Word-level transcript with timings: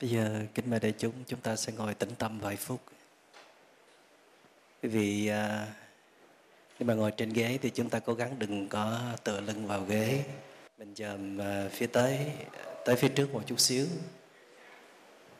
Bây 0.00 0.10
giờ 0.10 0.40
kính 0.54 0.70
mời 0.70 0.80
đại 0.80 0.92
chúng 0.98 1.12
chúng 1.26 1.40
ta 1.40 1.56
sẽ 1.56 1.72
ngồi 1.72 1.94
tĩnh 1.94 2.14
tâm 2.18 2.40
vài 2.40 2.56
phút. 2.56 2.80
Quý 4.82 4.88
vị 4.88 5.28
à, 5.28 5.66
nếu 6.78 6.86
mà 6.86 6.94
ngồi 6.94 7.10
trên 7.10 7.32
ghế 7.32 7.58
thì 7.62 7.70
chúng 7.70 7.90
ta 7.90 7.98
cố 7.98 8.14
gắng 8.14 8.38
đừng 8.38 8.68
có 8.68 9.00
tựa 9.24 9.40
lưng 9.40 9.66
vào 9.66 9.80
ghế. 9.80 10.24
Mình 10.78 10.94
dòm 10.94 11.40
à, 11.40 11.68
phía 11.72 11.86
tới 11.86 12.18
tới 12.84 12.96
phía 12.96 13.08
trước 13.08 13.32
một 13.32 13.42
chút 13.46 13.60
xíu 13.60 13.86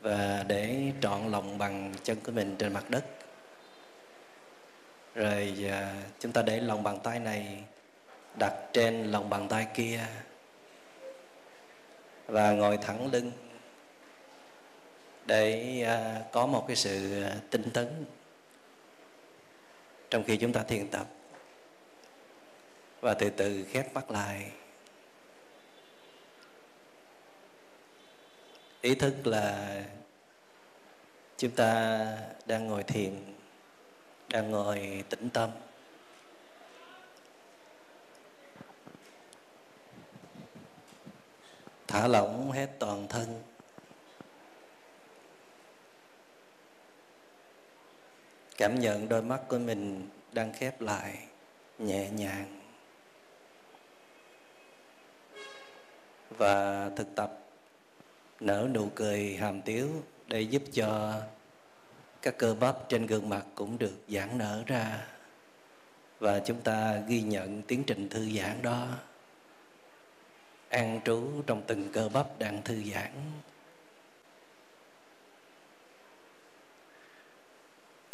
và 0.01 0.45
để 0.49 0.93
trọn 1.01 1.31
lòng 1.31 1.59
bằng 1.59 1.95
chân 2.03 2.19
của 2.25 2.33
mình 2.33 2.57
trên 2.59 2.73
mặt 2.73 2.91
đất. 2.91 3.05
Rồi 5.15 5.55
à, 5.71 6.03
chúng 6.21 6.33
ta 6.33 6.43
để 6.43 6.61
lòng 6.61 6.83
bàn 6.83 6.99
tay 7.03 7.19
này 7.19 7.65
đặt 8.39 8.53
trên 8.73 9.11
lòng 9.11 9.31
bàn 9.31 9.49
tay 9.49 9.67
kia 9.75 10.07
và 12.27 12.51
ngồi 12.51 12.77
thẳng 12.77 13.11
lưng 13.13 13.33
để 15.27 15.83
à, 15.87 16.23
có 16.33 16.47
một 16.47 16.65
cái 16.67 16.77
sự 16.77 17.23
à, 17.23 17.37
tinh 17.51 17.71
tấn 17.75 18.05
trong 20.11 20.25
khi 20.25 20.37
chúng 20.37 20.53
ta 20.53 20.63
thiền 20.63 20.89
tập. 20.89 21.07
Và 23.01 23.15
từ 23.15 23.31
từ 23.31 23.65
khép 23.65 23.95
mắt 23.95 24.11
lại. 24.11 24.51
Ý 28.81 28.95
thức 28.95 29.27
là 29.27 29.83
chúng 31.37 31.51
ta 31.51 32.07
đang 32.47 32.67
ngồi 32.67 32.83
thiền, 32.83 33.35
đang 34.29 34.51
ngồi 34.51 35.05
tĩnh 35.09 35.31
tâm. 35.31 35.51
Thả 41.87 42.09
lỏng 42.09 42.53
hết 42.53 42.69
toàn 42.79 43.09
thân. 43.09 43.54
Cảm 48.57 48.81
nhận 48.81 49.09
đôi 49.09 49.23
mắt 49.23 49.41
của 49.49 49.59
mình 49.59 50.09
đang 50.33 50.53
khép 50.53 50.81
lại, 50.81 51.19
nhẹ 51.79 52.11
nhàng. 52.11 52.61
Và 56.31 56.91
thực 56.97 57.15
tập 57.15 57.39
nở 58.41 58.69
nụ 58.75 58.89
cười 58.95 59.37
hàm 59.37 59.63
tiếu 59.63 59.89
để 60.27 60.41
giúp 60.41 60.63
cho 60.73 61.21
các 62.23 62.39
cơ 62.39 62.55
bắp 62.55 62.89
trên 62.89 63.07
gương 63.07 63.29
mặt 63.29 63.47
cũng 63.55 63.79
được 63.79 63.95
giãn 64.09 64.39
nở 64.39 64.63
ra. 64.67 65.07
Và 66.19 66.41
chúng 66.41 66.61
ta 66.61 67.03
ghi 67.09 67.23
nhận 67.23 67.63
tiến 67.63 67.85
trình 67.87 68.09
thư 68.09 68.31
giãn 68.31 68.63
đó. 68.63 68.89
An 70.69 71.01
trú 71.05 71.43
trong 71.47 71.63
từng 71.67 71.93
cơ 71.93 72.09
bắp 72.09 72.39
đang 72.39 72.63
thư 72.63 72.83
giãn. 72.95 73.11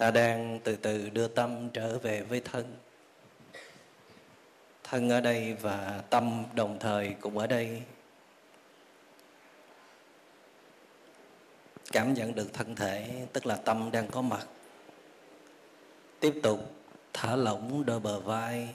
Ta 0.01 0.11
đang 0.11 0.61
từ 0.65 0.77
từ 0.77 1.11
đưa 1.11 1.29
tâm 1.29 1.71
trở 1.73 1.99
về 1.99 2.23
với 2.23 2.41
thân. 2.41 2.77
Thân 4.85 5.11
ở 5.11 5.21
đây 5.21 5.55
và 5.55 6.03
tâm 6.11 6.45
đồng 6.55 6.79
thời 6.79 7.15
cũng 7.21 7.39
ở 7.39 7.47
đây. 7.47 7.83
Cảm 11.93 12.15
nhận 12.15 12.35
được 12.35 12.53
thân 12.53 12.75
thể, 12.75 13.27
tức 13.33 13.47
là 13.47 13.57
tâm 13.57 13.91
đang 13.93 14.09
có 14.09 14.23
mặt. 14.23 14.47
Tiếp 16.21 16.35
tục 16.43 16.75
thả 17.13 17.37
lỏng 17.37 17.87
đôi 17.87 18.01
bờ 18.01 18.21
vai, 18.21 18.69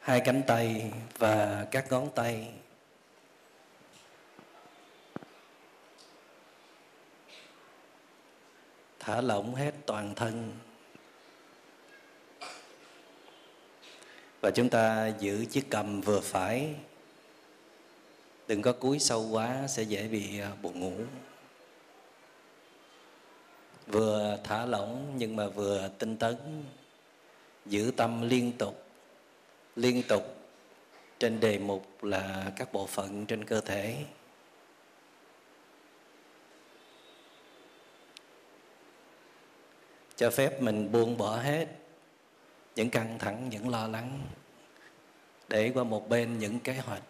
hai 0.00 0.20
cánh 0.20 0.42
tay 0.46 0.92
và 1.18 1.66
các 1.70 1.92
ngón 1.92 2.10
tay. 2.14 2.48
Thả 9.00 9.20
lỏng 9.20 9.54
hết 9.54 9.74
toàn 9.86 10.14
thân. 10.14 10.52
Và 14.40 14.50
chúng 14.50 14.68
ta 14.68 15.12
giữ 15.18 15.44
chiếc 15.44 15.70
cầm 15.70 16.00
vừa 16.00 16.20
phải. 16.20 16.74
Đừng 18.48 18.62
có 18.62 18.72
cúi 18.72 18.98
sâu 18.98 19.28
quá, 19.30 19.66
sẽ 19.68 19.82
dễ 19.82 20.08
bị 20.08 20.40
à, 20.40 20.52
buồn 20.62 20.80
ngủ. 20.80 20.92
Vừa 23.86 24.38
thả 24.44 24.66
lỏng 24.66 25.14
nhưng 25.16 25.36
mà 25.36 25.48
vừa 25.48 25.90
tinh 25.98 26.16
tấn. 26.16 26.36
Giữ 27.66 27.92
tâm 27.96 28.28
liên 28.28 28.52
tục. 28.58 28.84
Liên 29.76 30.02
tục 30.08 30.36
trên 31.18 31.40
đề 31.40 31.58
mục 31.58 32.04
là 32.04 32.52
các 32.56 32.72
bộ 32.72 32.86
phận 32.86 33.26
trên 33.26 33.44
cơ 33.44 33.60
thể. 33.60 33.96
Cho 40.20 40.30
phép 40.30 40.62
mình 40.62 40.92
buông 40.92 41.16
bỏ 41.16 41.36
hết 41.36 41.66
những 42.76 42.90
căng 42.90 43.18
thẳng, 43.18 43.48
những 43.48 43.68
lo 43.68 43.88
lắng, 43.88 44.20
để 45.48 45.70
qua 45.74 45.84
một 45.84 46.08
bên 46.08 46.38
những 46.38 46.60
kế 46.60 46.72
hoạch. 46.72 47.02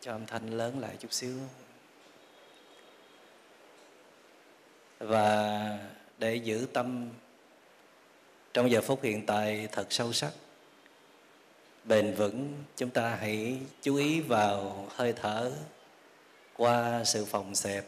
Cho 0.00 0.12
âm 0.12 0.26
thanh 0.26 0.50
lớn 0.50 0.78
lại 0.78 0.96
chút 0.98 1.12
xíu. 1.12 1.38
Và 4.98 5.78
để 6.18 6.36
giữ 6.36 6.66
tâm 6.72 7.10
trong 8.54 8.70
giờ 8.70 8.80
phút 8.80 9.02
hiện 9.02 9.26
tại 9.26 9.68
thật 9.72 9.86
sâu 9.90 10.12
sắc, 10.12 10.32
bền 11.84 12.14
vững, 12.14 12.52
chúng 12.76 12.90
ta 12.90 13.14
hãy 13.14 13.58
chú 13.82 13.96
ý 13.96 14.20
vào 14.20 14.86
hơi 14.90 15.12
thở 15.12 15.52
qua 16.56 17.04
sự 17.04 17.24
phòng 17.24 17.54
xẹp 17.54 17.84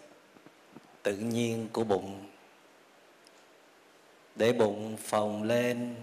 tự 1.02 1.16
nhiên 1.16 1.68
của 1.72 1.84
bụng 1.84 2.33
để 4.36 4.52
bụng 4.52 4.96
phồng 4.96 5.42
lên, 5.42 5.94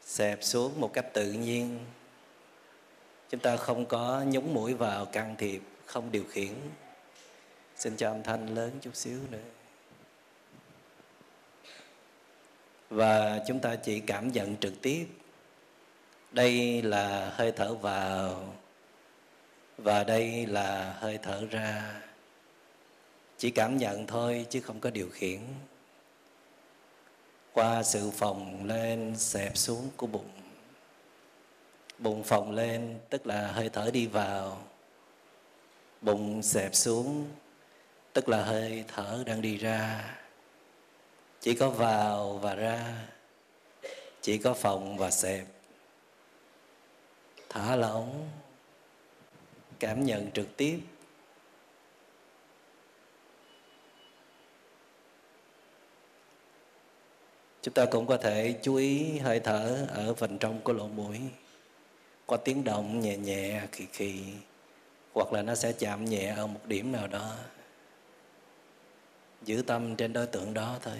xẹp 0.00 0.38
xuống 0.42 0.80
một 0.80 0.92
cách 0.92 1.06
tự 1.12 1.32
nhiên. 1.32 1.78
Chúng 3.30 3.40
ta 3.40 3.56
không 3.56 3.86
có 3.86 4.24
nhúng 4.26 4.54
mũi 4.54 4.74
vào 4.74 5.06
can 5.06 5.34
thiệp, 5.38 5.62
không 5.86 6.10
điều 6.12 6.24
khiển. 6.24 6.54
Xin 7.76 7.96
cho 7.96 8.10
âm 8.10 8.22
thanh 8.22 8.54
lớn 8.54 8.70
chút 8.80 8.96
xíu 8.96 9.18
nữa. 9.30 9.38
Và 12.90 13.40
chúng 13.48 13.60
ta 13.60 13.76
chỉ 13.76 14.00
cảm 14.00 14.32
nhận 14.32 14.56
trực 14.56 14.82
tiếp. 14.82 15.06
Đây 16.30 16.82
là 16.82 17.30
hơi 17.34 17.52
thở 17.52 17.74
vào, 17.74 18.54
và 19.78 20.04
đây 20.04 20.46
là 20.46 20.96
hơi 20.98 21.18
thở 21.22 21.46
ra. 21.50 22.00
Chỉ 23.38 23.50
cảm 23.50 23.76
nhận 23.76 24.06
thôi, 24.06 24.46
chứ 24.50 24.60
không 24.60 24.80
có 24.80 24.90
điều 24.90 25.08
khiển 25.08 25.40
qua 27.52 27.82
sự 27.82 28.10
phồng 28.10 28.66
lên, 28.66 29.16
xẹp 29.16 29.56
xuống 29.56 29.90
của 29.96 30.06
bụng. 30.06 30.30
Bụng 31.98 32.24
phồng 32.24 32.50
lên, 32.50 32.98
tức 33.10 33.26
là 33.26 33.46
hơi 33.46 33.68
thở 33.68 33.90
đi 33.92 34.06
vào. 34.06 34.62
Bụng 36.00 36.42
xẹp 36.42 36.74
xuống, 36.74 37.26
tức 38.12 38.28
là 38.28 38.44
hơi 38.44 38.84
thở 38.94 39.22
đang 39.26 39.40
đi 39.42 39.56
ra. 39.56 40.04
Chỉ 41.40 41.54
có 41.54 41.70
vào 41.70 42.38
và 42.38 42.54
ra, 42.54 42.94
chỉ 44.20 44.38
có 44.38 44.54
phồng 44.54 44.98
và 44.98 45.10
xẹp. 45.10 45.46
Thả 47.48 47.76
lỏng, 47.76 48.28
cảm 49.78 50.04
nhận 50.04 50.30
trực 50.30 50.56
tiếp. 50.56 50.80
Chúng 57.62 57.74
ta 57.74 57.86
cũng 57.86 58.06
có 58.06 58.16
thể 58.16 58.54
chú 58.62 58.74
ý 58.74 59.18
hơi 59.18 59.40
thở 59.40 59.86
ở 59.90 60.14
phần 60.14 60.38
trong 60.38 60.60
của 60.60 60.72
lỗ 60.72 60.88
mũi. 60.88 61.20
Có 62.26 62.36
tiếng 62.36 62.64
động 62.64 63.00
nhẹ 63.00 63.16
nhẹ 63.16 63.62
kỳ 63.72 63.86
kỳ 63.86 64.24
hoặc 65.14 65.32
là 65.32 65.42
nó 65.42 65.54
sẽ 65.54 65.72
chạm 65.72 66.04
nhẹ 66.04 66.34
ở 66.36 66.46
một 66.46 66.60
điểm 66.66 66.92
nào 66.92 67.06
đó. 67.06 67.36
Giữ 69.42 69.62
tâm 69.66 69.96
trên 69.96 70.12
đối 70.12 70.26
tượng 70.26 70.54
đó 70.54 70.78
thôi. 70.82 70.98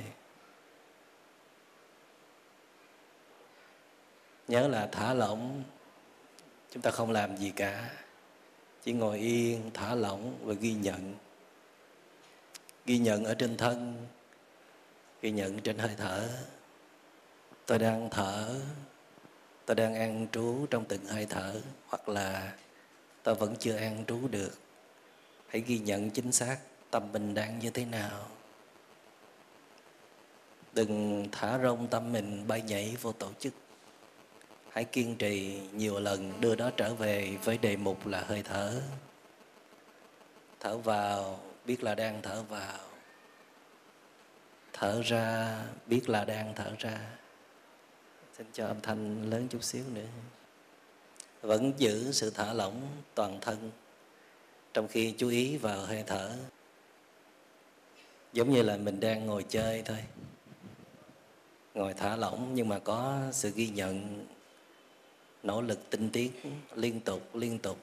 Nhớ 4.48 4.68
là 4.68 4.88
thả 4.92 5.14
lỏng, 5.14 5.62
chúng 6.70 6.82
ta 6.82 6.90
không 6.90 7.10
làm 7.10 7.36
gì 7.36 7.52
cả. 7.56 7.90
Chỉ 8.84 8.92
ngồi 8.92 9.18
yên, 9.18 9.70
thả 9.74 9.94
lỏng 9.94 10.38
và 10.44 10.54
ghi 10.54 10.72
nhận. 10.74 11.14
Ghi 12.86 12.98
nhận 12.98 13.24
ở 13.24 13.34
trên 13.34 13.56
thân 13.56 14.06
ghi 15.22 15.30
nhận 15.30 15.60
trên 15.60 15.78
hơi 15.78 15.94
thở. 15.96 16.28
Tôi 17.66 17.78
đang 17.78 18.10
thở. 18.10 18.60
Tôi 19.66 19.74
đang 19.74 19.94
an 19.94 20.26
trú 20.32 20.66
trong 20.70 20.84
từng 20.84 21.04
hơi 21.04 21.26
thở, 21.26 21.60
hoặc 21.88 22.08
là 22.08 22.52
tôi 23.22 23.34
vẫn 23.34 23.56
chưa 23.58 23.76
an 23.76 24.04
trú 24.06 24.28
được. 24.28 24.58
Hãy 25.48 25.60
ghi 25.60 25.78
nhận 25.78 26.10
chính 26.10 26.32
xác 26.32 26.58
tâm 26.90 27.12
mình 27.12 27.34
đang 27.34 27.58
như 27.58 27.70
thế 27.70 27.84
nào. 27.84 28.26
Đừng 30.72 31.26
thả 31.32 31.58
rông 31.58 31.86
tâm 31.86 32.12
mình 32.12 32.48
bay 32.48 32.62
nhảy 32.62 32.96
vô 33.00 33.12
tổ 33.12 33.28
chức. 33.38 33.52
Hãy 34.70 34.84
kiên 34.84 35.16
trì 35.16 35.60
nhiều 35.72 36.00
lần 36.00 36.40
đưa 36.40 36.54
đó 36.54 36.70
trở 36.76 36.94
về 36.94 37.36
với 37.44 37.58
đề 37.58 37.76
mục 37.76 38.06
là 38.06 38.20
hơi 38.20 38.42
thở. 38.42 38.80
Thở 40.60 40.78
vào, 40.78 41.40
biết 41.64 41.82
là 41.82 41.94
đang 41.94 42.22
thở 42.22 42.42
vào 42.42 42.78
thở 44.82 45.02
ra, 45.04 45.58
biết 45.86 46.08
là 46.08 46.24
đang 46.24 46.52
thở 46.54 46.72
ra. 46.78 47.00
Xin 48.38 48.46
cho 48.52 48.66
âm 48.66 48.80
thanh 48.80 49.30
lớn 49.30 49.46
chút 49.50 49.64
xíu 49.64 49.84
nữa. 49.94 50.06
Vẫn 51.42 51.72
giữ 51.76 52.12
sự 52.12 52.30
thả 52.30 52.52
lỏng 52.52 52.82
toàn 53.14 53.38
thân, 53.40 53.70
trong 54.74 54.88
khi 54.88 55.14
chú 55.18 55.28
ý 55.28 55.56
vào 55.56 55.80
hơi 55.80 56.04
thở. 56.06 56.36
Giống 58.32 58.52
như 58.52 58.62
là 58.62 58.76
mình 58.76 59.00
đang 59.00 59.26
ngồi 59.26 59.44
chơi 59.48 59.82
thôi. 59.84 60.04
Ngồi 61.74 61.94
thả 61.94 62.16
lỏng 62.16 62.54
nhưng 62.54 62.68
mà 62.68 62.78
có 62.78 63.20
sự 63.32 63.52
ghi 63.54 63.68
nhận, 63.68 64.26
nỗ 65.42 65.60
lực 65.60 65.90
tinh 65.90 66.10
tiến, 66.12 66.32
liên 66.74 67.00
tục 67.00 67.36
liên 67.36 67.58
tục. 67.58 67.78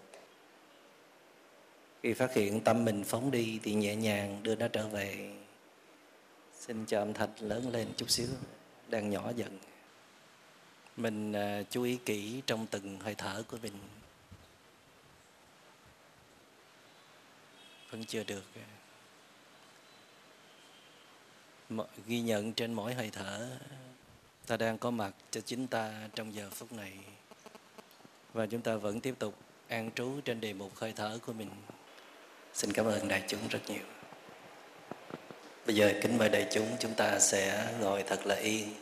Khi 2.04 2.14
phát 2.14 2.34
hiện 2.34 2.62
tâm 2.62 2.86
mình 2.86 3.04
phóng 3.04 3.32
đi 3.32 3.60
thì 3.64 3.74
nhẹ 3.74 3.96
nhàng 3.96 4.44
đưa 4.44 4.56
nó 4.56 4.68
trở 4.68 4.88
về 4.88 5.39
xin 6.60 6.86
cho 6.86 7.00
âm 7.00 7.14
thanh 7.14 7.30
lớn 7.40 7.70
lên 7.72 7.88
chút 7.98 8.10
xíu. 8.10 8.28
Đang 8.88 9.10
nhỏ 9.10 9.32
dần. 9.36 9.60
Mình 10.98 11.34
à, 11.34 11.64
chú 11.70 11.84
ý 11.84 11.98
kỹ 12.06 12.42
trong 12.46 12.68
từng 12.68 13.00
hơi 13.00 13.16
thở 13.16 13.44
của 13.48 13.58
mình. 13.62 13.74
Vẫn 17.92 18.06
chưa 18.06 18.24
được 18.24 18.44
à. 18.56 18.68
ghi 22.08 22.22
nhận 22.22 22.54
trên 22.54 22.74
mỗi 22.74 22.94
hơi 22.94 23.10
thở, 23.14 23.58
ta 24.48 24.58
đang 24.58 24.78
có 24.78 24.92
mặt 24.92 25.14
cho 25.32 25.42
chính 25.42 25.68
ta 25.68 26.10
trong 26.16 26.34
giờ 26.34 26.50
phút 26.50 26.72
này. 26.72 26.94
Và 28.34 28.46
chúng 28.46 28.62
ta 28.62 28.76
vẫn 28.76 29.02
tiếp 29.02 29.16
tục 29.20 29.36
an 29.68 29.92
trú 29.96 30.22
trên 30.26 30.42
đề 30.42 30.54
mục 30.54 30.76
hơi 30.76 30.94
thở 30.96 31.20
của 31.26 31.34
mình. 31.34 31.50
Xin 32.54 32.74
cảm 32.74 32.86
ơn 32.86 33.08
đại 33.08 33.24
chúng 33.28 33.48
rất 33.48 33.60
nhiều 33.68 33.99
bây 35.70 35.76
giờ 35.76 35.92
kính 36.02 36.18
mời 36.18 36.30
đại 36.30 36.48
chúng 36.52 36.68
chúng 36.80 36.94
ta 36.94 37.20
sẽ 37.20 37.66
ngồi 37.82 38.04
thật 38.04 38.26
là 38.26 38.36
yên, 38.36 38.74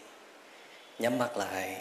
nhắm 0.99 1.17
mắt 1.17 1.37
lại, 1.37 1.77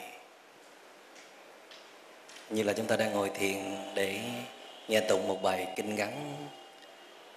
như 2.50 2.62
là 2.62 2.72
chúng 2.72 2.86
ta 2.86 2.96
đang 2.96 3.12
ngồi 3.12 3.30
thiền 3.34 3.56
để 3.94 4.20
nghe 4.88 5.00
tụng 5.00 5.28
một 5.28 5.42
bài 5.42 5.66
kinh 5.76 5.94
ngắn, 5.94 6.46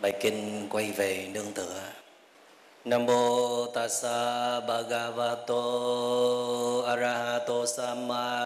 bài 0.01 0.11
kinh 0.21 0.67
quay 0.69 0.91
về 0.91 1.27
nương 1.33 1.53
tựa. 1.53 1.81
Nam 2.85 3.05
mô 3.05 3.65
tassa 3.65 4.59
bhagavato 4.59 5.61
arahato 6.87 7.65
sama 7.65 8.45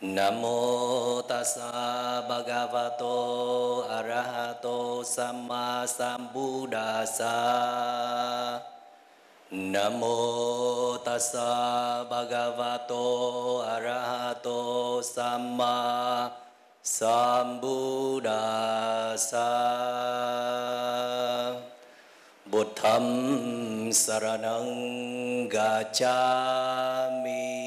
nam 0.00 0.40
mô 0.40 1.20
tassa 1.28 2.24
bhagavato 2.24 3.84
arahato 3.84 5.04
samma 5.04 5.84
sambuddhassa. 5.84 7.36
Nam 9.52 10.00
mô 10.00 10.96
tassa 11.04 12.08
bhagavato 12.08 13.60
arahato 13.60 15.04
samma 15.04 16.32
sambuddhassa. 16.82 17.60
Buddham 22.48 23.92
saranang 23.92 25.44
gacchami. 25.52 27.59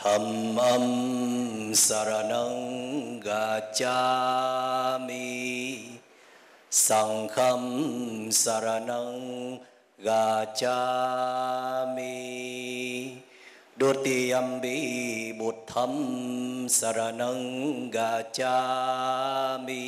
Dhammam 0.00 1.76
saranang 1.76 3.20
gacchami 3.20 4.00
Sangham 6.72 8.32
saranang 8.32 9.60
gacchami 10.00 10.80
Dutiyambi 13.78 15.36
Buddham 15.36 16.64
Saranang 16.64 17.92
gacchami 17.92 19.84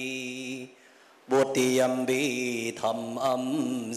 Buddhiyambi 1.25 2.76
Dhammam 2.76 3.44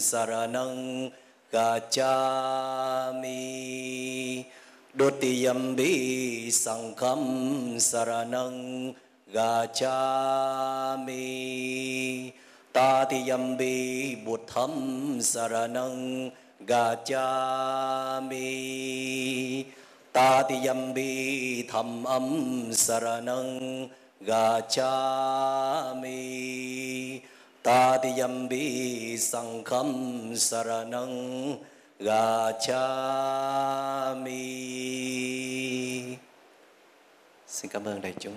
Saranang 0.00 1.12
gacchami 1.52 3.36
Dutiyambi 4.96 6.48
Sangham 6.48 7.76
Saranang 7.76 8.96
gacchami 9.28 11.12
Tatiyambi 12.72 14.24
Buddham 14.24 15.20
Saranang 15.20 16.32
Gacchami 16.64 18.40
Tatiyambi 20.14 21.68
Dhammam 21.68 22.72
Saranang 22.72 23.90
Gacchami 24.24 24.80
Tatiyambi 27.62 29.12
Sangham 29.20 30.32
Saranang 30.32 31.60
Gacchami 31.60 31.75
Xin 37.46 37.70
cảm 37.70 37.84
ơn 37.84 38.00
đại 38.02 38.14
chúng 38.18 38.34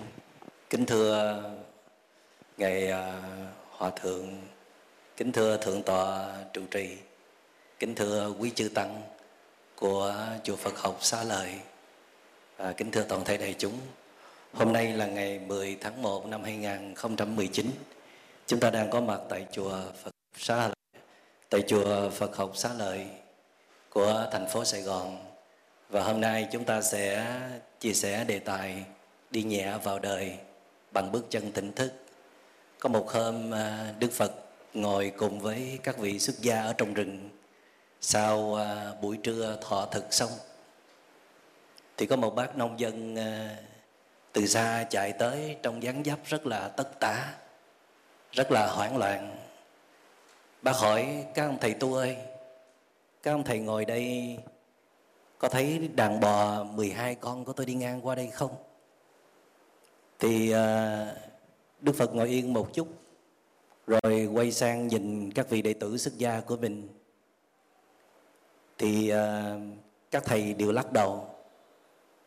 Kính 0.70 0.86
thưa 0.86 1.42
Ngài 2.56 2.90
à, 2.90 3.22
Hòa 3.70 3.90
Thượng, 3.90 4.38
kính 5.16 5.32
thưa 5.32 5.56
Thượng 5.56 5.82
tọa 5.82 6.34
trụ 6.52 6.62
trì, 6.70 6.96
kính 7.78 7.94
thưa 7.94 8.32
quý 8.38 8.50
chư 8.50 8.68
Tăng 8.68 9.02
của 9.76 10.14
Chùa 10.44 10.56
Phật 10.56 10.78
học 10.78 10.98
Xá 11.00 11.24
Lợi, 11.24 11.54
và 12.56 12.72
kính 12.72 12.90
thưa 12.90 13.02
toàn 13.02 13.24
thể 13.24 13.36
đại 13.36 13.54
chúng. 13.58 13.78
Hôm 14.52 14.72
nay 14.72 14.92
là 14.92 15.06
ngày 15.06 15.38
10 15.38 15.76
tháng 15.80 16.02
1 16.02 16.26
năm 16.26 16.42
2019. 16.42 17.66
Chúng 18.46 18.60
ta 18.60 18.70
đang 18.70 18.90
có 18.90 19.00
mặt 19.00 19.20
tại 19.28 19.46
Chùa 19.52 19.78
Phật 20.02 20.10
Xá 20.36 20.56
Lợi, 20.56 21.02
tại 21.50 21.62
Chùa 21.68 22.10
Phật 22.10 22.36
học 22.36 22.56
Xá 22.56 22.70
Lợi 22.78 23.06
của 23.90 24.28
thành 24.32 24.48
phố 24.48 24.64
Sài 24.64 24.82
Gòn. 24.82 25.18
Và 25.88 26.02
hôm 26.02 26.20
nay 26.20 26.48
chúng 26.52 26.64
ta 26.64 26.82
sẽ 26.82 27.26
chia 27.80 27.92
sẻ 27.92 28.24
đề 28.24 28.38
tài 28.38 28.84
đi 29.30 29.42
nhẹ 29.42 29.78
vào 29.82 29.98
đời 29.98 30.36
bằng 30.92 31.12
bước 31.12 31.26
chân 31.30 31.52
tỉnh 31.52 31.72
thức. 31.72 31.92
Có 32.78 32.88
một 32.88 33.10
hôm 33.10 33.54
à, 33.54 33.94
đức 33.98 34.12
phật 34.12 34.32
ngồi 34.74 35.12
cùng 35.16 35.40
với 35.40 35.78
các 35.82 35.98
vị 35.98 36.18
xuất 36.18 36.38
gia 36.38 36.62
ở 36.62 36.72
trong 36.72 36.94
rừng. 36.94 37.30
Sau 38.00 38.54
à, 38.54 38.92
buổi 39.02 39.16
trưa 39.16 39.58
thọ 39.60 39.86
thực 39.86 40.14
xong, 40.14 40.30
thì 41.96 42.06
có 42.06 42.16
một 42.16 42.34
bác 42.34 42.56
nông 42.56 42.80
dân 42.80 43.16
à, 43.18 43.56
từ 44.32 44.46
xa 44.46 44.84
chạy 44.90 45.12
tới 45.12 45.56
trong 45.62 45.82
dáng 45.82 46.04
dấp 46.04 46.18
rất 46.24 46.46
là 46.46 46.68
tất 46.68 47.00
tả, 47.00 47.32
rất 48.32 48.52
là 48.52 48.66
hoảng 48.66 48.96
loạn. 48.96 49.36
Bác 50.62 50.76
hỏi, 50.76 51.24
các 51.34 51.46
ông 51.46 51.58
thầy 51.60 51.74
tu 51.74 51.94
ơi 51.94 52.16
các 53.22 53.30
ông 53.32 53.44
thầy 53.44 53.58
ngồi 53.58 53.84
đây, 53.84 54.38
có 55.38 55.48
thấy 55.48 55.90
đàn 55.96 56.20
bò 56.20 56.64
12 56.64 57.14
con 57.14 57.44
của 57.44 57.52
tôi 57.52 57.66
đi 57.66 57.74
ngang 57.74 58.06
qua 58.06 58.14
đây 58.14 58.26
không? 58.26 58.50
Thì 60.18 60.50
à, 60.50 61.14
Đức 61.80 61.92
Phật 61.92 62.14
ngồi 62.14 62.28
yên 62.28 62.52
một 62.52 62.72
chút, 62.72 62.88
rồi 63.86 64.28
quay 64.34 64.52
sang 64.52 64.88
nhìn 64.88 65.32
các 65.32 65.50
vị 65.50 65.62
đệ 65.62 65.74
tử 65.74 65.96
xuất 65.96 66.18
gia 66.18 66.40
của 66.40 66.56
mình. 66.56 66.88
Thì 68.78 69.08
à, 69.08 69.56
các 70.10 70.24
thầy 70.24 70.54
đều 70.54 70.72
lắc 70.72 70.92
đầu. 70.92 71.26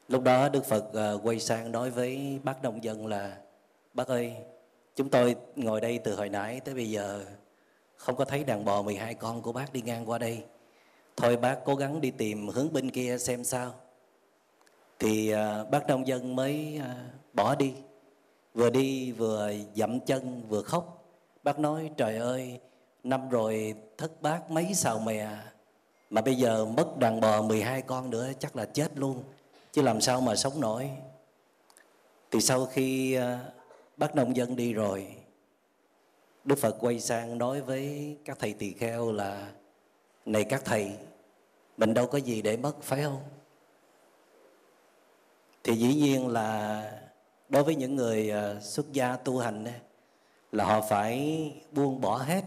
Lúc 0.07 0.23
đó 0.23 0.49
Đức 0.49 0.65
Phật 0.65 0.93
à, 0.93 1.13
quay 1.23 1.39
sang 1.39 1.71
nói 1.71 1.89
với 1.89 2.39
bác 2.43 2.63
nông 2.63 2.83
dân 2.83 3.07
là, 3.07 3.37
bác 3.93 4.07
ơi, 4.07 4.33
chúng 4.95 5.09
tôi 5.09 5.35
ngồi 5.55 5.81
đây 5.81 5.99
từ 6.03 6.15
hồi 6.15 6.29
nãy 6.29 6.59
tới 6.59 6.75
bây 6.75 6.89
giờ 6.89 7.25
không 7.95 8.15
có 8.15 8.25
thấy 8.25 8.43
đàn 8.43 8.65
bò 8.65 8.81
12 8.81 9.13
con 9.13 9.41
của 9.41 9.51
bác 9.51 9.73
đi 9.73 9.81
ngang 9.81 10.09
qua 10.09 10.17
đây 10.17 10.43
thôi 11.17 11.37
bác 11.37 11.57
cố 11.65 11.75
gắng 11.75 12.01
đi 12.01 12.11
tìm 12.11 12.47
hướng 12.47 12.73
bên 12.73 12.91
kia 12.91 13.17
xem 13.17 13.43
sao. 13.43 13.73
Thì 14.99 15.33
uh, 15.33 15.69
bác 15.69 15.87
nông 15.87 16.07
dân 16.07 16.35
mới 16.35 16.79
uh, 16.79 17.33
bỏ 17.33 17.55
đi. 17.55 17.73
Vừa 18.53 18.69
đi 18.69 19.11
vừa 19.11 19.51
dậm 19.75 19.99
chân 19.99 20.43
vừa 20.47 20.61
khóc. 20.61 21.05
Bác 21.43 21.59
nói 21.59 21.91
trời 21.97 22.17
ơi 22.17 22.59
năm 23.03 23.29
rồi 23.29 23.75
thất 23.97 24.21
bát 24.21 24.51
mấy 24.51 24.73
xào 24.73 24.99
mè. 24.99 25.29
Mà 26.09 26.21
bây 26.21 26.35
giờ 26.35 26.65
mất 26.65 26.97
đàn 26.97 27.21
bò 27.21 27.41
12 27.41 27.81
con 27.81 28.09
nữa 28.09 28.31
chắc 28.39 28.55
là 28.55 28.65
chết 28.65 28.97
luôn. 28.97 29.23
Chứ 29.71 29.81
làm 29.81 30.01
sao 30.01 30.21
mà 30.21 30.35
sống 30.35 30.61
nổi. 30.61 30.89
Thì 32.31 32.41
sau 32.41 32.65
khi 32.65 33.13
à, 33.13 33.39
bác 33.97 34.15
nông 34.15 34.35
dân 34.35 34.55
đi 34.55 34.73
rồi 34.73 35.15
đức 36.43 36.57
phật 36.57 36.75
quay 36.79 36.99
sang 36.99 37.37
nói 37.37 37.61
với 37.61 38.17
các 38.25 38.39
thầy 38.39 38.53
tỳ 38.53 38.73
kheo 38.73 39.11
là 39.11 39.51
này 40.25 40.43
các 40.43 40.65
thầy, 40.65 40.97
mình 41.77 41.93
đâu 41.93 42.07
có 42.07 42.17
gì 42.17 42.41
để 42.41 42.57
mất, 42.57 42.81
phải 42.81 43.03
không? 43.03 43.21
Thì 45.63 45.75
dĩ 45.75 45.93
nhiên 45.93 46.27
là 46.27 46.91
đối 47.49 47.63
với 47.63 47.75
những 47.75 47.95
người 47.95 48.31
à, 48.31 48.59
xuất 48.59 48.91
gia 48.91 49.15
tu 49.15 49.37
hành 49.37 49.65
là 50.51 50.65
họ 50.65 50.81
phải 50.81 51.51
buông 51.71 52.01
bỏ 52.01 52.17
hết 52.17 52.43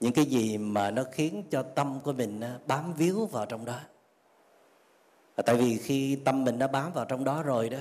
những 0.00 0.12
cái 0.12 0.24
gì 0.24 0.58
mà 0.58 0.90
nó 0.90 1.04
khiến 1.12 1.44
cho 1.50 1.62
tâm 1.62 2.00
của 2.00 2.12
mình 2.12 2.40
à, 2.40 2.58
bám 2.66 2.94
víu 2.94 3.26
vào 3.26 3.46
trong 3.46 3.64
đó. 3.64 3.78
À, 5.36 5.42
tại 5.46 5.56
vì 5.56 5.78
khi 5.78 6.16
tâm 6.16 6.44
mình 6.44 6.58
đã 6.58 6.66
bám 6.66 6.92
vào 6.92 7.04
trong 7.04 7.24
đó 7.24 7.42
rồi 7.42 7.68
đó, 7.68 7.78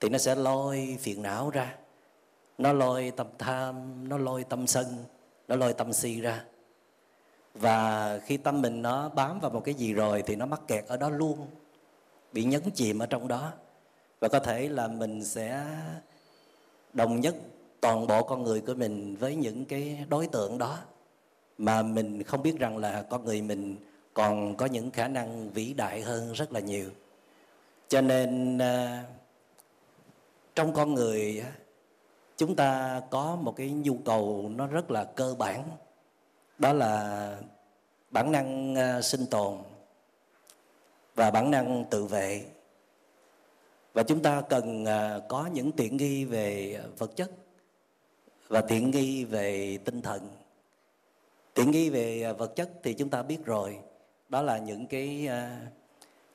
thì 0.00 0.08
nó 0.08 0.18
sẽ 0.18 0.34
lôi 0.34 0.98
phiền 1.00 1.22
não 1.22 1.50
ra. 1.50 1.76
Nó 2.58 2.72
lôi 2.72 3.12
tâm 3.16 3.26
tham, 3.38 4.08
nó 4.08 4.18
lôi 4.18 4.44
tâm 4.44 4.66
sân, 4.66 4.86
nó 5.48 5.56
lôi 5.56 5.72
tâm 5.72 5.92
si 5.92 6.20
ra 6.20 6.44
và 7.54 8.18
khi 8.24 8.36
tâm 8.36 8.62
mình 8.62 8.82
nó 8.82 9.08
bám 9.08 9.40
vào 9.40 9.50
một 9.50 9.64
cái 9.64 9.74
gì 9.74 9.92
rồi 9.92 10.22
thì 10.26 10.36
nó 10.36 10.46
mắc 10.46 10.60
kẹt 10.68 10.84
ở 10.86 10.96
đó 10.96 11.08
luôn, 11.08 11.46
bị 12.32 12.44
nhấn 12.44 12.70
chìm 12.74 12.98
ở 12.98 13.06
trong 13.06 13.28
đó. 13.28 13.52
Và 14.20 14.28
có 14.28 14.38
thể 14.38 14.68
là 14.68 14.88
mình 14.88 15.24
sẽ 15.24 15.66
đồng 16.92 17.20
nhất 17.20 17.34
toàn 17.80 18.06
bộ 18.06 18.22
con 18.22 18.42
người 18.42 18.60
của 18.60 18.74
mình 18.74 19.16
với 19.16 19.34
những 19.34 19.64
cái 19.64 20.06
đối 20.08 20.26
tượng 20.26 20.58
đó 20.58 20.78
mà 21.58 21.82
mình 21.82 22.22
không 22.22 22.42
biết 22.42 22.58
rằng 22.58 22.78
là 22.78 23.02
con 23.02 23.24
người 23.24 23.42
mình 23.42 23.76
còn 24.14 24.56
có 24.56 24.66
những 24.66 24.90
khả 24.90 25.08
năng 25.08 25.50
vĩ 25.50 25.72
đại 25.72 26.02
hơn 26.02 26.32
rất 26.32 26.52
là 26.52 26.60
nhiều. 26.60 26.90
Cho 27.88 28.00
nên 28.00 28.58
à, 28.58 29.04
trong 30.54 30.72
con 30.72 30.94
người 30.94 31.44
chúng 32.36 32.56
ta 32.56 33.00
có 33.10 33.36
một 33.36 33.56
cái 33.56 33.70
nhu 33.70 33.94
cầu 34.04 34.50
nó 34.56 34.66
rất 34.66 34.90
là 34.90 35.04
cơ 35.04 35.34
bản 35.38 35.62
đó 36.60 36.72
là 36.72 37.36
bản 38.10 38.32
năng 38.32 38.74
ờ, 38.74 39.02
sinh 39.02 39.26
tồn 39.26 39.58
và 41.14 41.30
bản 41.30 41.50
năng 41.50 41.84
tự 41.90 42.04
vệ. 42.04 42.44
Và 43.92 44.02
chúng 44.02 44.22
ta 44.22 44.40
cần 44.40 44.84
ờ, 44.84 45.22
có 45.28 45.46
những 45.52 45.72
tiện 45.72 45.96
nghi 45.96 46.24
về 46.24 46.80
vật 46.98 47.16
chất 47.16 47.30
và 48.48 48.60
tiện 48.60 48.90
nghi 48.90 49.24
về 49.24 49.78
tinh 49.84 50.02
thần. 50.02 50.28
Tiện 51.54 51.70
nghi 51.70 51.90
về 51.90 52.22
ờ, 52.22 52.34
vật 52.34 52.56
chất 52.56 52.70
thì 52.82 52.94
chúng 52.94 53.08
ta 53.08 53.22
biết 53.22 53.44
rồi. 53.44 53.78
Đó 54.28 54.42
là 54.42 54.58
những 54.58 54.86
cái 54.86 55.28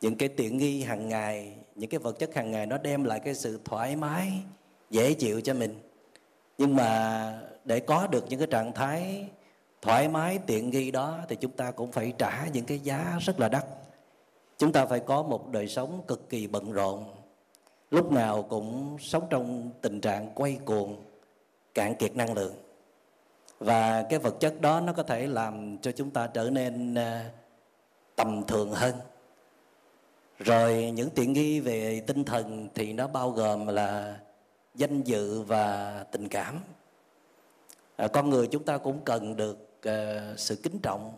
những 0.02 0.16
cái 0.16 0.30
tiện 0.30 0.58
nghi 0.58 0.84
hàng 0.84 1.10
ngày, 1.10 1.54
những 1.76 1.90
cái 1.90 2.00
vật 2.00 2.20
chất 2.20 2.36
hàng 2.36 2.52
ngày 2.52 2.66
nó 2.66 2.78
đem 2.78 3.04
lại 3.04 3.20
cái 3.20 3.36
sự 3.36 3.60
thoải 3.66 3.96
mái, 3.96 4.32
dễ 4.90 5.14
chịu 5.14 5.42
cho 5.42 5.54
mình. 5.54 5.80
Nhưng 6.58 6.76
mà 6.76 7.42
để 7.66 7.80
có 7.80 8.08
được 8.08 8.26
những 8.30 8.40
cái 8.40 8.48
trạng 8.52 8.74
thái 8.74 9.30
thoải 9.86 10.08
mái 10.08 10.40
tiện 10.48 10.70
nghi 10.70 10.92
đó 10.92 11.20
thì 11.28 11.36
chúng 11.36 11.52
ta 11.52 11.72
cũng 11.72 11.92
phải 11.92 12.14
trả 12.18 12.48
những 12.54 12.66
cái 12.66 12.80
giá 12.80 13.18
rất 13.22 13.40
là 13.40 13.50
đắt. 13.50 13.66
Chúng 14.58 14.72
ta 14.72 14.86
phải 14.86 15.00
có 15.00 15.24
một 15.24 15.52
đời 15.52 15.68
sống 15.68 16.02
cực 16.08 16.30
kỳ 16.30 16.48
bận 16.48 16.72
rộn 16.72 17.06
lúc 17.92 18.12
nào 18.12 18.44
cũng 18.44 18.98
sống 19.00 19.28
trong 19.30 19.70
tình 19.82 20.02
trạng 20.02 20.30
quay 20.36 20.60
cuồng 20.66 20.96
cạn 21.74 21.96
kiệt 21.96 22.16
năng 22.16 22.34
lượng. 22.34 22.54
Và 23.60 24.04
cái 24.10 24.20
vật 24.20 24.40
chất 24.40 24.62
đó 24.62 24.80
nó 24.80 24.94
có 24.94 25.04
thể 25.04 25.28
làm 25.28 25.78
cho 25.78 25.92
chúng 25.92 26.12
ta 26.12 26.28
trở 26.28 26.50
nên 26.50 26.96
à, 26.96 27.30
tầm 28.16 28.44
thường 28.48 28.72
hơn. 28.72 28.96
Rồi 30.40 30.92
những 30.96 31.10
tiện 31.10 31.34
nghi 31.34 31.60
về 31.60 32.00
tinh 32.08 32.24
thần 32.24 32.68
thì 32.74 32.94
nó 32.94 33.08
bao 33.08 33.32
gồm 33.32 33.68
là 33.68 34.20
danh 34.76 35.04
dự 35.04 35.42
và 35.42 36.06
tình 36.12 36.28
cảm. 36.28 36.60
À, 37.96 38.08
con 38.08 38.30
người 38.30 38.48
chúng 38.48 38.64
ta 38.64 38.78
cũng 38.78 39.00
cần 39.06 39.36
được 39.36 39.65
uh, 39.90 40.40
sự 40.40 40.56
kính 40.56 40.80
trọng 40.80 41.14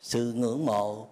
sự 0.00 0.32
ngưỡng 0.32 0.66
mộ 0.66 1.06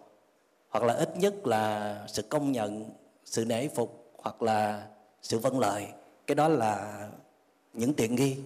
hoặc 0.68 0.84
là 0.84 0.94
ít 0.94 1.16
nhất 1.16 1.46
là 1.46 2.04
sự 2.08 2.22
công 2.22 2.52
nhận 2.52 2.90
sự 3.24 3.44
nể 3.44 3.68
phục 3.68 4.12
hoặc 4.16 4.42
là 4.42 4.86
sự 5.22 5.38
vâng 5.38 5.58
lời. 5.58 5.86
Cái 6.26 6.34
đó 6.34 6.48
là 6.48 7.08
những 7.72 7.94
tiện 7.94 8.14
nghi. 8.14 8.36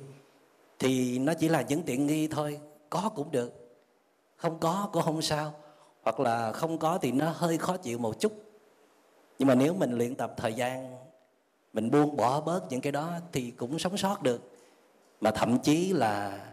Thì 0.79 1.19
nó 1.19 1.35
chỉ 1.35 1.49
là 1.49 1.63
những 1.63 1.83
tiện 1.83 2.07
nghi 2.07 2.29
thôi 2.29 2.61
có 2.91 3.11
cũng 3.15 3.31
được. 3.31 3.79
Không 4.37 4.59
có 4.59 4.89
cũng 4.93 5.03
không 5.03 5.23
sao. 5.23 5.55
Hoặc 6.03 6.21
là 6.21 6.53
không 6.53 6.79
có 6.79 6.99
thì 6.99 7.13
nó 7.13 7.31
hơi 7.31 7.59
khó 7.59 7.77
chịu 7.77 7.99
một 7.99 8.21
chút. 8.21 8.33
Nhưng 9.39 9.49
mà 9.49 9.55
nếu 9.55 9.75
mình 9.75 9.93
luyện 9.93 10.15
tập 10.15 10.35
thời 10.37 10.55
gian 10.55 10.97
mình 11.73 11.91
buông 11.91 12.17
bỏ 12.17 12.41
bớt 12.41 12.61
những 12.71 12.81
cái 12.81 12.93
đó 12.93 13.13
thì 13.33 13.51
cũng 13.51 13.79
sống 13.79 13.97
sót 13.97 14.23
được. 14.23 14.41
Mà 15.21 15.31
thậm 15.31 15.59
chí 15.59 15.93
là 15.93 16.45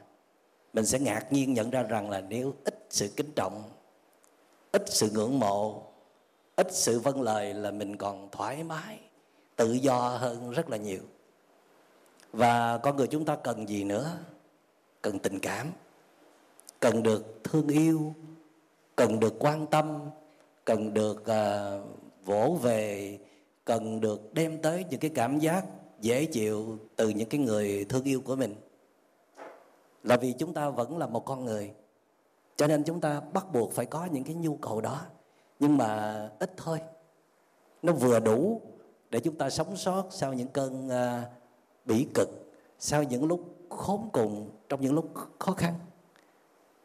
mình 0.76 0.86
sẽ 0.86 1.00
ngạc 1.00 1.34
nhiên 1.34 1.54
nhận 1.54 1.70
ra 1.70 1.84
rằng 1.84 2.10
là 2.10 2.22
nếu 2.22 2.54
ít 2.64 2.86
sự 2.90 3.08
kính 3.16 3.32
trọng 3.36 3.64
ít 4.72 4.84
sự 4.86 5.10
ngưỡng 5.10 5.40
mộ 5.40 5.84
ít 6.56 6.68
sự 6.72 7.00
vâng 7.00 7.22
lời 7.22 7.54
là 7.54 7.72
mình 7.72 7.98
còn 7.98 8.30
thoải 8.32 8.64
mái 8.64 9.00
tự 9.56 9.72
do 9.72 9.98
hơn 9.98 10.52
rất 10.52 10.70
là 10.70 10.78
nhiều. 10.78 11.02
Và 12.32 12.78
con 12.78 12.98
người 12.98 13.08
chúng 13.08 13.26
ta 13.26 13.36
cần 13.36 13.70
gì 13.70 13.84
nữa? 13.84 14.18
Cần 15.02 15.20
tình 15.20 15.40
cảm 15.40 15.72
cần 16.80 17.04
được 17.04 17.44
thương 17.44 17.68
yêu 17.68 18.14
cần 18.96 19.20
được 19.20 19.34
quan 19.40 19.68
tâm 19.68 20.00
cần 20.66 20.94
được 20.94 21.22
uh, 21.22 22.26
vỗ 22.26 22.60
về 22.62 23.18
cần 23.66 24.02
được 24.02 24.34
đem 24.34 24.62
tới 24.62 24.86
những 24.90 25.00
cái 25.00 25.12
cảm 25.16 25.40
giác 25.40 25.66
dễ 26.02 26.26
chịu 26.26 26.80
từ 26.96 27.10
những 27.10 27.30
cái 27.30 27.40
người 27.40 27.86
thương 27.90 28.04
yêu 28.04 28.22
của 28.22 28.36
mình 28.36 28.56
là 30.06 30.18
vì 30.18 30.34
chúng 30.34 30.54
ta 30.54 30.70
vẫn 30.70 30.98
là 30.98 31.08
một 31.08 31.26
con 31.26 31.46
người. 31.46 31.74
Cho 32.56 32.68
nên 32.68 32.84
chúng 32.84 33.02
ta 33.02 33.20
bắt 33.20 33.52
buộc 33.54 33.72
phải 33.72 33.86
có 33.86 34.06
những 34.06 34.24
cái 34.24 34.36
nhu 34.36 34.56
cầu 34.56 34.82
đó. 34.82 35.02
Nhưng 35.60 35.78
mà 35.78 36.30
ít 36.40 36.54
thôi. 36.58 36.80
Nó 37.82 37.94
vừa 37.94 38.20
đủ 38.20 38.62
để 39.10 39.20
chúng 39.20 39.36
ta 39.36 39.50
sống 39.50 39.78
sót 39.78 40.04
sau 40.10 40.34
những 40.34 40.48
cơn 40.48 40.88
uh, 40.88 41.32
bỉ 41.86 42.08
cực 42.14 42.30
sau 42.80 43.04
những 43.04 43.26
lúc 43.26 43.56
khốn 43.70 44.10
cùng 44.14 44.50
trong 44.70 44.82
những 44.82 44.94
lúc 44.94 45.10
khó 45.40 45.52
khăn. 45.52 45.74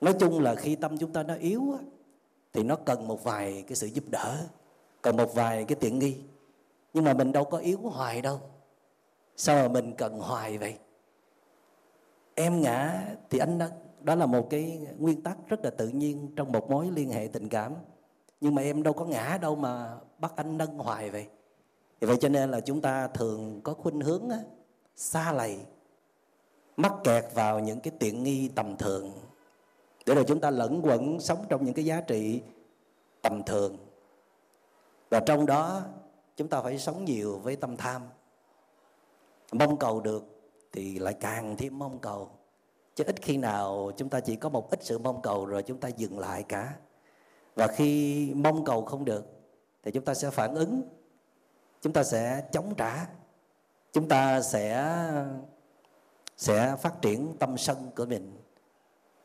Nói 0.00 0.14
chung 0.20 0.40
là 0.40 0.54
khi 0.54 0.76
tâm 0.76 0.98
chúng 0.98 1.12
ta 1.12 1.22
nó 1.22 1.34
yếu 1.34 1.62
thì 2.52 2.62
nó 2.62 2.76
cần 2.76 3.08
một 3.08 3.24
vài 3.24 3.64
cái 3.66 3.76
sự 3.76 3.86
giúp 3.86 4.04
đỡ 4.10 4.36
cần 5.02 5.16
một 5.16 5.34
vài 5.34 5.64
cái 5.64 5.76
tiện 5.80 5.98
nghi. 5.98 6.16
Nhưng 6.94 7.04
mà 7.04 7.14
mình 7.14 7.32
đâu 7.32 7.44
có 7.44 7.58
yếu 7.58 7.78
hoài 7.78 8.22
đâu. 8.22 8.40
Sao 9.36 9.62
mà 9.62 9.68
mình 9.68 9.94
cần 9.98 10.18
hoài 10.18 10.58
vậy? 10.58 10.78
Em 12.40 12.62
ngã 12.62 13.06
thì 13.30 13.38
anh 13.38 13.58
đó, 13.58 13.66
đó 14.00 14.14
là 14.14 14.26
một 14.26 14.50
cái 14.50 14.86
nguyên 14.98 15.22
tắc 15.22 15.36
rất 15.48 15.64
là 15.64 15.70
tự 15.70 15.88
nhiên 15.88 16.32
trong 16.36 16.52
một 16.52 16.70
mối 16.70 16.90
liên 16.90 17.10
hệ 17.10 17.28
tình 17.32 17.48
cảm. 17.48 17.74
Nhưng 18.40 18.54
mà 18.54 18.62
em 18.62 18.82
đâu 18.82 18.92
có 18.92 19.04
ngã 19.04 19.38
đâu 19.40 19.56
mà 19.56 19.96
bắt 20.18 20.32
anh 20.36 20.58
nâng 20.58 20.78
hoài 20.78 21.10
vậy. 21.10 21.26
Thì 22.00 22.06
vậy 22.06 22.16
cho 22.20 22.28
nên 22.28 22.50
là 22.50 22.60
chúng 22.60 22.80
ta 22.80 23.08
thường 23.08 23.60
có 23.64 23.74
khuynh 23.74 24.00
hướng 24.00 24.28
á, 24.28 24.38
xa 24.96 25.32
lầy 25.32 25.58
mắc 26.76 26.92
kẹt 27.04 27.24
vào 27.34 27.58
những 27.58 27.80
cái 27.80 27.92
tiện 27.98 28.22
nghi 28.22 28.48
tầm 28.48 28.76
thường. 28.76 29.12
Để 30.06 30.14
rồi 30.14 30.24
chúng 30.28 30.40
ta 30.40 30.50
lẫn 30.50 30.80
quẩn 30.84 31.20
sống 31.20 31.44
trong 31.48 31.64
những 31.64 31.74
cái 31.74 31.84
giá 31.84 32.00
trị 32.00 32.42
tầm 33.22 33.42
thường. 33.42 33.76
Và 35.10 35.20
trong 35.20 35.46
đó 35.46 35.82
chúng 36.36 36.48
ta 36.48 36.62
phải 36.62 36.78
sống 36.78 37.04
nhiều 37.04 37.38
với 37.38 37.56
tâm 37.56 37.76
tham 37.76 38.02
mong 39.52 39.76
cầu 39.76 40.00
được 40.00 40.39
thì 40.72 40.98
lại 40.98 41.14
càng 41.14 41.56
thêm 41.56 41.78
mong 41.78 41.98
cầu. 41.98 42.30
Chứ 42.94 43.04
ít 43.04 43.22
khi 43.22 43.36
nào 43.36 43.90
chúng 43.96 44.08
ta 44.08 44.20
chỉ 44.20 44.36
có 44.36 44.48
một 44.48 44.70
ít 44.70 44.84
sự 44.84 44.98
mong 44.98 45.22
cầu 45.22 45.46
rồi 45.46 45.62
chúng 45.62 45.80
ta 45.80 45.88
dừng 45.88 46.18
lại 46.18 46.42
cả. 46.42 46.74
Và 47.54 47.66
khi 47.66 48.32
mong 48.34 48.64
cầu 48.64 48.84
không 48.84 49.04
được, 49.04 49.26
thì 49.82 49.90
chúng 49.90 50.04
ta 50.04 50.14
sẽ 50.14 50.30
phản 50.30 50.54
ứng, 50.54 50.82
chúng 51.80 51.92
ta 51.92 52.04
sẽ 52.04 52.44
chống 52.52 52.74
trả, 52.76 53.06
chúng 53.92 54.08
ta 54.08 54.42
sẽ 54.42 54.94
sẽ 56.36 56.76
phát 56.76 57.02
triển 57.02 57.36
tâm 57.38 57.58
sân 57.58 57.90
của 57.96 58.06
mình. 58.06 58.38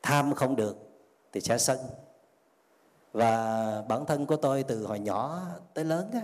Tham 0.02 0.34
không 0.34 0.56
được 0.56 0.76
thì 1.32 1.40
sẽ 1.40 1.58
sân. 1.58 1.78
Và 3.12 3.82
bản 3.88 4.06
thân 4.06 4.26
của 4.26 4.36
tôi 4.36 4.62
từ 4.62 4.86
hồi 4.86 4.98
nhỏ 4.98 5.42
tới 5.74 5.84
lớn 5.84 6.10
á, 6.12 6.20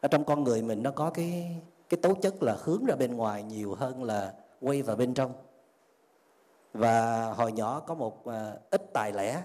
ở 0.00 0.08
trong 0.08 0.24
con 0.24 0.44
người 0.44 0.62
mình 0.62 0.82
nó 0.82 0.90
có 0.90 1.10
cái 1.10 1.56
cái 1.92 1.98
tố 2.02 2.14
chất 2.14 2.42
là 2.42 2.56
hướng 2.62 2.84
ra 2.84 2.96
bên 2.96 3.16
ngoài 3.16 3.42
nhiều 3.42 3.74
hơn 3.74 4.04
là 4.04 4.32
quay 4.60 4.82
vào 4.82 4.96
bên 4.96 5.14
trong. 5.14 5.32
Và 6.72 7.26
hồi 7.26 7.52
nhỏ 7.52 7.80
có 7.80 7.94
một 7.94 8.26
à, 8.26 8.54
ít 8.70 8.82
tài 8.92 9.12
lẻ. 9.12 9.42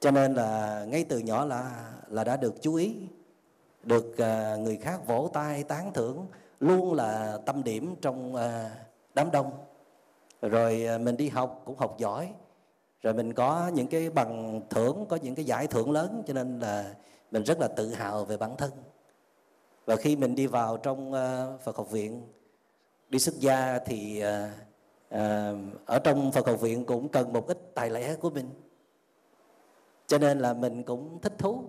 Cho 0.00 0.10
nên 0.10 0.34
là 0.34 0.84
ngay 0.88 1.04
từ 1.04 1.18
nhỏ 1.18 1.44
là 1.44 1.92
là 2.08 2.24
đã 2.24 2.36
được 2.36 2.54
chú 2.62 2.74
ý, 2.74 3.08
được 3.82 4.18
à, 4.18 4.56
người 4.56 4.76
khác 4.76 5.06
vỗ 5.06 5.30
tay 5.32 5.62
tán 5.62 5.92
thưởng, 5.92 6.26
luôn 6.60 6.94
là 6.94 7.38
tâm 7.46 7.64
điểm 7.64 7.94
trong 8.00 8.36
à, 8.36 8.70
đám 9.14 9.30
đông. 9.30 9.50
Rồi 10.42 10.86
mình 11.00 11.16
đi 11.16 11.28
học 11.28 11.62
cũng 11.64 11.78
học 11.78 11.98
giỏi. 11.98 12.32
Rồi 13.02 13.14
mình 13.14 13.32
có 13.32 13.70
những 13.74 13.86
cái 13.86 14.10
bằng 14.10 14.60
thưởng, 14.70 15.06
có 15.08 15.16
những 15.16 15.34
cái 15.34 15.44
giải 15.44 15.66
thưởng 15.66 15.90
lớn, 15.90 16.22
cho 16.26 16.34
nên 16.34 16.60
là 16.60 16.94
mình 17.30 17.42
rất 17.42 17.60
là 17.60 17.68
tự 17.68 17.94
hào 17.94 18.24
về 18.24 18.36
bản 18.36 18.56
thân 18.56 18.70
và 19.88 19.96
khi 19.96 20.16
mình 20.16 20.34
đi 20.34 20.46
vào 20.46 20.76
trong 20.76 21.12
ờ, 21.12 21.58
Phật 21.64 21.76
học 21.76 21.90
viện, 21.90 22.22
đi 23.10 23.18
xuất 23.18 23.34
gia 23.40 23.78
thì 23.78 24.20
ờ, 24.20 24.48
ờ, 25.08 25.56
ở 25.86 25.98
trong 25.98 26.32
Phật 26.32 26.46
học 26.46 26.60
viện 26.60 26.84
cũng 26.84 27.08
cần 27.08 27.32
một 27.32 27.46
ít 27.46 27.74
tài 27.74 27.90
lẻ 27.90 28.14
của 28.14 28.30
mình. 28.30 28.50
Cho 30.06 30.18
nên 30.18 30.38
là 30.38 30.54
mình 30.54 30.82
cũng 30.82 31.18
thích 31.20 31.32
thú. 31.38 31.64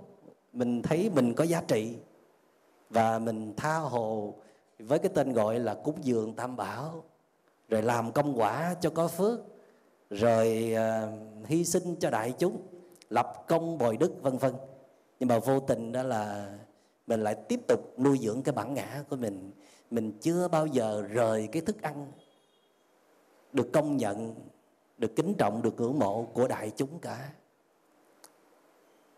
Mình 0.54 0.82
thấy 0.82 1.10
mình 1.10 1.34
có 1.34 1.44
giá 1.44 1.62
trị. 1.68 1.96
Và 2.90 3.20
mình 3.20 3.54
tha 3.58 3.78
hồ 3.78 4.34
với 4.80 5.00
cái 5.00 5.12
tên 5.16 5.34
gọi 5.34 5.60
là 5.60 5.74
cúng 5.74 5.96
dường 6.02 6.34
tam 6.34 6.56
bảo. 6.56 7.04
Rồi 7.70 7.82
làm 7.82 8.12
công 8.12 8.40
quả 8.40 8.76
cho 8.82 8.90
có 8.90 9.08
phước. 9.08 9.40
Rồi 10.10 10.76
hy 11.46 11.66
sinh 11.66 11.96
cho 12.00 12.10
đại 12.10 12.34
chúng. 12.38 12.58
Lập 13.10 13.44
công 13.48 13.78
bồi 13.78 13.98
đức, 13.98 14.22
vân 14.22 14.38
vân. 14.38 14.54
Nhưng 15.20 15.30
mà 15.30 15.40
vô 15.40 15.60
tình 15.60 15.92
đó 15.92 16.04
là 16.04 16.54
mình 17.10 17.24
lại 17.24 17.36
tiếp 17.36 17.60
tục 17.68 17.94
nuôi 18.00 18.20
dưỡng 18.22 18.42
cái 18.44 18.54
bản 18.54 18.74
ngã 18.74 19.04
của 19.10 19.16
mình. 19.16 19.51
Mình 19.92 20.12
chưa 20.22 20.48
bao 20.48 20.66
giờ 20.66 21.01
rời 21.01 21.48
cái 21.51 21.62
thức 21.62 21.82
ăn 21.82 22.12
được 23.54 23.70
công 23.74 23.98
nhận, 23.98 24.36
được 24.98 25.16
kính 25.16 25.34
trọng, 25.38 25.62
được 25.62 25.75
ngưỡng 25.78 26.00
mộ 26.00 26.24
của 26.24 26.48
đại 26.48 26.72
chúng 26.75 27.00
cả. 27.00 27.30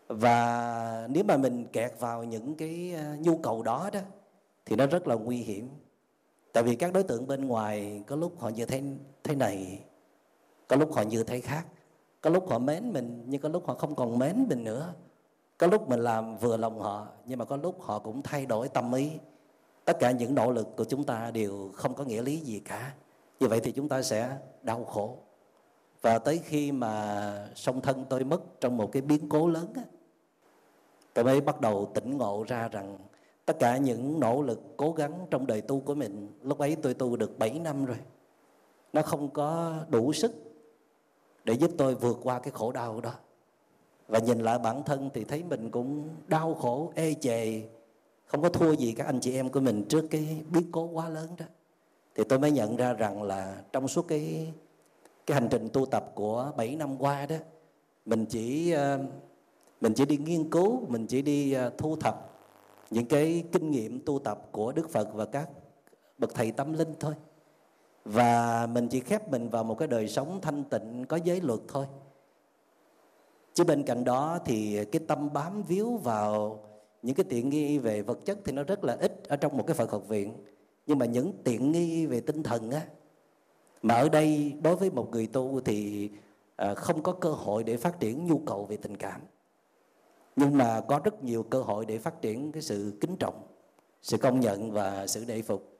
Và 0.08 1.08
nếu 1.10 1.24
mà 1.24 1.36
mình 1.36 1.66
kẹt 1.72 1.92
vào 1.98 2.24
những 2.24 2.54
cái 2.54 2.94
à, 2.94 3.16
nhu 3.20 3.36
cầu 3.36 3.62
đó 3.62 3.90
đó, 3.92 4.00
thì 4.64 4.76
nó 4.76 4.86
rất 4.86 5.08
là 5.08 5.14
nguy 5.14 5.36
hiểm. 5.36 5.68
Tại 6.52 6.62
vì 6.62 6.74
các 6.74 6.92
đối 6.92 7.02
tượng 7.02 7.26
bên 7.26 7.46
ngoài 7.46 8.04
có 8.06 8.16
lúc 8.16 8.40
họ 8.40 8.48
như 8.48 8.66
thế 8.66 8.82
thế 9.22 9.34
này, 9.34 9.84
có 10.68 10.76
lúc 10.76 10.92
họ 10.92 11.02
như 11.02 11.24
thế 11.24 11.40
khác. 11.40 11.66
Có 12.20 12.30
lúc 12.30 12.48
họ 12.48 12.58
mến 12.58 12.92
mình, 12.92 13.24
nhưng 13.26 13.40
có 13.40 13.48
lúc 13.48 13.66
họ 13.66 13.74
không 13.74 13.94
còn 13.94 14.18
mến 14.18 14.46
mình 14.48 14.64
nữa 14.64 14.94
có 15.58 15.66
lúc 15.66 15.88
mình 15.88 16.00
làm 16.00 16.36
vừa 16.36 16.56
lòng 16.56 16.80
họ 16.80 17.06
nhưng 17.26 17.38
mà 17.38 17.44
có 17.44 17.56
lúc 17.56 17.82
họ 17.82 17.98
cũng 17.98 18.22
thay 18.22 18.46
đổi 18.46 18.68
tâm 18.68 18.92
ý. 18.92 19.10
Tất 19.84 19.96
cả 20.00 20.10
những 20.10 20.34
nỗ 20.34 20.50
lực 20.50 20.76
của 20.76 20.84
chúng 20.84 21.04
ta 21.04 21.30
đều 21.30 21.70
không 21.74 21.94
có 21.94 22.04
nghĩa 22.04 22.22
lý 22.22 22.36
gì 22.36 22.60
cả. 22.60 22.94
Như 23.40 23.48
vậy 23.48 23.60
thì 23.60 23.72
chúng 23.72 23.88
ta 23.88 24.02
sẽ 24.02 24.36
đau 24.62 24.84
khổ. 24.84 25.16
Và 26.02 26.18
tới 26.18 26.40
khi 26.44 26.72
mà 26.72 27.48
song 27.54 27.80
thân 27.80 28.04
tôi 28.08 28.24
mất 28.24 28.60
trong 28.60 28.76
một 28.76 28.92
cái 28.92 29.02
biến 29.02 29.28
cố 29.28 29.48
lớn 29.48 29.66
á, 29.74 29.82
tôi 31.14 31.24
mới 31.24 31.40
bắt 31.40 31.60
đầu 31.60 31.90
tỉnh 31.94 32.18
ngộ 32.18 32.44
ra 32.48 32.68
rằng 32.68 32.98
tất 33.46 33.58
cả 33.58 33.76
những 33.76 34.20
nỗ 34.20 34.42
lực 34.42 34.60
cố 34.76 34.92
gắng 34.92 35.26
trong 35.30 35.46
đời 35.46 35.60
tu 35.60 35.80
của 35.80 35.94
mình 35.94 36.28
lúc 36.42 36.58
ấy 36.58 36.76
tôi 36.76 36.94
tu 36.94 37.16
được 37.16 37.38
7 37.38 37.58
năm 37.58 37.84
rồi 37.84 37.96
nó 38.92 39.02
không 39.02 39.30
có 39.30 39.74
đủ 39.88 40.12
sức 40.12 40.32
để 41.44 41.54
giúp 41.54 41.70
tôi 41.78 41.94
vượt 41.94 42.18
qua 42.22 42.38
cái 42.38 42.50
khổ 42.50 42.72
đau 42.72 43.00
đó 43.00 43.12
và 44.12 44.18
nhìn 44.18 44.38
lại 44.38 44.58
bản 44.58 44.82
thân 44.82 45.10
thì 45.14 45.24
thấy 45.24 45.42
mình 45.42 45.70
cũng 45.70 46.08
đau 46.28 46.54
khổ, 46.54 46.92
ê 46.94 47.14
chề. 47.14 47.62
Không 48.26 48.42
có 48.42 48.48
thua 48.48 48.72
gì 48.72 48.92
các 48.92 49.06
anh 49.06 49.20
chị 49.20 49.34
em 49.34 49.48
của 49.48 49.60
mình 49.60 49.84
trước 49.88 50.04
cái 50.10 50.42
biến 50.50 50.62
cố 50.72 50.84
quá 50.84 51.08
lớn 51.08 51.28
đó. 51.38 51.44
Thì 52.14 52.24
tôi 52.24 52.38
mới 52.38 52.50
nhận 52.50 52.76
ra 52.76 52.92
rằng 52.92 53.22
là 53.22 53.62
trong 53.72 53.88
suốt 53.88 54.08
cái 54.08 54.52
cái 55.26 55.34
hành 55.34 55.48
trình 55.50 55.68
tu 55.72 55.86
tập 55.86 56.12
của 56.14 56.52
7 56.56 56.76
năm 56.76 57.02
qua 57.02 57.26
đó, 57.26 57.36
mình 58.06 58.26
chỉ 58.26 58.72
ờ, 58.72 58.98
mình 59.80 59.92
chỉ 59.94 60.04
đi 60.04 60.16
nghiên 60.16 60.50
cứu, 60.50 60.86
mình 60.88 61.06
chỉ 61.06 61.22
đi 61.22 61.52
ờ, 61.52 61.70
thu 61.78 61.96
thập 61.96 62.30
những 62.90 63.06
cái 63.06 63.44
kinh 63.52 63.70
nghiệm 63.70 64.00
tu 64.06 64.18
tập 64.18 64.48
của 64.50 64.72
Đức 64.72 64.90
Phật 64.90 65.14
và 65.14 65.24
các 65.24 65.48
bậc 66.18 66.34
thầy 66.34 66.50
tâm 66.50 66.72
linh 66.72 66.94
thôi. 67.00 67.14
Và 68.04 68.66
mình 68.66 68.88
chỉ 68.88 69.00
khép 69.00 69.30
mình 69.30 69.48
vào 69.48 69.64
một 69.64 69.78
cái 69.78 69.88
đời 69.88 70.08
sống 70.08 70.38
thanh 70.42 70.64
tịnh, 70.64 71.04
có 71.08 71.18
giới 71.24 71.40
luật 71.40 71.60
thôi 71.68 71.86
chứ 73.54 73.64
bên 73.64 73.82
cạnh 73.82 74.04
đó 74.04 74.38
thì 74.44 74.84
cái 74.84 75.02
tâm 75.08 75.32
bám 75.32 75.62
víu 75.62 75.96
vào 75.96 76.60
những 77.02 77.14
cái 77.14 77.24
tiện 77.28 77.48
nghi 77.48 77.78
về 77.78 78.02
vật 78.02 78.18
chất 78.24 78.38
thì 78.44 78.52
nó 78.52 78.62
rất 78.62 78.84
là 78.84 78.96
ít 79.00 79.28
ở 79.28 79.36
trong 79.36 79.56
một 79.56 79.66
cái 79.66 79.74
Phật 79.74 79.90
học 79.90 80.08
viện. 80.08 80.34
Nhưng 80.86 80.98
mà 80.98 81.06
những 81.06 81.32
tiện 81.44 81.72
nghi 81.72 82.06
về 82.06 82.20
tinh 82.20 82.42
thần 82.42 82.70
á, 82.70 82.86
mà 83.82 83.94
ở 83.94 84.08
đây 84.08 84.54
đối 84.62 84.76
với 84.76 84.90
một 84.90 85.10
người 85.10 85.26
tu 85.26 85.60
thì 85.60 86.10
à, 86.56 86.74
không 86.74 87.02
có 87.02 87.12
cơ 87.12 87.30
hội 87.30 87.64
để 87.64 87.76
phát 87.76 88.00
triển 88.00 88.26
nhu 88.26 88.38
cầu 88.38 88.66
về 88.66 88.76
tình 88.76 88.96
cảm. 88.96 89.20
Nhưng 90.36 90.58
mà 90.58 90.80
có 90.80 91.00
rất 91.04 91.24
nhiều 91.24 91.42
cơ 91.42 91.62
hội 91.62 91.86
để 91.86 91.98
phát 91.98 92.22
triển 92.22 92.52
cái 92.52 92.62
sự 92.62 92.98
kính 93.00 93.16
trọng, 93.16 93.42
sự 94.02 94.16
công 94.16 94.40
nhận 94.40 94.72
và 94.72 95.06
sự 95.06 95.24
đệ 95.24 95.42
phục. 95.42 95.78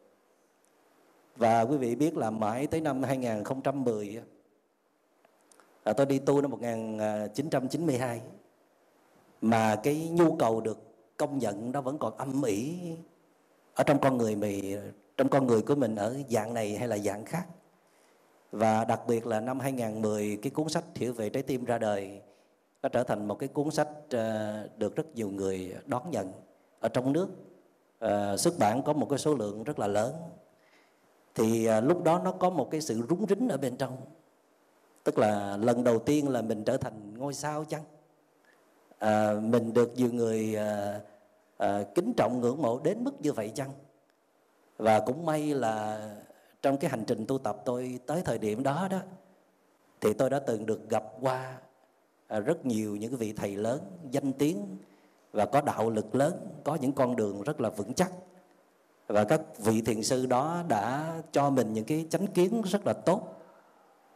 Và 1.37 1.63
quý 1.63 1.77
vị 1.77 1.95
biết 1.95 2.17
là 2.17 2.31
mãi 2.31 2.67
tới 2.67 2.81
năm 2.81 3.03
2010 3.03 4.23
à, 5.85 5.93
tôi 5.93 6.07
đi 6.07 6.19
tu 6.19 6.41
năm 6.41 6.51
1992 6.51 8.21
mà 9.41 9.77
cái 9.77 10.09
nhu 10.09 10.37
cầu 10.37 10.61
được 10.61 10.79
công 11.17 11.39
nhận 11.39 11.73
nó 11.73 11.81
vẫn 11.81 11.99
còn 11.99 12.17
âm 12.17 12.43
ỉ 12.43 12.79
ở 13.75 13.85
trong 13.85 14.01
con 14.01 14.19
người 14.19 14.37
mình 14.37 14.79
trong 15.17 15.29
con 15.29 15.47
người 15.47 15.63
của 15.63 15.75
mình 15.75 15.97
ở 15.97 16.17
dạng 16.29 16.55
này 16.55 16.77
hay 16.77 16.89
là 16.89 16.99
dạng 16.99 17.25
khác. 17.25 17.47
Và 18.53 18.85
đặc 18.85 19.01
biệt 19.07 19.27
là 19.27 19.41
năm 19.41 19.61
2010 19.61 20.39
cái 20.43 20.51
cuốn 20.51 20.69
sách 20.69 20.85
hiểu 20.95 21.13
về 21.13 21.29
trái 21.31 21.43
tim 21.43 21.65
ra 21.65 21.79
đời 21.79 22.21
nó 22.83 22.89
trở 22.89 23.05
thành 23.05 23.29
một 23.29 23.35
cái 23.35 23.49
cuốn 23.49 23.71
sách 23.71 23.89
ờ, 24.11 24.69
được 24.77 24.97
rất 24.97 25.15
nhiều 25.15 25.31
người 25.31 25.75
đón 25.87 26.11
nhận. 26.11 26.33
Ở 26.81 26.89
trong 26.89 27.13
nước 27.13 27.29
ờ, 27.99 28.37
xuất 28.37 28.59
bản 28.59 28.83
có 28.83 28.93
một 28.93 29.07
cái 29.11 29.19
số 29.19 29.35
lượng 29.35 29.65
rất 29.65 29.79
là 29.79 29.87
lớn. 29.87 30.15
Thì 31.35 31.67
ờ, 31.67 31.81
lúc 31.81 32.05
đó 32.05 32.21
nó 32.25 32.33
có 32.33 32.51
một 32.51 32.69
cái 32.71 32.81
sự 32.81 33.03
rúng 33.09 33.27
rính 33.27 33.49
ở 33.49 33.57
bên 33.57 33.77
trong 33.77 33.97
tức 35.05 35.19
là 35.19 35.57
lần 35.57 35.85
đầu 35.85 35.99
tiên 35.99 36.29
là 36.29 36.43
mình 36.43 36.65
trở 36.65 36.77
thành 36.77 37.19
ngôi 37.19 37.35
sao 37.35 37.65
chăng? 37.65 37.83
À, 38.99 39.35
mình 39.43 39.73
được 39.73 39.93
nhiều 39.97 40.13
người 40.13 40.57
à, 40.57 41.01
à, 41.57 41.83
kính 41.95 42.13
trọng 42.17 42.41
ngưỡng 42.41 42.63
mộ 42.63 42.79
đến 42.79 43.05
mức 43.05 43.21
như 43.21 43.33
vậy 43.33 43.53
chăng? 43.55 43.71
Và 44.79 45.01
cũng 45.01 45.27
may 45.27 45.55
là 45.55 46.09
trong 46.63 46.77
cái 46.77 46.91
hành 46.91 47.05
trình 47.07 47.27
tu 47.27 47.39
tập 47.39 47.57
tôi 47.65 47.99
tới 48.07 48.23
thời 48.25 48.39
điểm 48.39 48.63
đó 48.63 48.89
đó 48.91 48.99
thì 50.01 50.13
tôi 50.13 50.31
đã 50.31 50.39
từng 50.39 50.67
được 50.67 50.91
gặp 50.91 51.05
qua 51.21 51.59
à, 52.27 52.41
rất 52.41 52.67
nhiều 52.67 52.97
những 52.97 53.17
vị 53.17 53.33
thầy 53.33 53.57
lớn 53.57 53.81
danh 54.11 54.33
tiếng 54.33 54.77
và 55.33 55.47
có 55.47 55.61
đạo 55.61 55.91
lực 55.91 56.15
lớn 56.15 56.49
có 56.65 56.75
những 56.75 56.93
con 56.93 57.17
đường 57.17 57.43
rất 57.43 57.61
là 57.61 57.69
vững 57.69 57.95
chắc. 57.95 58.11
Và 59.07 59.25
các 59.25 59.41
vị 59.59 59.83
thiền 59.83 60.03
sư 60.03 60.27
đó 60.27 60.63
đã 60.69 61.15
cho 61.33 61.51
mình 61.51 61.73
những 61.73 61.85
cái 61.85 62.07
chánh 62.11 62.27
kiến 62.27 62.63
rất 62.63 62.87
là 62.87 62.93
tốt 62.93 63.42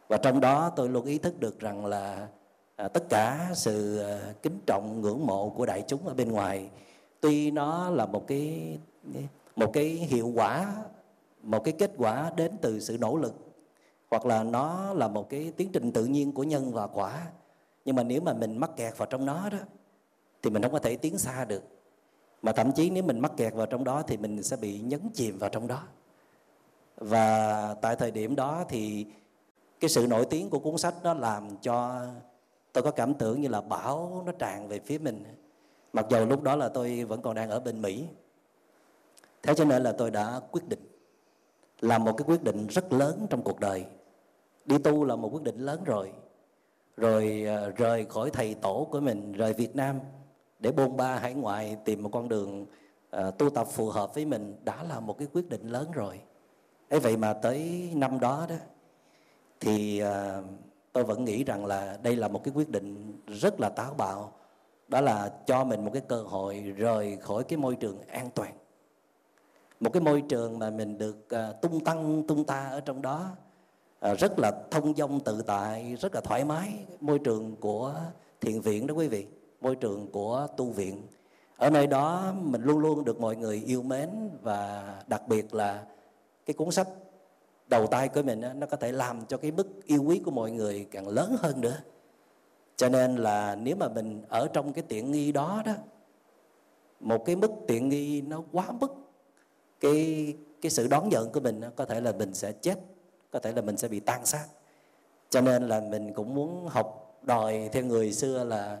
và 0.07 0.17
trong 0.17 0.39
đó 0.39 0.69
tôi 0.69 0.89
luôn 0.89 1.05
ý 1.05 1.17
thức 1.17 1.39
được 1.39 1.59
rằng 1.59 1.85
là 1.85 2.27
à, 2.75 2.87
tất 2.87 3.03
cả 3.09 3.49
sự 3.53 3.99
à, 3.99 4.33
kính 4.41 4.59
trọng 4.65 5.01
ngưỡng 5.01 5.25
mộ 5.25 5.49
của 5.49 5.65
đại 5.65 5.83
chúng 5.87 6.07
ở 6.07 6.13
bên 6.13 6.31
ngoài 6.31 6.69
tuy 7.21 7.51
nó 7.51 7.89
là 7.89 8.05
một 8.05 8.27
cái 8.27 8.77
một 9.55 9.73
cái 9.73 9.85
hiệu 9.85 10.31
quả 10.35 10.73
một 11.43 11.63
cái 11.63 11.73
kết 11.77 11.91
quả 11.97 12.31
đến 12.35 12.57
từ 12.61 12.79
sự 12.79 12.97
nỗ 12.97 13.15
lực 13.15 13.33
hoặc 14.09 14.25
là 14.25 14.43
nó 14.43 14.93
là 14.93 15.07
một 15.07 15.29
cái 15.29 15.51
tiến 15.57 15.69
trình 15.73 15.91
tự 15.91 16.05
nhiên 16.05 16.31
của 16.31 16.43
nhân 16.43 16.71
và 16.71 16.87
quả. 16.87 17.27
Nhưng 17.85 17.95
mà 17.95 18.03
nếu 18.03 18.21
mà 18.21 18.33
mình 18.33 18.57
mắc 18.57 18.71
kẹt 18.75 18.97
vào 18.97 19.05
trong 19.05 19.25
nó 19.25 19.49
đó 19.49 19.57
thì 20.43 20.49
mình 20.49 20.61
không 20.61 20.71
có 20.71 20.79
thể 20.79 20.95
tiến 20.95 21.17
xa 21.17 21.45
được. 21.45 21.63
Mà 22.41 22.51
thậm 22.51 22.71
chí 22.71 22.89
nếu 22.89 23.03
mình 23.03 23.19
mắc 23.19 23.31
kẹt 23.37 23.53
vào 23.53 23.65
trong 23.65 23.83
đó 23.83 24.01
thì 24.01 24.17
mình 24.17 24.43
sẽ 24.43 24.55
bị 24.55 24.79
nhấn 24.79 24.99
chìm 25.13 25.37
vào 25.37 25.49
trong 25.49 25.67
đó. 25.67 25.83
Và 26.95 27.73
tại 27.81 27.95
thời 27.95 28.11
điểm 28.11 28.35
đó 28.35 28.65
thì 28.69 29.05
cái 29.79 29.89
sự 29.89 30.07
nổi 30.07 30.25
tiếng 30.25 30.49
của 30.49 30.59
cuốn 30.59 30.77
sách 30.77 30.93
nó 31.03 31.13
làm 31.13 31.57
cho 31.61 32.05
tôi 32.73 32.83
có 32.83 32.91
cảm 32.91 33.13
tưởng 33.13 33.41
như 33.41 33.47
là 33.47 33.61
bão 33.61 34.23
nó 34.25 34.31
tràn 34.31 34.67
về 34.67 34.79
phía 34.79 34.97
mình. 34.97 35.23
Mặc 35.93 36.05
dù 36.09 36.25
lúc 36.25 36.43
đó 36.43 36.55
là 36.55 36.69
tôi 36.69 37.03
vẫn 37.03 37.21
còn 37.21 37.35
đang 37.35 37.49
ở 37.49 37.59
bên 37.59 37.81
mỹ. 37.81 38.07
Thế 39.43 39.53
cho 39.55 39.65
nên 39.65 39.83
là 39.83 39.91
tôi 39.91 40.11
đã 40.11 40.41
quyết 40.51 40.67
định 40.69 40.87
làm 41.79 42.03
một 42.03 42.17
cái 42.17 42.25
quyết 42.27 42.43
định 42.43 42.67
rất 42.67 42.93
lớn 42.93 43.27
trong 43.29 43.41
cuộc 43.41 43.59
đời. 43.59 43.85
Đi 44.65 44.77
tu 44.77 45.03
là 45.03 45.15
một 45.15 45.29
quyết 45.33 45.43
định 45.43 45.59
lớn 45.59 45.83
rồi. 45.85 46.11
Rồi 46.97 47.43
à, 47.47 47.69
rời 47.75 48.05
khỏi 48.05 48.29
thầy 48.29 48.53
tổ 48.53 48.87
của 48.91 48.99
mình 48.99 49.31
rời 49.31 49.53
việt 49.53 49.75
nam 49.75 49.99
để 50.59 50.71
bôn 50.71 50.97
ba 50.97 51.15
hải 51.15 51.33
ngoại 51.33 51.77
tìm 51.85 52.03
một 52.03 52.09
con 52.13 52.29
đường 52.29 52.65
uh, 53.17 53.37
tu 53.37 53.49
tập 53.49 53.67
phù 53.71 53.89
hợp 53.89 54.15
với 54.15 54.25
mình 54.25 54.55
đã 54.63 54.83
là 54.83 54.99
một 54.99 55.17
cái 55.17 55.27
quyết 55.33 55.49
định 55.49 55.67
lớn 55.67 55.91
rồi. 55.91 56.19
Ấy 56.89 56.99
vậy 56.99 57.17
mà 57.17 57.33
tới 57.33 57.89
năm 57.95 58.19
đó 58.19 58.45
đó 58.49 58.55
thì 59.59 59.99
à, 59.99 60.41
tôi 60.93 61.03
vẫn 61.03 61.25
nghĩ 61.25 61.43
rằng 61.43 61.65
là 61.65 61.97
đây 62.03 62.15
là 62.15 62.27
một 62.27 62.43
cái 62.43 62.53
quyết 62.55 62.69
định 62.69 63.13
rất 63.27 63.59
là 63.59 63.69
táo 63.69 63.93
bạo. 63.93 64.31
Đó 64.87 65.01
là 65.01 65.31
cho 65.45 65.63
mình 65.63 65.85
một 65.85 65.91
cái 65.93 66.01
cơ 66.07 66.21
hội 66.21 66.59
rời 66.77 67.17
khỏi 67.17 67.43
cái 67.43 67.57
môi 67.57 67.75
trường 67.75 68.01
an 68.07 68.29
toàn. 68.35 68.53
Một 69.79 69.93
cái 69.93 70.01
môi 70.01 70.21
trường 70.21 70.59
mà 70.59 70.69
mình 70.69 70.97
được 70.97 71.29
à, 71.29 71.51
tung 71.51 71.79
tăng, 71.79 72.23
tung 72.27 72.43
ta 72.43 72.67
ở 72.69 72.79
trong 72.79 73.01
đó 73.01 73.29
à, 73.99 74.13
rất 74.13 74.39
là 74.39 74.51
thông 74.71 74.95
dong, 74.95 75.19
tự 75.19 75.41
tại, 75.41 75.95
rất 75.95 76.15
là 76.15 76.21
thoải 76.21 76.45
mái. 76.45 76.73
Môi 77.01 77.19
trường 77.19 77.55
của 77.55 77.93
thiền 78.41 78.61
viện 78.61 78.87
đó 78.87 78.93
quý 78.93 79.07
vị, 79.07 79.25
môi 79.61 79.75
trường 79.75 80.11
của 80.11 80.47
tu 80.57 80.65
viện. 80.65 81.01
Ở 81.57 81.69
nơi 81.69 81.87
đó 81.87 82.33
mình 82.41 82.61
luôn 82.61 82.79
luôn 82.79 83.05
được 83.05 83.19
mọi 83.21 83.35
người 83.35 83.63
yêu 83.65 83.83
mến 83.83 84.09
và 84.41 84.93
đặc 85.07 85.27
biệt 85.27 85.53
là 85.53 85.85
cái 86.45 86.53
cuốn 86.53 86.71
sách 86.71 86.87
đầu 87.67 87.87
tay 87.87 88.07
của 88.07 88.21
mình 88.21 88.41
nó 88.55 88.67
có 88.67 88.77
thể 88.77 88.91
làm 88.91 89.25
cho 89.25 89.37
cái 89.37 89.51
mức 89.51 89.67
yêu 89.85 90.03
quý 90.03 90.21
của 90.25 90.31
mọi 90.31 90.51
người 90.51 90.87
càng 90.91 91.07
lớn 91.07 91.35
hơn 91.39 91.61
nữa. 91.61 91.77
Cho 92.75 92.89
nên 92.89 93.15
là 93.15 93.55
nếu 93.55 93.75
mà 93.75 93.87
mình 93.87 94.21
ở 94.29 94.47
trong 94.53 94.73
cái 94.73 94.83
tiện 94.87 95.11
nghi 95.11 95.31
đó 95.31 95.63
đó 95.65 95.73
một 96.99 97.25
cái 97.25 97.35
mức 97.35 97.51
tiện 97.67 97.89
nghi 97.89 98.21
nó 98.21 98.43
quá 98.51 98.71
mức 98.71 98.93
cái 99.79 100.33
cái 100.61 100.69
sự 100.69 100.87
đón 100.87 101.09
nhận 101.09 101.31
của 101.31 101.39
mình 101.39 101.61
có 101.75 101.85
thể 101.85 102.01
là 102.01 102.11
mình 102.11 102.33
sẽ 102.33 102.51
chết 102.51 102.79
có 103.31 103.39
thể 103.39 103.51
là 103.51 103.61
mình 103.61 103.77
sẽ 103.77 103.87
bị 103.87 103.99
tan 103.99 104.25
xác 104.25 104.45
cho 105.29 105.41
nên 105.41 105.67
là 105.67 105.81
mình 105.81 106.13
cũng 106.13 106.35
muốn 106.35 106.67
học 106.67 107.17
đòi 107.21 107.69
theo 107.71 107.83
người 107.83 108.13
xưa 108.13 108.43
là 108.43 108.79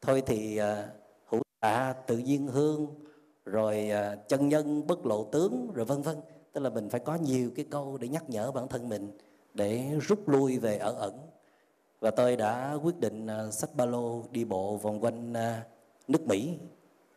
thôi 0.00 0.22
thì 0.26 0.60
uh, 0.60 0.66
hữu 1.26 1.42
tạ 1.60 1.94
tự 2.06 2.18
nhiên 2.18 2.46
hương 2.46 2.94
rồi 3.44 3.90
uh, 3.90 4.28
chân 4.28 4.48
nhân 4.48 4.86
bất 4.86 5.06
lộ 5.06 5.24
tướng 5.24 5.72
rồi 5.74 5.84
vân 5.84 6.02
vân 6.02 6.16
tức 6.54 6.60
là 6.60 6.70
mình 6.70 6.88
phải 6.90 7.00
có 7.00 7.14
nhiều 7.14 7.50
cái 7.56 7.64
câu 7.70 7.98
để 8.00 8.08
nhắc 8.08 8.30
nhở 8.30 8.50
bản 8.52 8.68
thân 8.68 8.88
mình 8.88 9.18
để 9.54 9.98
rút 10.00 10.28
lui 10.28 10.58
về 10.58 10.78
ở 10.78 10.92
ẩn. 10.92 11.18
Và 12.00 12.10
tôi 12.10 12.36
đã 12.36 12.78
quyết 12.82 13.00
định 13.00 13.26
à, 13.26 13.50
sách 13.50 13.70
ba 13.74 13.84
lô 13.84 14.22
đi 14.30 14.44
bộ 14.44 14.76
vòng 14.76 15.00
quanh 15.00 15.32
à, 15.32 15.64
nước 16.08 16.20
Mỹ. 16.26 16.58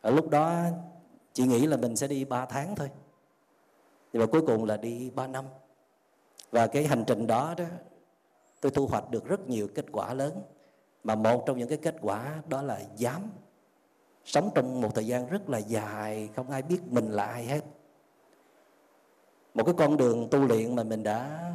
Ở 0.00 0.10
lúc 0.10 0.30
đó 0.30 0.62
chị 1.32 1.46
nghĩ 1.46 1.66
là 1.66 1.76
mình 1.76 1.96
sẽ 1.96 2.06
đi 2.06 2.24
3 2.24 2.46
tháng 2.46 2.74
thôi. 2.74 2.90
Nhưng 4.12 4.20
mà 4.20 4.26
cuối 4.26 4.42
cùng 4.46 4.64
là 4.64 4.76
đi 4.76 5.10
3 5.10 5.26
năm. 5.26 5.44
Và 6.50 6.66
cái 6.66 6.86
hành 6.86 7.04
trình 7.06 7.26
đó 7.26 7.54
đó, 7.58 7.64
tôi 8.60 8.72
thu 8.72 8.86
hoạch 8.86 9.10
được 9.10 9.24
rất 9.24 9.48
nhiều 9.48 9.68
kết 9.74 9.86
quả 9.92 10.14
lớn. 10.14 10.42
Mà 11.04 11.14
một 11.14 11.44
trong 11.46 11.58
những 11.58 11.68
cái 11.68 11.78
kết 11.78 11.96
quả 12.00 12.42
đó 12.48 12.62
là 12.62 12.80
dám 12.96 13.30
sống 14.24 14.50
trong 14.54 14.80
một 14.80 14.94
thời 14.94 15.06
gian 15.06 15.26
rất 15.26 15.48
là 15.48 15.58
dài, 15.58 16.28
không 16.36 16.50
ai 16.50 16.62
biết 16.62 16.80
mình 16.90 17.10
là 17.10 17.24
ai 17.24 17.44
hết 17.44 17.64
một 19.54 19.64
cái 19.64 19.74
con 19.78 19.96
đường 19.96 20.28
tu 20.30 20.38
luyện 20.38 20.76
mà 20.76 20.82
mình 20.82 21.02
đã 21.02 21.52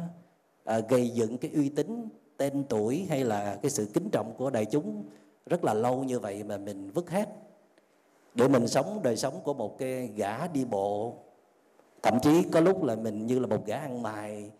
à, 0.64 0.78
gây 0.78 1.08
dựng 1.08 1.38
cái 1.38 1.50
uy 1.54 1.68
tín 1.68 2.08
tên 2.36 2.64
tuổi 2.68 3.06
hay 3.08 3.24
là 3.24 3.58
cái 3.62 3.70
sự 3.70 3.88
kính 3.94 4.08
trọng 4.12 4.34
của 4.38 4.50
đại 4.50 4.64
chúng 4.64 5.04
rất 5.46 5.64
là 5.64 5.74
lâu 5.74 6.04
như 6.04 6.18
vậy 6.18 6.44
mà 6.44 6.56
mình 6.56 6.90
vứt 6.90 7.10
hết. 7.10 7.28
Để 8.34 8.48
mình 8.48 8.68
sống 8.68 9.00
đời 9.02 9.16
sống 9.16 9.40
của 9.44 9.54
một 9.54 9.78
cái 9.78 10.06
gã 10.16 10.46
đi 10.48 10.64
bộ 10.64 11.14
thậm 12.02 12.20
chí 12.22 12.42
có 12.52 12.60
lúc 12.60 12.84
là 12.84 12.96
mình 12.96 13.26
như 13.26 13.38
là 13.38 13.46
một 13.46 13.66
gã 13.66 13.76
ăn 13.76 14.02
mày 14.02 14.50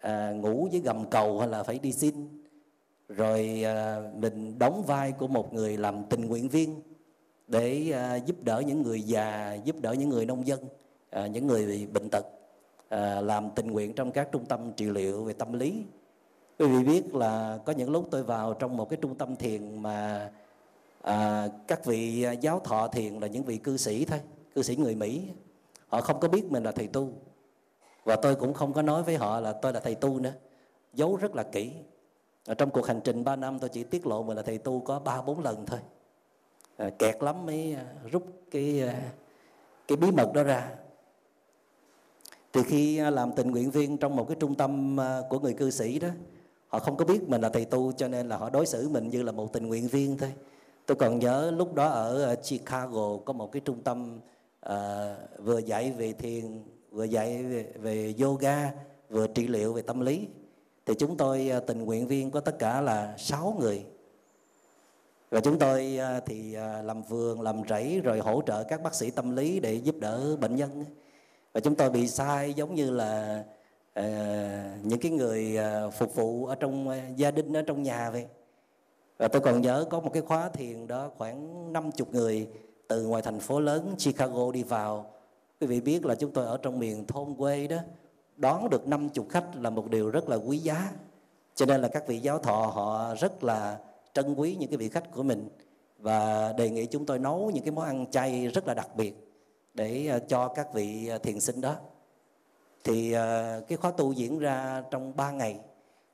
à, 0.00 0.30
ngủ 0.30 0.68
với 0.70 0.80
gầm 0.80 1.10
cầu 1.10 1.38
hay 1.38 1.48
là 1.48 1.62
phải 1.62 1.78
đi 1.78 1.92
xin. 1.92 2.44
Rồi 3.08 3.62
à, 3.64 4.00
mình 4.14 4.58
đóng 4.58 4.82
vai 4.86 5.12
của 5.12 5.28
một 5.28 5.54
người 5.54 5.76
làm 5.76 6.04
tình 6.04 6.24
nguyện 6.24 6.48
viên 6.48 6.80
để 7.46 7.90
à, 7.90 8.16
giúp 8.16 8.36
đỡ 8.42 8.62
những 8.66 8.82
người 8.82 9.02
già 9.02 9.54
giúp 9.64 9.76
đỡ 9.80 9.92
những 9.92 10.08
người 10.08 10.26
nông 10.26 10.46
dân 10.46 10.60
à, 11.10 11.26
những 11.26 11.46
người 11.46 11.66
bị 11.66 11.86
bệnh 11.86 12.08
tật 12.10 12.26
à, 12.88 13.20
làm 13.20 13.50
tình 13.50 13.66
nguyện 13.66 13.92
trong 13.92 14.12
các 14.12 14.28
trung 14.32 14.44
tâm 14.44 14.72
trị 14.72 14.84
liệu 14.84 15.24
về 15.24 15.32
tâm 15.32 15.52
lý. 15.52 15.84
Quý 16.58 16.66
vị 16.66 16.84
biết 16.84 17.14
là 17.14 17.58
có 17.64 17.72
những 17.72 17.90
lúc 17.90 18.08
tôi 18.10 18.22
vào 18.22 18.54
trong 18.54 18.76
một 18.76 18.90
cái 18.90 18.98
trung 19.02 19.14
tâm 19.14 19.36
thiền 19.36 19.82
mà 19.82 20.30
à, 21.02 21.48
các 21.66 21.84
vị 21.84 22.22
à, 22.22 22.32
giáo 22.32 22.60
thọ 22.64 22.88
thiền 22.88 23.14
là 23.14 23.26
những 23.26 23.44
vị 23.44 23.56
cư 23.56 23.76
sĩ 23.76 24.04
thôi 24.04 24.20
cư 24.54 24.62
sĩ 24.62 24.76
người 24.76 24.94
mỹ. 24.94 25.22
Họ 25.88 26.00
không 26.00 26.20
có 26.20 26.28
biết 26.28 26.44
mình 26.52 26.62
là 26.62 26.72
thầy 26.72 26.86
tu. 26.86 27.12
Và 28.04 28.16
tôi 28.16 28.34
cũng 28.34 28.54
không 28.54 28.72
có 28.72 28.82
nói 28.82 29.02
với 29.02 29.16
họ 29.16 29.40
là 29.40 29.52
tôi 29.52 29.72
là 29.72 29.80
thầy 29.80 29.94
tu 29.94 30.20
nữa. 30.20 30.32
Giấu 30.92 31.16
rất 31.16 31.34
là 31.34 31.42
kỹ. 31.42 31.72
Ở 32.46 32.54
trong 32.54 32.70
cuộc 32.70 32.86
hành 32.86 33.00
trình 33.04 33.24
3 33.24 33.36
năm 33.36 33.58
tôi 33.58 33.68
chỉ 33.68 33.84
tiết 33.84 34.06
lộ 34.06 34.22
mình 34.22 34.36
là 34.36 34.42
thầy 34.42 34.58
tu 34.58 34.80
có 34.80 34.98
ba 34.98 35.22
bốn 35.22 35.40
lần 35.40 35.66
thôi. 35.66 35.78
À, 36.76 36.90
kẹt 36.98 37.22
lắm 37.22 37.46
mới 37.46 37.74
à, 37.74 37.84
rút 38.10 38.26
cái 38.50 38.82
à, 38.82 39.12
cái 39.88 39.96
bí 39.96 40.10
mật 40.10 40.32
đó 40.34 40.42
ra 40.42 40.70
thì 42.58 42.64
khi 42.64 42.98
à, 42.98 43.10
làm 43.10 43.32
tình 43.32 43.50
nguyện 43.50 43.70
viên 43.70 43.96
trong 43.96 44.16
một 44.16 44.28
cái 44.28 44.36
trung 44.40 44.54
tâm 44.54 45.00
à, 45.00 45.20
của 45.28 45.38
người 45.38 45.52
cư 45.52 45.70
sĩ 45.70 45.98
đó 45.98 46.08
họ 46.68 46.78
không 46.78 46.96
có 46.96 47.04
biết 47.04 47.28
mình 47.28 47.40
là 47.40 47.48
thầy 47.48 47.64
tu 47.64 47.92
cho 47.92 48.08
nên 48.08 48.28
là 48.28 48.36
họ 48.36 48.50
đối 48.50 48.66
xử 48.66 48.88
mình 48.88 49.08
như 49.08 49.22
là 49.22 49.32
một 49.32 49.52
tình 49.52 49.66
nguyện 49.66 49.88
viên 49.88 50.18
thôi. 50.18 50.32
Tôi 50.86 50.96
còn 50.96 51.18
nhớ 51.18 51.50
lúc 51.50 51.74
đó 51.74 51.88
ở 51.88 52.24
à, 52.24 52.34
Chicago 52.34 53.16
có 53.24 53.32
một 53.32 53.52
cái 53.52 53.62
trung 53.64 53.82
tâm 53.82 54.20
uh, 54.66 54.72
vừa 55.38 55.58
dạy 55.58 55.92
về 55.92 56.12
thiền 56.12 56.62
vừa 56.90 57.04
dạy 57.04 57.42
về, 57.42 57.72
về 57.74 58.14
yoga 58.20 58.72
vừa 59.10 59.26
trị 59.26 59.46
liệu 59.46 59.72
về 59.72 59.82
tâm 59.82 60.00
lý. 60.00 60.28
Thì 60.86 60.94
chúng 60.98 61.16
tôi 61.16 61.50
uh, 61.56 61.66
tình 61.66 61.84
nguyện 61.84 62.06
viên 62.06 62.30
có 62.30 62.40
tất 62.40 62.58
cả 62.58 62.80
là 62.80 63.14
6 63.18 63.56
người. 63.60 63.84
Và 65.30 65.40
chúng 65.40 65.58
tôi 65.58 65.98
uh, 65.98 66.24
thì 66.26 66.56
uh, 66.56 66.84
làm 66.84 67.02
vườn 67.02 67.40
làm 67.40 67.62
rẫy 67.68 68.00
rồi 68.00 68.18
hỗ 68.18 68.42
trợ 68.46 68.64
các 68.64 68.82
bác 68.82 68.94
sĩ 68.94 69.10
tâm 69.10 69.36
lý 69.36 69.60
để 69.60 69.74
giúp 69.74 69.96
đỡ 70.00 70.36
bệnh 70.36 70.56
nhân 70.56 70.84
và 71.52 71.60
chúng 71.60 71.74
tôi 71.74 71.90
bị 71.90 72.08
sai 72.08 72.54
giống 72.54 72.74
như 72.74 72.90
là 72.90 73.44
uh, 74.00 74.04
những 74.82 74.98
cái 75.00 75.10
người 75.10 75.58
uh, 75.86 75.94
phục 75.94 76.14
vụ 76.14 76.46
ở 76.46 76.54
trong 76.54 76.88
uh, 76.88 77.16
gia 77.16 77.30
đình 77.30 77.52
ở 77.56 77.62
trong 77.62 77.82
nhà 77.82 78.10
vậy. 78.10 78.26
Và 79.18 79.28
tôi 79.28 79.42
còn 79.42 79.60
nhớ 79.60 79.86
có 79.90 80.00
một 80.00 80.10
cái 80.12 80.22
khóa 80.22 80.48
thiền 80.48 80.86
đó 80.86 81.10
khoảng 81.18 81.72
50 81.72 81.92
người 82.12 82.48
từ 82.88 83.06
ngoài 83.06 83.22
thành 83.22 83.40
phố 83.40 83.60
lớn 83.60 83.94
Chicago 83.98 84.52
đi 84.52 84.62
vào. 84.62 85.10
Quý 85.60 85.66
vị 85.66 85.80
biết 85.80 86.04
là 86.04 86.14
chúng 86.14 86.30
tôi 86.30 86.46
ở 86.46 86.58
trong 86.62 86.78
miền 86.78 87.06
thôn 87.06 87.34
quê 87.34 87.66
đó 87.66 87.76
đón 88.36 88.70
được 88.70 88.88
50 88.88 89.26
khách 89.30 89.46
là 89.54 89.70
một 89.70 89.90
điều 89.90 90.10
rất 90.10 90.28
là 90.28 90.36
quý 90.36 90.58
giá. 90.58 90.90
Cho 91.54 91.66
nên 91.66 91.80
là 91.80 91.88
các 91.88 92.06
vị 92.06 92.18
giáo 92.18 92.38
thọ 92.38 92.66
họ 92.66 93.14
rất 93.14 93.44
là 93.44 93.78
trân 94.12 94.34
quý 94.34 94.56
những 94.60 94.70
cái 94.70 94.76
vị 94.76 94.88
khách 94.88 95.12
của 95.12 95.22
mình. 95.22 95.48
Và 95.98 96.52
đề 96.52 96.70
nghị 96.70 96.86
chúng 96.86 97.06
tôi 97.06 97.18
nấu 97.18 97.50
những 97.54 97.64
cái 97.64 97.72
món 97.72 97.84
ăn 97.84 98.06
chay 98.10 98.46
rất 98.46 98.66
là 98.66 98.74
đặc 98.74 98.96
biệt 98.96 99.27
để 99.78 100.06
ờ, 100.06 100.18
cho 100.28 100.48
các 100.48 100.74
vị 100.74 101.08
ờ, 101.08 101.18
thiền 101.18 101.40
sinh 101.40 101.60
đó. 101.60 101.76
Thì 102.84 103.12
ờ, 103.12 103.60
cái 103.68 103.78
khóa 103.78 103.90
tu 103.90 104.12
diễn 104.12 104.38
ra 104.38 104.82
trong 104.90 105.16
3 105.16 105.30
ngày. 105.30 105.60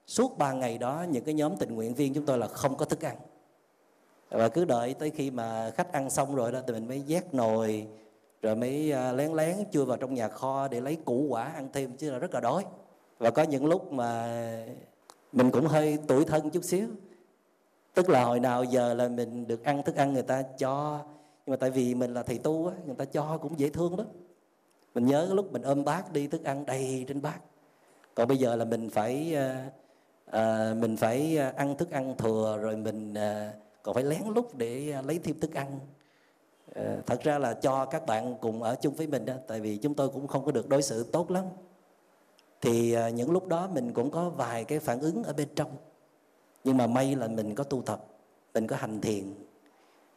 Suốt 0.06 0.38
3 0.38 0.52
ngày 0.52 0.78
đó, 0.78 1.04
những 1.10 1.24
cái 1.24 1.34
nhóm 1.34 1.56
tình 1.56 1.74
nguyện 1.74 1.94
viên 1.94 2.14
chúng 2.14 2.26
tôi 2.26 2.38
là 2.38 2.46
không 2.46 2.76
có 2.76 2.84
thức 2.84 3.04
ăn. 3.04 3.16
Và 4.30 4.48
cứ 4.48 4.64
đợi 4.64 4.94
tới 4.94 5.10
khi 5.10 5.30
mà 5.30 5.70
khách 5.70 5.92
ăn 5.92 6.10
xong 6.10 6.34
rồi 6.34 6.52
đó, 6.52 6.60
thì 6.66 6.72
mình 6.72 6.88
mới 6.88 7.04
vét 7.08 7.34
nồi, 7.34 7.86
rồi 8.42 8.56
mới 8.56 8.92
lén 9.12 9.32
lén 9.32 9.56
chui 9.72 9.84
vào 9.84 9.96
trong 9.96 10.14
nhà 10.14 10.28
kho 10.28 10.68
để 10.68 10.80
lấy 10.80 10.96
củ 11.04 11.26
quả 11.28 11.44
ăn 11.44 11.68
thêm, 11.72 11.96
chứ 11.96 12.10
là 12.10 12.18
rất 12.18 12.34
là 12.34 12.40
đói. 12.40 12.64
Và 13.18 13.30
có 13.30 13.42
những 13.42 13.66
lúc 13.66 13.92
mà 13.92 14.38
mình 15.32 15.50
cũng 15.50 15.66
hơi 15.66 15.98
tuổi 16.06 16.24
thân 16.24 16.50
chút 16.50 16.64
xíu. 16.64 16.88
Tức 17.94 18.08
là 18.08 18.24
hồi 18.24 18.40
nào 18.40 18.64
giờ 18.64 18.94
là 18.94 19.08
mình 19.08 19.46
được 19.46 19.64
ăn 19.64 19.82
thức 19.82 19.96
ăn 19.96 20.12
người 20.12 20.22
ta 20.22 20.42
cho 20.42 21.00
nhưng 21.46 21.52
mà 21.52 21.56
tại 21.56 21.70
vì 21.70 21.94
mình 21.94 22.14
là 22.14 22.22
thầy 22.22 22.38
tu 22.38 22.66
á 22.66 22.74
người 22.86 22.94
ta 22.94 23.04
cho 23.04 23.38
cũng 23.38 23.58
dễ 23.58 23.68
thương 23.68 23.98
lắm. 23.98 24.06
Mình 24.94 25.06
nhớ 25.06 25.28
lúc 25.32 25.52
mình 25.52 25.62
ôm 25.62 25.84
bát 25.84 26.12
đi 26.12 26.26
thức 26.26 26.44
ăn 26.44 26.66
đầy 26.66 27.04
trên 27.08 27.22
bát 27.22 27.40
còn 28.14 28.28
bây 28.28 28.36
giờ 28.36 28.56
là 28.56 28.64
mình 28.64 28.90
phải 28.90 29.34
à, 29.34 29.70
à, 30.26 30.74
mình 30.78 30.96
phải 30.96 31.36
ờ, 31.36 31.52
ăn 31.56 31.76
thức 31.76 31.90
ăn 31.90 32.14
thừa 32.18 32.58
rồi 32.62 32.76
mình 32.76 33.14
à, 33.14 33.52
còn 33.82 33.94
phải 33.94 34.04
lén 34.04 34.22
lút 34.34 34.44
để 34.54 34.94
lấy 35.04 35.18
thêm 35.18 35.40
thức 35.40 35.54
ăn. 35.54 35.78
À, 36.74 36.96
thật 37.06 37.22
ra 37.22 37.38
là 37.38 37.54
cho 37.54 37.84
các 37.84 38.06
bạn 38.06 38.36
cùng 38.40 38.62
ở 38.62 38.74
chung 38.74 38.94
với 38.94 39.06
mình 39.06 39.24
đó 39.24 39.34
tại 39.46 39.60
vì 39.60 39.76
chúng 39.76 39.94
tôi 39.94 40.08
cũng 40.08 40.26
không 40.26 40.44
có 40.44 40.52
được 40.52 40.68
đối 40.68 40.82
xử 40.82 41.04
tốt 41.12 41.30
lắm. 41.30 41.44
Thì 42.60 42.92
à, 42.92 43.08
những 43.08 43.30
lúc 43.30 43.48
đó 43.48 43.68
mình 43.72 43.92
cũng 43.92 44.10
có 44.10 44.30
vài 44.30 44.64
cái 44.64 44.78
phản 44.78 45.00
ứng 45.00 45.22
ở 45.22 45.32
bên 45.32 45.48
trong. 45.56 45.76
Nhưng 46.64 46.76
mà 46.76 46.86
may 46.86 47.16
là 47.16 47.28
mình 47.28 47.54
có 47.54 47.64
tu 47.64 47.82
tập 47.82 48.04
mình 48.54 48.66
có 48.66 48.76
hành 48.76 49.00
thiền 49.00 49.34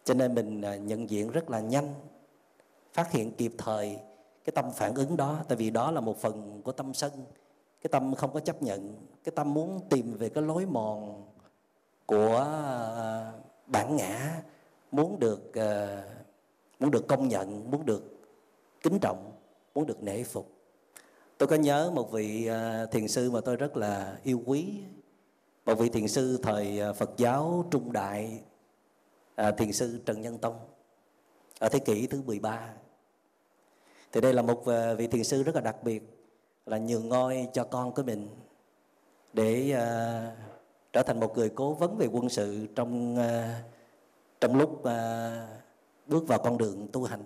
cho 0.08 0.14
nên 0.14 0.36
mình 0.36 0.62
à, 0.62 0.76
nhận 0.76 1.10
diện 1.10 1.32
rất 1.32 1.50
là 1.50 1.60
nhanh, 1.60 1.94
phát 2.94 3.12
hiện 3.12 3.32
kịp 3.32 3.52
thời 3.58 4.00
cái 4.46 4.52
tâm 4.56 4.72
phản 4.76 4.96
ứng 4.96 5.18
đó. 5.18 5.40
Tại 5.48 5.58
vì 5.58 5.70
đó 5.70 5.92
là 5.92 6.02
một 6.02 6.18
phần 6.18 6.62
của 6.62 6.72
tâm 6.72 6.94
sân. 6.94 7.12
Cái 7.82 7.90
tâm 7.92 8.16
không 8.16 8.34
có 8.34 8.40
chấp 8.40 8.62
nhận, 8.62 8.96
cái 9.24 9.32
tâm 9.36 9.54
muốn 9.54 9.80
tìm 9.90 10.14
về 10.14 10.30
cái 10.30 10.44
lối 10.44 10.66
mòn 10.66 11.26
của 12.06 12.38
à, 12.66 13.32
bản 13.66 13.96
ngã, 13.96 14.42
muốn 14.92 15.20
được 15.20 15.54
à, 15.54 16.04
muốn 16.80 16.92
được 16.92 17.08
công 17.08 17.28
nhận, 17.28 17.72
muốn 17.72 17.86
được 17.86 18.04
kính 18.84 19.00
trọng, 19.00 19.32
muốn 19.76 19.86
được 19.86 20.04
nể 20.04 20.24
phục. 20.24 20.52
Tôi 21.38 21.48
có 21.48 21.56
nhớ 21.56 21.92
một 21.94 22.12
vị 22.12 22.50
thiền 22.92 23.08
sư 23.08 23.32
mà 23.32 23.42
tôi 23.42 23.56
rất 23.56 23.78
là 23.78 24.18
yêu 24.24 24.42
quý. 24.46 24.80
Một 25.66 25.76
vị 25.76 25.90
thiền 25.90 26.08
sư 26.08 26.40
thời 26.44 26.80
Phật 26.98 27.12
giáo 27.18 27.66
Trung 27.72 27.92
Đại 27.92 28.42
à, 29.38 29.52
thiền 29.52 29.72
sư 29.72 30.00
Trần 30.06 30.22
Nhân 30.22 30.38
Tông 30.38 30.60
ở 31.60 31.70
thế 31.70 31.80
kỷ 31.80 32.08
thứ 32.08 32.22
13 32.22 32.74
thì 34.12 34.22
đây 34.22 34.34
là 34.34 34.42
một 34.42 34.66
à, 34.68 34.94
vị 34.94 35.08
thiền 35.08 35.24
sư 35.24 35.44
rất 35.44 35.56
là 35.56 35.62
đặc 35.62 35.84
biệt 35.84 36.04
là 36.66 36.78
nhường 36.78 37.10
ngôi 37.10 37.48
cho 37.54 37.64
con 37.64 37.94
của 37.94 38.04
mình 38.04 38.28
để 39.34 39.72
à, 39.72 40.32
trở 40.94 41.04
thành 41.04 41.20
một 41.20 41.38
người 41.38 41.50
cố 41.50 41.74
vấn 41.74 41.98
về 41.98 42.08
quân 42.08 42.30
sự 42.30 42.68
trong 42.76 43.18
à, 43.18 43.64
trong 44.42 44.56
lúc 44.56 44.84
à, 44.84 45.60
bước 46.08 46.28
vào 46.28 46.40
con 46.40 46.58
đường 46.58 46.88
tu 46.94 47.04
hành. 47.04 47.24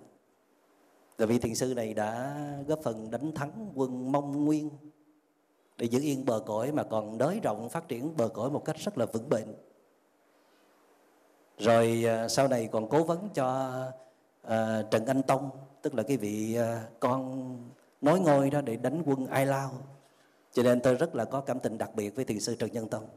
Và 1.18 1.26
vị 1.26 1.38
thiền 1.38 1.54
sư 1.54 1.74
này 1.76 1.94
đã 1.94 2.36
góp 2.66 2.82
phần 2.82 3.10
đánh 3.10 3.32
thắng 3.34 3.72
quân 3.74 4.12
Mông 4.12 4.44
Nguyên 4.44 4.70
để 5.78 5.86
giữ 5.86 6.00
yên 6.00 6.24
bờ 6.24 6.42
cõi 6.46 6.72
mà 6.72 6.82
còn 6.82 7.18
đới 7.18 7.40
rộng 7.40 7.68
phát 7.68 7.88
triển 7.88 8.16
bờ 8.16 8.28
cõi 8.28 8.50
một 8.50 8.64
cách 8.64 8.76
rất 8.76 8.98
là 8.98 9.06
vững 9.06 9.28
bền 9.28 9.54
rồi 11.62 12.04
à, 12.08 12.28
sau 12.28 12.48
này 12.48 12.68
còn 12.72 12.88
cố 12.88 13.04
vấn 13.04 13.28
cho 13.34 13.72
à, 14.42 14.82
Trần 14.90 15.06
Anh 15.06 15.22
Tông 15.22 15.50
tức 15.82 15.94
là 15.94 16.02
cái 16.02 16.16
vị 16.16 16.54
à, 16.54 16.84
con 17.00 17.56
nói 18.00 18.20
ngôi 18.20 18.50
đó 18.50 18.60
để 18.60 18.76
đánh 18.76 19.02
quân 19.06 19.26
Ai 19.26 19.46
Lao. 19.46 19.70
Cho 20.52 20.62
nên 20.62 20.80
tôi 20.80 20.94
rất 20.94 21.14
là 21.14 21.24
có 21.24 21.40
cảm 21.40 21.60
tình 21.60 21.78
đặc 21.78 21.90
biệt 21.94 22.16
với 22.16 22.24
thiền 22.24 22.40
sư 22.40 22.54
Trần 22.54 22.72
Nhân 22.72 22.88
Tông. 22.88 23.08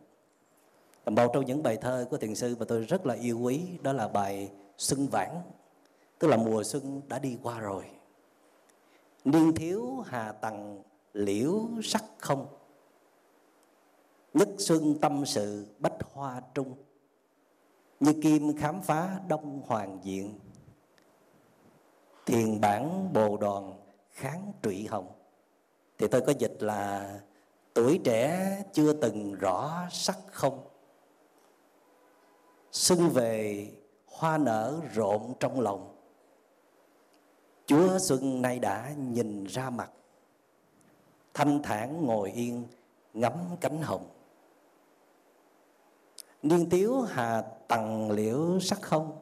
Một 1.06 1.32
trong 1.34 1.46
những 1.46 1.64
bài 1.64 1.78
thơ 1.78 2.08
của 2.10 2.18
thiền 2.18 2.36
sư 2.36 2.56
mà 2.60 2.66
tôi 2.66 2.82
rất 2.82 3.06
là 3.06 3.14
yêu 3.14 3.40
quý 3.40 3.62
đó 3.82 3.94
là 3.94 4.08
bài 4.08 4.52
Xuân 4.78 5.08
Vãng 5.08 5.42
tức 6.20 6.28
là 6.28 6.38
mùa 6.38 6.64
xuân 6.64 7.02
đã 7.08 7.20
đi 7.20 7.38
qua 7.44 7.60
rồi. 7.60 7.84
Niên 9.26 9.56
thiếu 9.56 10.04
hà 10.06 10.32
tầng 10.32 10.84
liễu 11.14 11.62
sắc 11.84 12.04
không. 12.18 12.48
Nhất 14.34 14.50
xuân 14.58 14.96
tâm 15.02 15.26
sự 15.26 15.66
bách 15.80 15.94
hoa 16.14 16.42
trung 16.54 16.74
như 18.06 18.14
kim 18.22 18.58
khám 18.58 18.82
phá 18.82 19.20
đông 19.28 19.62
hoàng 19.68 20.00
diện 20.04 20.40
thiền 22.26 22.62
bản 22.62 23.14
bồ 23.14 23.38
đoàn 23.38 23.74
kháng 24.10 24.54
trụy 24.64 24.88
hồng. 24.88 25.08
Thì 25.98 26.08
tôi 26.08 26.22
có 26.22 26.34
dịch 26.40 26.58
là 26.60 27.20
tuổi 27.74 28.00
trẻ 28.04 28.58
chưa 28.74 28.94
từng 28.94 29.34
rõ 29.34 29.88
sắc 29.92 30.18
không. 30.32 30.68
Xuân 32.72 33.10
về 33.10 33.68
hoa 34.08 34.38
nở 34.38 34.80
rộn 34.94 35.34
trong 35.40 35.60
lòng. 35.60 35.96
Chúa 37.66 38.00
xuân 38.00 38.42
nay 38.42 38.60
đã 38.60 38.94
nhìn 38.98 39.44
ra 39.46 39.70
mặt. 39.70 39.92
Thanh 41.34 41.64
thản 41.64 42.06
ngồi 42.06 42.32
yên, 42.32 42.64
ngắm 43.14 43.34
cánh 43.62 43.82
hồng 43.82 44.15
niên 46.46 46.70
thiếu 46.70 47.02
hà 47.02 47.42
tầng 47.68 48.12
liễu 48.12 48.60
sắc 48.60 48.82
không? 48.82 49.20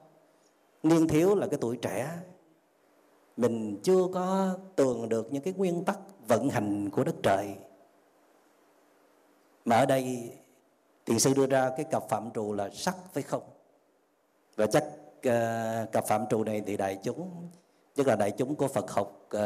Niên 0.83 1.07
thiếu 1.07 1.35
là 1.35 1.47
cái 1.47 1.57
tuổi 1.61 1.77
trẻ. 1.77 2.09
Mình 3.37 3.79
chưa 3.83 4.07
có 4.13 4.57
tường 4.75 5.09
được 5.09 5.33
những 5.33 5.43
cái 5.43 5.53
nguyên 5.53 5.83
tắc 5.85 5.99
vận 6.27 6.49
hành 6.49 6.89
của 6.89 7.03
đất 7.03 7.15
trời. 7.23 7.55
Mà 9.65 9.75
ở 9.75 9.85
đây 9.85 10.33
thiền 11.05 11.19
sư 11.19 11.33
đưa 11.33 11.47
ra 11.47 11.71
cái 11.77 11.85
cặp 11.91 12.03
phạm 12.09 12.31
trù 12.31 12.53
là 12.53 12.69
sắc 12.69 13.13
với 13.13 13.23
không. 13.23 13.43
Và 14.55 14.65
chắc 14.65 14.85
uh, 15.17 15.91
cặp 15.91 16.05
phạm 16.05 16.25
trù 16.29 16.43
này 16.43 16.61
thì 16.65 16.77
đại 16.77 16.99
chúng 17.03 17.49
nhất 17.95 18.07
là 18.07 18.15
đại 18.15 18.31
chúng 18.31 18.55
của 18.55 18.67
phật 18.67 18.91
học 18.91 19.29
uh, 19.35 19.39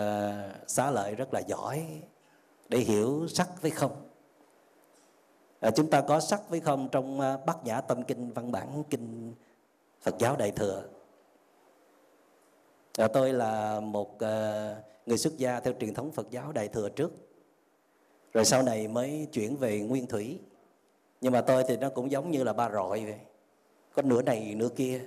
xá 0.67 0.91
lợi 0.91 1.15
rất 1.15 1.33
là 1.33 1.39
giỏi 1.39 2.01
để 2.69 2.77
hiểu 2.77 3.27
sắc 3.27 3.61
với 3.61 3.71
không 3.71 4.06
à, 5.59 5.71
chúng 5.71 5.89
ta 5.89 6.01
có 6.01 6.19
sắc 6.19 6.49
với 6.49 6.59
không 6.59 6.89
trong 6.91 7.19
uh, 7.19 7.45
bát 7.45 7.63
nhã 7.63 7.81
tâm 7.81 8.03
kinh 8.03 8.31
văn 8.33 8.51
bản 8.51 8.83
kinh 8.89 9.33
phật 10.01 10.15
giáo 10.19 10.35
đại 10.35 10.51
thừa? 10.51 10.83
À, 12.97 13.07
tôi 13.07 13.33
là 13.33 13.79
một 13.79 14.15
uh, 14.15 14.19
người 15.05 15.17
xuất 15.17 15.37
gia 15.37 15.59
theo 15.59 15.73
truyền 15.79 15.93
thống 15.93 16.11
phật 16.11 16.29
giáo 16.31 16.51
đại 16.51 16.67
thừa 16.67 16.89
trước. 16.89 17.11
Rồi 18.33 18.45
sau 18.45 18.63
này 18.63 18.87
mới 18.87 19.27
chuyển 19.31 19.57
về 19.57 19.79
nguyên 19.79 20.07
thủy. 20.07 20.39
Nhưng 21.21 21.33
mà 21.33 21.41
tôi 21.41 21.63
thì 21.67 21.77
nó 21.77 21.89
cũng 21.89 22.11
giống 22.11 22.31
như 22.31 22.43
là 22.43 22.53
ba 22.53 22.69
rọi 22.69 23.05
vậy. 23.05 23.19
Có 23.93 24.01
nửa 24.01 24.21
này 24.21 24.55
nửa 24.55 24.69
kia. 24.69 25.01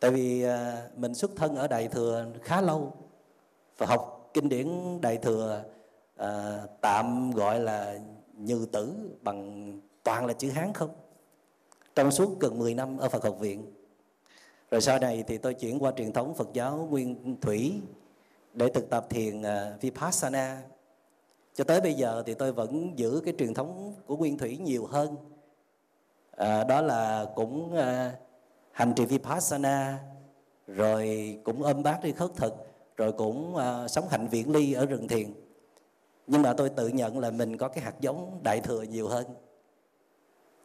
Tại 0.00 0.10
vì 0.10 0.42
à, 0.42 0.88
mình 0.96 1.14
xuất 1.14 1.30
thân 1.36 1.56
ở 1.56 1.68
đại 1.68 1.88
thừa 1.88 2.26
khá 2.42 2.60
lâu 2.60 2.92
và 3.78 3.86
học 3.86 4.30
kinh 4.34 4.48
điển 4.48 5.00
đại 5.00 5.16
thừa 5.16 5.62
à, 6.16 6.60
tạm 6.80 7.30
gọi 7.30 7.60
là 7.60 7.98
như 8.36 8.66
tử 8.72 8.94
bằng 9.22 9.72
toàn 10.02 10.26
là 10.26 10.32
chữ 10.32 10.50
hán 10.50 10.72
không? 10.72 10.90
Trong 11.94 12.10
suốt 12.10 12.40
gần 12.40 12.58
10 12.58 12.74
năm 12.74 12.98
ở 12.98 13.08
Phật 13.08 13.24
học 13.24 13.38
viện. 13.40 13.72
Rồi 14.70 14.80
sau 14.80 14.98
này 14.98 15.24
thì 15.26 15.38
tôi 15.38 15.54
chuyển 15.54 15.78
qua 15.78 15.92
truyền 15.96 16.12
thống 16.12 16.34
Phật 16.34 16.52
giáo 16.52 16.88
nguyên 16.90 17.36
thủy 17.40 17.80
để 18.52 18.68
thực 18.68 18.90
tập 18.90 19.06
thiền 19.10 19.42
à, 19.42 19.76
Vipassana. 19.80 20.62
Cho 21.54 21.64
tới 21.64 21.80
bây 21.80 21.94
giờ 21.94 22.22
thì 22.26 22.34
tôi 22.34 22.52
vẫn 22.52 22.98
giữ 22.98 23.22
cái 23.24 23.34
truyền 23.38 23.54
thống 23.54 23.94
của 24.06 24.16
nguyên 24.16 24.38
thủy 24.38 24.58
nhiều 24.58 24.86
hơn. 24.86 25.16
À, 26.30 26.64
đó 26.64 26.80
là 26.80 27.26
cũng 27.34 27.76
à, 27.76 28.12
hành 28.72 28.92
trì 28.96 29.04
vipassana 29.04 29.98
rồi 30.66 31.38
cũng 31.44 31.62
ôm 31.62 31.82
bát 31.82 32.02
đi 32.02 32.12
khất 32.12 32.30
thực 32.36 32.54
rồi 32.96 33.12
cũng 33.12 33.56
à, 33.56 33.88
sống 33.88 34.08
hạnh 34.08 34.28
viễn 34.28 34.52
ly 34.52 34.72
ở 34.72 34.86
rừng 34.86 35.08
thiền 35.08 35.43
nhưng 36.26 36.42
mà 36.42 36.52
tôi 36.52 36.68
tự 36.68 36.88
nhận 36.88 37.18
là 37.18 37.30
mình 37.30 37.56
có 37.56 37.68
cái 37.68 37.84
hạt 37.84 38.00
giống 38.00 38.40
đại 38.42 38.60
thừa 38.60 38.82
nhiều 38.82 39.08
hơn. 39.08 39.24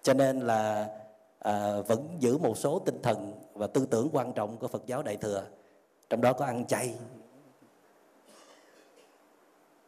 Cho 0.04 0.14
nên 0.14 0.40
là 0.40 0.90
à, 1.40 1.82
vẫn 1.82 2.18
giữ 2.20 2.38
một 2.38 2.58
số 2.58 2.80
tinh 2.80 3.02
thần 3.02 3.34
và 3.54 3.68
tư 3.68 3.86
tưởng 3.86 4.10
quan 4.14 4.34
trọng 4.34 4.58
của 4.58 4.68
phật 4.68 4.86
giáo 4.86 5.04
đại 5.04 5.18
thừa. 5.18 5.44
Trong 6.10 6.22
đó 6.22 6.34
có 6.34 6.46
ăn 6.46 6.66
chay. 6.66 6.96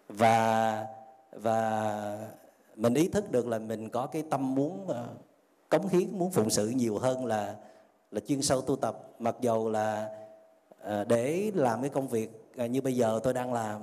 Và 0.10 0.86
và 1.32 2.30
mình 2.76 2.94
ý 2.94 3.08
thức 3.08 3.32
được 3.32 3.48
là 3.48 3.60
mình 3.60 3.90
có 3.90 4.08
cái 4.08 4.24
tâm 4.30 4.56
muốn 4.56 4.88
uh, 4.90 4.96
cống 5.70 5.88
hiến 5.88 6.20
muốn 6.20 6.32
phụng 6.32 6.50
sự 6.50 6.68
nhiều 6.68 6.98
hơn 6.98 7.26
là 7.26 7.56
là 8.12 8.20
chuyên 8.20 8.42
sâu 8.42 8.62
tu 8.62 8.76
tập. 8.76 8.98
Mặc 9.20 9.36
dầu 9.42 9.70
là 9.70 10.10
uh, 10.82 11.08
để 11.08 11.52
làm 11.56 11.82
cái 11.82 11.90
công 11.90 12.08
việc 12.08 12.54
uh, 12.64 12.70
như 12.70 12.82
bây 12.82 12.96
giờ 12.96 13.20
tôi 13.24 13.34
đang 13.34 13.54
làm 13.54 13.82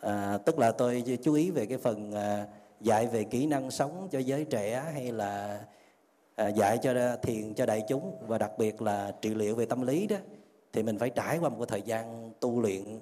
à, 0.00 0.38
tức 0.38 0.58
là 0.58 0.72
tôi 0.72 1.04
chú 1.22 1.34
ý 1.34 1.50
về 1.50 1.66
cái 1.66 1.78
phần 1.78 2.12
à, 2.12 2.46
dạy 2.80 3.06
về 3.06 3.24
kỹ 3.24 3.46
năng 3.46 3.70
sống 3.70 4.08
cho 4.10 4.18
giới 4.18 4.44
trẻ 4.44 4.90
hay 4.94 5.12
là 5.12 5.60
à, 6.34 6.48
dạy 6.48 6.78
cho 6.82 7.16
thiền 7.22 7.54
cho 7.54 7.66
đại 7.66 7.84
chúng 7.88 8.16
và 8.26 8.38
đặc 8.38 8.52
biệt 8.58 8.82
là 8.82 9.12
trị 9.20 9.34
liệu 9.34 9.56
về 9.56 9.66
tâm 9.66 9.82
lý 9.82 10.06
đó 10.06 10.16
thì 10.72 10.82
mình 10.82 10.98
phải 10.98 11.10
trải 11.10 11.38
qua 11.38 11.48
một 11.48 11.64
thời 11.68 11.82
gian 11.82 12.32
tu 12.40 12.60
luyện 12.60 13.00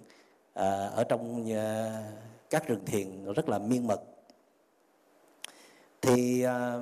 à, 0.55 0.87
ở 0.87 1.05
trong 1.05 1.53
à, 1.53 2.03
các 2.51 2.69
rừng 2.69 2.85
thiền 2.85 3.33
rất 3.33 3.49
là 3.49 3.59
miên 3.59 3.87
mật. 3.87 4.01
Thì 6.03 6.43
à, 6.43 6.81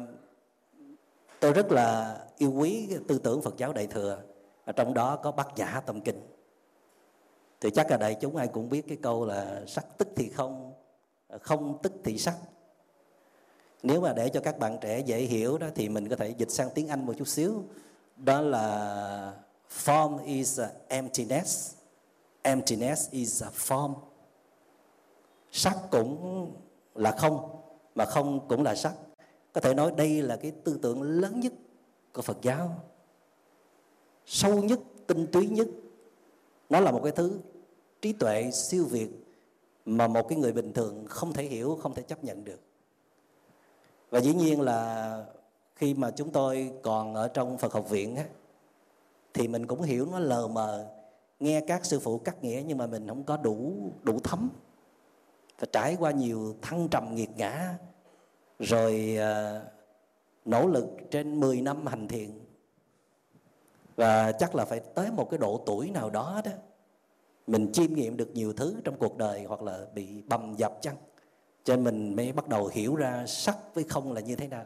tôi 1.41 1.53
rất 1.53 1.73
là 1.73 2.19
yêu 2.39 2.53
quý 2.53 2.89
tư 3.09 3.19
tưởng 3.19 3.43
Phật 3.43 3.57
giáo 3.57 3.73
Đại 3.73 3.87
thừa 3.87 4.23
ở 4.65 4.73
trong 4.73 4.95
đó 4.95 5.17
có 5.17 5.33
Bát 5.33 5.49
Nhã 5.57 5.81
Tâm 5.87 6.01
Kinh 6.01 6.36
thì 7.61 7.71
chắc 7.71 7.91
là 7.91 7.97
đại 7.97 8.17
chúng 8.21 8.37
ai 8.37 8.49
cũng 8.49 8.69
biết 8.69 8.85
cái 8.89 8.99
câu 9.03 9.25
là 9.25 9.63
sắc 9.67 9.99
tức 9.99 10.09
thì 10.17 10.29
không 10.29 10.73
không 11.43 11.79
tức 11.83 11.93
thì 12.05 12.19
sắc. 12.19 12.35
Nếu 13.83 14.01
mà 14.01 14.13
để 14.13 14.29
cho 14.29 14.41
các 14.41 14.59
bạn 14.59 14.79
trẻ 14.81 15.01
dễ 15.01 15.21
hiểu 15.21 15.59
đó 15.59 15.67
thì 15.75 15.89
mình 15.89 16.09
có 16.09 16.17
thể 16.17 16.29
dịch 16.29 16.51
sang 16.51 16.69
tiếng 16.75 16.89
Anh 16.89 17.07
một 17.07 17.13
chút 17.19 17.29
xíu. 17.29 17.65
Đó 18.17 18.41
là 18.41 19.35
form 19.85 20.25
is 20.25 20.61
emptiness. 20.89 21.75
Emptiness 22.43 23.11
is 23.11 23.43
a 23.43 23.51
form. 23.51 23.95
Sắc 25.53 25.77
cũng 25.91 26.53
là 26.95 27.11
không, 27.11 27.61
mà 27.95 28.05
không 28.05 28.49
cũng 28.49 28.63
là 28.63 28.75
sắc. 28.75 28.93
Có 29.53 29.61
thể 29.61 29.75
nói 29.75 29.93
đây 29.97 30.23
là 30.23 30.37
cái 30.37 30.53
tư 30.65 30.79
tưởng 30.83 31.03
lớn 31.03 31.41
nhất 31.41 31.53
của 32.13 32.23
phật 32.23 32.39
giáo. 32.43 32.71
Sâu 34.27 34.63
nhất, 34.63 34.81
tinh 35.07 35.27
túy 35.33 35.49
nhất 35.49 35.69
nó 36.71 36.81
là 36.81 36.91
một 36.91 37.01
cái 37.03 37.13
thứ 37.13 37.41
trí 38.03 38.13
tuệ 38.13 38.51
siêu 38.51 38.85
việt 38.85 39.09
mà 39.85 40.09
một 40.09 40.29
cái 40.29 40.39
người 40.39 40.53
bình 40.53 40.73
thường 40.73 41.05
không 41.09 41.33
thể 41.33 41.45
hiểu 41.45 41.79
không 41.83 41.95
thể 41.95 42.03
chấp 42.03 42.25
nhận 42.25 42.45
được. 42.45 42.61
Và 44.11 44.21
dĩ 44.21 44.35
nhiên 44.35 44.61
là 44.61 45.25
khi 45.77 45.95
mà 45.95 46.11
chúng 46.11 46.31
tôi 46.31 46.73
còn 46.83 47.15
ở 47.15 47.29
trong 47.29 47.59
phật 47.59 47.73
học 47.73 47.91
viện 47.91 48.17
á, 48.17 48.25
thì 49.35 49.49
mình 49.49 49.67
cũng 49.67 49.83
hiểu 49.83 50.09
nó 50.13 50.19
lờ 50.19 50.49
mờ 50.49 50.87
nghe 51.41 51.61
các 51.61 51.85
sư 51.85 52.01
phụ 52.01 52.19
cắt 52.19 52.45
nghĩa 52.45 52.63
nhưng 52.67 52.79
mà 52.79 52.87
mình 52.87 53.09
không 53.09 53.25
có 53.25 53.37
đủ 53.37 53.73
đủ 54.03 54.19
thấm. 54.25 54.51
Phải 55.59 55.69
trải 55.73 55.97
qua 56.01 56.11
nhiều 56.11 56.55
thăng 56.63 56.89
trầm 56.89 57.15
nghiệt 57.15 57.31
ngã 57.37 57.79
rồi 58.59 59.19
uh, 59.19 59.63
nỗ 60.45 60.67
lực 60.67 60.85
trên 61.11 61.41
10 61.41 61.61
năm 61.61 61.87
hành 61.87 62.09
thiện 62.09 62.46
và 63.97 64.33
chắc 64.33 64.55
là 64.55 64.65
phải 64.65 64.81
tới 64.81 65.11
một 65.11 65.31
cái 65.31 65.39
độ 65.39 65.63
tuổi 65.67 65.91
nào 65.91 66.11
đó 66.11 66.41
đó, 66.45 66.51
mình 67.47 67.73
chiêm 67.73 67.95
nghiệm 67.95 68.17
được 68.17 68.31
nhiều 68.35 68.53
thứ 68.53 68.75
trong 68.85 68.99
cuộc 68.99 69.17
đời 69.17 69.45
hoặc 69.45 69.63
là 69.63 69.87
bị 69.95 70.23
bầm 70.23 70.55
dập 70.57 70.73
chăng? 70.81 70.97
Cho 71.65 71.77
nên 71.77 71.85
mình 71.85 72.17
mới 72.17 72.33
bắt 72.33 72.49
đầu 72.49 72.67
hiểu 72.67 72.97
ra 72.97 73.27
sắc 73.27 73.57
với 73.75 73.85
không 73.85 74.13
là 74.13 74.21
như 74.21 74.37
thế 74.37 74.49
nào. 74.49 74.65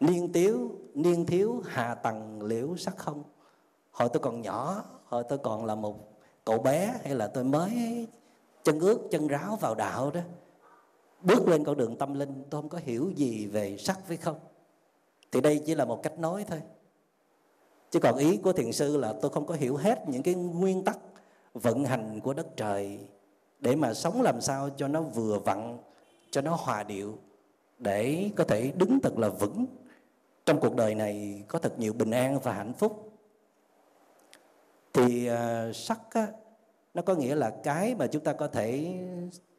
Niên 0.00 0.32
tiếu, 0.32 0.70
niên 0.94 1.26
thiếu, 1.26 1.62
hà 1.66 1.94
tầng 1.94 2.42
liễu, 2.42 2.76
sắc 2.76 2.96
không. 2.96 3.22
Hồi 3.90 4.08
tôi 4.12 4.22
còn 4.22 4.42
nhỏ, 4.42 4.84
hồi 5.04 5.24
tôi 5.28 5.38
còn 5.38 5.64
là 5.64 5.74
một 5.74 5.96
cậu 6.44 6.58
bé 6.58 6.94
hay 7.04 7.14
là 7.14 7.26
tôi 7.26 7.44
mới 7.44 8.06
chân 8.64 8.80
ướt, 8.80 8.98
chân 9.10 9.26
ráo 9.26 9.56
vào 9.56 9.74
đạo 9.74 10.10
đó, 10.10 10.20
bước 11.22 11.48
lên 11.48 11.64
con 11.64 11.76
đường 11.76 11.96
tâm 11.96 12.14
linh, 12.14 12.44
tôi 12.50 12.62
không 12.62 12.68
có 12.68 12.78
hiểu 12.78 13.12
gì 13.16 13.46
về 13.46 13.76
sắc 13.76 14.08
với 14.08 14.16
không 14.16 14.38
thì 15.32 15.40
đây 15.40 15.62
chỉ 15.66 15.74
là 15.74 15.84
một 15.84 16.02
cách 16.02 16.18
nói 16.18 16.44
thôi. 16.48 16.62
Chứ 17.90 18.00
còn 18.00 18.16
ý 18.16 18.36
của 18.36 18.52
thiền 18.52 18.72
sư 18.72 18.96
là 18.96 19.14
tôi 19.22 19.30
không 19.30 19.46
có 19.46 19.54
hiểu 19.54 19.76
hết 19.76 20.08
những 20.08 20.22
cái 20.22 20.34
nguyên 20.34 20.84
tắc 20.84 20.98
vận 21.54 21.84
hành 21.84 22.20
của 22.20 22.34
đất 22.34 22.46
trời 22.56 22.98
để 23.60 23.76
mà 23.76 23.94
sống 23.94 24.22
làm 24.22 24.40
sao 24.40 24.70
cho 24.76 24.88
nó 24.88 25.02
vừa 25.02 25.38
vặn 25.38 25.78
cho 26.30 26.40
nó 26.40 26.56
hòa 26.60 26.82
điệu 26.82 27.18
để 27.78 28.30
có 28.36 28.44
thể 28.44 28.72
đứng 28.76 28.98
thật 29.02 29.18
là 29.18 29.28
vững. 29.28 29.66
Trong 30.46 30.60
cuộc 30.60 30.76
đời 30.76 30.94
này 30.94 31.44
có 31.48 31.58
thật 31.58 31.78
nhiều 31.78 31.92
bình 31.92 32.10
an 32.10 32.38
và 32.38 32.52
hạnh 32.52 32.72
phúc. 32.72 33.12
Thì 34.92 35.30
uh, 35.30 35.76
sắc 35.76 36.00
á, 36.10 36.26
nó 36.94 37.02
có 37.02 37.14
nghĩa 37.14 37.34
là 37.34 37.50
cái 37.50 37.94
mà 37.94 38.06
chúng 38.06 38.24
ta 38.24 38.32
có 38.32 38.48
thể 38.48 38.98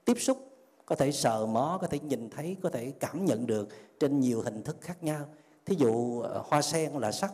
tiếp 0.05 0.15
xúc 0.19 0.38
có 0.86 0.95
thể 0.95 1.12
sờ 1.12 1.45
mó 1.45 1.77
có 1.81 1.88
thể 1.88 1.99
nhìn 1.99 2.29
thấy 2.29 2.57
có 2.62 2.69
thể 2.69 2.93
cảm 2.99 3.25
nhận 3.25 3.47
được 3.47 3.67
trên 3.99 4.19
nhiều 4.19 4.41
hình 4.41 4.63
thức 4.63 4.77
khác 4.81 5.03
nhau 5.03 5.25
thí 5.65 5.76
dụ 5.76 6.21
ờ, 6.21 6.43
hoa 6.45 6.62
sen 6.62 6.93
là 6.93 7.12
sắc 7.12 7.34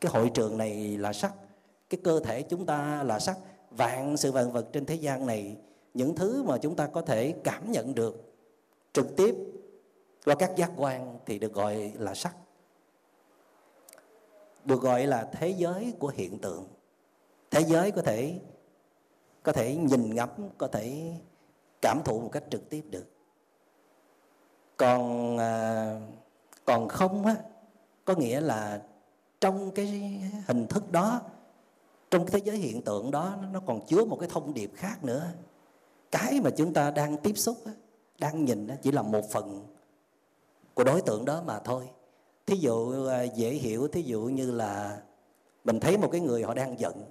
cái 0.00 0.12
hội 0.12 0.30
trường 0.34 0.58
này 0.58 0.98
là 0.98 1.12
sắc 1.12 1.32
cái 1.90 2.00
cơ 2.04 2.20
thể 2.20 2.42
chúng 2.42 2.66
ta 2.66 3.02
là 3.02 3.18
sắc. 3.18 3.36
Vạn 3.70 4.16
sự 4.16 4.32
vạn 4.32 4.52
vật 4.52 4.66
trên 4.72 4.86
thế 4.86 4.94
gian 4.94 5.26
này 5.26 5.56
những 5.94 6.14
thứ 6.14 6.42
mà 6.42 6.58
chúng 6.58 6.76
ta 6.76 6.86
có 6.86 7.02
thể 7.02 7.34
cảm 7.44 7.72
nhận 7.72 7.94
được 7.94 8.34
trực 8.92 9.16
tiếp 9.16 9.34
qua 10.24 10.34
các 10.34 10.52
giác 10.56 10.70
quan 10.76 11.18
thì 11.26 11.38
được 11.38 11.52
gọi 11.52 11.92
là 11.98 12.14
sắc. 12.14 12.36
Được 14.64 14.80
gọi 14.80 15.06
là 15.06 15.28
thế 15.32 15.48
giới 15.48 15.94
của 15.98 16.08
hiện 16.08 16.38
tượng. 16.38 16.66
Thế 17.50 17.60
giới 17.60 17.90
có 17.90 18.02
thể 18.02 18.40
có 19.42 19.52
thể 19.52 19.76
nhìn 19.76 20.14
ngắm 20.14 20.28
có 20.58 20.66
thể 20.66 21.12
cảm 21.82 22.00
thụ 22.04 22.20
một 22.20 22.28
cách 22.32 22.44
trực 22.50 22.70
tiếp 22.70 22.84
được. 22.90 23.06
Còn 24.76 25.38
à, 25.38 26.00
còn 26.64 26.88
không 26.88 27.26
á 27.26 27.36
có 28.04 28.14
nghĩa 28.14 28.40
là 28.40 28.82
trong 29.40 29.70
cái 29.70 30.20
hình 30.46 30.66
thức 30.66 30.92
đó 30.92 31.20
trong 32.10 32.26
cái 32.26 32.40
thế 32.40 32.46
giới 32.46 32.56
hiện 32.56 32.82
tượng 32.82 33.10
đó 33.10 33.36
nó 33.52 33.60
còn 33.66 33.86
chứa 33.86 34.04
một 34.04 34.16
cái 34.20 34.28
thông 34.32 34.54
điệp 34.54 34.70
khác 34.74 35.04
nữa. 35.04 35.26
Cái 36.10 36.40
mà 36.44 36.50
chúng 36.50 36.72
ta 36.72 36.90
đang 36.90 37.16
tiếp 37.16 37.38
xúc 37.38 37.56
á, 37.66 37.72
đang 38.18 38.44
nhìn 38.44 38.66
á, 38.66 38.76
chỉ 38.82 38.92
là 38.92 39.02
một 39.02 39.30
phần 39.30 39.66
của 40.74 40.84
đối 40.84 41.00
tượng 41.00 41.24
đó 41.24 41.42
mà 41.46 41.58
thôi. 41.58 41.88
Thí 42.46 42.56
dụ 42.56 43.06
à, 43.06 43.22
dễ 43.22 43.50
hiểu 43.50 43.88
thí 43.88 44.02
dụ 44.02 44.20
như 44.20 44.50
là 44.50 45.02
mình 45.64 45.80
thấy 45.80 45.98
một 45.98 46.08
cái 46.12 46.20
người 46.20 46.42
họ 46.42 46.54
đang 46.54 46.80
giận 46.80 47.04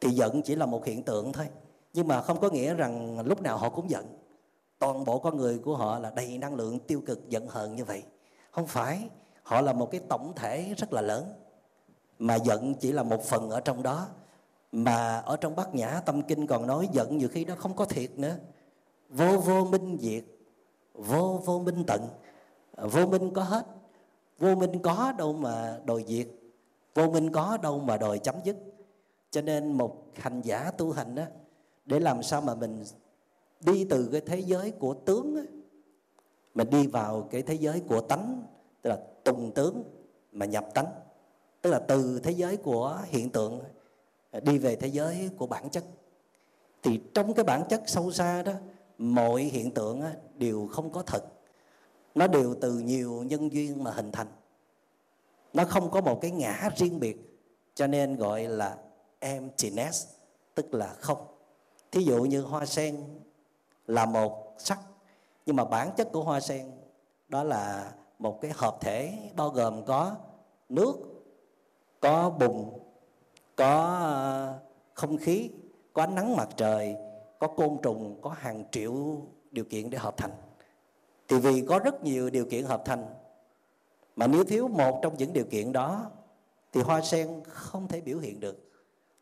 thì 0.00 0.10
giận 0.10 0.42
chỉ 0.42 0.54
là 0.54 0.66
một 0.66 0.84
hiện 0.84 1.02
tượng 1.02 1.32
thôi. 1.32 1.46
Nhưng 1.94 2.08
mà 2.08 2.22
không 2.22 2.40
có 2.40 2.50
nghĩa 2.50 2.74
rằng 2.74 3.20
lúc 3.26 3.42
nào 3.42 3.58
họ 3.58 3.70
cũng 3.70 3.90
giận. 3.90 4.06
Toàn 4.78 5.04
bộ 5.04 5.18
con 5.18 5.36
người 5.36 5.58
của 5.58 5.76
họ 5.76 5.98
là 5.98 6.10
đầy 6.10 6.38
năng 6.38 6.54
lượng 6.54 6.78
tiêu 6.78 7.02
cực 7.06 7.28
giận 7.28 7.46
hờn 7.48 7.76
như 7.76 7.84
vậy 7.84 8.02
không 8.52 8.66
phải 8.66 9.08
họ 9.42 9.60
là 9.60 9.72
một 9.72 9.90
cái 9.90 10.00
tổng 10.08 10.32
thể 10.36 10.74
rất 10.76 10.92
là 10.92 11.00
lớn 11.00 11.32
mà 12.18 12.36
giận 12.36 12.74
chỉ 12.74 12.92
là 12.92 13.02
một 13.02 13.22
phần 13.24 13.50
ở 13.50 13.60
trong 13.60 13.82
đó. 13.82 14.08
Mà 14.72 15.16
ở 15.16 15.36
trong 15.36 15.56
bát 15.56 15.74
nhã 15.74 16.00
tâm 16.06 16.22
kinh 16.22 16.46
còn 16.46 16.66
nói 16.66 16.88
giận 16.92 17.18
nhiều 17.18 17.28
khi 17.28 17.44
nó 17.44 17.54
không 17.54 17.76
có 17.76 17.84
thiệt 17.84 18.18
nữa. 18.18 18.36
Vô 19.08 19.38
vô 19.38 19.64
minh 19.64 19.98
diệt 20.00 20.24
vô 20.94 21.42
vô 21.44 21.58
minh 21.58 21.84
tận. 21.86 22.08
Vô 22.76 23.06
minh 23.06 23.30
có 23.34 23.42
hết 23.42 23.66
vô 24.38 24.54
minh 24.54 24.78
có 24.82 25.12
đâu 25.18 25.32
mà 25.32 25.78
đòi 25.84 26.04
diệt 26.08 26.28
vô 26.94 27.10
minh 27.10 27.32
có 27.32 27.58
đâu 27.62 27.80
mà 27.80 27.96
đòi 27.96 28.18
chấm 28.18 28.34
dứt. 28.44 28.56
Cho 29.30 29.40
nên 29.40 29.72
một 29.72 30.04
hành 30.14 30.40
giả 30.40 30.70
tu 30.70 30.92
hành 30.92 31.14
đó 31.14 31.24
để 31.84 32.00
làm 32.00 32.22
sao 32.22 32.40
mà 32.40 32.54
mình 32.54 32.84
đi 33.60 33.84
từ 33.90 34.08
cái 34.12 34.20
thế 34.20 34.38
giới 34.40 34.70
của 34.70 34.94
tướng 34.94 35.36
á, 35.36 35.42
mình 36.54 36.70
đi 36.70 36.86
vào 36.86 37.28
cái 37.30 37.42
thế 37.42 37.54
giới 37.54 37.82
của 37.88 38.00
tánh, 38.00 38.42
tức 38.82 38.90
là 38.90 38.98
tùng 39.24 39.52
tướng 39.54 39.84
mà 40.32 40.46
nhập 40.46 40.66
tánh. 40.74 40.86
Tức 41.62 41.70
là 41.70 41.78
từ 41.78 42.20
thế 42.22 42.30
giới 42.30 42.56
của 42.56 42.98
hiện 43.06 43.30
tượng, 43.30 43.60
đi 44.42 44.58
về 44.58 44.76
thế 44.76 44.88
giới 44.88 45.30
của 45.38 45.46
bản 45.46 45.70
chất. 45.70 45.84
Thì 46.82 47.00
trong 47.14 47.34
cái 47.34 47.44
bản 47.44 47.62
chất 47.68 47.82
sâu 47.86 48.10
xa 48.10 48.42
đó, 48.42 48.52
mọi 48.98 49.42
hiện 49.42 49.70
tượng 49.70 50.02
đều 50.34 50.68
không 50.72 50.92
có 50.92 51.02
thật. 51.02 51.24
Nó 52.14 52.26
đều 52.26 52.54
từ 52.60 52.78
nhiều 52.78 53.22
nhân 53.22 53.52
duyên 53.52 53.84
mà 53.84 53.90
hình 53.90 54.12
thành. 54.12 54.26
Nó 55.52 55.64
không 55.64 55.90
có 55.90 56.00
một 56.00 56.18
cái 56.22 56.30
ngã 56.30 56.70
riêng 56.76 57.00
biệt, 57.00 57.38
cho 57.74 57.86
nên 57.86 58.16
gọi 58.16 58.44
là 58.44 58.76
emptiness, 59.18 60.06
tức 60.54 60.74
là 60.74 60.94
không. 60.98 61.26
Thí 61.90 62.02
dụ 62.02 62.24
như 62.24 62.40
hoa 62.40 62.66
sen 62.66 63.04
là 63.86 64.06
một 64.06 64.54
sắc 64.58 64.78
nhưng 65.46 65.56
mà 65.56 65.64
bản 65.64 65.90
chất 65.96 66.12
của 66.12 66.22
hoa 66.22 66.40
sen 66.40 66.70
đó 67.28 67.44
là 67.44 67.92
một 68.18 68.40
cái 68.40 68.50
hợp 68.54 68.76
thể 68.80 69.18
bao 69.36 69.50
gồm 69.50 69.84
có 69.84 70.16
nước, 70.68 70.94
có 72.00 72.30
bùn, 72.30 72.78
có 73.56 73.98
ờ, 74.00 74.58
không 74.94 75.16
khí, 75.16 75.50
có 75.92 76.02
ánh 76.02 76.14
nắng 76.14 76.36
mặt 76.36 76.48
trời, 76.56 76.96
có 77.38 77.48
côn 77.48 77.78
trùng, 77.82 78.18
có 78.22 78.30
hàng 78.30 78.64
triệu 78.70 78.94
điều 79.50 79.64
kiện 79.64 79.90
để 79.90 79.98
hợp 79.98 80.16
thành. 80.16 80.30
Thì 81.28 81.38
vì 81.38 81.66
có 81.68 81.78
rất 81.78 82.04
nhiều 82.04 82.30
điều 82.30 82.44
kiện 82.44 82.64
hợp 82.64 82.82
thành, 82.84 83.14
mà 84.16 84.26
nếu 84.26 84.44
thiếu 84.44 84.68
một 84.68 84.98
trong 85.02 85.16
những 85.16 85.32
điều 85.32 85.44
kiện 85.44 85.72
đó, 85.72 86.10
thì 86.72 86.80
hoa 86.80 87.00
sen 87.00 87.42
không 87.48 87.88
thể 87.88 88.00
biểu 88.00 88.18
hiện 88.18 88.40
được. 88.40 88.70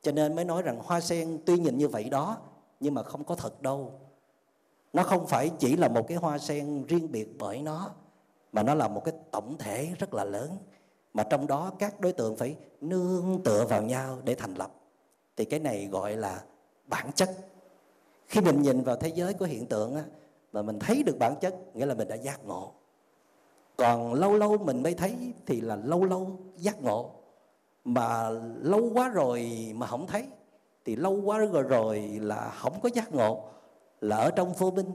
Cho 0.03 0.13
nên 0.13 0.37
mới 0.37 0.45
nói 0.45 0.63
rằng 0.63 0.81
hoa 0.85 1.01
sen 1.01 1.39
tuy 1.47 1.59
nhìn 1.59 1.79
như 1.79 1.89
vậy 1.89 2.11
đó, 2.11 2.37
nhưng 2.81 2.95
mà 2.95 3.03
không 3.03 3.25
có 3.25 3.35
thật 3.35 3.63
đâu 3.63 4.01
nó 4.93 5.03
không 5.03 5.27
phải 5.27 5.51
chỉ 5.59 5.77
là 5.77 5.89
một 5.89 6.09
cái 6.09 6.17
hoa 6.17 6.39
sen 6.39 6.85
riêng 6.87 7.13
biệt 7.13 7.29
bởi 7.39 7.63
nó 7.63 7.91
mà 8.53 8.63
nó 8.63 8.75
là 8.75 8.89
một 8.89 9.05
cái 9.05 9.15
tổng 9.31 9.57
thể 9.59 9.89
rất 9.99 10.15
là 10.15 10.25
lớn. 10.25 10.57
Mà 11.15 11.23
trong 11.23 11.47
đó 11.47 11.73
các 11.79 12.01
đối 12.01 12.13
tượng 12.13 12.37
phải 12.37 12.57
nương 12.81 13.41
tựa 13.45 13.67
vào 13.67 13.83
nhau 13.83 14.19
để 14.25 14.35
thành 14.35 14.55
lập. 14.55 14.71
Thì 15.37 15.45
cái 15.45 15.61
này 15.61 15.89
gọi 15.91 16.17
là 16.17 16.43
bản 16.87 17.13
chất. 17.13 17.31
Khi 18.27 18.41
mình 18.41 18.63
nhìn 18.63 18.83
vào 18.83 18.97
thế 18.97 19.09
giới 19.09 19.35
của 19.35 19.45
hiện 19.45 19.67
tượng 19.67 19.95
á, 19.95 20.05
mà 20.53 20.63
mình 20.63 20.79
thấy 20.79 21.03
được 21.03 21.19
bản 21.19 21.35
chất 21.41 21.55
nghĩa 21.75 21.87
là 21.87 21.95
mình 21.95 22.09
đã 22.09 22.17
giác 22.17 22.45
ngộ. 22.45 22.73
Còn 23.77 24.15
lâu 24.15 24.35
lâu 24.35 24.59
mình 24.59 24.83
mới 24.83 24.95
thấy 24.95 25.17
thì 25.47 25.61
là 25.61 25.77
lâu 25.77 26.05
lâu 26.05 26.39
giác 26.57 26.83
ngộ. 26.83 27.11
Mà 27.85 28.31
lâu 28.61 28.91
quá 28.95 29.09
rồi 29.09 29.51
mà 29.75 29.87
không 29.87 30.07
thấy 30.07 30.27
thì 30.85 30.97
lâu 30.97 31.21
quá 31.25 31.39
rồi 31.39 31.63
rồi 31.63 32.19
là 32.21 32.51
không 32.59 32.81
có 32.81 32.89
giác 32.95 33.15
ngộ 33.15 33.45
là 34.01 34.17
ở 34.17 34.31
trong 34.31 34.53
vô 34.53 34.71
minh, 34.71 34.93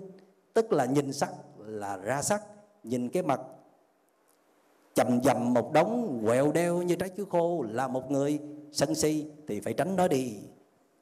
tức 0.54 0.72
là 0.72 0.86
nhìn 0.86 1.14
sắc, 1.14 1.30
là 1.58 1.98
ra 1.98 2.22
sắc, 2.22 2.44
nhìn 2.84 3.10
cái 3.10 3.24
mặt. 3.24 3.42
Chầm 4.94 5.22
dầm 5.24 5.54
một 5.54 5.72
đống, 5.74 6.22
quẹo 6.26 6.52
đeo 6.52 6.82
như 6.82 6.96
trái 6.96 7.10
chuối 7.18 7.26
khô, 7.26 7.66
là 7.70 7.88
một 7.88 8.12
người 8.12 8.40
sân 8.72 8.96
si, 8.96 9.26
thì 9.48 9.60
phải 9.60 9.74
tránh 9.74 9.96
nó 9.96 10.08
đi. 10.08 10.38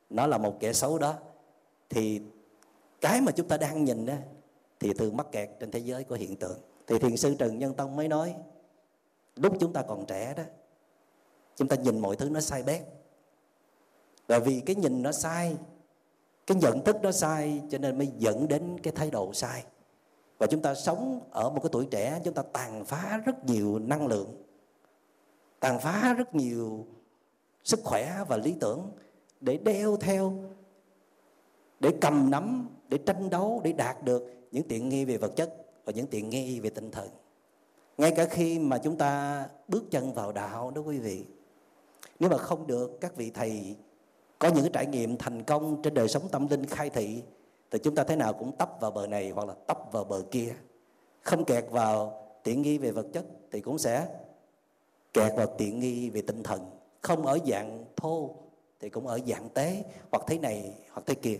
Nó 0.09 0.27
là 0.27 0.37
một 0.37 0.59
kẻ 0.59 0.73
xấu 0.73 0.97
đó. 0.97 1.13
Thì 1.89 2.21
cái 3.01 3.21
mà 3.21 3.31
chúng 3.31 3.47
ta 3.47 3.57
đang 3.57 3.83
nhìn 3.83 4.05
đó 4.05 4.13
thì 4.79 4.93
thường 4.93 5.17
mắc 5.17 5.31
kẹt 5.31 5.49
trên 5.59 5.71
thế 5.71 5.79
giới 5.79 6.03
của 6.03 6.15
hiện 6.15 6.35
tượng. 6.35 6.59
Thì 6.87 6.99
thiền 6.99 7.17
sư 7.17 7.35
trần 7.39 7.59
nhân 7.59 7.73
tông 7.73 7.95
mới 7.95 8.07
nói, 8.07 8.35
lúc 9.35 9.53
chúng 9.59 9.73
ta 9.73 9.81
còn 9.81 10.05
trẻ 10.05 10.33
đó, 10.37 10.43
chúng 11.55 11.67
ta 11.67 11.75
nhìn 11.75 11.99
mọi 11.99 12.15
thứ 12.15 12.29
nó 12.29 12.39
sai 12.39 12.63
bét. 12.63 12.81
Và 14.27 14.39
vì 14.39 14.59
cái 14.59 14.75
nhìn 14.75 15.03
nó 15.03 15.11
sai 15.11 15.57
cái 16.47 16.57
nhận 16.57 16.83
thức 16.83 16.97
nó 17.01 17.11
sai, 17.11 17.61
cho 17.69 17.77
nên 17.77 17.97
mới 17.97 18.11
dẫn 18.17 18.47
đến 18.47 18.79
cái 18.83 18.93
thái 18.95 19.11
độ 19.11 19.33
sai. 19.33 19.63
Và 20.37 20.47
chúng 20.47 20.61
ta 20.61 20.75
sống 20.75 21.19
ở 21.31 21.49
một 21.49 21.59
cái 21.63 21.69
tuổi 21.71 21.87
trẻ, 21.91 22.21
chúng 22.23 22.33
ta 22.33 22.43
tàn 22.53 22.85
phá 22.85 23.21
rất 23.25 23.45
nhiều 23.45 23.79
năng 23.79 24.07
lượng, 24.07 24.43
tàn 25.59 25.79
phá 25.79 26.13
rất 26.13 26.35
nhiều 26.35 26.85
sức 27.63 27.79
khỏe 27.83 28.17
và 28.27 28.37
lý 28.37 28.55
tưởng 28.59 28.91
để 29.41 29.57
đeo 29.57 29.97
theo, 29.97 30.33
để 31.79 31.93
cầm 32.01 32.31
nắm, 32.31 32.69
để 32.89 32.97
tranh 33.05 33.29
đấu, 33.29 33.61
để 33.63 33.73
đạt 33.73 34.03
được 34.03 34.33
những 34.51 34.67
tiện 34.67 34.89
nghi 34.89 35.05
về 35.05 35.17
vật 35.17 35.35
chất 35.35 35.55
và 35.85 35.93
những 35.93 36.07
tiện 36.07 36.29
nghi 36.29 36.59
về 36.59 36.69
tinh 36.69 36.91
thần. 36.91 37.09
Ngay 37.97 38.11
cả 38.15 38.25
khi 38.25 38.59
mà 38.59 38.77
chúng 38.77 38.97
ta 38.97 39.45
bước 39.67 39.83
chân 39.91 40.13
vào 40.13 40.31
đạo 40.31 40.71
đó 40.71 40.81
quý 40.81 40.99
vị, 40.99 41.25
nếu 42.19 42.29
mà 42.29 42.37
không 42.37 42.67
được 42.67 42.97
các 43.01 43.15
vị 43.15 43.31
thầy 43.33 43.75
có 44.43 44.49
những 44.49 44.63
cái 44.63 44.71
trải 44.73 44.85
nghiệm 44.85 45.17
thành 45.17 45.43
công 45.43 45.81
trên 45.81 45.93
đời 45.93 46.07
sống 46.07 46.29
tâm 46.31 46.47
linh 46.47 46.65
khai 46.65 46.89
thị, 46.89 47.23
thì 47.71 47.79
chúng 47.79 47.95
ta 47.95 48.03
thế 48.03 48.15
nào 48.15 48.33
cũng 48.33 48.51
tấp 48.51 48.69
vào 48.79 48.91
bờ 48.91 49.07
này 49.07 49.29
hoặc 49.29 49.47
là 49.47 49.53
tấp 49.67 49.77
vào 49.91 50.03
bờ 50.03 50.23
kia. 50.31 50.55
Không 51.21 51.45
kẹt 51.45 51.65
vào 51.69 52.23
tiện 52.43 52.61
nghi 52.61 52.77
về 52.77 52.91
vật 52.91 53.05
chất 53.13 53.25
thì 53.51 53.61
cũng 53.61 53.77
sẽ 53.77 54.07
kẹt 55.13 55.33
vào 55.35 55.47
tiện 55.57 55.79
nghi 55.79 56.09
về 56.09 56.21
tinh 56.21 56.43
thần. 56.43 56.71
Không 57.01 57.25
ở 57.25 57.39
dạng 57.47 57.85
thô 57.95 58.35
thì 58.79 58.89
cũng 58.89 59.07
ở 59.07 59.19
dạng 59.27 59.49
tế 59.49 59.83
hoặc 60.11 60.23
thế 60.27 60.37
này 60.37 60.73
hoặc 60.91 61.03
thế 61.05 61.15
kia. 61.15 61.37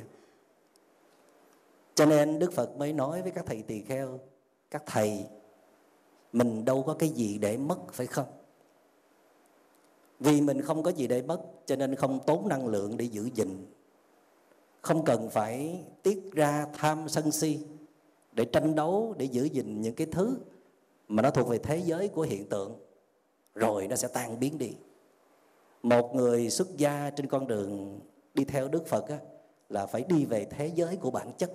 Cho 1.96 2.06
nên 2.06 2.40
đức 2.40 2.54
phật 2.54 2.78
mới 2.78 2.94
nói 2.94 3.22
với 3.22 3.32
các 3.32 3.46
thầy 3.46 3.62
tỳ 3.62 3.82
kheo, 3.82 4.20
các 4.72 4.84
thầy, 4.86 5.26
mình 6.34 6.66
đâu 6.66 6.84
có 6.84 6.94
cái 6.94 7.10
gì 7.10 7.38
để 7.38 7.58
mất, 7.58 7.78
phải 7.94 8.08
không? 8.08 8.28
Vì 10.24 10.42
mình 10.42 10.62
không 10.62 10.84
có 10.84 10.92
gì 10.92 11.08
để 11.08 11.22
mất 11.22 11.42
cho 11.66 11.76
nên 11.76 11.96
không 11.96 12.20
tốn 12.26 12.48
năng 12.48 12.68
lượng 12.68 12.98
để 12.98 13.06
giữ 13.06 13.30
gìn. 13.36 13.66
Không 14.82 15.06
cần 15.06 15.30
phải 15.30 15.84
tiết 16.04 16.32
ra 16.32 16.68
tham 16.74 17.10
sân 17.10 17.32
si 17.32 17.60
để 18.32 18.46
tranh 18.46 18.76
đấu 18.76 19.16
để 19.18 19.26
giữ 19.26 19.44
gìn 19.44 19.82
những 19.82 19.96
cái 19.96 20.08
thứ 20.12 20.38
mà 21.08 21.22
nó 21.22 21.30
thuộc 21.30 21.48
về 21.48 21.58
thế 21.58 21.78
giới 21.78 22.08
của 22.08 22.22
hiện 22.22 22.50
tượng. 22.50 22.80
Rồi 23.56 23.88
nó 23.88 23.96
sẽ 23.96 24.08
tan 24.08 24.40
biến 24.40 24.58
đi. 24.58 24.72
Một 25.84 26.16
người 26.16 26.50
xuất 26.50 26.78
gia 26.78 27.10
trên 27.10 27.28
con 27.28 27.48
đường 27.48 28.00
đi 28.34 28.44
theo 28.46 28.68
đức 28.68 28.88
phật 28.88 29.08
á, 29.08 29.18
là 29.70 29.86
phải 29.86 30.04
đi 30.04 30.26
về 30.26 30.46
thế 30.46 30.72
giới 30.76 30.96
của 30.96 31.12
bản 31.12 31.32
chất. 31.38 31.52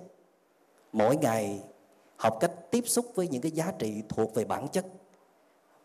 Mỗi 0.91 1.17
ngày 1.17 1.63
học 2.17 2.37
cách 2.39 2.51
tiếp 2.71 2.83
xúc 2.87 3.05
với 3.15 3.27
những 3.27 3.41
cái 3.41 3.51
giá 3.51 3.73
trị 3.79 4.03
thuộc 4.09 4.33
về 4.33 4.45
bản 4.45 4.67
chất 4.67 4.85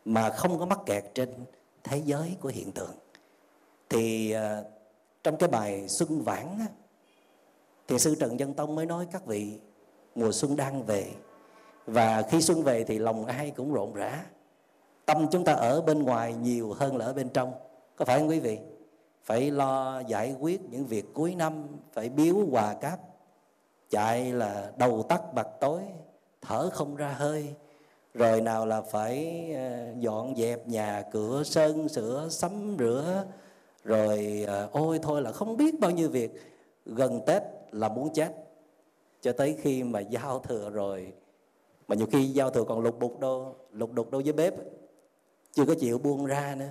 mà 0.05 0.31
không 0.31 0.59
có 0.59 0.67
mắc 0.67 0.79
kẹt 0.87 1.05
trên 1.15 1.31
thế 1.85 2.03
giới 2.05 2.37
của 2.41 2.49
hiện 2.49 2.73
tượng. 2.73 2.95
Thì 3.89 4.35
uh, 4.37 4.67
trong 5.23 5.37
cái 5.37 5.49
bài 5.49 5.89
xuân 5.89 6.23
vãn 6.23 6.59
á, 6.59 6.67
thì 7.89 7.99
sư 7.99 8.15
trần 8.21 8.39
dân 8.41 8.55
tông 8.55 8.75
mới 8.75 8.87
nói 8.87 9.07
các 9.13 9.27
vị 9.27 9.59
mùa 10.15 10.33
xuân 10.33 10.57
đang 10.57 10.83
về. 10.83 11.11
Và 11.87 12.23
khi 12.23 12.41
xuân 12.41 12.63
về 12.63 12.85
thì 12.85 12.99
lòng 12.99 13.27
ai 13.27 13.51
cũng 13.51 13.73
rộn 13.73 13.95
rã. 13.95 14.25
Tâm 15.07 15.27
chúng 15.31 15.45
ta 15.45 15.53
ở 15.53 15.81
bên 15.81 16.03
ngoài 16.03 16.35
nhiều 16.35 16.73
hơn 16.73 16.97
là 16.97 17.05
ở 17.05 17.13
bên 17.13 17.29
trong. 17.29 17.53
Có 17.97 18.05
phải 18.05 18.19
không 18.19 18.29
quý 18.29 18.41
vị? 18.41 18.59
Phải 19.23 19.51
lo 19.51 20.01
giải 20.01 20.35
quyết 20.41 20.61
những 20.71 20.87
việc 20.87 21.15
cuối 21.15 21.35
năm 21.35 21.67
phải 21.93 22.09
biếu 22.09 22.37
quà 22.51 22.75
cáp 22.75 22.99
chạy 23.91 24.33
là 24.33 24.73
đầu 24.77 25.03
tắt 25.03 25.35
bạc 25.35 25.49
tối 25.61 25.83
thở 26.41 26.71
không 26.73 26.97
ra 26.97 27.09
hơi 27.09 27.55
rồi 28.15 28.41
nào 28.41 28.67
là 28.67 28.81
phải 28.81 29.47
ờ, 29.55 29.93
dọn 29.99 30.37
dẹp 30.37 30.69
nhà, 30.69 31.03
cửa 31.11 31.43
sơn 31.45 31.89
sửa, 31.89 32.29
sắm 32.31 32.77
rửa. 32.79 33.25
Rồi 33.85 34.45
ờ, 34.47 34.69
ôi 34.73 34.99
thôi 35.03 35.23
là 35.23 35.33
không 35.33 35.57
biết 35.57 35.81
bao 35.81 35.91
nhiêu 35.91 36.09
việc. 36.09 36.33
Gần 36.87 37.21
tết 37.27 37.43
là 37.73 37.89
muốn 37.89 38.13
chết. 38.15 38.35
Cho 39.21 39.33
tới 39.33 39.57
khi 39.61 39.83
mà 39.83 40.01
giao 40.01 40.39
thừa 40.39 40.71
rồi. 40.71 41.13
Mà 41.89 41.97
nhiều 41.97 42.07
khi 42.13 42.25
giao 42.25 42.51
thừa 42.51 42.65
còn 42.65 42.81
lục 42.81 42.99
đục 42.99 43.21
đâu, 43.21 43.57
lục 43.73 43.93
đục 43.93 44.11
đâu 44.11 44.23
với 44.25 44.33
bếp 44.33 44.55
chưa 45.53 45.65
có 45.67 45.75
chịu 45.81 45.99
buông 45.99 46.27
ra 46.27 46.55
nữa. 46.59 46.71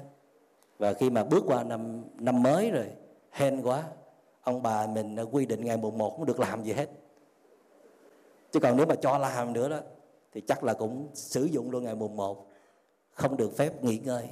Và 0.77 0.93
khi 0.93 1.09
mà 1.09 1.23
bước 1.23 1.43
qua 1.47 1.63
năm 1.63 2.03
năm 2.15 2.43
mới 2.43 2.71
rồi, 2.71 2.87
hên 3.31 3.61
quá. 3.61 3.83
Ông 4.41 4.63
bà 4.63 4.87
mình 4.87 5.15
ờ, 5.15 5.25
quy 5.31 5.45
định 5.45 5.65
ngày 5.65 5.77
mùng 5.77 5.97
một 5.97 6.17
không 6.17 6.25
được 6.25 6.39
làm 6.39 6.63
gì 6.63 6.73
hết. 6.73 6.89
Chứ 8.51 8.59
còn 8.59 8.77
nếu 8.77 8.85
mà 8.85 8.95
cho 8.95 9.17
làm 9.17 9.53
nữa 9.53 9.69
đó 9.69 9.79
thì 10.33 10.41
chắc 10.41 10.63
là 10.63 10.73
cũng 10.73 11.09
sử 11.13 11.45
dụng 11.45 11.71
luôn 11.71 11.83
ngày 11.83 11.95
mùng 11.95 12.15
một, 12.15 12.47
không 13.13 13.37
được 13.37 13.57
phép 13.57 13.83
nghỉ 13.83 13.97
ngơi. 13.97 14.29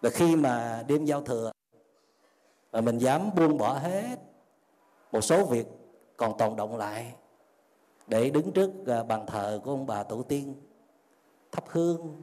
Và 0.00 0.10
khi 0.10 0.36
mà 0.36 0.84
đêm 0.88 1.04
giao 1.04 1.22
thừa, 1.22 1.52
mà 2.72 2.80
mình 2.80 2.98
dám 2.98 3.30
buông 3.36 3.58
bỏ 3.58 3.72
hết 3.72 4.18
một 5.12 5.20
số 5.20 5.44
việc 5.44 5.66
còn 6.16 6.38
tồn 6.38 6.56
động 6.56 6.76
lại 6.76 7.14
để 8.06 8.30
đứng 8.30 8.52
trước 8.52 8.70
à, 8.86 9.02
bàn 9.02 9.26
thờ 9.26 9.60
của 9.64 9.70
ông 9.70 9.86
bà 9.86 10.02
tổ 10.02 10.22
tiên, 10.22 10.54
thắp 11.52 11.64
hương, 11.68 12.22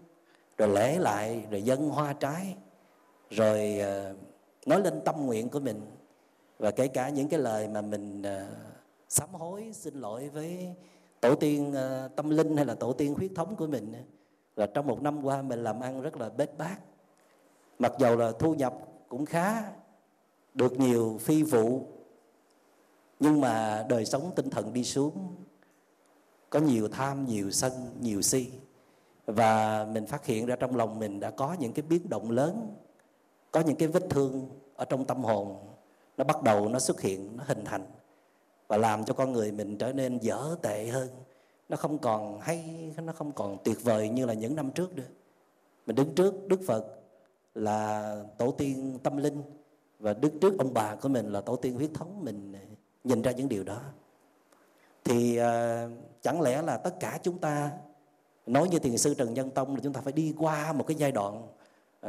rồi 0.58 0.70
lễ 0.70 1.00
lại, 1.00 1.46
rồi 1.52 1.62
dân 1.62 1.90
hoa 1.90 2.14
trái, 2.14 2.56
rồi 3.30 3.80
à, 3.80 4.14
nói 4.66 4.82
lên 4.82 5.02
tâm 5.06 5.26
nguyện 5.26 5.50
của 5.50 5.60
mình. 5.60 5.82
Và 6.60 6.72
kể 6.72 6.88
cả 6.88 7.10
những 7.10 7.30
cái 7.30 7.40
lời 7.40 7.68
mà 7.68 7.82
mình 7.82 8.24
à, 8.24 8.48
sám 9.10 9.30
hối, 9.34 9.72
xin 9.74 9.94
lỗi 9.94 10.30
với 10.30 10.76
tổ 11.24 11.36
tiên 11.36 11.74
ờ, 11.74 12.08
tâm 12.16 12.30
linh 12.30 12.56
hay 12.56 12.66
là 12.66 12.76
tổ 12.76 12.94
tiên 12.94 13.14
huyết 13.14 13.32
thống 13.36 13.56
của 13.56 13.68
mình 13.68 13.94
là 14.56 14.66
trong 14.66 14.88
một 14.88 15.02
năm 15.02 15.26
qua 15.26 15.42
mình 15.42 15.64
làm 15.64 15.80
ăn 15.80 16.02
rất 16.02 16.18
là 16.18 16.30
bết 16.30 16.58
bát. 16.58 16.78
Mặc 17.80 17.94
dầu 18.00 18.18
là 18.18 18.32
thu 18.40 18.54
nhập 18.54 18.74
cũng 19.08 19.26
khá 19.26 19.64
được 20.54 20.80
nhiều 20.80 21.18
phi 21.22 21.44
vụ, 21.44 21.82
nhưng 23.20 23.42
mà 23.42 23.86
đời 23.90 24.06
sống 24.06 24.32
tinh 24.36 24.50
thần 24.50 24.74
đi 24.74 24.84
xuống, 24.84 25.36
có 26.50 26.60
nhiều 26.60 26.88
tham, 26.88 27.26
nhiều 27.26 27.52
sân, 27.52 27.72
nhiều 28.02 28.22
si. 28.22 28.52
Và 29.26 29.86
mình 29.92 30.06
phát 30.06 30.26
hiện 30.26 30.46
ra 30.46 30.56
trong 30.56 30.76
lòng 30.76 31.00
mình 31.00 31.20
đã 31.20 31.32
có 31.32 31.56
những 31.60 31.74
cái 31.74 31.86
biến 31.90 32.10
động 32.10 32.32
lớn, 32.32 32.76
có 33.52 33.60
những 33.60 33.76
cái 33.76 33.88
vết 33.88 34.04
thương 34.10 34.50
ở 34.76 34.86
trong 34.86 35.06
tâm 35.06 35.24
hồn, 35.24 35.58
nó 36.18 36.24
bắt 36.24 36.44
đầu 36.44 36.70
nó 36.70 36.80
xuất 36.80 37.02
hiện, 37.02 37.38
nó 37.38 37.44
hình 37.48 37.66
thành 37.66 37.86
và 38.68 38.78
làm 38.78 39.06
cho 39.06 39.14
con 39.14 39.34
người 39.34 39.52
mình 39.52 39.78
trở 39.78 39.94
nên 39.94 40.18
dở 40.18 40.56
tệ 40.62 40.88
hơn. 40.88 41.10
Nó 41.70 41.78
không 41.78 41.98
còn 41.98 42.40
hay 42.40 42.92
nó 43.04 43.14
không 43.14 43.32
còn 43.32 43.58
tuyệt 43.64 43.84
vời 43.84 44.10
như 44.10 44.26
là 44.26 44.34
những 44.34 44.56
năm 44.56 44.72
trước 44.72 44.96
nữa. 44.96 45.04
Mình 45.86 45.96
đứng 45.96 46.16
trước 46.16 46.48
đức 46.48 46.60
phật 46.68 46.86
là 47.56 48.16
tổ 48.38 48.52
tiên 48.52 49.00
tâm 49.04 49.18
linh 49.18 49.42
và 50.00 50.14
đứng 50.14 50.40
trước 50.40 50.58
ông 50.58 50.74
bà 50.74 50.96
của 50.96 51.10
mình 51.10 51.32
là 51.32 51.42
tổ 51.42 51.56
tiên 51.56 51.76
huyết 51.76 51.90
thống. 51.94 52.22
Mình 52.24 52.54
nhìn 53.04 53.22
ra 53.22 53.32
những 53.32 53.50
điều 53.50 53.64
đó. 53.64 53.82
Thì 55.04 55.40
uh, 55.40 55.44
chẳng 56.22 56.42
lẽ 56.42 56.62
là 56.62 56.78
tất 56.78 57.00
cả 57.00 57.20
chúng 57.24 57.38
ta 57.38 57.72
nói 58.46 58.70
như 58.70 58.80
thiền 58.80 58.98
sư 58.98 59.14
trần 59.14 59.34
nhân 59.34 59.50
tông 59.50 59.76
là 59.76 59.82
chúng 59.84 59.94
ta 59.94 60.02
phải 60.02 60.14
đi 60.14 60.34
qua 60.38 60.74
một 60.74 60.88
cái 60.88 60.96
giai 60.96 61.12
đoạn 61.12 61.48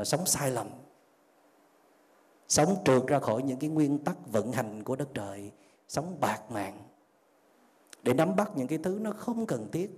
uh, 0.01 0.07
sống 0.07 0.27
sai 0.27 0.51
lầm 0.51 0.69
sống 2.49 2.77
trượt 2.85 3.07
ra 3.07 3.19
khỏi 3.19 3.43
những 3.43 3.59
cái 3.59 3.71
nguyên 3.71 3.99
tắc 3.99 4.17
vận 4.33 4.53
hành 4.53 4.85
của 4.85 4.97
đất 4.97 5.09
trời 5.15 5.51
sống 5.95 6.16
bạc 6.20 6.51
mạng. 6.51 6.78
Để 8.03 8.14
nắm 8.14 8.36
bắt 8.36 8.51
những 8.57 8.68
cái 8.68 8.78
thứ 8.78 8.99
nó 9.03 9.11
không 9.11 9.47
cần 9.47 9.70
thiết. 9.72 9.90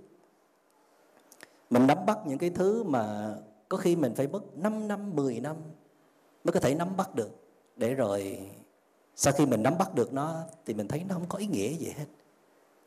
Mình 1.69 1.87
nắm 1.87 2.05
bắt 2.05 2.17
những 2.25 2.37
cái 2.37 2.49
thứ 2.49 2.83
mà 2.83 3.35
có 3.69 3.77
khi 3.77 3.95
mình 3.95 4.15
phải 4.15 4.27
mất 4.27 4.57
5 4.57 4.87
năm 4.87 5.15
10 5.15 5.39
năm 5.39 5.55
mới 6.43 6.53
có 6.53 6.59
thể 6.59 6.75
nắm 6.75 6.97
bắt 6.97 7.15
được. 7.15 7.29
Để 7.75 7.93
rồi 7.93 8.49
sau 9.15 9.33
khi 9.33 9.45
mình 9.45 9.63
nắm 9.63 9.77
bắt 9.77 9.95
được 9.95 10.13
nó 10.13 10.43
thì 10.65 10.73
mình 10.73 10.87
thấy 10.87 11.03
nó 11.09 11.15
không 11.15 11.25
có 11.29 11.37
ý 11.37 11.47
nghĩa 11.47 11.73
gì 11.73 11.93
hết. 11.97 12.05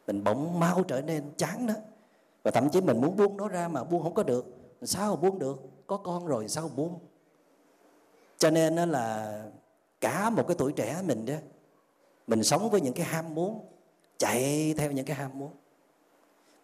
Mình 0.06 0.24
bỗng 0.24 0.61
mau 0.61 0.82
trở 0.82 1.00
nên 1.00 1.24
chán 1.36 1.66
đó. 1.66 1.74
Và 2.42 2.50
thậm 2.50 2.70
chí 2.70 2.80
mình 2.80 3.00
muốn 3.00 3.16
buông 3.16 3.36
nó 3.36 3.48
ra 3.48 3.68
mà 3.68 3.84
buông 3.84 4.02
không 4.02 4.14
có 4.14 4.22
được. 4.22 4.46
Sao 4.82 5.16
buông 5.16 5.38
được? 5.38 5.61
Có 5.86 5.96
con 5.96 6.26
rồi 6.26 6.48
sao 6.48 6.70
buông? 6.76 6.98
Cho 8.38 8.50
nên 8.50 8.74
nó 8.74 8.86
là 8.86 9.44
cả 10.00 10.30
một 10.30 10.44
cái 10.48 10.56
tuổi 10.58 10.72
trẻ 10.72 11.02
mình 11.06 11.26
đó 11.26 11.34
mình 12.31 12.45
sống 12.45 12.70
với 12.70 12.81
những 12.81 12.95
cái 12.95 13.07
ham 13.07 13.35
muốn, 13.35 13.61
chạy 14.18 14.74
theo 14.78 14.93
những 14.93 15.07
cái 15.07 15.16
ham 15.16 15.39
muốn. 15.39 15.51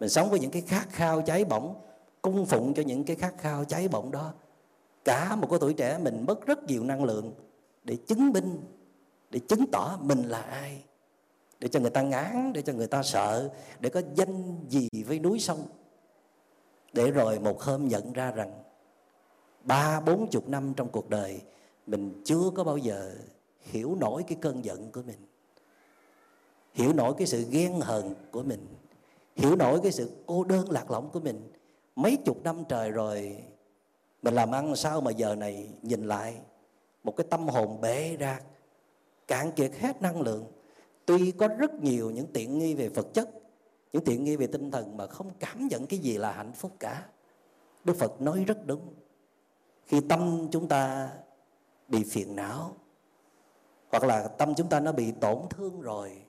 Mình 0.00 0.08
sống 0.08 0.30
với 0.30 0.40
những 0.40 0.50
cái 0.50 0.62
khát 0.62 0.86
khao 0.90 1.22
cháy 1.22 1.44
bỏng, 1.44 1.74
cung 2.22 2.46
phụng 2.46 2.74
cho 2.74 2.82
những 2.82 3.04
cái 3.04 3.16
khát 3.16 3.34
khao 3.38 3.64
cháy 3.64 3.88
bỏng 3.88 4.10
đó. 4.10 4.32
Cả 5.04 5.36
một 5.36 5.50
cái 5.50 5.58
tuổi 5.58 5.74
trẻ 5.74 5.98
mình 5.98 6.24
mất 6.26 6.46
rất 6.46 6.64
nhiều 6.64 6.84
năng 6.84 7.04
lượng 7.04 7.32
để 7.84 7.96
chứng 8.06 8.30
minh, 8.32 8.60
để 9.30 9.40
chứng 9.48 9.66
tỏ 9.72 9.98
mình 10.02 10.22
là 10.22 10.40
ai, 10.40 10.82
để 11.60 11.68
cho 11.68 11.80
người 11.80 11.90
ta 11.90 12.02
ngán, 12.02 12.52
để 12.52 12.62
cho 12.62 12.72
người 12.72 12.86
ta 12.86 13.02
sợ, 13.02 13.50
để 13.80 13.90
có 13.90 14.02
danh 14.14 14.58
gì 14.68 14.88
với 15.06 15.18
núi 15.18 15.40
sông. 15.40 15.62
Để 16.92 17.10
rồi 17.10 17.38
một 17.38 17.62
hôm 17.62 17.88
nhận 17.88 18.12
ra 18.12 18.30
rằng 18.30 18.62
ba, 19.62 20.00
bốn 20.00 20.30
chục 20.30 20.48
năm 20.48 20.72
trong 20.76 20.88
cuộc 20.88 21.10
đời, 21.10 21.40
mình 21.86 22.22
chưa 22.24 22.50
có 22.54 22.64
bao 22.64 22.76
giờ 22.76 23.14
hiểu 23.60 23.96
nổi 24.00 24.24
cái 24.28 24.38
cơn 24.40 24.64
giận 24.64 24.92
của 24.92 25.02
mình 25.02 25.18
hiểu 26.76 26.92
nổi 26.92 27.14
cái 27.18 27.26
sự 27.26 27.44
ghen 27.50 27.80
hờn 27.80 28.14
của 28.30 28.42
mình. 28.42 28.66
Hiểu 29.36 29.56
nổi 29.56 29.80
cái 29.82 29.92
sự 29.92 30.10
cô 30.26 30.44
đơn 30.44 30.70
lạc 30.70 30.90
lõng 30.90 31.10
của 31.10 31.20
mình. 31.20 31.52
Mấy 31.96 32.16
chục 32.16 32.44
năm 32.44 32.64
trời 32.68 32.90
rồi 32.90 33.36
mình 34.22 34.34
làm 34.34 34.50
ăn 34.50 34.76
sao 34.76 35.00
mà 35.00 35.10
giờ 35.10 35.34
này 35.34 35.68
nhìn 35.82 36.06
lại? 36.06 36.34
Một 37.04 37.16
cái 37.16 37.26
tâm 37.30 37.48
hồn 37.48 37.80
bể 37.80 38.16
ra, 38.16 38.40
cạn 39.26 39.52
kiệt 39.52 39.72
hết 39.78 40.02
năng 40.02 40.20
lượng. 40.20 40.44
Tuy 41.06 41.30
có 41.30 41.48
rất 41.48 41.74
nhiều 41.74 42.10
những 42.10 42.26
tiện 42.32 42.58
nghi 42.58 42.74
về 42.74 42.88
vật 42.88 43.06
chất 43.14 43.28
những 43.92 44.04
tiện 44.04 44.24
nghi 44.24 44.36
về 44.36 44.46
tinh 44.46 44.70
thần 44.70 44.96
mà 44.96 45.06
không 45.06 45.30
cảm 45.40 45.68
nhận 45.68 45.86
cái 45.86 45.98
gì 45.98 46.18
là 46.18 46.32
hạnh 46.32 46.52
phúc 46.52 46.72
cả. 46.80 47.06
Đức 47.84 47.96
phật 47.96 48.20
nói 48.20 48.44
rất 48.44 48.66
đúng. 48.66 48.94
Khi 49.86 50.00
tâm 50.08 50.48
chúng 50.50 50.68
ta 50.68 51.10
bị 51.88 52.04
phiền 52.04 52.36
não 52.36 52.76
hoặc 53.90 54.04
là 54.04 54.28
tâm 54.28 54.54
chúng 54.54 54.68
ta 54.68 54.80
nó 54.80 54.92
bị 54.92 55.12
tổn 55.12 55.38
thương 55.50 55.80
rồi 55.80 56.25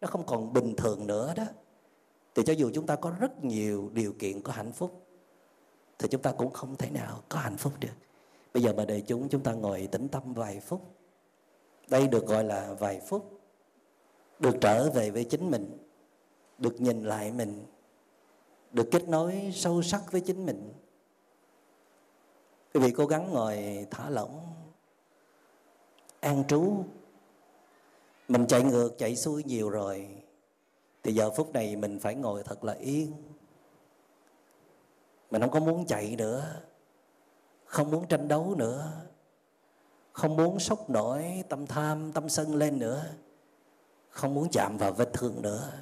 nó 0.00 0.08
không 0.08 0.26
còn 0.26 0.52
bình 0.52 0.74
thường 0.76 1.06
nữa 1.06 1.34
đó. 1.36 1.44
Thì 2.34 2.42
cho 2.46 2.52
dù 2.52 2.70
chúng 2.74 2.86
ta 2.86 2.96
có 2.96 3.12
rất 3.20 3.44
nhiều 3.44 3.90
điều 3.92 4.12
kiện 4.18 4.42
có 4.42 4.52
hạnh 4.52 4.72
phúc, 4.72 5.06
thì 5.98 6.08
chúng 6.08 6.22
ta 6.22 6.32
cũng 6.32 6.52
không 6.52 6.76
thể 6.76 6.90
nào 6.90 7.22
có 7.28 7.38
hạnh 7.38 7.56
phúc 7.56 7.72
được. 7.80 7.94
Bây 8.54 8.62
giờ 8.62 8.72
mà 8.72 8.84
đề 8.84 9.00
chúng 9.00 9.28
chúng 9.28 9.42
ta 9.42 9.52
ngồi 9.52 9.88
tĩnh 9.92 10.08
tâm 10.08 10.34
vài 10.34 10.60
phút. 10.60 10.94
Đây 11.88 12.08
được 12.08 12.26
gọi 12.26 12.44
là 12.44 12.74
vài 12.78 13.00
phút 13.00 13.40
được 14.38 14.56
trở 14.60 14.90
về 14.90 15.10
với 15.10 15.24
chính 15.24 15.50
mình, 15.50 15.78
được 16.58 16.80
nhìn 16.80 17.02
lại 17.02 17.32
mình, 17.32 17.66
được 18.72 18.88
kết 18.90 19.08
nối 19.08 19.50
sâu 19.54 19.82
sắc 19.82 20.12
với 20.12 20.20
chính 20.20 20.46
mình. 20.46 20.72
Quý 22.74 22.80
vị 22.80 22.90
cố 22.90 23.06
gắng 23.06 23.30
ngồi 23.32 23.86
thả 23.90 24.10
lỏng, 24.10 24.46
an 26.20 26.44
trú 26.48 26.84
mình 28.28 28.46
chạy 28.46 28.62
ngược, 28.62 28.98
chạy 28.98 29.16
xuôi 29.16 29.44
nhiều 29.44 29.70
rồi. 29.70 30.08
Thì 31.02 31.14
giờ 31.14 31.30
phút 31.30 31.52
này 31.52 31.76
mình 31.76 31.98
phải 31.98 32.14
ngồi 32.14 32.42
thật 32.42 32.64
là 32.64 32.72
yên. 32.72 33.12
Mình 35.30 35.42
không 35.42 35.50
có 35.50 35.60
muốn 35.60 35.86
chạy 35.86 36.16
nữa. 36.16 36.62
Không 37.64 37.90
muốn 37.90 38.06
tranh 38.06 38.28
đấu 38.28 38.54
nữa. 38.54 38.92
Không 40.12 40.36
muốn 40.36 40.58
sốc 40.58 40.90
nổi 40.90 41.44
tâm 41.48 41.66
tham, 41.66 42.12
tâm 42.12 42.28
sân 42.28 42.54
lên 42.54 42.78
nữa. 42.78 43.04
Không 44.10 44.34
muốn 44.34 44.48
chạm 44.52 44.76
vào 44.78 44.92
vết 44.92 45.12
thương 45.12 45.42
nữa. 45.42 45.72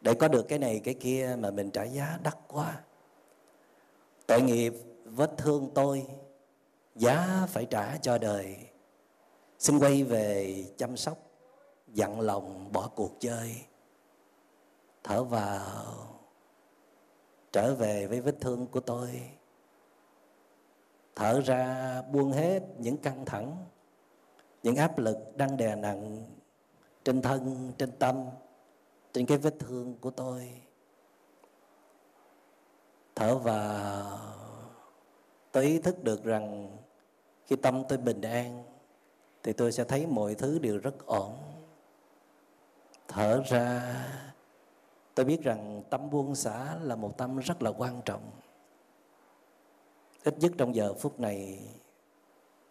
Để 0.00 0.14
có 0.14 0.28
được 0.28 0.42
cái 0.48 0.58
này, 0.58 0.80
cái 0.84 0.94
kia 0.94 1.36
mà 1.38 1.50
mình 1.50 1.70
trả 1.70 1.84
giá 1.84 2.18
đắt 2.22 2.36
quá. 2.48 2.80
Tội 4.26 4.42
nghiệp, 4.42 4.74
vết 5.04 5.30
thương 5.36 5.70
tôi, 5.74 6.06
giá 6.94 7.46
phải 7.48 7.66
trả 7.66 7.96
cho 7.96 8.18
đời 8.18 8.56
xin 9.58 9.78
quay 9.78 10.04
về 10.04 10.64
chăm 10.76 10.96
sóc, 10.96 11.18
dặn 11.88 12.20
lòng, 12.20 12.72
bỏ 12.72 12.90
cuộc 12.94 13.12
chơi, 13.20 13.56
thở 15.02 15.24
vào, 15.24 15.94
trở 17.52 17.74
về 17.74 18.06
với 18.06 18.20
vết 18.20 18.34
thương 18.40 18.66
của 18.66 18.80
tôi. 18.80 19.22
Thở 21.14 21.40
ra 21.40 22.02
buông 22.02 22.32
hết 22.32 22.62
những 22.78 22.96
căng 22.96 23.24
thẳng, 23.24 23.64
những 24.62 24.76
áp 24.76 24.98
lực 24.98 25.36
đang 25.36 25.56
đè 25.56 25.76
nặng 25.76 26.24
trên 27.04 27.22
thân, 27.22 27.72
trên 27.78 27.92
tâm, 27.98 28.24
trên 29.12 29.26
cái 29.26 29.38
vết 29.38 29.54
thương 29.58 29.98
của 30.00 30.10
tôi. 30.10 30.62
Thở 33.14 33.38
vào, 33.38 34.18
tôi 35.52 35.64
ý 35.64 35.78
thức 35.78 36.04
được 36.04 36.24
rằng 36.24 36.76
khi 37.46 37.56
tâm 37.56 37.82
tôi 37.88 37.98
bình 37.98 38.20
an 38.20 38.64
thì 39.48 39.54
tôi 39.54 39.72
sẽ 39.72 39.84
thấy 39.84 40.06
mọi 40.06 40.34
thứ 40.34 40.58
đều 40.58 40.78
rất 40.78 41.06
ổn. 41.06 41.36
Thở 43.08 43.42
ra, 43.48 43.96
tôi 45.14 45.26
biết 45.26 45.42
rằng 45.42 45.82
tâm 45.90 46.10
buông 46.10 46.34
xả 46.34 46.74
là 46.82 46.96
một 46.96 47.18
tâm 47.18 47.38
rất 47.38 47.62
là 47.62 47.70
quan 47.70 48.00
trọng. 48.04 48.30
Ít 50.24 50.34
nhất 50.38 50.52
trong 50.58 50.74
giờ 50.74 50.94
phút 50.94 51.20
này, 51.20 51.58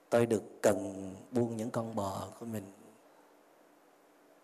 tôi 0.10 0.26
được 0.26 0.44
cần 0.62 1.12
buông 1.32 1.58
những 1.58 1.72
con 1.72 1.96
bò 1.96 2.28
của 2.40 2.46
mình. 2.46 2.72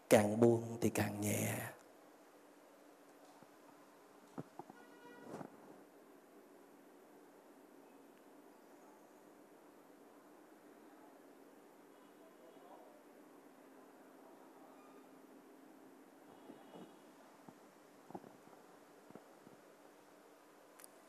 Càng 0.09 0.39
buông 0.39 0.77
thì 0.81 0.89
càng 0.89 1.21
nhẹ. 1.21 1.55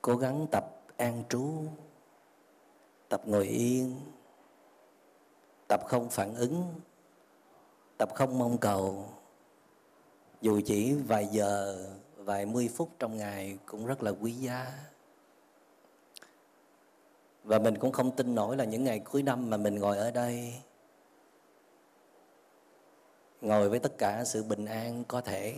Cố 0.04 0.16
gắng 0.16 0.46
tập 0.50 0.64
an 0.96 1.22
trú, 1.28 1.46
tập 3.08 3.22
ngồi 3.24 3.46
yên, 3.46 4.00
tập 5.68 5.80
không 5.86 6.10
phản 6.10 6.34
ứng, 6.34 6.74
tập 7.98 8.08
không 8.14 8.38
mong 8.38 8.58
cầu. 8.58 9.04
Dù 10.40 10.60
chỉ 10.66 10.94
vài 10.94 11.26
giờ, 11.26 11.84
vài 12.16 12.46
mươi 12.46 12.70
phút 12.74 12.90
trong 12.98 13.16
ngày 13.16 13.58
cũng 13.66 13.86
rất 13.86 14.02
là 14.02 14.10
quý 14.10 14.32
giá. 14.32 14.72
Và 17.44 17.58
mình 17.58 17.78
cũng 17.78 17.92
không 17.92 18.16
tin 18.16 18.34
nổi 18.34 18.56
là 18.56 18.64
những 18.64 18.84
ngày 18.84 18.98
cuối 18.98 19.22
năm 19.22 19.50
mà 19.50 19.56
mình 19.56 19.74
ngồi 19.74 19.98
ở 19.98 20.10
đây, 20.10 20.54
ngồi 23.40 23.68
với 23.68 23.78
tất 23.78 23.98
cả 23.98 24.24
sự 24.24 24.42
bình 24.42 24.64
an 24.64 25.04
có 25.08 25.20
thể 25.20 25.56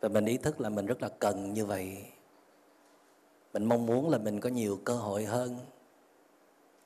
và 0.00 0.08
mình 0.08 0.24
ý 0.24 0.36
thức 0.36 0.60
là 0.60 0.68
mình 0.68 0.86
rất 0.86 1.02
là 1.02 1.08
cần 1.08 1.54
như 1.54 1.66
vậy. 1.66 2.04
Mình 3.52 3.64
mong 3.64 3.86
muốn 3.86 4.10
là 4.10 4.18
mình 4.18 4.40
có 4.40 4.48
nhiều 4.48 4.80
cơ 4.84 4.94
hội 4.94 5.24
hơn 5.24 5.58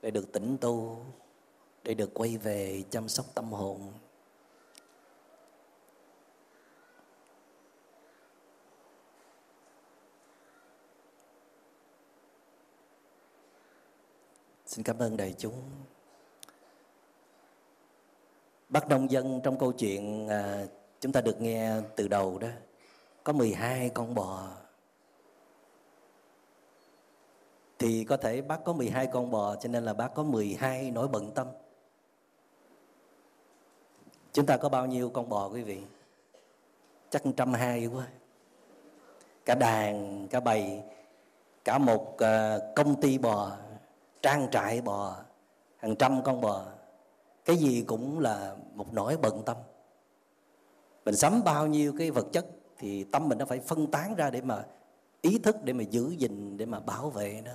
để 0.03 0.11
được 0.11 0.33
tỉnh 0.33 0.57
tu 0.61 0.99
để 1.83 1.95
được 1.95 2.11
quay 2.15 2.37
về 2.37 2.83
chăm 2.91 3.09
sóc 3.09 3.27
tâm 3.35 3.53
hồn. 3.53 3.93
Xin 14.67 14.85
cảm 14.85 14.99
ơn 14.99 15.17
đại 15.17 15.35
chúng. 15.39 15.63
Bác 18.69 18.89
nông 18.89 19.11
dân 19.11 19.41
trong 19.45 19.59
câu 19.59 19.73
chuyện 19.73 20.29
à, 20.29 20.67
chúng 21.01 21.13
ta 21.13 21.21
được 21.21 21.41
nghe 21.41 21.81
từ 21.97 22.09
đầu 22.09 22.39
đó 22.39 22.49
có 23.25 23.33
12 23.33 23.89
con 23.89 24.15
bò. 24.15 24.49
Thì 27.79 28.05
có 28.05 28.17
thể 28.17 28.43
bác 28.43 28.65
có 28.65 28.73
12 28.73 29.07
con 29.07 29.31
bò, 29.31 29.57
cho 29.57 29.69
nên 29.69 29.85
là 29.85 29.95
bác 29.95 30.15
có 30.15 30.23
12 30.23 30.91
nỗi 30.91 31.09
bận 31.09 31.31
tâm. 31.35 31.47
Chúng 34.33 34.47
ta 34.47 34.57
có 34.57 34.69
bao 34.69 34.87
nhiêu 34.87 35.11
con 35.11 35.29
bò, 35.29 35.49
quý 35.49 35.63
vị? 35.63 35.83
Chắc 37.11 37.23
trăm 37.37 37.53
hai 37.53 37.87
quá. 37.87 38.09
Cả 39.45 39.55
đàn, 39.55 40.27
cả 40.29 40.41
bầy, 40.41 40.83
cả 41.65 41.79
một 41.79 42.17
ờ, 42.19 42.73
công 42.77 43.01
ty 43.01 43.19
bò, 43.19 43.57
trang 44.23 44.49
trại 44.51 44.81
bò, 44.81 45.17
hàng 45.77 45.97
trăm 45.97 46.23
con 46.23 46.41
bò. 46.41 46.65
Cái 47.45 47.57
gì 47.57 47.85
cũng 47.87 48.21
là 48.21 48.57
một 48.75 48.93
nỗi 48.93 49.17
bận 49.17 49.43
tâm. 49.47 49.57
Mình 51.05 51.17
sắm 51.17 51.45
bao 51.45 51.67
nhiêu 51.67 51.95
cái 51.99 52.11
vật 52.11 52.27
chất 52.33 52.47
thì 52.79 53.05
tâm 53.05 53.29
mình 53.29 53.39
nó 53.39 53.45
phải 53.45 53.61
phân 53.61 53.87
tán 53.87 54.15
ra 54.15 54.31
để 54.31 54.41
mà 54.41 54.65
ý 55.23 55.39
thức, 55.39 55.57
để 55.65 55.73
mà 55.73 55.83
giữ 55.83 56.11
gìn, 56.11 56.57
để 56.57 56.67
mà 56.67 56.81
bảo 56.81 57.11
vệ 57.11 57.43
nó. 57.45 57.53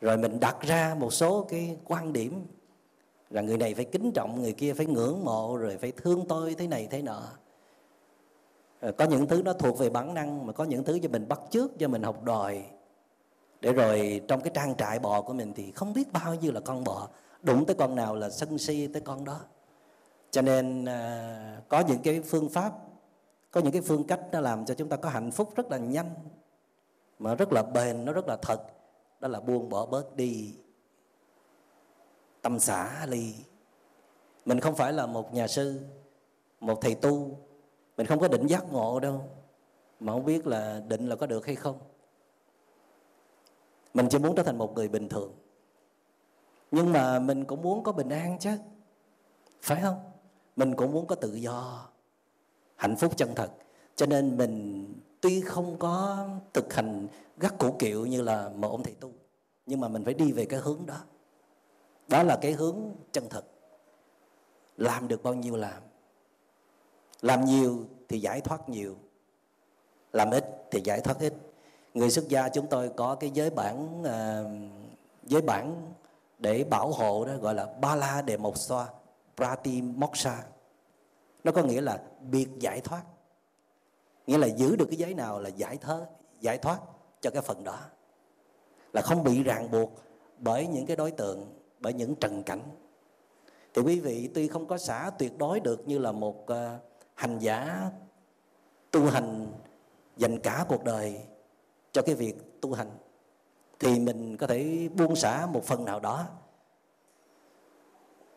Rồi 0.00 0.16
mình 0.16 0.40
đặt 0.40 0.56
ra 0.60 0.96
một 0.98 1.12
số 1.12 1.46
cái 1.48 1.76
quan 1.84 2.12
điểm 2.12 2.46
là 3.30 3.42
người 3.42 3.58
này 3.58 3.74
phải 3.74 3.84
kính 3.84 4.12
trọng, 4.12 4.42
người 4.42 4.52
kia 4.52 4.72
phải 4.74 4.86
ngưỡng 4.86 5.24
mộ, 5.24 5.56
rồi 5.56 5.76
phải 5.76 5.92
thương 5.92 6.24
tôi 6.28 6.54
thế 6.54 6.66
này 6.66 6.88
thế 6.90 7.02
nọ. 7.02 7.22
Rồi 8.80 8.92
có 8.92 9.04
những 9.04 9.26
thứ 9.26 9.42
nó 9.42 9.52
thuộc 9.52 9.78
về 9.78 9.90
bản 9.90 10.14
năng, 10.14 10.46
mà 10.46 10.52
có 10.52 10.64
những 10.64 10.84
thứ 10.84 10.98
cho 11.02 11.08
mình 11.08 11.28
bắt 11.28 11.40
chước 11.50 11.78
cho 11.78 11.88
mình 11.88 12.02
học 12.02 12.22
đòi. 12.24 12.64
Để 13.60 13.72
rồi 13.72 14.20
trong 14.28 14.40
cái 14.40 14.50
trang 14.54 14.74
trại 14.76 14.98
bò 14.98 15.22
của 15.22 15.32
mình 15.32 15.52
thì 15.56 15.70
không 15.70 15.92
biết 15.92 16.12
bao 16.12 16.34
nhiêu 16.34 16.52
là 16.52 16.60
con 16.60 16.84
bò, 16.84 17.08
đụng 17.42 17.66
tới 17.66 17.76
con 17.76 17.94
nào 17.94 18.14
là 18.14 18.30
sân 18.30 18.58
si 18.58 18.86
tới 18.86 19.02
con 19.02 19.24
đó. 19.24 19.40
Cho 20.30 20.42
nên 20.42 20.84
à, 20.84 21.60
có 21.68 21.80
những 21.80 22.02
cái 22.02 22.20
phương 22.20 22.48
pháp 22.48 22.72
có 23.52 23.60
những 23.60 23.72
cái 23.72 23.82
phương 23.82 24.04
cách 24.04 24.20
nó 24.32 24.40
làm 24.40 24.64
cho 24.64 24.74
chúng 24.74 24.88
ta 24.88 24.96
có 24.96 25.08
hạnh 25.08 25.30
phúc 25.30 25.52
rất 25.54 25.70
là 25.70 25.78
nhanh, 25.78 26.14
mà 27.18 27.34
rất 27.34 27.52
là 27.52 27.62
bền, 27.62 28.04
nó 28.04 28.12
rất 28.12 28.26
là 28.28 28.36
thật. 28.36 28.66
Đó 29.20 29.28
là 29.28 29.40
buông 29.40 29.68
bỏ 29.68 29.86
bớt 29.86 30.16
đi 30.16 30.56
tâm 32.42 32.58
xả 32.58 33.06
ly. 33.06 33.34
Mình 34.44 34.60
không 34.60 34.74
phải 34.74 34.92
là 34.92 35.06
một 35.06 35.34
nhà 35.34 35.46
sư, 35.46 35.80
một 36.60 36.78
thầy 36.80 36.94
tu. 36.94 37.38
Mình 37.96 38.06
không 38.06 38.20
có 38.20 38.28
định 38.28 38.46
giác 38.46 38.72
ngộ 38.72 39.00
đâu, 39.00 39.30
mà 40.00 40.12
không 40.12 40.24
biết 40.24 40.46
là 40.46 40.80
định 40.88 41.08
là 41.08 41.16
có 41.16 41.26
được 41.26 41.46
hay 41.46 41.54
không. 41.54 41.78
Mình 43.94 44.08
chỉ 44.10 44.18
muốn 44.18 44.36
trở 44.36 44.42
thành 44.42 44.58
một 44.58 44.74
người 44.74 44.88
bình 44.88 45.08
thường. 45.08 45.32
Nhưng 46.70 46.92
mà 46.92 47.18
mình 47.18 47.44
cũng 47.44 47.62
muốn 47.62 47.82
có 47.82 47.92
bình 47.92 48.08
an 48.08 48.38
chứ, 48.38 48.50
phải 49.62 49.82
không? 49.82 50.12
Mình 50.56 50.76
cũng 50.76 50.92
muốn 50.92 51.06
có 51.06 51.14
tự 51.14 51.34
do 51.34 51.88
hạnh 52.82 52.96
phúc 52.96 53.16
chân 53.16 53.34
thật. 53.34 53.50
Cho 53.96 54.06
nên 54.06 54.36
mình 54.36 54.86
tuy 55.20 55.40
không 55.40 55.76
có 55.78 56.26
thực 56.52 56.74
hành 56.74 57.06
gắt 57.36 57.54
cổ 57.58 57.76
kiệu 57.78 58.06
như 58.06 58.22
là 58.22 58.48
một 58.48 58.70
ông 58.70 58.82
thầy 58.82 58.94
tu 58.94 59.12
nhưng 59.66 59.80
mà 59.80 59.88
mình 59.88 60.04
phải 60.04 60.14
đi 60.14 60.32
về 60.32 60.44
cái 60.44 60.60
hướng 60.60 60.86
đó. 60.86 60.96
Đó 62.08 62.22
là 62.22 62.38
cái 62.42 62.52
hướng 62.52 62.76
chân 63.12 63.28
thật. 63.30 63.44
Làm 64.76 65.08
được 65.08 65.22
bao 65.22 65.34
nhiêu 65.34 65.56
làm. 65.56 65.82
Làm 67.20 67.44
nhiều 67.44 67.86
thì 68.08 68.18
giải 68.18 68.40
thoát 68.40 68.68
nhiều. 68.68 68.96
Làm 70.12 70.30
ít 70.30 70.44
thì 70.70 70.80
giải 70.84 71.00
thoát 71.00 71.18
ít. 71.18 71.34
Người 71.94 72.10
xuất 72.10 72.28
gia 72.28 72.48
chúng 72.48 72.66
tôi 72.66 72.90
có 72.96 73.14
cái 73.14 73.30
giới 73.30 73.50
bản 73.50 74.00
uh, 74.00 75.30
giới 75.30 75.42
bản 75.42 75.92
để 76.38 76.64
bảo 76.64 76.92
hộ 76.92 77.24
đó 77.24 77.32
gọi 77.36 77.54
là 77.54 77.66
ba 77.80 77.96
la 77.96 78.22
đề 78.22 78.36
mộc 78.36 78.56
xoa 78.58 78.86
prati 79.36 79.82
moksha 79.82 80.42
nó 81.44 81.52
có 81.52 81.62
nghĩa 81.62 81.80
là 81.80 82.02
biệt 82.30 82.48
giải 82.58 82.80
thoát. 82.80 83.02
Nghĩa 84.26 84.38
là 84.38 84.46
giữ 84.46 84.76
được 84.76 84.86
cái 84.86 84.96
giấy 84.96 85.14
nào 85.14 85.40
là 85.40 85.48
giải 85.48 85.76
thơ 85.76 86.06
giải 86.40 86.58
thoát 86.58 86.80
cho 87.20 87.30
cái 87.30 87.42
phần 87.42 87.64
đó. 87.64 87.78
Là 88.92 89.02
không 89.02 89.24
bị 89.24 89.42
ràng 89.42 89.70
buộc 89.70 89.92
bởi 90.38 90.66
những 90.66 90.86
cái 90.86 90.96
đối 90.96 91.10
tượng 91.10 91.58
bởi 91.80 91.92
những 91.92 92.14
trần 92.14 92.42
cảnh. 92.42 92.62
Thì 93.74 93.82
quý 93.82 94.00
vị 94.00 94.30
tuy 94.34 94.48
không 94.48 94.66
có 94.66 94.78
xả 94.78 95.10
tuyệt 95.18 95.38
đối 95.38 95.60
được 95.60 95.88
như 95.88 95.98
là 95.98 96.12
một 96.12 96.42
uh, 96.42 96.56
hành 97.14 97.38
giả 97.38 97.90
tu 98.90 99.06
hành 99.10 99.46
dành 100.16 100.40
cả 100.40 100.64
cuộc 100.68 100.84
đời 100.84 101.20
cho 101.92 102.02
cái 102.02 102.14
việc 102.14 102.60
tu 102.60 102.72
hành 102.72 102.90
thì 103.78 104.00
mình 104.00 104.36
có 104.36 104.46
thể 104.46 104.88
buông 104.94 105.16
xả 105.16 105.46
một 105.46 105.64
phần 105.64 105.84
nào 105.84 106.00
đó. 106.00 106.26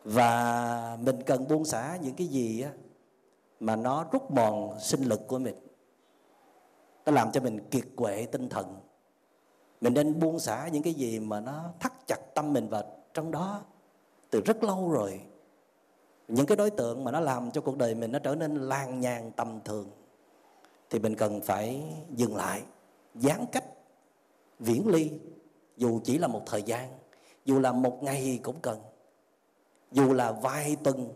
Và 0.04 0.98
mình 1.00 1.22
cần 1.26 1.48
buông 1.48 1.64
xả 1.64 1.98
những 2.02 2.14
cái 2.14 2.26
gì 2.26 2.62
á, 2.62 2.70
mà 3.60 3.76
nó 3.76 4.04
rút 4.12 4.30
mòn 4.30 4.80
sinh 4.80 5.02
lực 5.02 5.20
của 5.28 5.38
mình. 5.38 5.54
Nó 7.06 7.12
làm 7.12 7.32
cho 7.32 7.40
mình 7.40 7.70
kiệt 7.70 7.84
quệ 7.96 8.26
tinh 8.26 8.48
thần. 8.48 8.80
Mình 9.80 9.94
nên 9.94 10.20
buông 10.20 10.38
xả 10.38 10.68
những 10.68 10.82
cái 10.82 10.94
gì 10.94 11.20
mà 11.20 11.40
nó 11.40 11.70
thắt 11.80 12.06
chặt 12.06 12.34
tâm 12.34 12.52
mình 12.52 12.68
vào 12.68 12.82
trong 13.14 13.30
đó 13.30 13.62
từ 14.30 14.40
rất 14.40 14.64
lâu 14.64 14.90
rồi. 14.90 15.20
Những 16.28 16.46
cái 16.46 16.56
đối 16.56 16.70
tượng 16.70 17.04
mà 17.04 17.10
nó 17.10 17.20
làm 17.20 17.50
cho 17.50 17.60
cuộc 17.60 17.76
đời 17.76 17.94
mình 17.94 18.12
nó 18.12 18.18
trở 18.18 18.34
nên 18.34 18.54
lan 18.54 19.00
nhàn 19.00 19.32
tầm 19.32 19.60
thường 19.64 19.90
thì 20.90 20.98
mình 20.98 21.14
cần 21.14 21.40
phải 21.40 21.82
dừng 22.10 22.36
lại, 22.36 22.62
giãn 23.14 23.46
cách, 23.52 23.64
viễn 24.58 24.88
ly, 24.88 25.10
dù 25.76 26.00
chỉ 26.04 26.18
là 26.18 26.28
một 26.28 26.42
thời 26.46 26.62
gian, 26.62 26.98
dù 27.44 27.58
là 27.58 27.72
một 27.72 28.02
ngày 28.02 28.40
cũng 28.42 28.60
cần, 28.62 28.80
dù 29.92 30.12
là 30.12 30.32
vài 30.32 30.76
tuần 30.84 31.08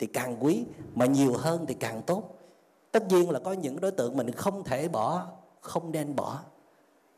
thì 0.00 0.06
càng 0.06 0.44
quý, 0.44 0.64
mà 0.94 1.06
nhiều 1.06 1.34
hơn 1.36 1.66
thì 1.66 1.74
càng 1.74 2.02
tốt. 2.02 2.38
Tất 2.92 3.06
nhiên 3.08 3.30
là 3.30 3.38
có 3.38 3.52
những 3.52 3.80
đối 3.80 3.90
tượng 3.90 4.16
mình 4.16 4.30
không 4.30 4.64
thể 4.64 4.88
bỏ, 4.88 5.26
không 5.60 5.92
nên 5.92 6.16
bỏ. 6.16 6.40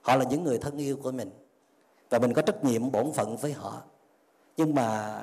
Họ 0.01 0.16
là 0.16 0.24
những 0.24 0.45
người 0.45 0.59
thân 0.59 0.78
yêu 0.78 0.97
của 1.03 1.12
mình, 1.12 1.30
và 2.11 2.18
mình 2.18 2.33
có 2.33 2.43
trách 2.43 2.64
nhiệm 2.64 2.91
bổn 2.91 3.12
phận 3.12 3.37
với 3.37 3.53
họ. 3.53 3.83
Nhưng 4.57 4.74
mà 4.74 5.22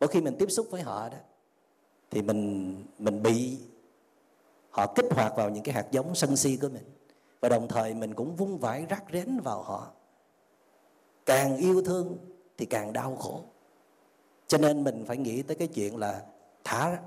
mỗi 0.00 0.08
khi 0.08 0.20
mình 0.20 0.36
tiếp 0.38 0.50
xúc 0.50 0.66
với 0.70 0.82
họ 0.82 1.08
đó, 1.08 1.18
thì 2.10 2.22
mình 2.22 2.74
mình 2.98 3.22
bị 3.22 3.58
họ 4.70 4.92
kích 4.94 5.06
hoạt 5.10 5.36
vào 5.36 5.50
những 5.50 5.62
cái 5.62 5.74
hạt 5.74 5.86
giống 5.90 6.14
sân 6.14 6.36
si 6.36 6.56
của 6.56 6.68
mình, 6.68 6.84
và 7.40 7.48
đồng 7.48 7.68
thời 7.68 7.94
mình 7.94 8.14
cũng 8.14 8.36
vung 8.36 8.58
vãi 8.58 8.86
rác 8.88 9.04
rến 9.12 9.40
vào 9.40 9.62
họ. 9.62 9.90
Càng 11.26 11.56
yêu 11.56 11.82
thương 11.82 12.16
thì 12.58 12.66
càng 12.66 12.92
đau 12.92 13.16
khổ. 13.16 13.40
Cho 14.46 14.58
nên 14.58 14.84
mình 14.84 15.04
phải 15.06 15.16
nghĩ 15.16 15.42
tới 15.42 15.56
cái 15.56 15.68
chuyện 15.68 15.96
là 15.96 16.22
thả 16.64 16.98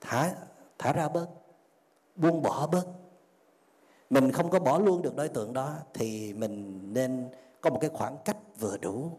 thả 0.00 0.34
thả 0.78 0.92
ra 0.92 1.08
bớt, 1.08 1.26
buông 2.16 2.42
bỏ 2.42 2.66
bớt. 2.66 2.86
Mình 4.10 4.32
không 4.32 4.50
có 4.50 4.58
bỏ 4.58 4.78
luôn 4.78 5.02
được 5.02 5.16
đối 5.16 5.28
tượng 5.28 5.52
đó 5.52 5.74
thì 5.94 6.34
mình 6.34 6.80
nên 6.94 7.28
có 7.60 7.70
một 7.70 7.78
cái 7.80 7.90
khoảng 7.90 8.16
cách 8.24 8.36
vừa 8.58 8.76
đủ 8.76 9.10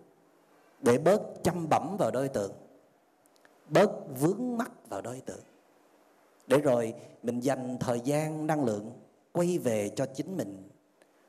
để 0.82 0.98
bớt 0.98 1.22
chăm 1.44 1.68
bẩm 1.70 1.96
vào 2.00 2.12
đối 2.12 2.28
tượng, 2.28 2.52
bớt 3.70 3.90
vướng 4.20 4.58
mắc 4.58 4.72
vào 4.90 5.02
đối 5.02 5.22
tượng. 5.22 5.44
Để 6.48 6.58
rồi 6.58 6.94
mình 7.24 7.40
dành 7.40 7.78
thời 7.80 8.00
gian, 8.00 8.48
năng 8.48 8.66
lượng 8.66 8.92
quay 9.32 9.58
về 9.58 9.90
cho 9.96 10.06
chính 10.06 10.38
mình, 10.38 10.70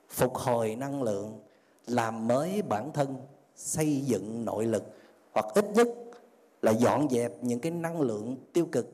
phục 0.09 0.35
hồi 0.35 0.77
năng 0.77 1.03
lượng, 1.03 1.41
làm 1.87 2.29
mới 2.29 2.63
bản 2.63 2.93
thân, 2.93 3.17
xây 3.55 4.01
dựng 4.01 4.45
nội 4.45 4.67
lực, 4.67 4.85
hoặc 5.33 5.47
ít 5.55 5.65
nhất 5.75 5.89
là 6.63 6.73
dọn 6.73 7.09
dẹp 7.11 7.45
những 7.45 7.61
cái 7.61 7.73
năng 7.73 8.01
lượng 8.01 8.37
tiêu 8.53 8.67
cực, 8.73 8.87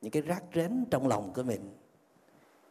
những 0.00 0.10
cái 0.10 0.22
rác 0.22 0.44
rến 0.54 0.84
trong 0.90 1.08
lòng 1.08 1.32
của 1.34 1.42
mình. 1.42 1.70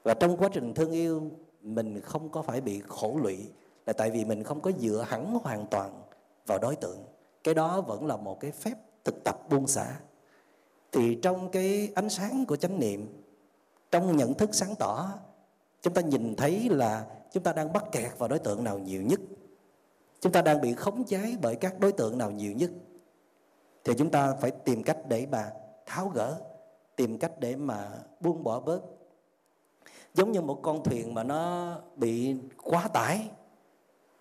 Và 0.03 0.13
trong 0.13 0.37
quá 0.37 0.49
trình 0.53 0.73
thương 0.73 0.91
yêu, 0.91 1.21
mình 1.61 2.01
không 2.01 2.29
có 2.29 2.41
phải 2.41 2.61
bị 2.61 2.81
khổ 2.87 3.19
lụy, 3.23 3.37
là 3.85 3.93
tại 3.93 4.11
vì 4.11 4.25
mình 4.25 4.43
không 4.43 4.61
có 4.61 4.71
dựa 4.79 5.05
hẳn 5.07 5.37
hoàn 5.43 5.67
toàn 5.67 6.01
vào 6.47 6.59
đối 6.59 6.75
tượng. 6.75 6.97
Cái 7.43 7.53
đó 7.53 7.81
vẫn 7.81 8.05
là 8.05 8.17
một 8.17 8.39
cái 8.39 8.51
phép 8.51 8.73
thực 9.03 9.23
tập 9.23 9.49
buông 9.49 9.67
xả. 9.67 9.99
Thì 10.91 11.19
trong 11.21 11.51
cái 11.51 11.91
ánh 11.95 12.09
sáng 12.09 12.45
của 12.45 12.55
chánh 12.55 12.79
niệm, 12.79 13.23
trong 13.91 14.17
nhận 14.17 14.33
thức 14.33 14.49
sáng 14.53 14.75
tỏ, 14.79 15.09
chúng 15.81 15.93
ta 15.93 16.01
nhìn 16.01 16.35
thấy 16.35 16.69
là 16.69 17.05
chúng 17.31 17.43
ta 17.43 17.53
đang 17.53 17.73
bắt 17.73 17.83
kẹt 17.91 18.11
vào 18.17 18.29
đối 18.29 18.39
tượng 18.39 18.63
nào 18.63 18.79
nhiều 18.79 19.01
nhất. 19.01 19.19
Chúng 20.19 20.31
ta 20.31 20.41
đang 20.41 20.61
bị 20.61 20.73
khống 20.73 21.03
chế 21.03 21.35
bởi 21.41 21.55
các 21.55 21.79
đối 21.79 21.91
tượng 21.91 22.17
nào 22.17 22.31
nhiều 22.31 22.51
nhất 22.51 22.71
thì 23.83 23.93
chúng 23.97 24.09
ta 24.09 24.33
phải 24.33 24.51
tìm 24.51 24.83
cách 24.83 24.97
để 25.07 25.27
mà 25.31 25.51
tháo 25.85 26.09
gỡ, 26.09 26.41
tìm 26.95 27.17
cách 27.17 27.39
để 27.39 27.55
mà 27.55 27.89
buông 28.19 28.43
bỏ 28.43 28.59
bớt. 28.59 28.81
Giống 30.13 30.31
như 30.31 30.41
một 30.41 30.59
con 30.61 30.83
thuyền 30.83 31.13
mà 31.13 31.23
nó 31.23 31.73
bị 31.95 32.35
quá 32.63 32.87
tải, 32.87 33.29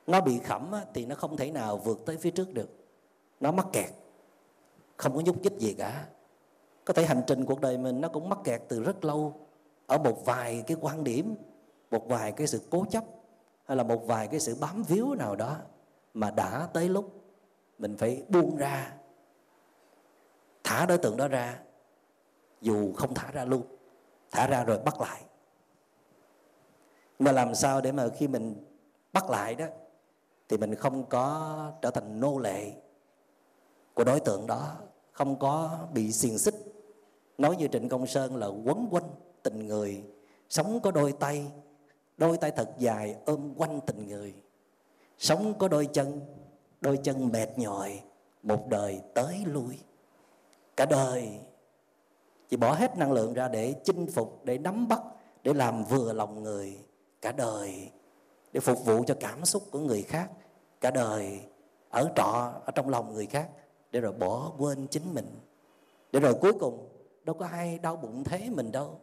nó 0.07 0.21
bị 0.21 0.39
khẩm 0.39 0.75
thì 0.95 1.07
nó 1.07 1.15
không 1.15 1.37
thể 1.37 1.51
nào 1.51 1.77
vượt 1.77 2.03
tới 2.07 2.17
phía 2.17 2.31
trước 2.31 2.53
được. 2.53 2.71
Nó 3.41 3.53
mắc 3.53 3.67
kẹt, 3.73 3.91
không 4.97 5.15
có 5.15 5.21
nhúc 5.21 5.43
nhích 5.43 5.59
gì 5.59 5.75
cả. 5.75 6.07
Có 6.85 6.93
thể 6.93 7.07
hành 7.07 7.23
trình 7.27 7.45
cuộc 7.45 7.61
đời 7.61 7.79
mình 7.79 8.01
nó 8.01 8.09
cũng 8.09 8.29
mắc 8.29 8.39
kẹt 8.45 8.63
từ 8.69 8.83
rất 8.83 9.05
lâu, 9.05 9.35
ở 9.87 9.99
một 9.99 10.25
vài 10.25 10.65
cái 10.67 10.77
quan 10.81 11.05
điểm, 11.05 11.35
một 11.91 12.09
vài 12.09 12.33
cái 12.33 12.47
sự 12.47 12.61
cố 12.71 12.85
chấp, 12.91 13.05
hay 13.65 13.77
là 13.77 13.83
một 13.83 14.07
vài 14.07 14.27
cái 14.27 14.41
sự 14.41 14.57
bám 14.61 14.83
víu 14.83 15.15
nào 15.15 15.37
đó 15.37 15.57
mà 16.15 16.31
đã 16.31 16.69
tới 16.73 16.89
lúc 16.89 17.13
mình 17.79 17.97
phải 17.97 18.23
buông 18.29 18.57
ra 18.57 18.97
thả 20.71 20.87
đối 20.87 20.99
tượng 20.99 21.17
đó 21.17 21.29
ra, 21.29 21.59
dù 22.61 22.93
không 22.93 23.15
thả 23.15 23.31
ra 23.31 23.45
luôn, 23.45 23.63
thả 24.31 24.47
ra 24.47 24.65
rồi 24.65 24.79
bắt 24.79 25.01
lại. 25.01 25.23
Mà 27.19 27.33
làm 27.33 27.55
sao 27.55 27.81
để 27.81 27.93
mà 27.93 28.09
khi 28.09 28.29
mình 28.29 28.65
bắt 29.13 29.31
lại 29.31 29.55
đó, 29.55 29.65
thì 30.49 30.57
mình 30.57 30.75
không 30.75 31.05
có 31.05 31.73
trở 31.83 31.91
thành 31.91 32.21
nô 32.21 32.39
lệ 32.39 32.73
của 33.95 34.05
đối 34.05 34.21
tượng 34.21 34.47
đó, 34.47 34.77
không 35.13 35.39
có 35.39 35.79
bị 35.95 36.13
xiềng 36.13 36.39
xích. 36.39 36.55
Nói 37.39 37.57
như 37.57 37.69
trịnh 37.69 37.89
công 37.89 38.07
sơn 38.07 38.37
là 38.37 38.47
quấn 38.47 38.89
quanh 38.91 39.11
tình 39.43 39.67
người, 39.67 40.05
sống 40.49 40.81
có 40.81 40.91
đôi 40.91 41.13
tay 41.13 41.47
đôi 42.17 42.37
tay 42.37 42.51
thật 42.51 42.71
dài 42.79 43.17
ôm 43.25 43.55
quanh 43.57 43.81
tình 43.87 44.09
người. 44.09 44.35
Sống 45.19 45.55
có 45.59 45.69
đôi 45.69 45.87
chân 45.87 46.21
đôi 46.81 46.97
chân 46.97 47.29
mệt 47.33 47.59
nhòi, 47.59 48.01
một 48.43 48.69
đời 48.69 49.01
tới 49.15 49.43
lui 49.47 49.79
cả 50.81 50.87
đời. 50.87 51.29
Chỉ 52.49 52.57
bỏ 52.57 52.73
hết 52.73 52.99
năng 52.99 53.13
lượng 53.13 53.35
ra 53.35 53.49
để 53.49 53.75
chinh 53.85 54.07
phục, 54.07 54.45
để 54.45 54.59
nắm 54.59 54.89
bắt, 54.89 55.03
để 55.43 55.53
làm 55.53 55.85
vừa 55.85 56.13
lòng 56.13 56.43
người 56.43 56.79
cả 57.23 57.33
đời, 57.33 57.91
để 58.53 58.61
phục 58.61 58.85
vụ 58.85 59.05
cho 59.07 59.15
cảm 59.21 59.45
xúc 59.45 59.63
của 59.71 59.79
người 59.79 60.03
khác 60.03 60.31
cả 60.81 60.91
đời, 60.91 61.41
ở 61.91 62.11
trọ, 62.17 62.53
ở 62.65 62.73
trong 62.75 62.89
lòng 62.89 63.15
người 63.15 63.27
khác, 63.27 63.49
để 63.91 64.01
rồi 64.01 64.13
bỏ 64.13 64.53
quên 64.59 64.87
chính 64.87 65.15
mình. 65.15 65.27
Để 66.13 66.21
rồi 66.21 66.35
cuối 66.35 66.53
cùng, 66.53 66.89
đâu 67.25 67.37
có 67.39 67.47
ai 67.47 67.79
đau 67.79 67.97
bụng 67.97 68.25
thế 68.25 68.51
mình 68.51 68.73
đâu. 68.73 69.01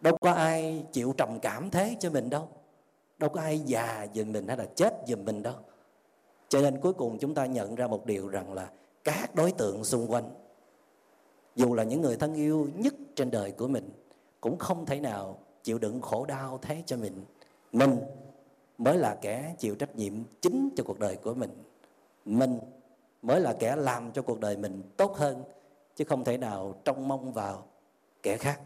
Đâu 0.00 0.16
có 0.20 0.32
ai 0.32 0.84
chịu 0.92 1.14
trầm 1.16 1.38
cảm 1.42 1.70
thế 1.70 1.96
cho 2.00 2.10
mình 2.10 2.30
đâu. 2.30 2.48
Đâu 3.18 3.30
có 3.30 3.40
ai 3.40 3.58
già 3.58 4.06
giùm 4.14 4.32
mình 4.32 4.48
hay 4.48 4.56
là 4.56 4.66
chết 4.74 4.94
giùm 5.06 5.24
mình 5.24 5.42
đâu. 5.42 5.56
Cho 6.48 6.60
nên 6.60 6.80
cuối 6.80 6.92
cùng 6.92 7.18
chúng 7.18 7.34
ta 7.34 7.46
nhận 7.46 7.74
ra 7.74 7.86
một 7.86 8.06
điều 8.06 8.28
rằng 8.28 8.52
là 8.52 8.70
các 9.04 9.34
đối 9.34 9.52
tượng 9.52 9.84
xung 9.84 10.12
quanh 10.12 10.30
dù 11.56 11.74
là 11.74 11.82
những 11.82 12.02
người 12.02 12.16
thân 12.16 12.34
yêu 12.34 12.68
nhất 12.74 12.94
trên 13.14 13.30
đời 13.30 13.52
của 13.52 13.68
mình, 13.68 13.90
cũng 14.40 14.58
không 14.58 14.86
thể 14.86 15.00
nào 15.00 15.38
chịu 15.62 15.78
đựng 15.78 16.00
khổ 16.00 16.26
đau 16.26 16.58
thế 16.62 16.82
cho 16.86 16.96
mình. 16.96 17.24
Mình 17.72 17.96
mới 18.78 18.98
là 18.98 19.18
kẻ 19.20 19.54
chịu 19.58 19.74
trách 19.74 19.96
nhiệm 19.96 20.12
chính 20.40 20.70
cho 20.76 20.84
cuộc 20.84 20.98
đời 20.98 21.16
của 21.16 21.34
mình. 21.34 21.50
Mình 22.24 22.58
mới 23.22 23.40
là 23.40 23.52
kẻ 23.58 23.76
làm 23.76 24.12
cho 24.12 24.22
cuộc 24.22 24.40
đời 24.40 24.56
mình 24.56 24.82
tốt 24.96 25.16
hơn, 25.16 25.42
chứ 25.96 26.04
không 26.04 26.24
thể 26.24 26.38
nào 26.38 26.74
trông 26.84 27.08
mong 27.08 27.32
vào 27.32 27.66
kẻ 28.22 28.36
khác. 28.36 28.60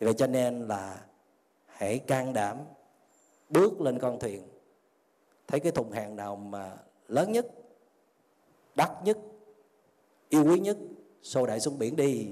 Vậy 0.00 0.14
cho 0.14 0.26
nên 0.26 0.68
là 0.68 1.04
hãy 1.66 1.98
can 1.98 2.32
đảm 2.32 2.56
bước 3.48 3.80
lên 3.80 3.98
con 3.98 4.18
thuyền. 4.18 4.42
Thấy 5.46 5.60
cái 5.60 5.72
thùng 5.72 5.90
hàng 5.90 6.16
nào 6.16 6.36
mà 6.36 6.76
lớn 7.08 7.32
nhất, 7.32 7.46
đắt 8.74 8.90
nhất, 9.04 9.18
yêu 10.28 10.44
quý 10.44 10.60
nhất 10.60 10.76
xô 11.22 11.46
đại 11.46 11.60
xuống 11.60 11.78
biển 11.78 11.96
đi. 11.96 12.28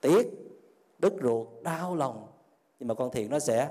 Tiếc, 0.00 0.26
đứt 0.98 1.12
ruột, 1.22 1.48
đau 1.62 1.96
lòng. 1.96 2.26
Nhưng 2.78 2.88
mà 2.88 2.94
con 2.94 3.10
thuyền 3.10 3.30
nó 3.30 3.38
sẽ 3.38 3.68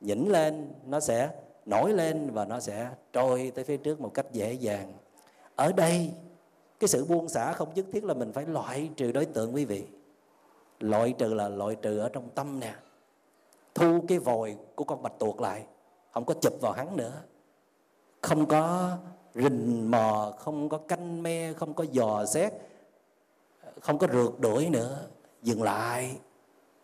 nhỉnh 0.00 0.28
lên, 0.30 0.72
nó 0.86 1.00
sẽ 1.00 1.30
nổi 1.66 1.92
lên 1.92 2.30
và 2.30 2.44
nó 2.44 2.60
sẽ 2.60 2.90
trôi 3.12 3.52
tới 3.54 3.64
phía 3.64 3.76
trước 3.76 4.00
một 4.00 4.14
cách 4.14 4.26
dễ 4.32 4.52
dàng. 4.52 4.92
Ở 5.56 5.72
đây, 5.72 6.10
cái 6.80 6.88
sự 6.88 7.04
buông 7.04 7.28
xả 7.28 7.52
không 7.52 7.74
nhất 7.74 7.86
thiết 7.92 8.04
là 8.04 8.14
mình 8.14 8.32
phải 8.32 8.46
loại 8.46 8.90
trừ 8.96 9.12
đối 9.12 9.24
tượng 9.24 9.54
quý 9.54 9.64
vị. 9.64 9.84
Loại 10.80 11.14
trừ 11.18 11.34
là 11.34 11.48
loại 11.48 11.76
trừ 11.82 11.98
ở 11.98 12.08
trong 12.08 12.28
tâm 12.34 12.60
nè. 12.60 12.74
Thu 13.74 14.00
cái 14.08 14.18
vòi 14.18 14.56
của 14.74 14.84
con 14.84 15.02
bạch 15.02 15.18
tuộc 15.18 15.40
lại, 15.40 15.66
không 16.10 16.24
có 16.24 16.34
chụp 16.34 16.52
vào 16.60 16.72
hắn 16.72 16.96
nữa. 16.96 17.22
Không 18.20 18.46
có 18.46 18.96
rình 19.34 19.90
mò, 19.90 20.32
không 20.38 20.68
có 20.68 20.78
canh 20.78 21.22
me, 21.22 21.52
không 21.52 21.74
có 21.74 21.84
dò 21.92 22.26
xét, 22.26 22.52
không 23.80 23.98
có 23.98 24.06
rượt 24.12 24.40
đuổi 24.40 24.68
nữa. 24.68 25.06
Dừng 25.42 25.62
lại, 25.62 26.16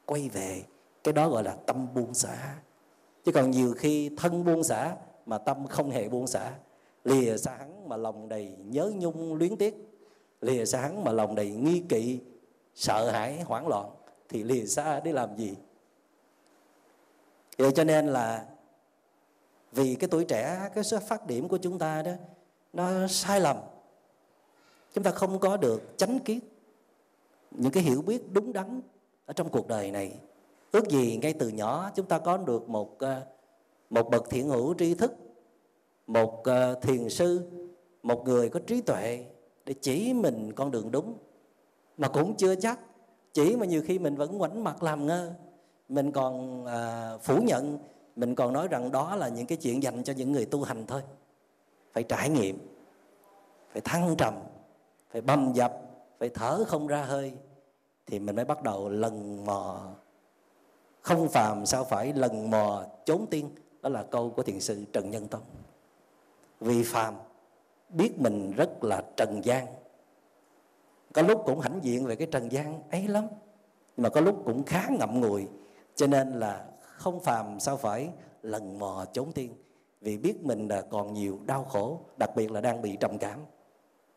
quay 0.06 0.28
về. 0.28 0.62
Cái 1.04 1.12
đó 1.12 1.28
gọi 1.28 1.44
là 1.44 1.56
tâm 1.66 1.86
buông 1.94 2.14
xả. 2.14 2.54
Chứ 3.24 3.32
còn 3.32 3.50
nhiều 3.50 3.74
khi 3.78 4.10
thân 4.16 4.44
buông 4.44 4.64
xả 4.64 4.96
mà 5.26 5.38
tâm 5.38 5.66
không 5.66 5.90
hề 5.90 6.08
buông 6.08 6.26
xả. 6.26 6.52
Lìa 7.04 7.36
xa 7.36 7.56
hắn 7.58 7.88
mà 7.88 7.96
lòng 7.96 8.28
đầy 8.28 8.56
nhớ 8.64 8.92
nhung 8.94 9.34
luyến 9.34 9.56
tiếc. 9.56 9.90
Lìa 10.40 10.64
xa 10.64 10.80
hắn 10.80 11.04
mà 11.04 11.12
lòng 11.12 11.34
đầy 11.34 11.50
nghi 11.50 11.82
kỵ, 11.88 12.20
sợ 12.74 13.10
hãi, 13.10 13.40
hoảng 13.40 13.68
loạn. 13.68 13.90
Thì 14.28 14.42
lìa 14.42 14.64
xa 14.66 15.00
để 15.00 15.12
làm 15.12 15.36
gì? 15.36 15.56
Vậy 17.58 17.72
cho 17.72 17.84
nên 17.84 18.06
là 18.06 18.46
vì 19.72 19.94
cái 19.94 20.08
tuổi 20.08 20.24
trẻ, 20.24 20.70
cái 20.74 20.84
xuất 20.84 21.02
phát 21.02 21.26
điểm 21.26 21.48
của 21.48 21.58
chúng 21.58 21.78
ta 21.78 22.02
đó 22.02 22.12
nó 22.72 23.06
sai 23.06 23.40
lầm. 23.40 23.56
Chúng 24.94 25.04
ta 25.04 25.10
không 25.10 25.38
có 25.38 25.56
được 25.56 25.82
chánh 25.96 26.18
kiến. 26.18 26.40
Những 27.50 27.72
cái 27.72 27.82
hiểu 27.82 28.02
biết 28.02 28.32
đúng 28.32 28.52
đắn 28.52 28.80
ở 29.26 29.32
trong 29.32 29.48
cuộc 29.48 29.68
đời 29.68 29.90
này 29.90 30.16
ước 30.72 30.88
gì 30.88 31.18
ngay 31.22 31.32
từ 31.32 31.48
nhỏ 31.48 31.90
chúng 31.94 32.06
ta 32.06 32.18
có 32.18 32.36
được 32.36 32.68
một 32.68 32.98
ờ, 32.98 33.20
một 33.90 34.10
bậc 34.10 34.30
thiện 34.30 34.48
hữu 34.48 34.74
tri 34.74 34.94
thức 34.94 35.12
một 36.06 36.44
ờ, 36.44 36.74
thiền 36.74 37.08
sư 37.08 37.50
một 38.02 38.24
người 38.24 38.48
có 38.48 38.60
trí 38.66 38.80
tuệ 38.80 39.24
để 39.66 39.74
chỉ 39.80 40.12
mình 40.14 40.52
con 40.52 40.70
đường 40.70 40.90
đúng. 40.90 41.14
Mà 41.96 42.08
cũng 42.08 42.34
chưa 42.36 42.54
chắc 42.54 42.80
chỉ 43.32 43.56
mà 43.56 43.66
nhiều 43.66 43.82
khi 43.86 43.98
mình 43.98 44.16
vẫn 44.16 44.38
ngoảnh 44.38 44.64
mặt 44.64 44.82
làm 44.82 45.06
ngơ 45.06 45.32
mình 45.88 46.12
còn 46.12 46.64
à, 46.66 47.12
phủ 47.22 47.36
nhận 47.42 47.78
mình 48.16 48.34
còn 48.34 48.52
nói 48.52 48.68
rằng 48.68 48.92
đó 48.92 49.16
là 49.16 49.28
những 49.28 49.46
cái 49.46 49.58
chuyện 49.58 49.82
dành 49.82 50.02
cho 50.02 50.12
những 50.12 50.32
người 50.32 50.46
tu 50.46 50.62
hành 50.62 50.86
thôi 50.86 51.02
phải 51.92 52.02
trải 52.02 52.30
nghiệm, 52.30 52.58
phải 53.72 53.80
thăng 53.80 54.14
trầm, 54.18 54.34
phải 55.10 55.20
bầm 55.20 55.52
dập, 55.54 55.72
phải 56.18 56.28
thở 56.28 56.64
không 56.68 56.86
ra 56.86 57.02
hơi 57.02 57.32
thì 58.06 58.18
mình 58.18 58.36
mới 58.36 58.44
bắt 58.44 58.62
đầu 58.62 58.88
lần 58.88 59.44
mò. 59.44 59.80
Không 61.00 61.28
phàm 61.28 61.66
sao 61.66 61.84
phải 61.84 62.12
lần 62.12 62.50
mò 62.50 62.84
trốn 63.04 63.26
tiên, 63.30 63.50
đó 63.82 63.88
là 63.88 64.02
câu 64.02 64.30
của 64.30 64.42
thiền 64.42 64.60
sư 64.60 64.84
trần 64.92 65.10
nhân 65.10 65.28
tông. 65.28 65.42
Vì 66.60 66.82
phàm, 66.82 67.14
biết 67.88 68.20
mình 68.20 68.52
rất 68.56 68.84
là 68.84 69.02
trần 69.16 69.44
gian. 69.44 69.66
Có 71.12 71.22
lúc 71.22 71.42
cũng 71.46 71.60
hãnh 71.60 71.78
diện 71.82 72.06
về 72.06 72.16
cái 72.16 72.28
trần 72.30 72.52
gian 72.52 72.82
ấy 72.90 73.08
lắm, 73.08 73.26
nhưng 73.96 74.02
mà 74.02 74.08
có 74.08 74.20
lúc 74.20 74.42
cũng 74.44 74.64
khá 74.64 74.88
ngậm 74.98 75.20
ngùi, 75.20 75.48
cho 75.94 76.06
nên 76.06 76.30
là 76.30 76.64
không 76.80 77.20
phàm 77.20 77.60
sao 77.60 77.76
phải 77.76 78.10
lần 78.42 78.78
mò 78.78 79.04
trốn 79.12 79.32
tiên 79.32 79.54
vì 80.00 80.18
biết 80.18 80.44
mình 80.44 80.68
là 80.68 80.82
còn 80.82 81.12
nhiều 81.12 81.38
đau 81.46 81.64
khổ, 81.64 82.00
đặc 82.16 82.30
biệt 82.36 82.50
là 82.50 82.60
đang 82.60 82.82
bị 82.82 82.96
trầm 83.00 83.18
cảm. 83.18 83.40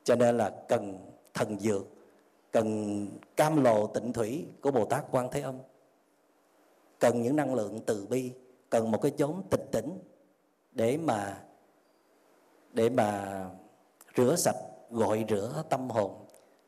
Cho 0.03 0.15
nên 0.15 0.37
là 0.37 0.49
cần 0.67 0.99
thần 1.33 1.59
dược, 1.59 1.87
cần 2.51 3.07
cam 3.35 3.63
lồ 3.63 3.87
tịnh 3.87 4.13
thủy 4.13 4.45
của 4.61 4.71
bồ 4.71 4.85
tát 4.85 5.05
quan 5.11 5.29
thế 5.31 5.41
âm. 5.41 5.57
Cần 6.99 7.21
những 7.21 7.35
năng 7.35 7.55
lượng 7.55 7.79
từ 7.85 8.05
bi, 8.09 8.31
cần 8.69 8.91
một 8.91 9.01
cái 9.01 9.11
chốn 9.17 9.41
tịch 9.49 9.71
tỉnh 9.71 9.99
để 10.71 10.97
mà 10.97 11.43
để 12.73 12.89
mà 12.89 13.45
rửa 14.17 14.35
sạch, 14.35 14.55
gọi 14.91 15.25
rửa 15.29 15.63
tâm 15.69 15.89
hồn. 15.89 16.11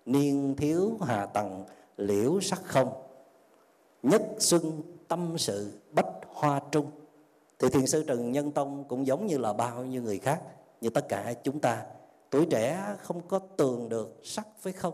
Niên 0.06 0.56
thiếu 0.56 0.98
hà 1.02 1.26
tầng, 1.26 1.66
liễu 1.98 2.40
sắc 2.42 2.62
không, 2.64 2.94
nhất 4.04 4.22
xuân 4.40 4.82
tâm 5.08 5.38
sự 5.38 5.80
bách 5.92 6.14
hoa 6.26 6.62
trung 6.72 6.92
thì 7.60 7.70
thiền 7.70 7.88
sư 7.88 8.04
trần 8.08 8.32
nhân 8.32 8.52
tông 8.52 8.84
cũng 8.84 9.08
giống 9.08 9.26
như 9.26 9.38
là 9.38 9.54
bao 9.54 9.86
nhiêu 9.86 10.02
người 10.02 10.20
khác, 10.20 10.42
như 10.82 10.90
tất 10.90 11.10
cả 11.10 11.34
chúng 11.44 11.60
ta, 11.60 11.86
tuổi 12.30 12.48
trẻ 12.50 12.96
không 13.02 13.22
có 13.28 13.40
tường 13.58 13.90
được 13.90 14.20
sắc 14.24 14.48
với 14.64 14.74
không. 14.74 14.94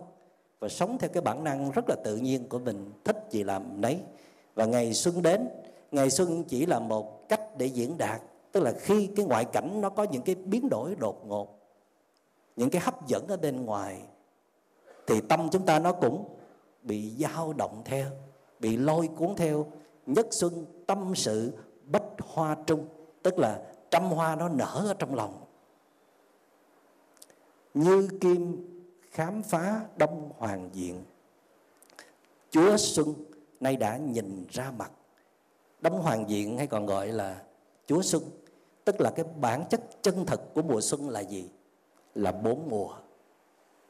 Và 0.59 0.69
sống 0.69 0.97
theo 0.97 1.09
cái 1.13 1.21
bản 1.21 1.43
năng 1.43 1.71
rất 1.71 1.89
là 1.89 1.95
tự 2.03 2.15
nhiên 2.15 2.49
của 2.49 2.59
mình, 2.59 2.91
thích 3.03 3.17
gì 3.29 3.43
làm 3.43 3.81
nấy. 3.81 3.99
Và 4.55 4.65
ngày 4.65 4.93
xuân 4.93 5.21
đến, 5.21 5.47
ngày 5.91 6.09
xuân 6.09 6.43
chỉ 6.43 6.65
là 6.65 6.79
một 6.79 7.29
cách 7.29 7.57
để 7.57 7.65
diễn 7.65 7.97
đạt, 7.97 8.21
tức 8.51 8.63
là 8.63 8.73
khi 8.79 9.09
cái 9.15 9.25
ngoại 9.25 9.45
cảnh 9.45 9.81
nó 9.81 9.89
có 9.89 10.03
những 10.03 10.21
cái 10.21 10.35
biến 10.35 10.69
đổi 10.69 10.95
đột 10.95 11.27
ngột, 11.27 11.59
những 12.55 12.69
cái 12.69 12.81
hấp 12.81 13.07
dẫn 13.07 13.27
ở 13.27 13.37
bên 13.37 13.65
ngoài, 13.65 14.01
thì 15.07 15.21
tâm 15.29 15.49
chúng 15.51 15.65
ta 15.65 15.79
nó 15.79 15.91
cũng 15.91 16.25
bị 16.81 17.11
dao 17.19 17.53
động 17.53 17.81
theo, 17.85 18.05
bị 18.59 18.77
lôi 18.77 19.09
cuốn 19.17 19.35
theo. 19.35 19.65
Nhất 20.05 20.27
xuân 20.31 20.65
tâm 20.87 21.13
sự 21.15 21.51
bách 21.91 22.03
hoa 22.19 22.57
trung, 22.67 22.87
tức 23.23 23.39
là 23.39 23.61
trăm 23.91 24.03
hoa 24.03 24.35
nó 24.35 24.49
nở 24.49 24.83
ở 24.87 24.93
trong 24.99 25.15
lòng. 25.15 25.45
Như 27.73 28.07
kim 28.21 28.67
khám 29.11 29.43
phá 29.43 29.81
đông 29.97 30.31
hoàng 30.37 30.69
diện, 30.73 31.03
chúa 32.49 32.77
xuân 32.77 33.13
nay 33.59 33.75
đã 33.75 33.97
nhìn 33.97 34.45
ra 34.49 34.71
mặt. 34.77 34.91
Đông 35.81 36.01
hoàng 36.01 36.29
diện 36.29 36.57
hay 36.57 36.67
còn 36.67 36.85
gọi 36.85 37.07
là 37.07 37.41
chúa 37.87 38.01
xuân, 38.01 38.23
tức 38.85 39.01
là 39.01 39.11
cái 39.15 39.25
bản 39.39 39.63
chất 39.69 39.81
chân 40.01 40.25
thật 40.25 40.41
của 40.53 40.61
mùa 40.61 40.81
xuân 40.81 41.09
là 41.09 41.19
gì? 41.19 41.49
Là 42.15 42.31
bốn 42.31 42.69
mùa. 42.69 42.95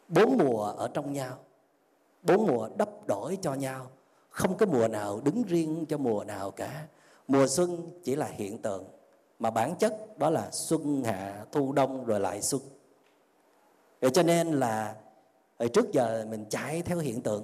Bốn 0.08 0.38
mùa 0.38 0.64
ở 0.64 0.88
trong 0.94 1.14
nhau, 1.14 1.38
bốn 2.24 2.48
mùa 2.48 2.70
đắp 2.78 2.90
đổi 3.08 3.38
cho 3.42 3.54
nhau. 3.54 3.92
Không 4.30 4.58
có 4.58 4.66
mùa 4.66 4.88
nào 4.88 5.22
đứng 5.24 5.44
riêng 5.44 5.86
cho 5.90 5.98
mùa 5.98 6.24
nào 6.24 6.52
cả 6.52 6.88
mùa 7.28 7.48
xuân 7.48 7.92
chỉ 8.04 8.16
là 8.16 8.26
hiện 8.26 8.62
tượng, 8.62 8.86
mà 9.40 9.50
bản 9.50 9.76
chất 9.76 10.18
đó 10.18 10.30
là 10.30 10.52
xuân 10.52 11.04
hạ 11.04 11.46
thu 11.52 11.74
đông 11.74 12.06
rồi 12.06 12.20
lại 12.20 12.42
xuân. 12.42 12.62
Vậy 14.02 14.12
cho 14.12 14.24
nên 14.24 14.52
là 14.60 14.96
ờ, 15.58 15.68
trước 15.68 15.92
giờ 15.92 16.26
mình 16.30 16.46
chạy 16.50 16.82
theo 16.82 16.98
hiện 16.98 17.22
tượng, 17.22 17.44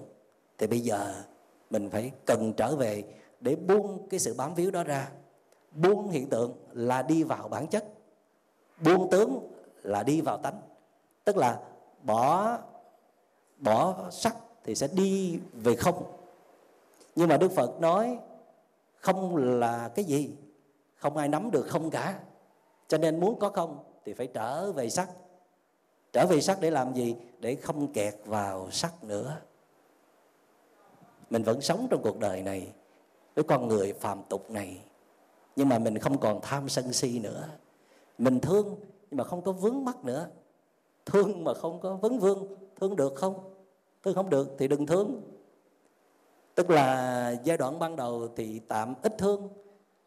thì 0.58 0.68
bây 0.68 0.80
giờ 0.80 1.24
mình 1.70 1.90
phải 1.90 2.12
cần 2.26 2.54
trở 2.54 2.76
về 2.76 3.04
để 3.40 3.56
buông 3.56 4.08
cái 4.10 4.20
sự 4.20 4.34
bám 4.34 4.56
víu 4.56 4.72
đó 4.72 4.84
ra. 4.84 5.10
Buông 5.72 6.10
hiện 6.10 6.30
tượng 6.30 6.54
là 6.72 7.02
đi 7.02 7.24
vào 7.24 7.48
bản 7.48 7.68
chất, 7.68 7.86
buông 8.84 9.10
tướng 9.10 9.52
là 9.84 10.04
đi 10.04 10.22
vào 10.22 10.38
tánh. 10.38 10.62
Tức 11.24 11.38
là 11.38 11.60
bỏ 12.04 12.58
bỏ 13.58 14.10
sắc 14.12 14.36
thì 14.64 14.76
sẽ 14.76 14.88
đi 14.88 15.40
về 15.54 15.76
không. 15.76 16.04
Nhưng 17.16 17.30
mà 17.30 17.38
đức 17.38 17.52
phật 17.52 17.82
nói 17.82 18.20
không 19.08 19.36
là 19.36 19.90
cái 19.96 20.06
gì, 20.06 20.36
không 20.96 21.18
ai 21.18 21.28
nắm 21.28 21.52
được, 21.52 21.68
không 21.68 21.90
cả. 21.90 22.20
Cho 22.88 22.98
nên 22.98 23.20
muốn 23.20 23.40
có 23.40 23.50
không 23.50 23.84
thì 24.06 24.14
phải 24.14 24.28
trở 24.28 24.72
về 24.72 24.90
sắc. 24.90 25.10
Trở 26.14 26.26
về 26.26 26.42
sắc 26.42 26.62
để 26.62 26.72
làm 26.72 26.94
gì? 26.94 27.16
Để 27.40 27.56
không 27.56 27.94
kẹt 27.94 28.16
vào 28.26 28.72
sắc 28.72 29.04
nữa. 29.04 29.38
Mình 31.30 31.44
vẫn 31.44 31.62
sống 31.62 31.88
trong 31.90 32.02
cuộc 32.04 32.20
đời 32.20 32.42
này 32.42 32.68
với 33.36 33.44
con 33.44 33.68
người 33.68 33.94
phàm 33.94 34.24
tục 34.30 34.52
này. 34.52 34.82
Nhưng 35.56 35.70
mà 35.70 35.80
mình 35.80 35.98
không 35.98 36.18
còn 36.18 36.40
tham 36.42 36.70
sân 36.70 36.94
si 36.94 37.20
nữa. 37.20 37.48
Mình 38.18 38.40
thương 38.40 38.76
nhưng 39.12 39.18
mà 39.18 39.24
không 39.24 39.42
có 39.42 39.52
vướng 39.52 39.86
mắc 39.86 40.06
nữa. 40.06 40.28
Thương 41.06 41.44
mà 41.44 41.54
không 41.54 41.80
có 41.80 41.96
vấn 41.96 42.20
vương, 42.20 42.48
thương 42.80 42.96
được 42.96 43.16
không? 43.16 43.54
Thương 44.04 44.16
không 44.16 44.30
được 44.30 44.56
thì 44.60 44.68
đừng 44.68 44.86
thương 44.86 45.22
tức 46.58 46.70
là 46.70 47.36
giai 47.44 47.58
đoạn 47.58 47.80
ban 47.80 47.96
đầu 47.96 48.28
thì 48.36 48.60
tạm 48.68 48.94
ít 49.02 49.14
thương, 49.18 49.50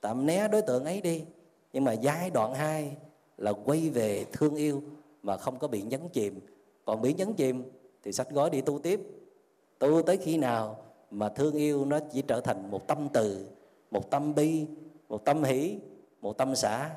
tạm 0.00 0.26
né 0.26 0.48
đối 0.48 0.62
tượng 0.62 0.84
ấy 0.84 1.00
đi. 1.00 1.24
Nhưng 1.72 1.84
mà 1.84 1.92
giai 1.92 2.30
đoạn 2.30 2.54
2 2.54 2.96
là 3.38 3.52
quay 3.52 3.90
về 3.90 4.24
thương 4.32 4.54
yêu 4.54 4.82
mà 5.22 5.36
không 5.36 5.58
có 5.58 5.68
bị 5.68 5.82
nhấn 5.82 6.08
chìm. 6.08 6.40
Còn 6.84 7.02
bị 7.02 7.14
nhấn 7.14 7.34
chìm 7.34 7.62
thì 8.02 8.12
sách 8.12 8.30
gói 8.30 8.50
đi 8.50 8.60
tu 8.60 8.78
tiếp. 8.78 9.00
Tu 9.78 10.02
tới 10.02 10.16
khi 10.16 10.36
nào 10.36 10.84
mà 11.10 11.28
thương 11.28 11.54
yêu 11.54 11.84
nó 11.84 11.98
chỉ 12.12 12.22
trở 12.22 12.40
thành 12.40 12.70
một 12.70 12.86
tâm 12.86 13.08
từ, 13.12 13.46
một 13.90 14.10
tâm 14.10 14.34
bi, 14.34 14.66
một 15.08 15.24
tâm 15.24 15.42
hỷ, 15.42 15.78
một 16.20 16.38
tâm 16.38 16.54
xã, 16.54 16.90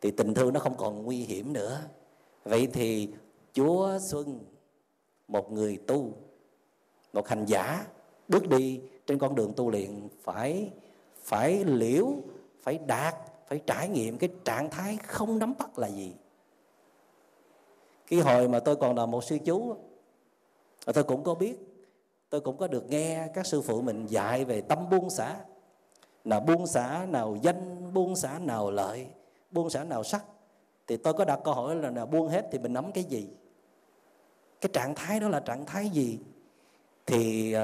thì 0.00 0.10
tình 0.10 0.34
thương 0.34 0.52
nó 0.52 0.60
không 0.60 0.76
còn 0.76 1.02
nguy 1.02 1.16
hiểm 1.16 1.52
nữa. 1.52 1.80
Vậy 2.44 2.68
thì 2.72 3.08
chúa 3.52 3.98
xuân, 4.02 4.38
một 5.28 5.52
người 5.52 5.78
tu, 5.86 6.12
một 7.12 7.28
hành 7.28 7.44
giả, 7.46 7.86
bước 8.28 8.48
đi 8.48 8.80
trên 9.10 9.18
con 9.18 9.34
đường 9.34 9.52
tu 9.56 9.70
luyện 9.70 10.08
phải 10.22 10.70
phải 11.22 11.64
liễu 11.64 12.06
phải 12.60 12.78
đạt 12.86 13.14
phải 13.46 13.60
trải 13.66 13.88
nghiệm 13.88 14.18
cái 14.18 14.30
trạng 14.44 14.70
thái 14.70 14.96
không 14.96 15.38
nắm 15.38 15.54
bắt 15.58 15.78
là 15.78 15.88
gì. 15.88 16.14
Cái 18.06 18.20
hồi 18.20 18.48
mà 18.48 18.60
tôi 18.60 18.76
còn 18.76 18.96
là 18.96 19.06
một 19.06 19.24
sư 19.24 19.38
chú 19.44 19.74
tôi 20.94 21.04
cũng 21.04 21.24
có 21.24 21.34
biết 21.34 21.56
tôi 22.28 22.40
cũng 22.40 22.56
có 22.56 22.66
được 22.66 22.90
nghe 22.90 23.28
các 23.34 23.46
sư 23.46 23.62
phụ 23.62 23.80
mình 23.80 24.06
dạy 24.06 24.44
về 24.44 24.60
tâm 24.60 24.90
buông 24.90 25.10
xả. 25.10 25.36
Là 26.24 26.40
buông 26.40 26.66
xả 26.66 27.06
nào 27.08 27.36
danh 27.42 27.92
buông 27.94 28.16
xả 28.16 28.38
nào 28.38 28.70
lợi 28.70 29.06
buông 29.50 29.70
xả 29.70 29.84
nào 29.84 30.04
sắc. 30.04 30.24
Thì 30.86 30.96
tôi 30.96 31.12
có 31.12 31.24
đặt 31.24 31.40
câu 31.44 31.54
hỏi 31.54 31.76
là 31.76 31.90
nào 31.90 32.06
buông 32.06 32.28
hết 32.28 32.48
thì 32.52 32.58
mình 32.58 32.72
nắm 32.72 32.92
cái 32.92 33.04
gì? 33.04 33.28
Cái 34.60 34.70
trạng 34.72 34.94
thái 34.94 35.20
đó 35.20 35.28
là 35.28 35.40
trạng 35.40 35.66
thái 35.66 35.88
gì? 35.88 36.18
Thì 37.06 37.54
uh, 37.56 37.60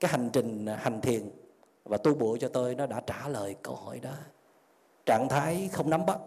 cái 0.00 0.10
hành 0.10 0.30
trình 0.32 0.66
à, 0.66 0.76
hành 0.76 1.00
thiền 1.00 1.30
và 1.84 1.96
tu 1.96 2.14
bộ 2.14 2.36
cho 2.40 2.48
tôi 2.48 2.74
nó 2.74 2.86
đã 2.86 3.00
trả 3.00 3.28
lời 3.28 3.56
câu 3.62 3.74
hỏi 3.74 4.00
đó. 4.00 4.14
Trạng 5.06 5.28
thái 5.28 5.68
không 5.72 5.90
nắm 5.90 6.06
bắt, 6.06 6.18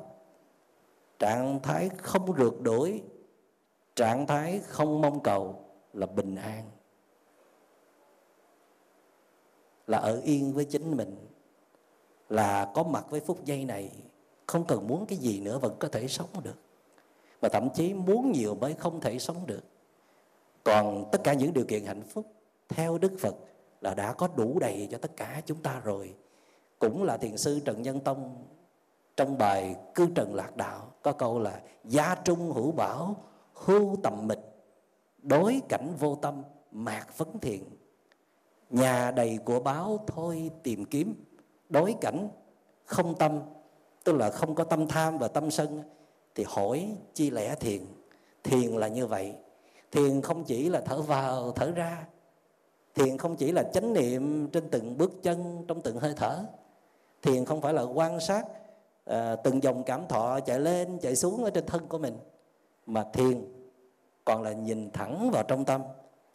trạng 1.19 1.59
thái 1.63 1.89
không 1.97 2.33
rượt 2.37 2.53
đuổi, 2.61 3.01
trạng 3.95 4.27
thái 4.27 4.61
không 4.67 5.01
mong 5.01 5.23
cầu 5.23 5.65
là 5.93 6.05
bình 6.05 6.35
an, 6.35 6.63
là 9.87 9.97
ở 9.97 10.21
yên 10.23 10.53
với 10.53 10.65
chính 10.65 10.97
mình, 10.97 11.15
là 12.29 12.71
có 12.73 12.83
mặt 12.83 13.05
với 13.09 13.19
phút 13.19 13.45
giây 13.45 13.65
này. 13.65 13.91
Không 14.47 14.65
cần 14.67 14.87
muốn 14.87 15.05
cái 15.05 15.17
gì 15.17 15.39
nữa, 15.39 15.57
vẫn 15.57 15.75
có 15.79 15.87
thể 15.87 16.07
sống 16.07 16.29
được. 16.43 16.57
Và 17.39 17.49
thậm 17.49 17.69
chí 17.73 17.93
muốn 17.93 18.31
nhiều 18.31 18.55
mới 18.55 18.73
không 18.73 19.01
thể 19.01 19.19
sống 19.19 19.45
được. 19.45 19.63
Còn 20.63 21.09
tất 21.11 21.21
cả 21.23 21.33
những 21.33 21.53
điều 21.53 21.65
kiện 21.65 21.85
hạnh 21.85 22.01
phúc 22.01 22.25
theo 22.69 22.97
đức 22.97 23.11
phật 23.19 23.35
là 23.83 23.93
đã 23.93 24.13
có 24.13 24.27
đủ 24.35 24.59
đầy 24.59 24.87
cho 24.91 24.97
tất 24.97 25.17
cả 25.17 25.41
chúng 25.45 25.61
ta 25.61 25.81
rồi. 25.83 26.15
Cũng 26.79 27.03
là 27.03 27.17
thiền 27.17 27.37
sư 27.37 27.59
trần 27.65 27.81
nhân 27.81 27.99
tông 27.99 28.45
trong 29.17 29.37
bài 29.37 29.75
cư 29.95 30.07
trần 30.15 30.35
lạc 30.35 30.57
đạo 30.57 30.91
có 31.01 31.11
câu 31.11 31.39
là, 31.39 31.61
gia 31.83 32.15
trung 32.15 32.51
hữu 32.51 32.71
bảo, 32.71 33.15
hưu 33.53 33.95
tầm 34.03 34.27
mịch, 34.27 34.39
đối 35.21 35.61
cảnh 35.69 35.93
vô 35.99 36.15
tâm, 36.15 36.43
mạc 36.71 37.17
vấn 37.17 37.39
thiện 37.39 37.63
nhà 38.69 39.11
đầy 39.11 39.39
của 39.45 39.59
báo 39.59 39.99
thôi 40.07 40.51
tìm 40.63 40.85
kiếm, 40.85 41.25
đối 41.69 41.95
cảnh 42.01 42.29
không 42.85 43.15
tâm. 43.15 43.39
Tức 44.03 44.15
là 44.15 44.29
không 44.29 44.55
có 44.55 44.63
tâm 44.63 44.87
tham 44.87 45.17
và 45.17 45.27
tâm 45.27 45.51
sân, 45.51 45.83
thì 46.35 46.45
hỏi 46.47 46.97
chi 47.13 47.29
lẽ 47.29 47.55
thiền. 47.55 47.81
Thiền 48.43 48.71
là 48.71 48.87
như 48.87 49.07
vậy. 49.07 49.33
Thiền 49.91 50.21
không 50.21 50.43
chỉ 50.43 50.69
là 50.69 50.81
thở 50.81 51.01
vào, 51.01 51.51
thở 51.51 51.71
ra 51.71 52.05
thiền 52.95 53.17
không 53.17 53.35
chỉ 53.35 53.51
là 53.51 53.63
chánh 53.63 53.93
niệm 53.93 54.49
trên 54.51 54.69
từng 54.69 54.97
bước 54.97 55.23
chân 55.23 55.65
trong 55.67 55.81
từng 55.81 55.99
hơi 55.99 56.13
thở. 56.15 56.39
Thiền 57.21 57.45
không 57.45 57.61
phải 57.61 57.73
là 57.73 57.81
quan 57.81 58.19
sát 58.19 58.45
à, 59.05 59.35
từng 59.35 59.63
dòng 59.63 59.83
cảm 59.83 60.07
thọ 60.07 60.39
chạy 60.39 60.59
lên 60.59 60.99
chạy 61.01 61.15
xuống 61.15 61.43
ở 61.43 61.49
trên 61.49 61.65
thân 61.65 61.87
của 61.87 61.97
mình 61.97 62.17
mà 62.85 63.03
thiền 63.13 63.45
còn 64.25 64.41
là 64.41 64.53
nhìn 64.53 64.91
thẳng 64.91 65.29
vào 65.31 65.43
trong 65.43 65.65
tâm 65.65 65.81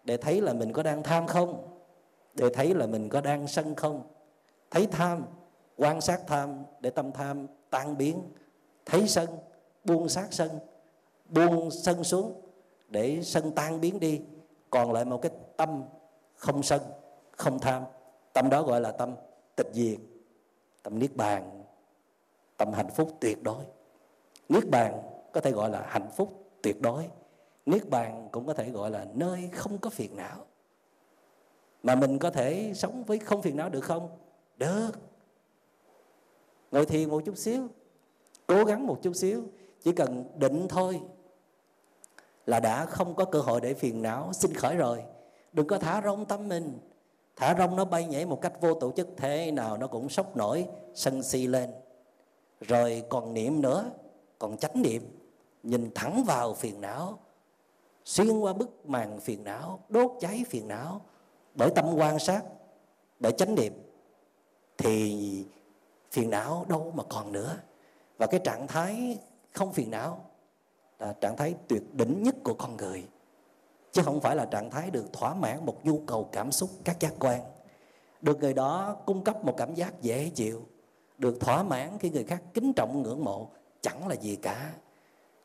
để 0.04 0.16
thấy 0.16 0.40
là 0.40 0.52
mình 0.52 0.72
có 0.72 0.82
đang 0.82 1.02
tham 1.02 1.26
không 1.26 1.68
để 2.34 2.48
thấy 2.54 2.74
là 2.74 2.86
mình 2.86 3.08
có 3.08 3.20
đang 3.20 3.46
sân 3.46 3.74
không. 3.74 4.02
Thấy 4.70 4.86
tham 4.86 5.24
quan 5.76 6.00
sát 6.00 6.20
tham 6.26 6.64
để 6.80 6.90
tâm 6.90 7.12
tham 7.12 7.46
tan 7.70 7.98
biến 7.98 8.22
thấy 8.86 9.08
sân 9.08 9.28
buông 9.84 10.08
sát 10.08 10.26
sân 10.30 10.50
buông 11.28 11.70
sân 11.70 12.04
xuống 12.04 12.40
để 12.88 13.22
sân 13.22 13.52
tan 13.52 13.80
biến 13.80 14.00
đi. 14.00 14.20
Còn 14.70 14.92
lại 14.92 15.04
một 15.04 15.22
cái 15.22 15.32
tâm 15.56 15.84
không 16.38 16.62
sân, 16.62 16.80
không 17.30 17.58
tham. 17.58 17.82
Tâm 18.32 18.50
đó 18.50 18.62
gọi 18.62 18.80
là 18.80 18.90
tâm 18.90 19.14
tịch 19.56 19.68
diệt, 19.72 19.98
tâm 20.82 20.98
niết 20.98 21.16
bàn, 21.16 21.64
tâm 22.56 22.72
hạnh 22.72 22.90
phúc 22.96 23.16
tuyệt 23.20 23.42
đối. 23.42 23.64
Niết 24.48 24.70
bàn 24.70 25.02
có 25.32 25.40
thể 25.40 25.50
gọi 25.50 25.70
là 25.70 25.86
hạnh 25.88 26.10
phúc 26.16 26.50
tuyệt 26.62 26.82
đối. 26.82 27.08
Niết 27.66 27.90
bàn 27.90 28.28
cũng 28.32 28.46
có 28.46 28.54
thể 28.54 28.70
gọi 28.70 28.90
là 28.90 29.06
nơi 29.14 29.50
không 29.54 29.78
có 29.78 29.90
phiền 29.90 30.16
não. 30.16 30.46
Mà 31.82 31.94
mình 31.94 32.18
có 32.18 32.30
thể 32.30 32.72
sống 32.74 33.04
với 33.04 33.18
không 33.18 33.42
phiền 33.42 33.56
não 33.56 33.68
được 33.68 33.80
không? 33.80 34.08
Được. 34.56 34.90
Ngồi 36.70 36.86
thiền 36.86 37.10
một 37.10 37.22
chút 37.24 37.38
xíu, 37.38 37.68
cố 38.46 38.64
gắng 38.64 38.86
một 38.86 38.98
chút 39.02 39.12
xíu, 39.12 39.42
chỉ 39.82 39.92
cần 39.92 40.24
định 40.38 40.66
thôi 40.68 41.00
là 42.46 42.60
đã 42.60 42.86
không 42.86 43.14
có 43.14 43.24
cơ 43.24 43.40
hội 43.40 43.60
để 43.60 43.74
phiền 43.74 44.02
não 44.02 44.32
sinh 44.32 44.54
khởi 44.54 44.76
rồi 44.76 45.04
đừng 45.52 45.66
có 45.66 45.78
thả 45.78 46.02
rong 46.04 46.24
tâm 46.24 46.48
mình. 46.48 46.78
Thả 47.36 47.54
rong 47.58 47.76
nó 47.76 47.84
bay 47.84 48.06
nhảy 48.06 48.26
một 48.26 48.40
cách 48.40 48.60
vô 48.60 48.74
tổ 48.74 48.92
chức, 48.92 49.08
thế 49.16 49.50
nào 49.50 49.76
nó 49.76 49.86
cũng 49.86 50.08
sốc 50.08 50.36
nổi, 50.36 50.66
sân 50.94 51.22
si 51.22 51.46
lên. 51.46 51.70
Rồi 52.60 53.02
còn 53.08 53.34
niệm 53.34 53.60
nữa, 53.62 53.90
còn 54.38 54.56
chánh 54.56 54.82
niệm, 54.82 55.02
nhìn 55.62 55.90
thẳng 55.94 56.24
vào 56.24 56.54
phiền 56.54 56.80
não, 56.80 57.18
xuyên 58.04 58.40
qua 58.40 58.52
bức 58.52 58.86
màn 58.86 59.20
phiền 59.20 59.44
não, 59.44 59.78
đốt 59.88 60.10
cháy 60.20 60.44
phiền 60.48 60.68
não, 60.68 61.00
bởi 61.54 61.70
tâm 61.70 61.94
quan 61.96 62.18
sát, 62.18 62.42
bởi 63.20 63.32
chánh 63.32 63.54
niệm, 63.54 63.72
thì 64.78 65.44
phiền 66.10 66.30
não 66.30 66.66
đâu 66.68 66.92
mà 66.94 67.02
còn 67.08 67.32
nữa. 67.32 67.58
Và 68.18 68.26
cái 68.26 68.40
trạng 68.44 68.66
thái 68.66 69.18
không 69.52 69.72
phiền 69.72 69.90
não 69.90 70.24
là 70.98 71.12
trạng 71.20 71.36
thái 71.36 71.54
tuyệt 71.68 71.82
đỉnh 71.94 72.22
nhất 72.22 72.34
của 72.44 72.54
con 72.54 72.76
người 72.76 73.04
chứ 73.98 74.04
không 74.04 74.20
phải 74.20 74.36
là 74.36 74.44
trạng 74.44 74.70
thái 74.70 74.90
được 74.90 75.12
thỏa 75.12 75.34
mãn 75.34 75.66
một 75.66 75.76
nhu 75.84 75.98
cầu 76.06 76.28
cảm 76.32 76.52
xúc 76.52 76.70
các 76.84 77.00
giác 77.00 77.12
quan. 77.18 77.40
Được 78.20 78.40
người 78.40 78.54
đó 78.54 78.96
cung 79.06 79.24
cấp 79.24 79.44
một 79.44 79.54
cảm 79.56 79.74
giác 79.74 80.02
dễ 80.02 80.30
chịu, 80.34 80.62
được 81.18 81.40
thỏa 81.40 81.62
mãn 81.62 81.98
khi 81.98 82.10
người 82.10 82.24
khác 82.24 82.42
kính 82.54 82.72
trọng 82.72 83.02
ngưỡng 83.02 83.24
mộ, 83.24 83.48
chẳng 83.80 84.08
là 84.08 84.14
gì 84.14 84.36
cả. 84.36 84.72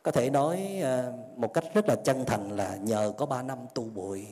Có 0.03 0.11
thể 0.11 0.29
nói 0.29 0.79
ờ, 0.81 1.13
một 1.35 1.53
cách 1.53 1.63
rất 1.73 1.85
là 1.87 1.95
chân 1.95 2.25
thành 2.25 2.51
là 2.51 2.75
nhờ 2.75 3.13
có 3.17 3.25
ba 3.25 3.41
năm 3.41 3.57
tu 3.75 3.83
bụi, 3.83 4.27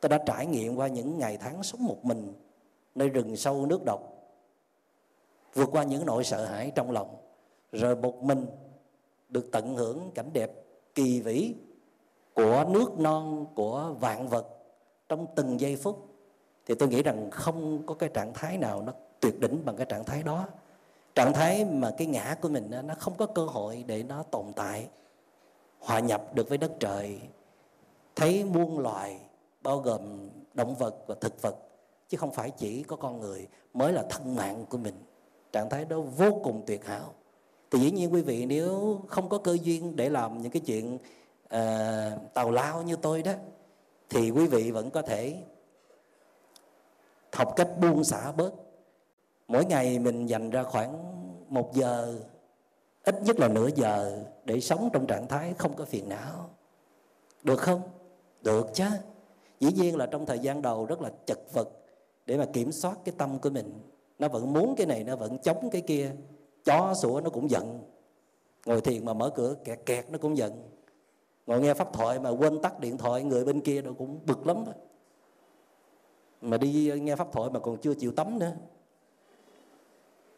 tôi 0.00 0.08
đã 0.08 0.18
trải 0.26 0.46
nghiệm 0.46 0.76
qua 0.76 0.86
những 0.86 1.18
ngày 1.18 1.36
tháng 1.36 1.62
sống 1.62 1.84
một 1.84 2.04
mình 2.04 2.32
nơi 2.94 3.08
rừng 3.08 3.36
sâu 3.36 3.66
nước 3.66 3.84
độc, 3.84 4.00
vượt 5.54 5.68
qua 5.72 5.82
những 5.82 6.06
nỗi 6.06 6.24
sợ 6.24 6.44
hãi 6.44 6.72
trong 6.74 6.90
lòng, 6.90 7.16
rồi 7.72 7.96
một 7.96 8.22
mình 8.22 8.46
được 9.28 9.48
tận 9.52 9.74
hưởng 9.74 10.10
cảnh 10.14 10.30
đẹp 10.32 10.50
kỳ 10.94 11.20
vĩ 11.20 11.54
của 12.34 12.64
nước 12.68 12.98
non, 12.98 13.46
của 13.54 13.94
vạn 14.00 14.28
vật 14.28 14.46
trong 15.08 15.26
từng 15.34 15.60
giây 15.60 15.76
phút, 15.76 16.08
thì 16.66 16.74
tôi 16.74 16.88
nghĩ 16.88 17.02
rằng 17.02 17.30
không 17.30 17.82
có 17.86 17.94
cái 17.94 18.08
trạng 18.08 18.32
thái 18.34 18.58
nào 18.58 18.82
nó 18.82 18.92
tuyệt 19.20 19.40
đỉnh 19.40 19.64
bằng 19.64 19.76
cái 19.76 19.86
trạng 19.86 20.04
thái 20.04 20.22
đó. 20.22 20.46
Trạng 21.14 21.32
thái 21.32 21.64
mà 21.64 21.90
cái 21.98 22.06
ngã 22.06 22.36
của 22.42 22.48
mình 22.48 22.70
nó 22.84 22.94
không 22.98 23.14
có 23.14 23.26
cơ 23.26 23.44
hội 23.44 23.84
để 23.86 24.02
nó 24.02 24.22
tồn 24.22 24.46
tại, 24.56 24.88
hòa 25.78 26.00
nhập 26.00 26.34
được 26.34 26.48
với 26.48 26.58
đất 26.58 26.72
trời. 26.80 27.20
Thấy 28.16 28.44
muôn 28.44 28.78
loài, 28.78 29.20
bao 29.62 29.78
gồm 29.78 30.28
động 30.54 30.74
vật 30.74 30.94
và 31.06 31.14
thực 31.20 31.42
vật, 31.42 31.56
chứ 32.08 32.16
không 32.16 32.32
phải 32.32 32.50
chỉ 32.50 32.82
có 32.82 32.96
con 32.96 33.20
người, 33.20 33.48
mới 33.74 33.92
là 33.92 34.02
thân 34.10 34.34
mạng 34.34 34.64
của 34.68 34.78
mình. 34.78 34.94
Trạng 35.52 35.70
thái 35.70 35.84
đó 35.84 36.00
vô 36.00 36.40
cùng 36.44 36.62
tuyệt 36.66 36.86
hảo. 36.86 37.12
Thì 37.70 37.78
dĩ 37.78 37.90
nhiên 37.90 38.12
quý 38.12 38.22
vị, 38.22 38.46
nếu 38.46 39.00
không 39.08 39.28
có 39.28 39.38
cơ 39.38 39.56
duyên 39.62 39.96
để 39.96 40.08
làm 40.08 40.42
những 40.42 40.52
cái 40.52 40.62
chuyện 40.66 40.98
Ờ, 41.52 42.12
uh, 42.16 42.34
tàu 42.34 42.50
lao 42.50 42.82
như 42.82 42.96
tôi 42.96 43.22
đó 43.22 43.32
thì 44.10 44.30
quý 44.30 44.46
vị 44.46 44.70
vẫn 44.70 44.90
có 44.90 45.02
thể 45.02 45.36
học 47.32 47.52
cách 47.56 47.68
buông 47.80 48.04
xả 48.04 48.32
bớt. 48.32 48.52
Mỗi 49.48 49.64
ngày 49.64 49.98
mình 49.98 50.26
dành 50.26 50.50
ra 50.50 50.62
khoảng 50.62 50.94
một 51.48 51.74
giờ 51.74 52.14
ít 53.04 53.22
nhất 53.22 53.38
là 53.38 53.48
nửa 53.48 53.68
giờ 53.74 54.24
để 54.44 54.60
sống 54.60 54.90
trong 54.92 55.06
trạng 55.06 55.28
thái 55.28 55.54
không 55.58 55.74
có 55.76 55.84
phiền 55.84 56.08
não. 56.08 56.50
Được 57.42 57.60
không? 57.60 57.80
Được 58.42 58.66
chứ. 58.74 58.84
Dĩ 59.60 59.72
nhiên 59.72 59.96
là 59.96 60.06
trong 60.06 60.26
thời 60.26 60.38
gian 60.38 60.62
đầu 60.62 60.86
rất 60.86 61.00
là 61.02 61.10
chật 61.26 61.38
vật 61.52 61.68
để 62.26 62.36
mà 62.36 62.46
kiểm 62.52 62.72
soát 62.72 62.98
cái 63.04 63.14
tâm 63.18 63.38
của 63.38 63.50
mình. 63.50 63.80
Nó 64.18 64.28
vẫn 64.28 64.52
muốn 64.52 64.74
cái 64.76 64.86
này 64.86 65.04
nó 65.04 65.16
vẫn 65.16 65.38
chống 65.38 65.70
cái 65.72 65.80
kia. 65.80 66.12
Chó 66.64 66.94
sủa 66.94 67.20
nó 67.20 67.30
cũng 67.30 67.50
giận. 67.50 67.80
Ngồi 68.66 68.80
thiền 68.80 69.04
mà 69.04 69.12
mở 69.12 69.30
cửa 69.30 69.54
kẹt 69.64 69.78
kẹt 69.86 70.10
nó 70.10 70.18
cũng 70.18 70.36
giận 70.36 70.52
ngồi 71.46 71.60
nghe 71.60 71.74
pháp 71.74 71.92
thoại 71.92 72.20
mà 72.20 72.30
quên 72.30 72.62
tắt 72.62 72.80
điện 72.80 72.98
thoại, 72.98 73.22
người 73.22 73.44
bên 73.44 73.60
kia 73.60 73.82
đâu 73.82 73.94
cũng 73.94 74.20
bực 74.26 74.46
lắm 74.46 74.64
đó. 74.66 74.72
mà 76.40 76.58
đi 76.58 77.00
nghe 77.00 77.16
pháp 77.16 77.32
thoại 77.32 77.50
mà 77.50 77.60
còn 77.60 77.76
chưa 77.76 77.94
chịu 77.94 78.12
tắm 78.12 78.38
nữa. 78.38 78.52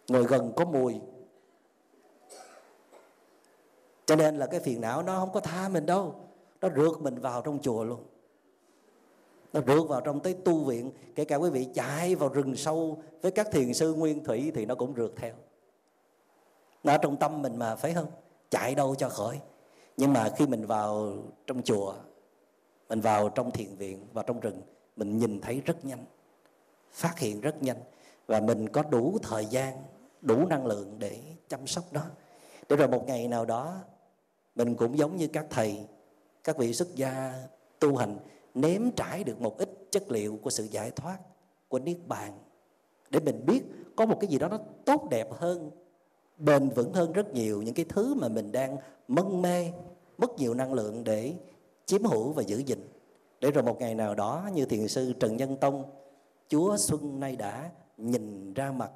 Ngồi 0.09 0.25
gần 0.25 0.53
có 0.57 0.65
mùi. 0.65 1.01
Cho 4.07 4.17
nên 4.17 4.37
là 4.37 4.47
cái 4.47 4.61
phiền 4.61 4.81
não 4.81 5.03
nó 5.03 5.19
không 5.21 5.33
có 5.33 5.41
tha 5.41 5.69
mình 5.69 5.87
đâu. 5.87 6.15
Nó 6.61 6.69
rượt 6.77 7.01
mình 7.01 7.19
vào 7.19 7.43
trong 7.43 7.59
chùa 7.63 7.85
luôn. 7.85 8.05
Nó 9.53 9.61
rượt 9.67 9.89
vào 9.89 10.01
trong 10.01 10.21
tới 10.21 10.35
tu 10.35 10.65
viện. 10.65 10.93
Kể 11.15 11.25
cả 11.25 11.37
quý 11.37 11.51
vị 11.51 11.69
chạy 11.75 12.15
vào 12.15 12.29
rừng 12.29 12.57
sâu 12.57 13.03
với 13.23 13.31
các 13.33 13.49
thiền 13.53 13.75
sư 13.75 13.95
nguyên 13.95 14.25
thủy 14.25 14.53
thì 14.55 14.67
nó 14.67 14.75
cũng 14.75 14.95
rượt 14.97 15.13
theo. 15.17 15.35
Nó 16.85 16.93
ở 16.93 16.99
trong 16.99 17.17
tâm 17.17 17.43
mình 17.43 17.57
mà 17.57 17.77
phải 17.77 17.95
không? 17.95 18.07
Chạy 18.51 18.75
đâu 18.75 18.95
cho 18.95 19.09
khỏi 19.09 19.41
nhưng 19.97 20.13
mà 20.13 20.29
khi 20.37 20.47
mình 20.47 20.67
vào 20.67 21.17
trong 21.47 21.63
chùa, 21.63 21.95
mình 22.89 23.01
vào 23.01 23.29
trong 23.29 23.51
thiền 23.51 23.75
viện 23.77 24.07
vào 24.13 24.25
trong 24.25 24.41
rừng, 24.41 24.63
mình 24.97 25.19
nhìn 25.19 25.41
thấy 25.41 25.63
rất 25.65 25.85
nhanh, 25.85 26.05
phát 26.93 27.19
hiện 27.19 27.41
rất 27.41 27.63
nhanh. 27.63 27.77
Và 28.27 28.41
mình 28.41 28.69
có 28.69 28.83
đủ 28.83 29.19
thời 29.23 29.47
gian, 29.47 29.83
đủ 30.21 30.47
năng 30.47 30.67
lượng 30.67 30.99
để 30.99 31.21
chăm 31.49 31.67
sóc 31.67 31.85
nó. 31.93 32.01
Để 32.69 32.77
rồi 32.77 32.89
một 32.89 33.07
ngày 33.07 33.29
nào 33.29 33.45
đó, 33.45 33.77
mình 34.55 34.75
cũng 34.75 34.99
giống 34.99 35.17
như 35.17 35.27
các 35.27 35.47
thầy, 35.51 35.87
các 36.45 36.57
vị 36.57 36.73
xuất 36.75 36.95
gia 36.95 37.35
tu 37.79 37.97
hành, 37.97 38.19
nếm 38.55 38.91
trải 38.91 39.25
được 39.25 39.41
một 39.41 39.59
ít 39.59 39.71
chất 39.91 40.11
liệu 40.11 40.39
của 40.43 40.51
sự 40.51 40.65
giải 40.65 40.91
thoát 40.91 41.19
của 41.69 41.79
niết 41.79 41.99
bàn. 42.07 42.39
Để 43.11 43.21
mình 43.21 43.47
biết 43.47 43.63
có 43.97 44.07
một 44.07 44.17
cái 44.21 44.31
gì 44.31 44.39
đó 44.39 44.49
nó 44.49 44.59
tốt 44.85 45.09
đẹp 45.11 45.29
hơn 45.33 45.71
bền 46.37 46.69
vững 46.69 46.93
hơn 46.93 47.13
rất 47.13 47.35
nhiều 47.35 47.63
những 47.63 47.75
cái 47.75 47.85
thứ 47.89 48.15
mà 48.15 48.29
mình 48.29 48.53
đang 48.53 48.77
mân 49.09 49.43
mê, 49.43 49.73
mất 50.19 50.39
nhiều 50.39 50.55
năng 50.55 50.73
lượng 50.73 51.05
để 51.05 51.35
chiếm 51.87 52.05
hữu 52.05 52.33
và 52.33 52.43
giữ 52.43 52.59
gìn. 52.59 52.89
Để 53.41 53.51
rồi 53.51 53.65
một 53.65 53.81
ngày 53.81 53.95
nào 53.95 54.15
đó, 54.15 54.49
như 54.55 54.65
thiền 54.65 54.89
sư 54.89 55.13
trần 55.21 55.37
nhân 55.37 55.57
tông, 55.57 55.85
chúa 56.49 56.77
xuân 56.77 57.21
nay 57.21 57.37
đã 57.37 57.71
nhìn 57.97 58.55
ra 58.55 58.73
mặt 58.73 58.91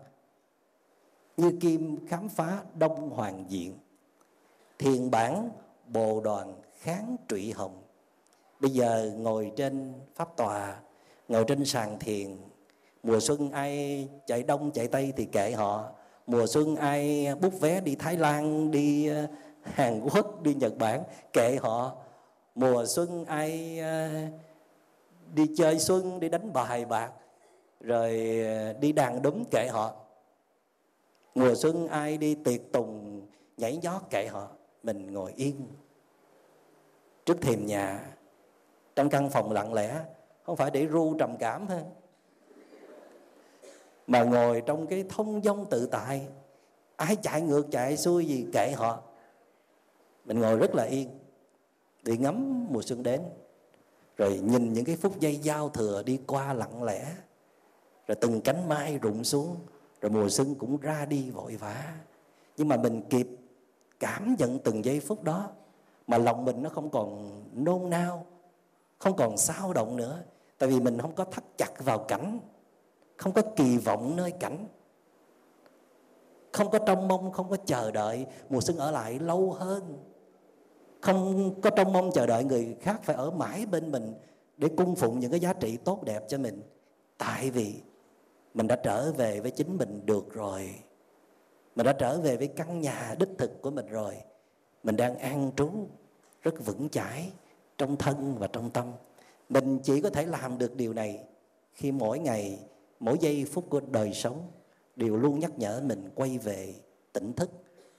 như 1.37 1.53
kim 1.61 2.07
khám 2.07 2.29
phá 2.29 2.63
đông 2.79 3.11
hoàng 3.11 3.45
diện, 3.49 3.75
thiền 4.79 5.11
bản 5.11 5.51
bồ 5.87 6.21
đoàn 6.21 6.55
kháng 6.81 7.17
trụy 7.29 7.53
hồng. 7.53 7.83
Bây 8.61 8.71
giờ 8.71 9.13
ngồi 9.17 9.53
trên 9.57 9.93
pháp 10.15 10.37
tòa, 10.37 10.81
ngồi 11.29 11.45
trên 11.49 11.65
sàn 11.65 11.99
thiền, 11.99 12.37
mùa 13.03 13.21
xuân 13.21 13.51
ai 13.51 14.09
chạy 14.27 14.43
đông 14.43 14.71
chạy 14.71 14.89
tây 14.89 15.13
thì 15.17 15.25
kệ 15.25 15.53
họ 15.53 15.91
mùa 16.29 16.47
xuân 16.47 16.77
ai 16.77 17.29
bút 17.41 17.61
vé 17.61 17.81
đi 17.81 17.95
thái 17.95 18.17
lan, 18.17 18.71
đi 18.71 19.09
ờ, 19.09 19.27
hàn 19.63 20.01
quốc, 20.01 20.43
đi 20.43 20.55
nhật 20.55 20.79
bản, 20.79 21.03
kệ 21.33 21.57
họ. 21.63 21.97
Mùa 22.55 22.85
xuân 22.87 23.25
ai 23.25 23.79
ờ, 23.79 24.09
đi 25.35 25.47
chơi 25.57 25.79
xuân, 25.79 26.21
đi 26.21 26.29
đánh 26.29 26.53
bài 26.53 26.85
bạc, 26.85 27.13
rồi 27.81 28.41
ờ, 28.45 28.73
đi 28.73 28.93
đàn 28.93 29.23
đúng 29.23 29.45
kệ 29.51 29.69
họ. 29.73 29.95
Mùa 31.35 31.55
xuân 31.55 31.89
ai 31.89 32.19
đi 32.19 32.35
tiệc 32.35 32.73
tùng, 32.73 33.23
nhảy 33.57 33.77
nhót 33.77 34.03
kệ 34.11 34.27
họ. 34.27 34.49
Mình 34.83 35.13
ngồi 35.13 35.33
yên 35.37 35.67
trước 37.27 37.41
thềm 37.41 37.67
nhà, 37.67 38.17
trong 38.97 39.11
căn 39.11 39.31
phòng 39.31 39.53
lặng 39.53 39.75
lẽ, 39.75 40.05
không 40.43 40.57
phải 40.57 40.71
để 40.71 40.87
ru 40.87 41.15
trầm 41.19 41.37
cảm 41.39 41.69
ha 41.69 41.81
mà 44.09 44.23
ngồi 44.23 44.63
trong 44.67 44.87
cái 44.87 45.05
thông 45.09 45.43
dong 45.43 45.67
tự 45.71 45.87
tại, 45.87 46.27
ai 46.97 47.17
chạy 47.17 47.41
ngược 47.41 47.67
chạy 47.71 47.97
xuôi 47.97 48.27
gì 48.27 48.47
kệ 48.53 48.73
họ. 48.77 49.03
Mình 50.25 50.41
ngồi 50.41 50.57
rất 50.57 50.75
là 50.75 50.85
yên 50.85 51.09
để 52.03 52.17
ngắm 52.17 52.67
mùa 52.71 52.83
xuân 52.83 53.03
đến, 53.03 53.23
rồi 54.17 54.39
nhìn 54.39 54.73
những 54.73 54.85
cái 54.85 54.97
phút 54.97 55.21
giây 55.21 55.37
giao 55.37 55.69
thừa 55.69 56.03
đi 56.03 56.21
qua 56.27 56.53
lặng 56.53 56.83
lẽ, 56.83 57.15
rồi 58.07 58.17
từng 58.21 58.41
cánh 58.41 58.69
mai 58.69 58.99
rụng 58.99 59.25
xuống, 59.25 59.57
rồi 60.01 60.11
mùa 60.11 60.29
xuân 60.29 60.55
cũng 60.55 60.81
ra 60.81 61.05
đi 61.05 61.31
vội 61.31 61.57
vã. 61.57 61.95
Nhưng 62.57 62.69
mà 62.69 62.77
mình 62.77 63.03
kịp 63.11 63.29
cảm 64.01 64.37
nhận 64.39 64.59
từng 64.59 64.85
giây 64.85 65.01
phút 65.01 65.25
đó, 65.25 65.51
mà 66.07 66.19
lòng 66.19 66.45
mình 66.45 66.63
nó 66.63 66.69
không 66.69 66.91
còn 66.91 67.43
nôn 67.65 67.91
nao, 67.91 68.27
không 68.99 69.17
còn 69.17 69.37
sao 69.37 69.73
động 69.73 69.97
nữa, 69.97 70.23
tại 70.59 70.69
vì 70.69 70.81
mình 70.81 70.99
không 70.99 71.15
có 71.15 71.25
thắt 71.25 71.45
chặt 71.57 71.85
vào 71.85 71.99
cảnh 71.99 72.41
không 73.19 73.33
có 73.33 73.43
kỳ 73.57 73.79
vọng 73.79 74.17
nơi 74.17 74.31
cảnh. 74.31 74.67
Không 76.53 76.71
có 76.71 76.79
trông 76.79 77.09
mong, 77.09 77.33
không 77.33 77.51
có 77.51 77.57
chờ 77.67 77.91
đợi 77.91 78.27
mùa 78.51 78.61
xuân 78.61 78.77
ở 78.77 78.91
lại 78.91 79.19
lâu 79.19 79.53
hơn. 79.53 79.99
Không 81.01 81.55
có 81.61 81.71
trông 81.71 81.93
mong, 81.93 82.11
chờ 82.15 82.27
đợi 82.27 82.45
người 82.45 82.77
khác 82.81 83.01
phải 83.03 83.17
ở 83.17 83.31
mãi 83.31 83.67
bên 83.67 83.91
mình 83.91 84.15
để 84.57 84.69
cung 84.77 84.97
phụng 84.97 85.19
những 85.19 85.31
cái 85.31 85.41
giá 85.41 85.53
trị 85.53 85.77
tốt 85.77 86.05
đẹp 86.05 86.25
cho 86.29 86.39
mình. 86.39 86.63
Tại 87.19 87.51
vì 87.51 87.75
mình 88.55 88.67
đã 88.67 88.77
trở 88.77 89.13
về 89.13 89.41
với 89.41 89.51
chính 89.51 89.77
mình 89.77 90.07
được 90.07 90.33
rồi. 90.33 90.75
Mình 91.77 91.87
đã 91.87 91.93
trở 91.93 92.21
về 92.21 92.37
với 92.37 92.49
căn 92.49 92.81
nhà 92.81 93.15
đích 93.19 93.29
thực 93.39 93.63
của 93.63 93.71
mình 93.71 93.87
rồi. 93.87 94.15
Mình 94.83 94.97
đang 94.97 95.19
an 95.19 95.51
trú, 95.57 95.71
rất 96.43 96.55
vững 96.65 96.89
chãi 96.89 97.33
trong 97.79 97.97
thân 97.97 98.37
và 98.39 98.47
trong 98.47 98.71
tâm. 98.71 98.93
Mình 99.49 99.79
chỉ 99.83 100.01
có 100.01 100.11
thể 100.11 100.27
làm 100.27 100.59
được 100.59 100.77
điều 100.77 100.93
này 100.93 101.25
khi 101.73 101.93
mỗi 101.93 102.19
ngày 102.19 102.59
mỗi 103.01 103.19
giây 103.21 103.45
phút 103.53 103.71
của 103.71 103.81
đời 103.81 104.13
sống 104.13 104.51
đều 104.97 105.17
luôn 105.17 105.39
nhắc 105.39 105.59
nhở 105.59 105.81
mình 105.85 106.11
quay 106.15 106.39
về 106.39 106.75
tỉnh 107.13 107.33
thức, 107.33 107.51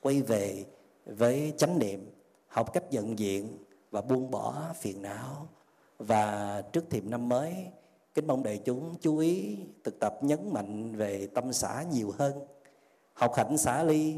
quay 0.02 0.22
về 0.22 0.66
với 1.06 1.54
chánh 1.58 1.80
niệm, 1.80 2.12
học 2.47 2.74
cách 2.74 2.84
nhận 2.91 3.20
diện 3.20 3.58
và 3.91 4.02
buông 4.02 4.32
bỏ 4.32 4.64
phiền 4.76 5.02
não. 5.02 5.47
Và 5.97 6.62
trước 6.62 6.89
thềm 6.89 7.10
năm 7.10 7.30
mới, 7.30 7.54
kính 8.14 8.28
mong 8.28 8.43
đại 8.43 8.58
chúng 8.66 8.95
chú 9.02 9.18
ý 9.18 9.58
thực 9.84 10.00
tập 10.00 10.18
nhấn 10.22 10.54
mạnh 10.54 10.95
về 10.95 11.28
tâm 11.28 11.54
xã 11.54 11.84
nhiều 11.91 12.14
hơn. 12.18 12.34
Học 13.14 13.34
hạnh 13.36 13.58
xã 13.58 13.84
ly, 13.84 14.16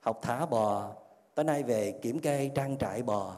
học 0.00 0.18
thả 0.22 0.46
bò, 0.46 0.94
tối 1.34 1.44
nay 1.44 1.62
về 1.62 1.92
kiểm 1.92 2.18
kê 2.18 2.50
trang 2.54 2.78
trại 2.78 3.02
bò. 3.02 3.36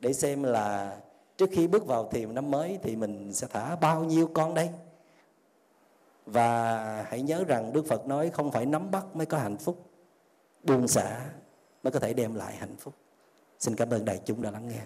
Để 0.00 0.12
xem 0.12 0.42
là 0.42 0.96
trước 1.36 1.50
khi 1.52 1.66
bước 1.66 1.86
vào 1.86 2.08
thềm 2.08 2.34
năm 2.34 2.50
mới 2.50 2.78
thì 2.82 2.96
mình 2.96 3.32
sẽ 3.32 3.46
thả 3.50 3.76
bao 3.76 4.04
nhiêu 4.04 4.30
con 4.34 4.54
đây? 4.54 4.68
Và 6.26 7.02
hãy 7.08 7.22
nhớ 7.22 7.44
rằng 7.44 7.72
đức 7.72 7.86
phật 7.86 8.06
nói 8.06 8.30
không 8.30 8.52
phải 8.52 8.66
nắm 8.66 8.90
bắt 8.90 9.16
mới 9.16 9.26
có 9.26 9.38
hạnh 9.38 9.56
phúc. 9.56 9.90
Buông 10.62 10.88
xả 10.88 11.20
mới 11.82 11.92
có 11.92 12.00
thể 12.00 12.14
đem 12.14 12.34
lại 12.34 12.56
hạnh 12.56 12.76
phúc. 12.78 12.94
Xin 13.58 13.76
cảm 13.76 13.90
ơn 13.90 14.04
đại 14.04 14.20
chúng 14.24 14.42
đã 14.42 14.50
lắng 14.50 14.68
nghe. 14.68 14.80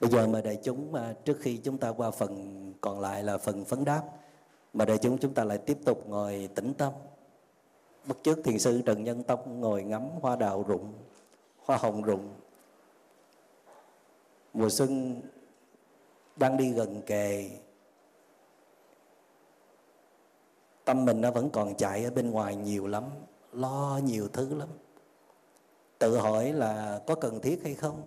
Bây 0.00 0.10
giờ 0.10 0.26
mời 0.26 0.42
đại 0.42 0.58
chúng 0.62 0.94
à, 0.94 1.14
trước 1.24 1.38
khi 1.40 1.56
chúng 1.56 1.78
ta 1.78 1.92
qua 1.92 2.10
phần 2.10 2.74
còn 2.80 3.00
lại 3.00 3.22
là 3.22 3.38
phần 3.38 3.64
phấn 3.64 3.84
đáp, 3.84 4.02
mời 4.72 4.86
đại 4.86 4.98
chúng 4.98 5.18
chúng 5.18 5.34
ta 5.34 5.44
lại 5.44 5.58
tiếp 5.58 5.78
tục 5.84 6.08
ngồi 6.08 6.48
tĩnh 6.54 6.74
tâm. 6.74 6.92
Bất 8.06 8.18
chước 8.22 8.38
thiền 8.44 8.58
sư 8.58 8.82
trần 8.86 9.04
nhân 9.04 9.22
tông 9.22 9.60
ngồi 9.60 9.82
ngắm 9.82 10.02
hoa 10.20 10.36
đào 10.36 10.62
rụng, 10.62 10.92
hoa 11.64 11.76
hồng 11.76 12.02
rụng 12.02 12.34
mùa 14.52 14.68
xuân 14.68 15.22
đang 16.36 16.56
đi 16.56 16.72
gần 16.72 17.02
kề. 17.02 17.50
Tâm 20.84 21.04
mình 21.04 21.20
nó 21.20 21.30
vẫn 21.30 21.50
còn 21.50 21.74
chạy 21.74 22.04
ở 22.04 22.10
bên 22.10 22.30
ngoài 22.30 22.56
nhiều 22.56 22.86
lắm, 22.86 23.04
lo 23.52 24.00
nhiều 24.04 24.28
thứ 24.32 24.54
lắm. 24.54 24.68
Tự 25.98 26.16
hỏi 26.16 26.52
là 26.52 27.00
có 27.06 27.14
cần 27.14 27.40
thiết 27.40 27.60
hay 27.64 27.74
không? 27.74 28.02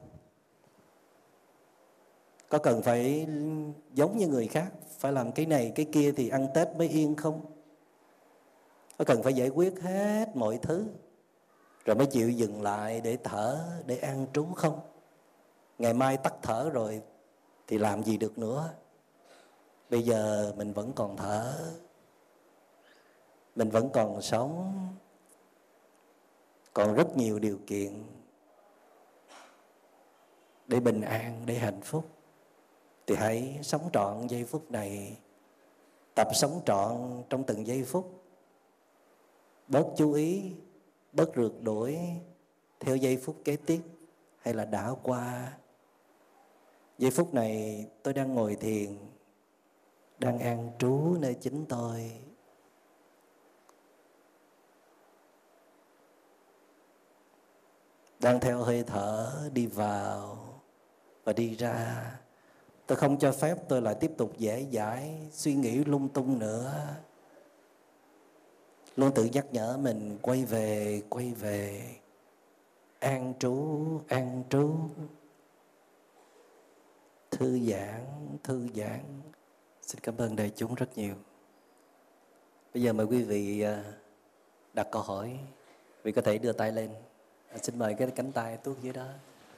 Có 2.50 2.58
cần 2.58 2.82
phải 2.82 3.28
giống 3.94 4.18
như 4.18 4.28
người 4.28 4.48
khác, 4.48 4.72
phải 5.00 5.12
làm 5.12 5.32
cái 5.32 5.46
này, 5.46 5.72
cái 5.76 5.86
kia 5.92 6.12
thì 6.12 6.30
ăn 6.30 6.48
tết 6.54 6.68
mới 6.78 6.90
yên 6.90 7.16
không? 7.16 7.46
Có 8.98 9.06
cần 9.06 9.24
phải 9.24 9.34
giải 9.34 9.50
quyết 9.50 9.82
hết 9.82 10.36
mọi 10.36 10.60
thứ, 10.62 10.88
rồi 11.86 11.96
mới 11.96 12.06
chịu 12.08 12.30
dừng 12.30 12.62
lại 12.62 13.02
để 13.02 13.18
thở, 13.24 13.60
để 13.86 13.98
ăn 13.98 14.28
trú 14.34 14.46
không? 14.46 14.80
Ngày 15.84 15.94
mai 15.94 16.18
tắt 16.18 16.34
thở 16.42 16.70
rồi 16.70 17.02
thì 17.68 17.78
làm 17.78 18.04
gì 18.04 18.18
được 18.18 18.38
nữa. 18.38 18.74
Bây 19.90 20.04
giờ 20.04 20.54
mình 20.58 20.74
vẫn 20.74 20.92
còn 20.96 21.18
thở. 21.18 21.74
Mình 23.56 23.70
vẫn 23.70 23.90
còn 23.94 24.22
sống. 24.22 24.74
Còn 26.74 26.94
rất 26.94 27.18
nhiều 27.18 27.40
điều 27.40 27.60
kiện 27.68 28.04
để 30.68 30.80
bình 30.80 31.02
an, 31.02 31.44
để 31.46 31.56
hạnh 31.56 31.82
phúc. 31.82 32.06
Thì 33.08 33.16
hãy 33.16 33.60
sống 33.62 33.90
trọn 33.94 34.28
giây 34.28 34.46
phút 34.46 34.72
này. 34.72 35.18
Tập 36.16 36.28
sống 36.34 36.62
trọn 36.66 37.24
trong 37.30 37.44
từng 37.44 37.68
giây 37.68 37.84
phút. 37.84 38.24
Bớt 39.68 39.86
chú 39.98 40.14
ý, 40.14 40.52
bớt 41.14 41.36
rượt 41.36 41.52
đuổi 41.62 42.00
theo 42.80 42.96
giây 42.96 43.18
phút 43.18 43.36
kế 43.46 43.56
tiếp 43.56 43.82
hay 44.38 44.54
là 44.54 44.66
đã 44.66 44.92
qua 45.04 45.54
giây 47.04 47.12
phút 47.12 47.34
này 47.34 47.86
tôi 48.04 48.14
đang 48.14 48.36
ngồi 48.36 48.56
thiền, 48.56 48.98
đang 50.20 50.40
an 50.40 50.72
trú 50.80 51.16
nơi 51.20 51.34
chính 51.34 51.66
tôi. 51.66 52.12
Đang 58.20 58.40
theo 58.40 58.58
hơi 58.58 58.84
thở 58.84 59.32
đi 59.54 59.66
vào 59.66 60.38
và 61.24 61.34
đi 61.34 61.56
ra. 61.56 62.12
Tôi 62.88 62.96
không 62.96 63.20
cho 63.20 63.32
phép 63.32 63.58
tôi 63.70 63.82
lại 63.82 63.96
tiếp 63.96 64.12
tục 64.18 64.38
dễ 64.38 64.66
dãi 64.72 65.28
suy 65.32 65.56
nghĩ 65.56 65.84
lung 65.84 66.10
tung 66.10 66.40
nữa. 66.40 66.74
Luôn 68.96 69.12
tự 69.16 69.26
nhắc 69.26 69.46
nhở 69.52 69.78
mình 69.78 70.18
quay 70.22 70.46
về 70.46 71.02
quay 71.10 71.34
về. 71.34 71.82
An 73.00 73.34
trú 73.40 73.86
an 74.08 74.44
trú 74.50 74.76
thư 77.38 77.60
giãn 77.60 78.06
thư 78.44 78.68
giãn. 78.76 79.00
Xin 79.82 80.00
cảm 80.04 80.18
ơn 80.18 80.36
đại 80.36 80.52
chúng 80.56 80.76
rất 80.76 80.98
nhiều. 80.98 81.16
Bây 82.74 82.84
giờ 82.84 82.94
mời 82.94 83.06
quý 83.06 83.24
vị 83.24 83.62
à, 83.62 83.84
đặt 84.74 84.88
câu 84.92 85.02
hỏi. 85.02 85.38
Vì 86.04 86.12
có 86.12 86.22
thể 86.22 86.38
đưa 86.38 86.52
tay 86.52 86.72
lên. 86.72 86.90
À, 87.52 87.58
xin 87.62 87.80
mời 87.80 87.94
cái 87.94 88.08
cánh 88.16 88.32
tay 88.32 88.58
tuốt 88.58 88.82
dưới 88.82 88.94
đó. 88.94 89.06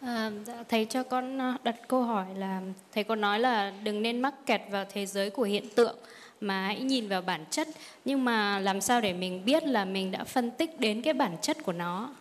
À, 0.01 0.32
dạ, 0.45 0.63
thầy 0.69 0.86
cho 0.86 1.03
con 1.03 1.41
à, 1.41 1.57
đặt 1.63 1.76
câu 1.88 2.03
hỏi 2.03 2.26
là 2.36 2.61
thầy 2.91 3.03
có 3.03 3.15
nói 3.15 3.39
là 3.39 3.73
đừng 3.84 4.01
nên 4.01 4.21
mắc 4.21 4.34
kẹt 4.45 4.61
vào 4.71 4.86
thế 4.89 5.05
giới 5.05 5.30
của 5.30 5.43
hiện 5.43 5.65
tượng 5.76 5.95
mà 6.41 6.65
hãy 6.65 6.82
nhìn 6.82 7.09
vào 7.09 7.21
bản 7.21 7.45
chất 7.49 7.67
nhưng 8.05 8.26
mà 8.26 8.59
làm 8.59 8.82
sao 8.82 9.01
để 9.01 9.13
mình 9.13 9.45
biết 9.45 9.63
là 9.63 9.86
mình 9.86 10.11
đã 10.11 10.23
phân 10.23 10.51
tích 10.51 10.80
đến 10.80 11.01
cái 11.01 11.13
bản 11.13 11.38
chất 11.41 11.57
của 11.63 11.73
nó? 11.73 12.15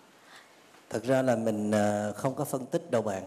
Thật 0.90 1.04
ra 1.04 1.22
là 1.22 1.36
mình 1.36 1.72
không 2.16 2.34
có 2.34 2.44
phân 2.44 2.66
tích 2.66 2.90
đâu 2.90 3.02
bạn 3.02 3.22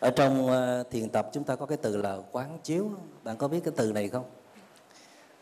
ở 0.00 0.10
trong 0.10 0.46
ờ, 0.46 0.82
thiền 0.90 1.08
tập 1.08 1.30
chúng 1.32 1.44
ta 1.44 1.56
có 1.56 1.66
cái 1.66 1.78
từ 1.82 1.96
là 1.96 2.18
quán 2.32 2.58
chiếu. 2.62 2.90
Bạn 3.24 3.36
có 3.36 3.48
biết 3.48 3.60
cái 3.64 3.74
từ 3.76 3.92
này 3.92 4.08
không? 4.08 4.24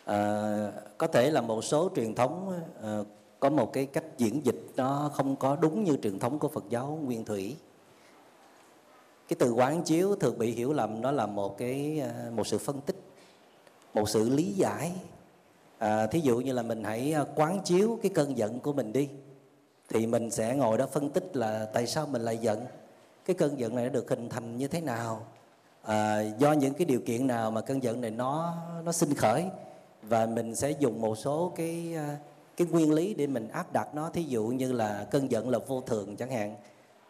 À, 0.04 0.72
có 0.98 1.06
thể 1.06 1.30
là 1.30 1.40
một 1.40 1.64
số 1.64 1.90
truyền 1.96 2.14
thống 2.14 2.60
à, 2.82 2.98
có 3.40 3.50
một 3.50 3.72
cái 3.72 3.86
cách 3.86 4.04
diễn 4.18 4.46
dịch 4.46 4.60
nó 4.76 5.10
không 5.14 5.36
có 5.36 5.56
đúng 5.56 5.84
như 5.84 5.96
truyền 6.02 6.18
thống 6.18 6.38
của 6.38 6.48
Phật 6.48 6.64
giáo 6.68 6.98
Nguyên 7.04 7.24
Thủy. 7.24 7.56
Cái 9.28 9.36
từ 9.38 9.52
quán 9.52 9.82
chiếu 9.82 10.16
thường 10.16 10.38
bị 10.38 10.50
hiểu 10.50 10.72
lầm 10.72 11.00
nó 11.00 11.10
là 11.10 11.26
một 11.26 11.58
cái 11.58 12.02
một 12.32 12.46
sự 12.46 12.58
phân 12.58 12.80
tích 12.80 12.96
một 13.94 14.08
sự 14.08 14.30
lý 14.30 14.52
giải. 14.52 14.92
À, 15.78 16.06
thí 16.06 16.20
dụ 16.20 16.40
như 16.40 16.52
là 16.52 16.62
mình 16.62 16.84
hãy 16.84 17.14
quán 17.34 17.60
chiếu 17.64 17.98
cái 18.02 18.10
cơn 18.14 18.38
giận 18.38 18.60
của 18.60 18.72
mình 18.72 18.92
đi 18.92 19.08
thì 19.88 20.06
mình 20.06 20.30
sẽ 20.30 20.54
ngồi 20.56 20.78
đó 20.78 20.86
phân 20.92 21.10
tích 21.10 21.36
là 21.36 21.68
tại 21.72 21.86
sao 21.86 22.06
mình 22.06 22.22
lại 22.22 22.38
giận 22.38 22.66
cái 23.26 23.36
cơn 23.36 23.58
giận 23.58 23.74
này 23.74 23.84
nó 23.84 23.90
được 23.90 24.10
hình 24.10 24.28
thành 24.28 24.56
như 24.56 24.68
thế 24.68 24.80
nào? 24.80 25.26
À, 25.82 26.20
do 26.20 26.52
những 26.52 26.74
cái 26.74 26.84
điều 26.84 27.00
kiện 27.00 27.26
nào 27.26 27.50
mà 27.50 27.60
cơn 27.60 27.82
giận 27.82 28.00
này 28.00 28.10
nó 28.10 28.54
nó 28.84 28.92
sinh 28.92 29.14
khởi? 29.14 29.44
Và 30.02 30.26
mình 30.26 30.54
sẽ 30.54 30.70
dùng 30.70 31.00
một 31.00 31.18
số 31.18 31.52
cái 31.56 31.94
à, 31.96 32.18
cái 32.56 32.66
nguyên 32.70 32.92
lý 32.92 33.14
để 33.14 33.26
mình 33.26 33.48
áp 33.48 33.72
đặt 33.72 33.94
nó. 33.94 34.10
Thí 34.10 34.22
dụ 34.22 34.46
như 34.46 34.72
là 34.72 35.06
cơn 35.10 35.30
giận 35.30 35.50
là 35.50 35.58
vô 35.58 35.80
thường 35.80 36.16
chẳng 36.16 36.30
hạn. 36.30 36.56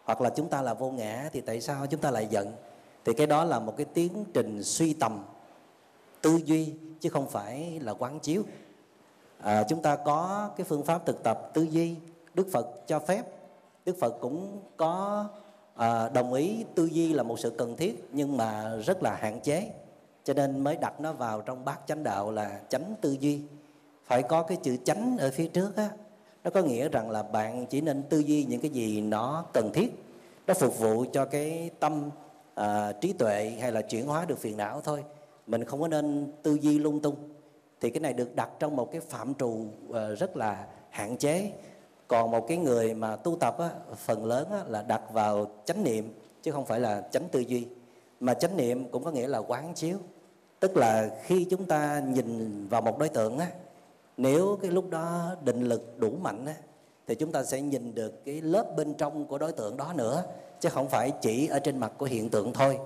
Hoặc 0.04 0.20
là 0.20 0.30
chúng 0.30 0.48
ta 0.48 0.62
là 0.62 0.74
vô 0.74 0.90
ngã 0.90 1.30
thì 1.32 1.40
tại 1.40 1.60
sao 1.60 1.86
chúng 1.86 2.00
ta 2.00 2.10
lại 2.10 2.26
giận? 2.30 2.52
Thì 3.04 3.12
cái 3.14 3.26
đó 3.26 3.44
là 3.44 3.58
một 3.58 3.76
cái 3.76 3.86
tiến 3.94 4.24
trình 4.34 4.62
suy 4.62 4.92
tầm 4.92 5.24
tư 6.22 6.40
duy 6.44 6.74
chứ 7.00 7.10
không 7.10 7.28
phải 7.28 7.80
là 7.80 7.94
quán 7.94 8.20
chiếu. 8.20 8.42
À, 9.42 9.64
chúng 9.68 9.82
ta 9.82 9.96
có 9.96 10.50
cái 10.56 10.64
phương 10.64 10.84
pháp 10.84 11.06
thực 11.06 11.22
tập 11.22 11.50
tư 11.54 11.62
duy. 11.62 11.96
Đức 12.34 12.48
phật 12.52 12.86
cho 12.86 12.98
phép. 12.98 13.22
Đức 13.84 13.96
phật 14.00 14.18
cũng 14.20 14.60
có 14.76 15.24
à, 15.76 16.08
đồng 16.08 16.32
ý 16.32 16.64
tư 16.74 16.86
duy 16.86 17.12
là 17.12 17.22
một 17.22 17.38
sự 17.38 17.50
cần 17.50 17.76
thiết 17.76 18.08
nhưng 18.12 18.36
mà 18.36 18.76
rất 18.76 19.02
là 19.02 19.16
hạn 19.20 19.40
chế. 19.40 19.70
Cho 20.24 20.34
nên 20.34 20.64
mới 20.64 20.76
đặt 20.76 21.00
nó 21.00 21.12
vào 21.12 21.40
trong 21.40 21.64
bát 21.64 21.80
chánh 21.86 22.02
đạo 22.02 22.30
là 22.30 22.60
chánh 22.68 22.94
tư 23.00 23.16
duy. 23.20 23.40
Phải 24.04 24.22
có 24.22 24.42
cái 24.42 24.58
chữ 24.62 24.76
chánh 24.84 25.18
ở 25.18 25.30
phía 25.30 25.48
trước 25.48 25.76
á 25.76 25.90
nó 26.46 26.50
có 26.50 26.62
nghĩa 26.62 26.88
rằng 26.88 27.10
là 27.10 27.22
bạn 27.22 27.66
chỉ 27.66 27.80
nên 27.80 28.02
tư 28.02 28.18
duy 28.18 28.44
những 28.44 28.60
cái 28.60 28.70
gì 28.70 29.00
nó 29.00 29.44
cần 29.52 29.70
thiết. 29.74 29.92
Nó 30.46 30.54
phục 30.54 30.78
vụ 30.78 31.04
cho 31.12 31.24
cái 31.24 31.70
tâm 31.80 32.10
à, 32.54 32.92
trí 32.92 33.12
tuệ 33.12 33.52
hay 33.60 33.72
là 33.72 33.82
chuyển 33.82 34.06
hóa 34.06 34.24
được 34.24 34.38
phiền 34.38 34.56
não 34.56 34.80
thôi. 34.84 35.04
Mình 35.46 35.64
không 35.64 35.80
có 35.80 35.88
nên 35.88 36.32
tư 36.42 36.58
duy 36.60 36.78
lung 36.78 37.00
tung. 37.00 37.14
Thì 37.80 37.90
cái 37.90 38.00
này 38.00 38.12
được 38.12 38.36
đặt 38.36 38.50
trong 38.58 38.76
một 38.76 38.92
cái 38.92 39.00
phạm 39.00 39.34
trù 39.34 39.66
à, 39.94 40.08
rất 40.08 40.36
là 40.36 40.66
hạn 40.90 41.16
chế 41.16 41.52
còn 42.08 42.30
một 42.30 42.48
cái 42.48 42.56
người 42.56 42.94
mà 42.94 43.16
tu 43.16 43.36
tập 43.36 43.58
á, 43.58 43.70
phần 43.96 44.24
lớn 44.24 44.48
á, 44.50 44.60
là 44.68 44.82
đặt 44.82 45.02
vào 45.12 45.46
chánh 45.64 45.84
niệm 45.84 46.12
chứ 46.42 46.50
không 46.52 46.66
phải 46.66 46.80
là 46.80 47.00
chánh 47.12 47.28
tư 47.32 47.40
duy. 47.40 47.66
Mà 48.20 48.34
chánh 48.34 48.56
niệm 48.56 48.90
cũng 48.90 49.04
có 49.04 49.10
nghĩa 49.10 49.26
là 49.26 49.38
quán 49.38 49.74
chiếu. 49.74 49.96
Tức 50.60 50.76
là 50.76 51.10
khi 51.22 51.46
chúng 51.50 51.64
ta 51.64 52.02
nhìn 52.06 52.68
vào 52.68 52.80
một 52.80 52.98
đối 52.98 53.08
tượng 53.08 53.38
á 53.38 53.50
nếu 54.16 54.58
cái 54.62 54.70
lúc 54.70 54.90
đó 54.90 55.34
định 55.44 55.62
lực 55.62 55.98
đủ 55.98 56.10
mạnh 56.10 56.46
á, 56.46 56.54
thì 57.06 57.14
chúng 57.14 57.32
ta 57.32 57.44
sẽ 57.44 57.60
nhìn 57.60 57.94
được 57.94 58.24
cái 58.24 58.40
lớp 58.40 58.76
bên 58.76 58.94
trong 58.94 59.26
của 59.26 59.38
đối 59.38 59.52
tượng 59.52 59.76
đó 59.76 59.92
nữa 59.96 60.24
chứ 60.60 60.68
không 60.68 60.88
phải 60.88 61.12
chỉ 61.20 61.46
ở 61.46 61.58
trên 61.58 61.78
mặt 61.78 61.92
của 61.98 62.06
hiện 62.06 62.28
tượng 62.28 62.52
thôi. 62.52 62.78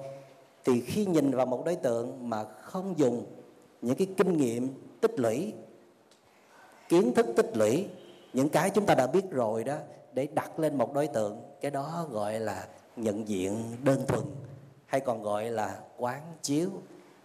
Thì 0.64 0.80
khi 0.80 1.06
nhìn 1.06 1.30
vào 1.30 1.46
một 1.46 1.64
đối 1.64 1.76
tượng 1.76 2.30
mà 2.30 2.44
không 2.44 2.94
dùng 2.98 3.24
những 3.82 3.96
cái 3.96 4.06
kinh 4.16 4.36
nghiệm 4.36 4.68
tích 5.00 5.20
lũy 5.20 5.52
kiến 6.88 7.14
thức 7.14 7.26
tích 7.36 7.56
lũy 7.56 7.86
những 8.32 8.48
cái 8.48 8.70
chúng 8.70 8.86
ta 8.86 8.94
đã 8.94 9.06
biết 9.06 9.30
rồi 9.30 9.64
đó, 9.64 9.76
để 10.12 10.28
đặt 10.34 10.58
lên 10.58 10.78
một 10.78 10.94
đối 10.94 11.06
tượng, 11.06 11.42
cái 11.60 11.70
đó 11.70 12.06
gọi 12.10 12.40
là 12.40 12.66
nhận 12.96 13.28
diện 13.28 13.76
đơn 13.84 14.06
thuần, 14.08 14.22
hay 14.86 15.00
còn 15.00 15.22
gọi 15.22 15.50
là 15.50 15.78
quán 15.98 16.22
chiếu. 16.42 16.68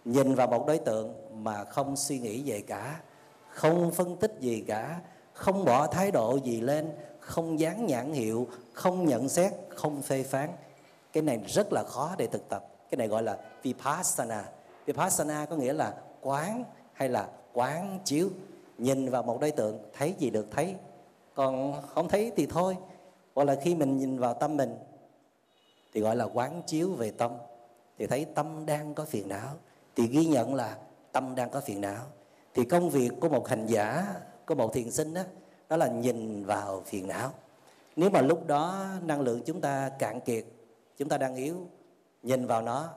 Nhìn 0.04 0.34
vào 0.34 0.46
một 0.46 0.66
đối 0.66 0.78
tượng 0.78 1.14
mà 1.44 1.64
không 1.64 1.96
suy 1.96 2.18
nghĩ 2.18 2.42
về 2.50 2.60
cả, 2.60 3.00
không 3.50 3.90
phân 3.90 4.16
tích 4.16 4.36
gì 4.40 4.64
cả, 4.66 5.00
không 5.32 5.64
bỏ 5.64 5.86
thái 5.86 6.10
độ 6.10 6.38
gì 6.44 6.60
lên, 6.60 6.92
không 7.20 7.60
dán 7.60 7.86
nhãn 7.86 8.12
hiệu, 8.12 8.48
không 8.72 9.06
nhận 9.06 9.28
xét, 9.28 9.52
không 9.68 10.02
phê 10.02 10.22
phán. 10.22 10.50
Cái 11.12 11.22
này 11.22 11.40
rất 11.46 11.72
là 11.72 11.82
khó 11.82 12.14
để 12.18 12.26
thực 12.26 12.48
tập. 12.48 12.66
Cái 12.90 12.96
này 12.96 13.08
gọi 13.08 13.22
là 13.22 13.38
vipassana. 13.62 14.44
Vipassana 14.86 15.46
có 15.46 15.56
nghĩa 15.56 15.72
là 15.72 15.94
quán 16.20 16.64
hay 16.92 17.08
là 17.08 17.28
quán 17.52 18.00
chiếu. 18.04 18.28
Nhìn 18.78 19.10
vào 19.10 19.22
một 19.22 19.40
đối 19.40 19.50
tượng, 19.50 19.78
thấy 19.92 20.14
gì 20.18 20.30
được 20.30 20.46
thấy 20.50 20.74
còn 21.36 21.82
không 21.94 22.08
thấy 22.08 22.32
thì 22.36 22.46
thôi. 22.46 22.76
Hoặc 23.34 23.44
là 23.44 23.56
khi 23.62 23.74
mình 23.74 23.96
nhìn 23.96 24.18
vào 24.18 24.34
tâm 24.34 24.56
mình, 24.56 24.76
thì 25.94 26.00
gọi 26.00 26.16
là 26.16 26.24
quán 26.24 26.62
chiếu 26.66 26.92
về 26.92 27.10
tâm. 27.10 27.30
Thì 27.98 28.06
thấy 28.06 28.26
tâm 28.34 28.66
đang 28.66 28.94
có 28.94 29.04
phiền 29.04 29.28
não. 29.28 29.48
Thì 29.96 30.06
ghi 30.06 30.26
nhận 30.26 30.54
là 30.54 30.76
tâm 31.12 31.34
đang 31.34 31.50
có 31.50 31.60
phiền 31.60 31.80
não. 31.80 32.04
Thì 32.54 32.64
công 32.64 32.90
việc 32.90 33.10
của 33.20 33.28
một 33.28 33.48
hành 33.48 33.66
giả, 33.66 34.14
của 34.46 34.54
một 34.54 34.72
thiền 34.72 34.90
sinh 34.90 35.14
đó 35.14 35.22
đó 35.68 35.76
là 35.76 35.88
nhìn 35.88 36.44
vào 36.44 36.82
phiền 36.86 37.08
não. 37.08 37.30
Nếu 37.96 38.10
mà 38.10 38.20
lúc 38.20 38.46
đó 38.46 38.86
năng 39.02 39.20
lượng 39.20 39.40
chúng 39.46 39.60
ta 39.60 39.90
cạn 39.98 40.20
kiệt, 40.20 40.44
chúng 40.96 41.08
ta 41.08 41.18
đang 41.18 41.34
yếu, 41.34 41.56
nhìn 42.22 42.46
vào 42.46 42.62
nó, 42.62 42.88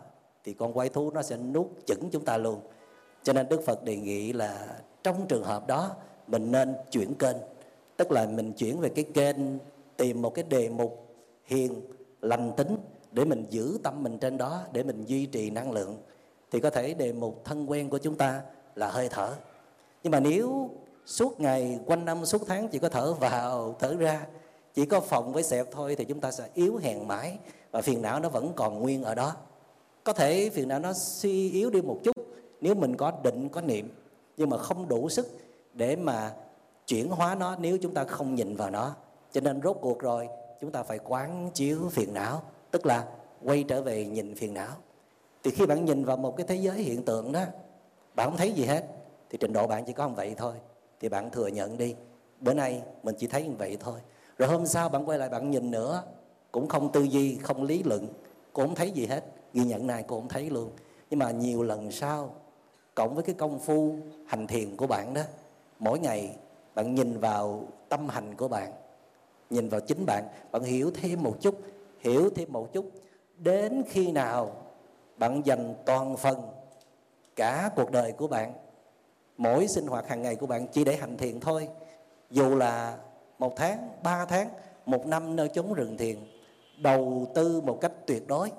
thì 0.43 0.53
con 0.53 0.73
quái 0.73 0.89
thú 0.89 1.11
nó 1.11 1.21
sẽ 1.21 1.37
nuốt 1.37 1.67
chửng 1.85 2.09
chúng 2.11 2.25
ta 2.25 2.37
luôn. 2.37 2.61
Cho 3.23 3.33
nên 3.33 3.49
đức 3.49 3.61
phật 3.65 3.83
đề 3.83 3.95
nghị 3.95 4.33
là 4.33 4.79
trong 5.03 5.25
trường 5.27 5.43
hợp 5.43 5.67
đó, 5.67 5.95
mình 6.27 6.51
nên 6.51 6.75
chuyển 6.91 7.15
kênh 7.15 7.37
tức 7.99 8.11
là 8.11 8.25
mình 8.25 8.53
chuyển 8.53 8.79
về 8.79 8.89
cái 8.89 9.05
kênh, 9.13 9.35
tìm 9.97 10.21
một 10.21 10.33
cái 10.33 10.45
đề 10.49 10.69
mục 10.69 11.15
hiền, 11.45 11.81
lành 12.21 12.51
tính 12.57 12.77
để 13.11 13.25
mình 13.25 13.45
giữ 13.49 13.77
tâm 13.83 14.03
mình 14.03 14.17
trên 14.17 14.37
đó, 14.37 14.61
để 14.73 14.83
mình 14.83 15.05
duy 15.05 15.25
trì 15.25 15.49
năng 15.49 15.71
lượng. 15.71 15.97
Thì 16.51 16.59
có 16.59 16.69
thể 16.69 16.93
đề 16.93 17.13
mục 17.13 17.41
thân 17.45 17.69
quen 17.69 17.89
của 17.89 17.97
chúng 17.97 18.15
ta 18.15 18.41
là 18.75 18.89
hơi 18.89 19.09
thở. 19.09 19.33
Nhưng 20.03 20.11
mà 20.11 20.19
nếu 20.19 20.69
suốt 21.05 21.39
ngày, 21.39 21.79
quanh 21.85 22.05
năm, 22.05 22.25
suốt 22.25 22.41
tháng 22.47 22.67
chỉ 22.67 22.79
có 22.79 22.89
thở 22.89 23.13
vào, 23.13 23.75
thở 23.79 23.95
ra, 23.95 24.25
chỉ 24.73 24.85
có 24.85 24.99
phòng 24.99 25.33
với 25.33 25.43
xẹp 25.43 25.67
thôi 25.71 25.95
thì 25.95 26.05
chúng 26.05 26.19
ta 26.19 26.31
sẽ 26.31 26.43
yếu 26.53 26.77
hèn 26.77 27.07
mãi 27.07 27.37
và 27.71 27.81
phiền 27.81 28.01
não 28.01 28.19
nó 28.19 28.29
vẫn 28.29 28.53
còn 28.55 28.79
nguyên 28.79 29.03
ở 29.03 29.15
đó. 29.15 29.35
Có 30.03 30.13
thể 30.13 30.49
phiền 30.49 30.67
não 30.67 30.79
nó 30.79 30.93
suy 30.93 31.51
yếu 31.51 31.69
đi 31.69 31.81
một 31.81 31.99
chút 32.03 32.15
nếu 32.61 32.75
mình 32.75 32.97
có 32.97 33.11
định, 33.23 33.49
có 33.49 33.61
niệm, 33.61 33.89
nhưng 34.37 34.49
mà 34.49 34.57
không 34.57 34.87
đủ 34.87 35.09
sức 35.09 35.27
để 35.73 35.95
mà 35.95 36.31
chuyển 36.89 37.09
hóa 37.09 37.35
nó 37.35 37.55
nếu 37.59 37.77
chúng 37.77 37.93
ta 37.93 38.03
không 38.03 38.35
nhìn 38.35 38.55
vào 38.55 38.69
nó. 38.69 38.95
Cho 39.31 39.41
nên 39.41 39.61
rốt 39.61 39.77
cuộc 39.81 39.99
rồi, 39.99 40.27
chúng 40.61 40.71
ta 40.71 40.83
phải 40.83 40.99
quán 41.03 41.49
chiếu 41.53 41.89
phiền 41.91 42.13
não, 42.13 42.41
tức 42.71 42.85
là 42.85 43.07
quay 43.43 43.63
trở 43.63 43.81
về 43.81 44.05
nhìn 44.05 44.35
phiền 44.35 44.53
não. 44.53 44.75
Thì 45.43 45.51
khi 45.51 45.65
bạn 45.65 45.85
nhìn 45.85 46.05
vào 46.05 46.17
một 46.17 46.37
cái 46.37 46.45
thế 46.47 46.55
giới 46.55 46.77
hiện 46.77 47.05
tượng 47.05 47.31
đó, 47.31 47.43
bạn 48.15 48.29
không 48.29 48.37
thấy 48.37 48.51
gì 48.51 48.65
hết, 48.65 48.85
thì 49.29 49.37
trình 49.41 49.53
độ 49.53 49.67
bạn 49.67 49.85
chỉ 49.85 49.93
có 49.93 50.07
như 50.07 50.13
vậy 50.15 50.33
thôi. 50.37 50.53
Thì 50.99 51.09
bạn 51.09 51.31
thừa 51.31 51.47
nhận 51.47 51.77
đi, 51.77 51.95
bữa 52.39 52.53
nay 52.53 52.81
mình 53.03 53.15
chỉ 53.17 53.27
thấy 53.27 53.43
như 53.43 53.55
vậy 53.57 53.77
thôi. 53.79 53.99
Rồi 54.37 54.49
hôm 54.49 54.65
sau 54.65 54.89
bạn 54.89 55.09
quay 55.09 55.17
lại 55.17 55.29
bạn 55.29 55.51
nhìn 55.51 55.71
nữa, 55.71 56.03
cũng 56.51 56.67
không 56.67 56.91
tư 56.91 57.03
duy, 57.03 57.35
không 57.35 57.63
lý 57.63 57.83
luận, 57.83 58.07
cũng 58.53 58.67
không 58.67 58.75
thấy 58.75 58.91
gì 58.91 59.05
hết. 59.05 59.25
Ghi 59.53 59.63
nhận 59.63 59.87
này 59.87 60.03
cũng 60.03 60.19
không 60.19 60.29
thấy 60.29 60.49
luôn. 60.49 60.69
Nhưng 61.09 61.19
mà 61.19 61.31
nhiều 61.31 61.63
lần 61.63 61.91
sau, 61.91 62.35
cộng 62.95 63.15
với 63.15 63.23
cái 63.23 63.35
công 63.35 63.59
phu 63.59 63.95
hành 64.27 64.47
thiền 64.47 64.77
của 64.77 64.87
bạn 64.87 65.13
đó, 65.13 65.21
mỗi 65.79 65.99
ngày 65.99 66.35
bạn 66.79 66.95
nhìn 66.95 67.19
vào 67.19 67.63
tâm 67.89 68.09
hành 68.09 68.35
của 68.35 68.47
bạn, 68.47 68.71
nhìn 69.49 69.69
vào 69.69 69.81
chính 69.81 70.05
bạn 70.05 70.23
bạn 70.51 70.63
hiểu 70.63 70.91
thêm 70.93 71.23
một 71.23 71.35
chút, 71.41 71.55
hiểu 71.99 72.29
thêm 72.35 72.53
một 72.53 72.73
chút. 72.73 72.91
Đến 73.37 73.83
khi 73.89 74.11
nào 74.11 74.51
bạn 75.17 75.41
dành 75.45 75.73
toàn 75.85 76.17
phần 76.17 76.41
cả 77.35 77.69
cuộc 77.75 77.91
đời 77.91 78.11
của 78.11 78.27
bạn, 78.27 78.53
mỗi 79.37 79.67
sinh 79.67 79.87
hoạt 79.87 80.07
hàng 80.07 80.21
ngày 80.21 80.35
của 80.35 80.45
bạn 80.45 80.67
chỉ 80.67 80.83
để 80.83 80.95
hành 80.95 81.17
thiền 81.17 81.39
thôi. 81.39 81.67
Dù 82.29 82.55
là 82.55 82.97
một 83.39 83.55
tháng, 83.55 83.89
ba 84.03 84.25
tháng, 84.25 84.49
một 84.85 85.05
năm 85.07 85.35
nơi 85.35 85.49
chốn 85.49 85.73
rừng 85.73 85.97
thiền, 85.97 86.17
đầu 86.81 87.27
tư 87.35 87.61
một 87.61 87.77
cách 87.81 87.93
tuyệt 88.05 88.27
đối, 88.27 88.51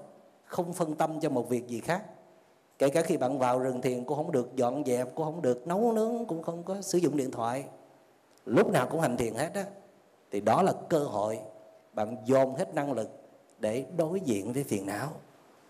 không 0.45 0.73
phân 0.73 0.95
tâm 0.95 1.21
cho 1.21 1.31
một 1.31 1.49
việc 1.49 1.68
gì 1.68 1.81
khác. 1.81 2.03
Kể 2.79 2.89
cả 2.89 3.03
khi 3.03 3.16
bạn 3.16 3.39
vào 3.39 3.59
rừng 3.59 3.81
thiền 3.81 4.05
cũng 4.05 4.16
không 4.16 4.33
được 4.33 4.57
dọn 4.57 4.85
dẹp, 4.85 5.14
cũng 5.14 5.25
không 5.25 5.43
được 5.43 5.66
nấu 5.66 5.93
nướng, 5.93 6.27
cũng 6.27 6.43
không 6.43 6.62
có 6.62 6.83
sử 6.83 6.99
dụng 6.99 7.16
điện 7.16 7.31
thoại 7.31 7.64
lúc 8.47 8.70
nào 8.70 8.88
cũng 8.91 9.01
hành 9.01 9.16
thiền 9.16 9.34
hết 9.34 9.55
á, 9.55 9.64
thì 10.30 10.41
đó 10.41 10.62
là 10.62 10.72
cơ 10.88 10.99
hội 10.99 11.38
bạn 11.95 12.16
dồn 12.24 12.55
hết 12.55 12.74
năng 12.74 12.93
lực 12.93 13.11
để 13.59 13.84
đối 13.97 14.20
diện 14.20 14.53
với 14.53 14.64
phiền 14.64 14.86
não. 14.86 15.09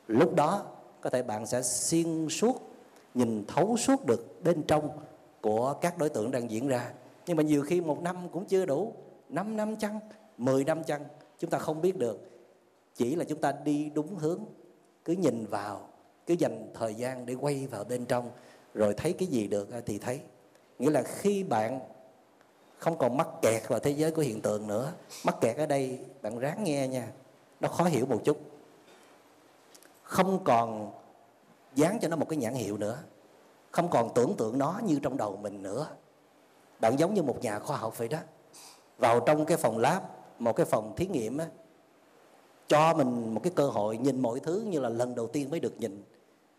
Lúc 0.07 0.35
đó, 0.35 0.65
có 1.01 1.11
thể 1.11 1.23
bạn 1.23 1.47
sẽ 1.47 1.63
xuyên 1.63 2.29
suốt, 2.29 2.71
nhìn 3.15 3.45
thấu 3.49 3.77
suốt 3.77 4.07
được 4.07 4.43
bên 4.45 4.63
trong 4.63 4.89
của 5.41 5.75
các 5.81 5.99
đối 5.99 6.09
tượng 6.09 6.31
đang 6.31 6.51
diễn 6.51 6.69
ra. 6.69 6.93
Nhưng 7.27 7.37
mà 7.37 7.43
nhiều 7.43 7.63
khi 7.63 7.81
một 7.81 8.03
năm 8.03 8.29
cũng 8.33 8.45
chưa 8.45 8.67
đủ, 8.67 8.93
năm 9.29 9.57
năm 9.57 9.77
chăng, 9.77 10.01
mười 10.39 10.65
năm 10.65 10.85
chăng, 10.85 11.05
chúng 11.39 11.51
ta 11.51 11.59
không 11.59 11.81
biết 11.81 11.97
được. 11.99 12.31
Chỉ 12.95 13.17
là 13.17 13.25
chúng 13.25 13.41
ta 13.41 13.53
đi 13.65 13.91
đúng 13.95 14.17
hướng, 14.17 14.41
cứ 15.05 15.13
nhìn 15.13 15.47
vào, 15.47 15.89
cứ 16.27 16.35
dành 16.35 16.71
thời 16.75 16.95
gian 16.95 17.27
để 17.27 17.35
quay 17.35 17.67
vào 17.67 17.85
bên 17.85 18.05
trong, 18.05 18.31
rồi 18.75 18.95
thấy 18.97 19.13
cái 19.13 19.29
gì 19.29 19.49
được 19.49 19.69
thì 19.87 19.99
thấy. 19.99 20.21
Nghĩa 20.79 20.91
là 20.91 21.03
khi 21.03 21.45
bạn 21.45 21.81
không 22.81 22.99
còn 22.99 23.17
mắc 23.17 23.29
kẹt 23.43 23.69
vào 23.69 23.81
thế 23.81 23.91
giới 23.91 24.11
của 24.11 24.23
hiện 24.23 24.41
tượng 24.41 24.67
nữa. 24.67 24.93
Mắc 25.25 25.37
kẹt 25.41 25.57
ở 25.57 25.67
đây, 25.67 25.99
bạn 26.23 26.39
ráng 26.39 26.65
nghe 26.65 26.89
nha. 26.89 27.09
Nó 27.61 27.69
khó 27.69 27.85
hiểu 27.85 28.07
một 28.07 28.21
chút. 28.25 28.41
Không 30.03 30.45
còn 30.45 30.93
dán 31.75 31.99
cho 32.01 32.09
nó 32.09 32.17
một 32.17 32.29
cái 32.29 32.37
nhãn 32.37 32.55
hiệu 32.55 32.77
nữa. 32.77 32.99
Không 33.71 33.91
còn 33.91 34.15
tưởng 34.15 34.35
tượng 34.39 34.59
nó 34.59 34.81
như 34.85 34.99
trong 35.03 35.17
đầu 35.17 35.37
mình 35.37 35.63
nữa. 35.63 35.87
Bạn 36.81 36.99
giống 36.99 37.15
như 37.15 37.23
một 37.23 37.39
nhà 37.41 37.59
khoa 37.59 37.77
học 37.77 37.99
vậy 37.99 38.09
đó. 38.09 38.19
Vào 38.99 39.21
trong 39.21 39.45
cái 39.45 39.57
phòng 39.57 39.79
lab, 39.79 40.03
một 40.39 40.57
cái 40.57 40.67
phòng 40.67 40.93
thí 40.97 41.07
nghiệm 41.07 41.39
á, 41.39 41.47
cho 42.69 42.95
mình 42.95 43.35
một 43.35 43.41
cái 43.43 43.53
cơ 43.57 43.69
hội 43.69 43.97
nhìn 43.97 44.23
mọi 44.23 44.41
thứ 44.41 44.65
như 44.67 44.81
là 44.81 44.89
lần 44.89 45.15
đầu 45.15 45.27
tiên 45.27 45.51
mới 45.51 45.61
được 45.61 45.81
nhìn, 45.81 46.05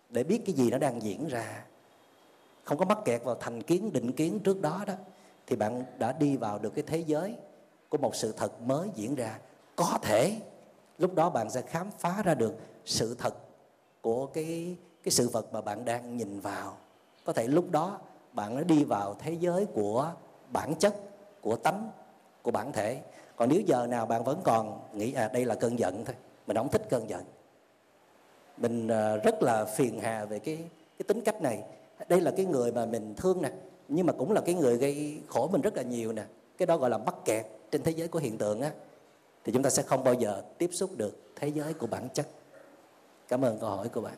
để 0.10 0.24
biết 0.24 0.42
cái 0.46 0.56
gì 0.56 0.70
nó 0.72 0.78
đang 0.78 1.02
diễn 1.02 1.28
ra. 1.28 1.66
Không 2.64 2.78
có 2.78 2.86
mắc 2.86 2.98
kẹt 3.06 3.24
vào 3.24 3.36
thành 3.36 3.64
kiến, 3.64 3.94
định 3.94 4.12
kiến 4.12 4.40
trước 4.40 4.62
đó 4.62 4.84
đó 4.88 4.94
thì 5.52 5.58
bạn 5.58 5.84
đã 6.00 6.12
đi 6.12 6.38
vào 6.38 6.60
được 6.60 6.76
cái 6.76 6.84
thế 6.88 6.98
giới 6.98 7.36
của 7.90 7.98
một 7.98 8.16
sự 8.16 8.34
thật 8.38 8.62
mới 8.62 8.90
diễn 8.96 9.16
ra. 9.16 9.40
Có 9.76 10.00
thể 10.02 10.38
lúc 10.98 11.16
đó 11.16 11.30
bạn 11.30 11.50
sẽ 11.50 11.62
khám 11.62 11.90
phá 12.00 12.22
ra 12.26 12.34
được 12.34 12.56
sự 12.86 13.16
thật 13.20 13.34
của 14.02 14.26
cái 14.26 14.76
cái 15.04 15.12
sự 15.12 15.30
vật 15.30 15.54
mà 15.54 15.62
bạn 15.62 15.86
đang 15.86 16.18
nhìn 16.18 16.40
vào. 16.40 16.78
Có 17.26 17.34
thể 17.34 17.48
lúc 17.48 17.72
đó 17.72 18.00
bạn 18.34 18.58
đã 18.58 18.64
đi 18.64 18.84
vào 18.84 19.16
thế 19.20 19.32
giới 19.40 19.66
của 19.66 20.12
bản 20.54 20.74
chất, 20.80 20.96
của 21.42 21.56
tánh, 21.56 21.90
của 22.42 22.52
bản 22.52 22.72
thể. 22.72 23.02
Còn 23.36 23.50
nếu 23.50 23.62
giờ 23.62 23.88
nào 23.88 24.06
bạn 24.06 24.24
vẫn 24.24 24.42
còn 24.44 24.80
nghĩ 24.94 25.14
à 25.14 25.30
đây 25.34 25.46
là 25.46 25.56
cơn 25.56 25.80
giận 25.80 26.06
thôi, 26.06 26.16
mình 26.48 26.58
không 26.58 26.70
thích 26.70 26.88
cơn 26.90 27.10
giận. 27.10 27.24
Mình 28.58 28.88
à, 28.88 29.16
rất 29.16 29.44
là 29.44 29.66
phiền 29.66 30.00
hà 30.00 30.26
về 30.26 30.40
cái 30.40 30.58
cái 30.98 31.04
tính 31.08 31.22
cách 31.22 31.42
này. 31.42 31.64
Đây 32.08 32.22
là 32.22 32.32
cái 32.38 32.46
người 32.46 32.72
mà 32.72 32.86
mình 32.86 33.14
thương 33.18 33.42
nè 33.42 33.50
nhưng 33.94 34.06
mà 34.06 34.14
cũng 34.14 34.32
là 34.32 34.42
cái 34.42 34.56
người 34.56 34.78
gây 34.78 35.22
khổ 35.28 35.48
mình 35.52 35.62
rất 35.62 35.78
là 35.78 35.84
nhiều 35.84 36.12
nè. 36.12 36.24
Cái 36.58 36.66
đó 36.66 36.78
gọi 36.78 36.90
là 36.90 36.98
mắc 36.98 37.16
kẹt 37.26 37.46
trên 37.72 37.84
thế 37.84 37.92
giới 37.92 38.08
của 38.08 38.20
hiện 38.20 38.38
tượng 38.38 38.62
á. 38.62 38.72
Thì 39.44 39.52
chúng 39.52 39.64
ta 39.64 39.70
sẽ 39.70 39.84
không 39.84 40.04
bao 40.04 40.14
giờ 40.14 40.44
tiếp 40.58 40.70
xúc 40.74 40.98
được 40.98 41.34
thế 41.36 41.48
giới 41.48 41.74
của 41.74 41.88
bản 41.88 42.10
chất. 42.14 42.28
Cảm 43.28 43.46
ơn 43.46 43.60
câu 43.60 43.70
hỏi 43.70 43.90
của 43.90 44.02
bạn. 44.02 44.14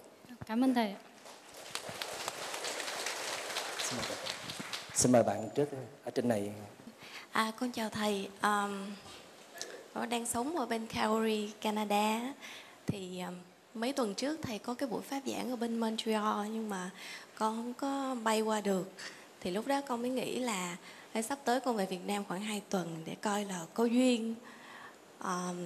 Cảm 0.46 0.64
ơn 0.64 0.74
thầy 0.74 0.96
xin 3.80 3.98
mời 3.98 4.06
bạn, 4.10 4.18
xin 4.94 5.12
mời 5.12 5.24
bạn 5.24 5.50
trước 5.56 5.70
ở 6.04 6.12
trên 6.12 6.28
này. 6.28 6.52
À 7.32 7.52
con 7.60 7.72
chào 7.72 7.90
thầy. 7.90 8.30
Um, 8.42 8.92
con 9.94 10.10
đang 10.10 10.26
sống 10.26 10.58
ở 10.58 10.66
bên 10.66 10.88
Calgary 10.88 11.52
Canada. 11.62 12.34
Thì 12.88 13.22
um, 13.28 13.36
mấy 13.74 13.94
tuần 13.94 14.16
trước 14.16 14.40
thầy 14.42 14.60
có 14.60 14.74
cái 14.74 14.90
buổi 14.90 15.02
pháp 15.02 15.22
giảng 15.26 15.50
ở 15.50 15.56
bên 15.56 15.80
Montreal 15.80 16.48
nhưng 16.50 16.70
mà 16.70 16.90
con 17.36 17.56
không 17.56 17.74
có 17.74 18.16
bay 18.24 18.42
qua 18.42 18.62
được 18.62 18.92
thì 19.44 19.52
lúc 19.52 19.68
đó 19.68 19.82
con 19.82 20.02
mới 20.02 20.12
nghĩ 20.12 20.40
là 20.40 20.78
sắp 21.24 21.40
tới 21.46 21.60
con 21.60 21.76
về 21.76 21.86
Việt 21.86 22.06
Nam 22.08 22.24
khoảng 22.28 22.42
2 22.42 22.62
tuần 22.70 23.04
để 23.06 23.16
coi 23.22 23.46
là 23.46 23.66
có 23.74 23.86
duyên 23.86 24.36
um, 25.24 25.58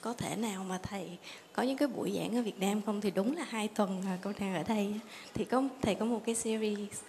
có 0.00 0.12
thể 0.12 0.36
nào 0.36 0.64
mà 0.64 0.78
thầy 0.82 1.18
có 1.52 1.62
những 1.62 1.76
cái 1.76 1.88
buổi 1.88 2.12
giảng 2.18 2.36
ở 2.36 2.42
Việt 2.42 2.60
Nam 2.60 2.82
không? 2.86 3.00
Thì 3.00 3.10
đúng 3.10 3.36
là 3.36 3.44
hai 3.48 3.68
tuần 3.68 4.02
mà 4.04 4.18
con 4.22 4.34
đang 4.40 4.54
ở 4.54 4.62
đây 4.62 4.94
thì 5.34 5.44
có 5.44 5.62
thầy 5.82 5.94
có 5.94 6.04
một 6.04 6.22
cái 6.26 6.34
series 6.34 7.00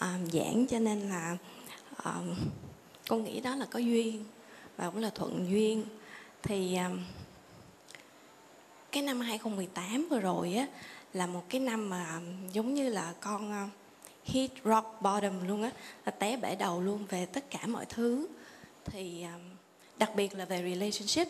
um, 0.00 0.30
giảng 0.32 0.66
cho 0.66 0.78
nên 0.78 1.00
là 1.00 1.36
um, 2.04 2.34
con 3.08 3.24
nghĩ 3.24 3.40
đó 3.40 3.54
là 3.54 3.66
có 3.70 3.78
duyên 3.78 4.24
và 4.76 4.90
cũng 4.90 5.02
là 5.02 5.10
thuận 5.10 5.50
duyên. 5.50 5.84
Thì 6.42 6.76
um, 6.76 6.98
cái 8.92 9.02
năm 9.02 9.20
2018 9.20 10.06
vừa 10.10 10.20
rồi 10.20 10.54
á 10.54 10.66
là 11.12 11.26
một 11.26 11.44
cái 11.48 11.60
năm 11.60 11.90
mà 11.90 12.20
giống 12.52 12.74
như 12.74 12.88
là 12.88 13.14
con 13.20 13.64
uh, 13.64 13.70
hit 14.28 14.50
rock 14.64 14.86
bottom 15.00 15.48
luôn 15.48 15.62
á 15.62 15.70
là 16.04 16.10
té 16.10 16.36
bể 16.36 16.56
đầu 16.56 16.80
luôn 16.80 17.06
về 17.08 17.26
tất 17.26 17.50
cả 17.50 17.66
mọi 17.66 17.86
thứ. 17.86 18.28
Thì 18.84 19.22
à, 19.22 19.38
đặc 19.98 20.10
biệt 20.14 20.34
là 20.34 20.44
về 20.44 20.62
relationship 20.70 21.28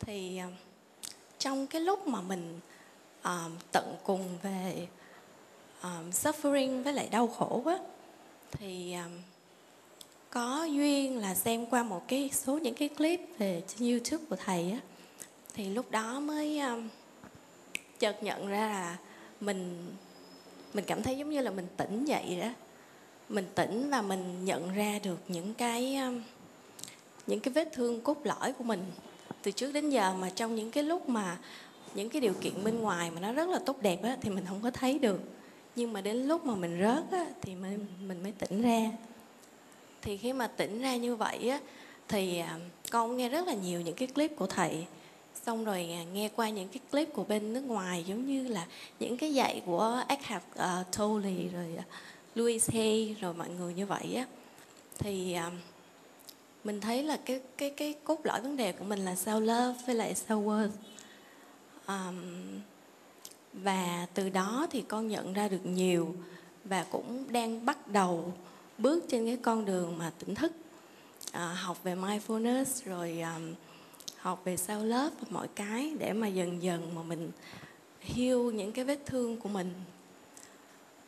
thì 0.00 0.38
à, 0.38 0.48
trong 1.38 1.66
cái 1.66 1.80
lúc 1.80 2.06
mà 2.06 2.20
mình 2.20 2.60
um, 3.24 3.52
tận 3.72 3.96
cùng 4.04 4.38
về 4.42 4.88
um, 5.82 6.10
suffering 6.10 6.82
với 6.82 6.92
lại 6.92 7.08
đau 7.10 7.26
khổ 7.26 7.62
á 7.66 7.78
thì 8.50 8.94
um, 8.94 9.12
có 10.30 10.64
duyên 10.64 11.18
là 11.18 11.34
xem 11.34 11.66
qua 11.66 11.82
một 11.82 12.08
cái 12.08 12.30
số 12.32 12.58
những 12.58 12.74
cái 12.74 12.88
clip 12.88 13.20
về 13.38 13.62
trên 13.68 13.90
YouTube 13.90 14.24
của 14.30 14.36
thầy 14.36 14.70
á. 14.70 14.78
Thì 15.54 15.68
lúc 15.68 15.90
đó 15.90 16.20
mới 16.20 16.60
um, 16.60 16.88
chợt 17.98 18.22
nhận 18.22 18.48
ra 18.48 18.68
là 18.68 18.96
mình 19.40 19.90
mình 20.74 20.84
cảm 20.86 21.02
thấy 21.02 21.18
giống 21.18 21.30
như 21.30 21.40
là 21.40 21.50
mình 21.50 21.66
tỉnh 21.76 22.04
dậy 22.04 22.38
đó. 22.40 22.48
Mình 23.28 23.46
tỉnh 23.54 23.90
và 23.90 24.02
mình 24.02 24.44
nhận 24.44 24.74
ra 24.74 24.98
được 25.02 25.18
những 25.28 25.54
cái 25.54 25.96
um, 25.96 26.22
những 27.26 27.40
cái 27.40 27.52
vết 27.52 27.68
thương 27.72 28.00
cốt 28.00 28.18
lõi 28.24 28.52
của 28.52 28.64
mình. 28.64 28.84
Từ 29.42 29.50
trước 29.50 29.72
đến 29.72 29.90
giờ 29.90 30.14
mà 30.14 30.30
trong 30.30 30.54
những 30.54 30.70
cái 30.70 30.84
lúc 30.84 31.08
mà 31.08 31.38
những 31.94 32.10
cái 32.10 32.20
điều 32.20 32.32
kiện 32.40 32.64
bên 32.64 32.80
ngoài 32.80 33.10
mà 33.10 33.20
nó 33.20 33.32
rất 33.32 33.48
là 33.48 33.58
tốt 33.66 33.82
đẹp 33.82 34.02
á, 34.02 34.16
thì 34.20 34.30
mình 34.30 34.44
không 34.48 34.60
có 34.62 34.70
thấy 34.70 34.98
được. 34.98 35.20
Nhưng 35.76 35.92
mà 35.92 36.00
đến 36.00 36.16
lúc 36.16 36.44
mà 36.44 36.54
mình 36.54 36.80
rớt 36.80 37.18
á, 37.18 37.26
thì 37.42 37.54
mình 37.54 37.86
mình 38.08 38.22
mới 38.22 38.32
tỉnh 38.32 38.62
ra. 38.62 38.90
Thì 40.02 40.16
khi 40.16 40.32
mà 40.32 40.46
tỉnh 40.46 40.80
ra 40.80 40.96
như 40.96 41.16
vậy 41.16 41.48
á, 41.48 41.60
thì 42.08 42.38
à, 42.38 42.58
con 42.90 43.16
nghe 43.16 43.28
rất 43.28 43.46
là 43.46 43.54
nhiều 43.54 43.80
những 43.80 43.94
cái 43.94 44.08
clip 44.08 44.36
của 44.36 44.46
thầy 44.46 44.86
xong 45.46 45.64
rồi 45.64 45.88
à, 45.92 46.02
nghe 46.12 46.28
qua 46.36 46.48
những 46.48 46.68
cái 46.68 46.80
clip 46.90 47.08
của 47.14 47.24
bên 47.24 47.52
nước 47.52 47.64
ngoài 47.64 48.04
giống 48.06 48.26
như 48.26 48.48
là 48.48 48.66
những 49.00 49.16
cái 49.16 49.34
dạy 49.34 49.62
của 49.66 50.02
Eckhart 50.08 50.44
uh, 50.52 50.56
ờ, 50.56 50.84
Tolle 50.98 51.48
rồi 51.52 51.74
uh, 51.78 51.84
Louis 52.34 52.70
Hay 52.70 53.16
rồi 53.20 53.34
mọi 53.34 53.48
người 53.48 53.74
như 53.74 53.86
vậy 53.86 54.14
á. 54.14 54.26
Thì 54.98 55.36
uh, 55.46 55.52
mình 56.64 56.80
thấy 56.80 57.02
là 57.02 57.18
cái 57.24 57.40
cái 57.56 57.70
cái 57.70 57.94
cốt 58.04 58.20
lõi 58.24 58.40
vấn 58.40 58.56
đề 58.56 58.72
của 58.72 58.84
mình 58.84 58.98
là 58.98 59.14
sao 59.14 59.40
love 59.40 59.74
với 59.86 59.94
lại 59.94 60.14
sao 60.14 60.42
worth. 60.42 60.70
Um, 61.88 62.16
và 63.52 64.06
từ 64.14 64.28
đó 64.28 64.66
thì 64.70 64.82
con 64.82 65.08
nhận 65.08 65.32
ra 65.32 65.48
được 65.48 65.66
nhiều 65.66 66.14
và 66.64 66.86
cũng 66.90 67.32
đang 67.32 67.66
bắt 67.66 67.88
đầu 67.88 68.32
bước 68.78 69.04
trên 69.08 69.26
cái 69.26 69.36
con 69.36 69.64
đường 69.64 69.98
mà 69.98 70.12
tỉnh 70.18 70.34
thức 70.34 70.52
uh, 71.30 71.58
học 71.58 71.78
về 71.82 71.94
mindfulness 71.94 72.64
rồi 72.84 73.20
um, 73.20 73.54
học 74.18 74.42
về 74.44 74.56
sau 74.56 74.84
lớp 74.84 75.10
và 75.20 75.26
mọi 75.30 75.48
cái 75.54 75.94
để 75.98 76.12
mà 76.12 76.26
dần 76.26 76.62
dần 76.62 76.94
mà 76.94 77.02
mình 77.02 77.30
hiêu 78.00 78.50
những 78.50 78.72
cái 78.72 78.84
vết 78.84 78.98
thương 79.06 79.36
của 79.36 79.48
mình. 79.48 79.72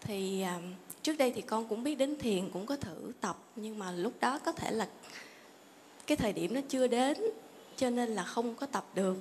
Thì 0.01 0.41
à, 0.41 0.61
trước 1.03 1.19
đây 1.19 1.33
thì 1.33 1.41
con 1.41 1.69
cũng 1.69 1.85
biết 1.85 1.95
đến 1.95 2.19
thiền, 2.19 2.51
cũng 2.51 2.67
có 2.67 2.77
thử 2.77 3.13
tập, 3.21 3.39
nhưng 3.57 3.79
mà 3.79 3.93
lúc 3.93 4.13
đó 4.21 4.39
có 4.39 4.53
thể 4.53 4.71
là 4.71 4.89
cái 6.07 6.17
thời 6.17 6.33
điểm 6.33 6.55
nó 6.55 6.61
chưa 6.69 6.87
đến, 6.87 7.19
cho 7.77 7.91
nên 7.91 8.09
là 8.09 8.23
không 8.23 8.55
có 8.55 8.67
tập 8.67 8.85
được. 8.95 9.17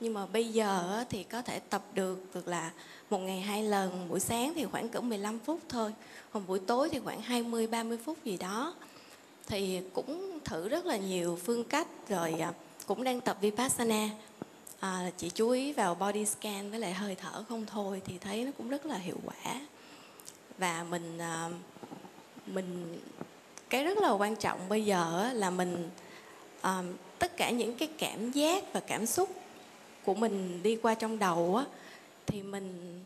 Nhưng 0.00 0.14
mà 0.14 0.26
bây 0.26 0.48
giờ 0.48 1.04
thì 1.10 1.24
có 1.24 1.42
thể 1.42 1.58
tập 1.58 1.82
được 1.94 2.34
được 2.34 2.48
là 2.48 2.72
một 3.10 3.18
ngày 3.18 3.40
hai 3.40 3.62
lần, 3.62 4.08
buổi 4.08 4.20
sáng 4.20 4.52
thì 4.54 4.64
khoảng 4.64 4.88
cỡ 4.88 5.00
15 5.00 5.38
phút 5.38 5.60
thôi, 5.68 5.92
còn 6.32 6.46
buổi 6.46 6.58
tối 6.58 6.88
thì 6.92 6.98
khoảng 6.98 7.20
20 7.20 7.66
30 7.66 7.98
phút 8.04 8.24
gì 8.24 8.36
đó. 8.36 8.74
Thì 9.46 9.80
cũng 9.92 10.38
thử 10.44 10.68
rất 10.68 10.86
là 10.86 10.96
nhiều 10.96 11.38
phương 11.44 11.64
cách 11.64 11.88
rồi 12.08 12.32
à, 12.40 12.52
cũng 12.86 13.04
đang 13.04 13.20
tập 13.20 13.36
vipassana. 13.40 14.08
À, 14.80 15.10
chỉ 15.16 15.30
chú 15.30 15.50
ý 15.50 15.72
vào 15.72 15.94
body 15.94 16.26
scan 16.26 16.70
với 16.70 16.80
lại 16.80 16.92
hơi 16.92 17.14
thở 17.14 17.44
không 17.48 17.66
thôi 17.66 18.02
thì 18.04 18.18
thấy 18.18 18.44
nó 18.44 18.50
cũng 18.58 18.68
rất 18.68 18.86
là 18.86 18.96
hiệu 18.96 19.18
quả. 19.24 19.60
Và 20.58 20.84
mình 20.90 21.18
à, 21.18 21.50
mình 22.46 22.98
cái 23.70 23.84
rất 23.84 23.98
là 23.98 24.10
quan 24.10 24.36
trọng 24.36 24.68
bây 24.68 24.84
giờ 24.84 25.30
là 25.32 25.50
mình 25.50 25.90
à, 26.60 26.82
tất 27.18 27.36
cả 27.36 27.50
những 27.50 27.76
cái 27.76 27.88
cảm 27.98 28.32
giác 28.32 28.72
và 28.72 28.80
cảm 28.80 29.06
xúc 29.06 29.30
của 30.04 30.14
mình 30.14 30.62
đi 30.62 30.76
qua 30.76 30.94
trong 30.94 31.18
đầu 31.18 31.56
á 31.56 31.64
thì 32.26 32.42
mình 32.42 33.00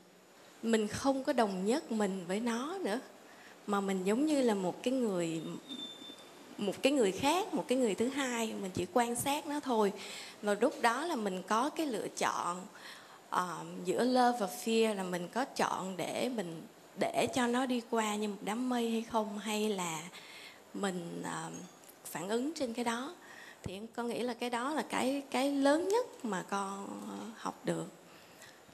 mình 0.62 0.88
không 0.88 1.24
có 1.24 1.32
đồng 1.32 1.66
nhất 1.66 1.92
mình 1.92 2.24
với 2.28 2.40
nó 2.40 2.78
nữa. 2.78 3.00
Mà 3.66 3.80
mình 3.80 4.04
giống 4.04 4.26
như 4.26 4.42
là 4.42 4.54
một 4.54 4.82
cái 4.82 4.94
người 4.94 5.42
một 6.58 6.82
cái 6.82 6.92
người 6.92 7.12
khác 7.12 7.54
một 7.54 7.64
cái 7.68 7.78
người 7.78 7.94
thứ 7.94 8.08
hai 8.08 8.54
mình 8.60 8.70
chỉ 8.74 8.86
quan 8.92 9.16
sát 9.16 9.46
nó 9.46 9.60
thôi. 9.60 9.92
Và 10.42 10.56
lúc 10.60 10.74
đó 10.82 11.04
là 11.04 11.16
mình 11.16 11.42
có 11.42 11.70
cái 11.70 11.86
lựa 11.86 12.08
chọn 12.08 12.66
um, 13.30 13.84
giữa 13.84 14.04
love 14.04 14.38
và 14.40 14.48
fear 14.64 14.94
là 14.94 15.02
mình 15.02 15.28
có 15.34 15.44
chọn 15.44 15.96
để 15.96 16.30
mình 16.34 16.62
để 16.98 17.28
cho 17.34 17.46
nó 17.46 17.66
đi 17.66 17.82
qua 17.90 18.16
như 18.16 18.28
một 18.28 18.36
đám 18.40 18.68
mây 18.68 18.90
hay 18.90 19.02
không 19.02 19.38
hay 19.38 19.68
là 19.68 20.02
mình 20.74 21.22
um, 21.22 21.52
phản 22.04 22.28
ứng 22.28 22.52
trên 22.54 22.74
cái 22.74 22.84
đó. 22.84 23.14
Thì 23.62 23.80
con 23.96 24.06
nghĩ 24.06 24.18
là 24.18 24.34
cái 24.34 24.50
đó 24.50 24.74
là 24.74 24.82
cái 24.82 25.22
cái 25.30 25.52
lớn 25.52 25.88
nhất 25.88 26.24
mà 26.24 26.44
con 26.50 27.00
học 27.36 27.60
được. 27.64 27.86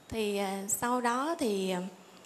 Thì 0.09 0.39
uh, 0.41 0.71
sau 0.71 1.01
đó 1.01 1.35
thì 1.39 1.73
uh, 1.77 1.83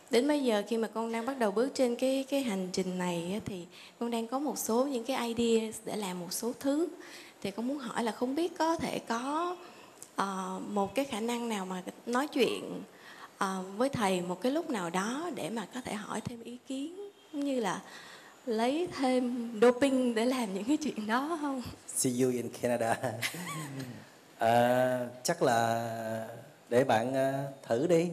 đến 0.09 0.27
bây 0.27 0.43
giờ 0.43 0.63
khi 0.67 0.77
mà 0.77 0.87
con 0.87 1.11
đang 1.11 1.25
bắt 1.25 1.39
đầu 1.39 1.51
bước 1.51 1.69
trên 1.73 1.95
cái 1.95 2.25
cái 2.29 2.41
hành 2.41 2.69
trình 2.71 2.97
này 2.97 3.41
thì 3.45 3.65
con 3.99 4.11
đang 4.11 4.27
có 4.27 4.39
một 4.39 4.57
số 4.57 4.85
những 4.85 5.03
cái 5.03 5.33
idea 5.33 5.71
để 5.85 5.95
làm 5.95 6.19
một 6.19 6.33
số 6.33 6.53
thứ 6.59 6.87
thì 7.41 7.51
con 7.51 7.67
muốn 7.67 7.77
hỏi 7.77 8.03
là 8.03 8.11
không 8.11 8.35
biết 8.35 8.57
có 8.57 8.75
thể 8.75 8.99
có 8.99 9.55
uh, 10.21 10.61
một 10.67 10.95
cái 10.95 11.05
khả 11.05 11.19
năng 11.19 11.49
nào 11.49 11.65
mà 11.65 11.83
nói 12.05 12.27
chuyện 12.27 12.81
uh, 13.43 13.77
với 13.77 13.89
thầy 13.89 14.21
một 14.21 14.41
cái 14.41 14.51
lúc 14.51 14.69
nào 14.69 14.89
đó 14.89 15.29
để 15.35 15.49
mà 15.49 15.65
có 15.73 15.81
thể 15.81 15.93
hỏi 15.93 16.21
thêm 16.21 16.43
ý 16.43 16.57
kiến 16.67 17.09
như 17.33 17.59
là 17.59 17.81
lấy 18.45 18.87
thêm 18.97 19.51
doping 19.61 20.15
để 20.15 20.25
làm 20.25 20.53
những 20.53 20.63
cái 20.63 20.77
chuyện 20.77 21.07
đó 21.07 21.37
không? 21.41 21.61
See 21.87 22.13
you 22.21 22.31
in 22.31 22.49
Canada. 22.61 22.95
à, 24.37 24.99
chắc 25.23 25.43
là 25.43 26.27
để 26.69 26.83
bạn 26.83 27.13
thử 27.67 27.87
đi 27.87 28.09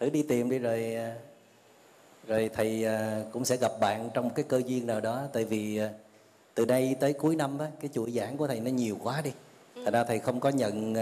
thử 0.00 0.10
đi 0.10 0.22
tìm 0.22 0.50
đi 0.50 0.58
rồi 0.58 0.94
à, 0.94 1.14
rồi 2.26 2.50
thầy 2.54 2.84
à, 2.84 3.22
cũng 3.32 3.44
sẽ 3.44 3.56
gặp 3.56 3.72
bạn 3.80 4.10
trong 4.14 4.30
cái 4.30 4.44
cơ 4.48 4.62
duyên 4.66 4.86
nào 4.86 5.00
đó. 5.00 5.22
Tại 5.32 5.44
vì 5.44 5.78
à, 5.78 5.90
từ 6.54 6.64
đây 6.64 6.96
tới 7.00 7.12
cuối 7.12 7.36
năm 7.36 7.58
á 7.58 7.66
cái 7.80 7.90
chuỗi 7.94 8.10
giảng 8.10 8.36
của 8.36 8.46
thầy 8.46 8.60
nó 8.60 8.70
nhiều 8.70 8.98
quá 9.02 9.20
đi. 9.24 9.32
Thật 9.84 9.94
ra 9.94 10.04
thầy 10.04 10.18
không 10.18 10.40
có 10.40 10.48
nhận 10.48 10.94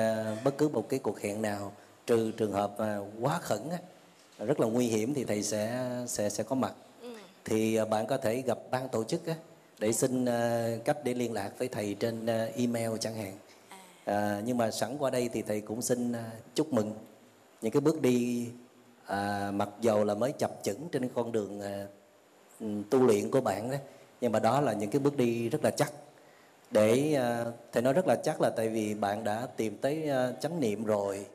bất 0.45 0.59
cứ 0.59 0.69
một 0.69 0.89
cái 0.89 0.99
cuộc 0.99 1.21
hẹn 1.21 1.43
nào 1.43 1.73
trừ 2.07 2.33
trường 2.33 2.53
hợp 2.53 2.77
quá 3.21 3.39
khẩn 3.43 3.59
á 3.71 3.79
rất 4.47 4.61
là 4.61 4.67
nguy 4.67 4.87
hiểm 4.87 5.15
thì 5.15 5.25
thầy 5.25 5.43
sẽ 5.43 5.91
sẽ 6.07 6.31
sẽ 6.31 6.43
có 6.43 6.55
mặt. 6.55 6.73
Ừ. 7.03 7.15
thì 7.45 7.79
bạn 7.91 8.07
có 8.07 8.17
thể 8.17 8.43
gặp 8.47 8.59
ban 8.71 8.89
tổ 8.89 9.05
chức 9.05 9.27
á 9.27 9.35
để 9.79 9.93
xin 9.93 10.27
cách 10.85 11.05
để 11.05 11.15
liên 11.15 11.33
lạc 11.33 11.51
với 11.59 11.69
thầy 11.69 11.95
trên 11.95 12.27
email 12.57 12.91
chẳng 13.01 13.15
hạn. 13.15 13.33
À, 14.05 14.43
nhưng 14.45 14.59
mà 14.59 14.71
sẵn 14.71 14.99
qua 14.99 15.11
đây 15.11 15.29
thì 15.33 15.43
thầy 15.43 15.61
cũng 15.61 15.83
xin 15.83 16.13
chúc 16.55 16.73
mừng 16.73 16.95
những 17.63 17.73
cái 17.73 17.81
bước 17.81 18.01
đi 18.03 18.49
à, 19.07 19.51
mặc 19.55 19.69
dầu 19.81 20.05
là 20.05 20.15
mới 20.15 20.33
chập 20.33 20.51
chững 20.63 20.89
trên 20.93 21.09
con 21.09 21.33
đường 21.33 21.61
à, 21.61 21.87
tu 22.91 23.03
luyện 23.03 23.31
của 23.31 23.41
bạn 23.41 23.71
đấy 23.71 23.81
nhưng 24.21 24.33
mà 24.33 24.39
đó 24.39 24.61
là 24.61 24.73
những 24.73 24.91
cái 24.91 25.01
bước 25.01 25.17
đi 25.17 25.49
rất 25.49 25.65
là 25.65 25.71
chắc. 25.71 25.93
Để 26.71 27.15
à, 27.15 27.45
thầy 27.73 27.83
nói 27.83 27.93
rất 27.93 28.07
là 28.07 28.17
chắc 28.17 28.41
là 28.41 28.51
tại 28.51 28.69
vì 28.69 28.95
bạn 28.95 29.25
đã 29.25 29.47
tìm 29.57 29.77
tới 29.77 30.11
à, 30.11 30.33
chánh 30.41 30.61
niệm 30.61 30.85
rồi. 30.85 31.27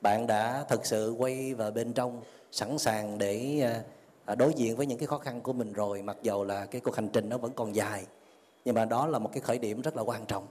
Bạn 0.00 0.26
đã 0.26 0.64
thực 0.68 0.86
sự 0.86 1.14
quay 1.18 1.54
vào 1.54 1.70
bên 1.70 1.92
trong 1.92 2.22
sẵn 2.52 2.78
sàng 2.78 3.18
để 3.18 3.60
à, 3.62 3.82
à 4.24 4.34
đối 4.34 4.54
diện 4.54 4.76
với 4.76 4.86
những 4.86 4.98
cái 4.98 5.06
khó 5.06 5.18
khăn 5.18 5.40
của 5.40 5.52
mình 5.52 5.72
rồi 5.72 6.02
mặc 6.02 6.16
dầu 6.22 6.44
là 6.44 6.66
cái 6.66 6.80
cuộc 6.80 6.96
hành 6.96 7.08
trình 7.08 7.28
nó 7.28 7.38
vẫn 7.38 7.52
còn 7.56 7.74
dài. 7.74 8.06
Nhưng 8.64 8.74
mà 8.74 8.84
đó 8.84 9.06
là 9.06 9.18
một 9.18 9.30
cái 9.32 9.40
khởi 9.40 9.58
điểm 9.58 9.80
rất 9.80 9.96
là 9.96 10.02
quan 10.02 10.26
trọng. 10.26 10.46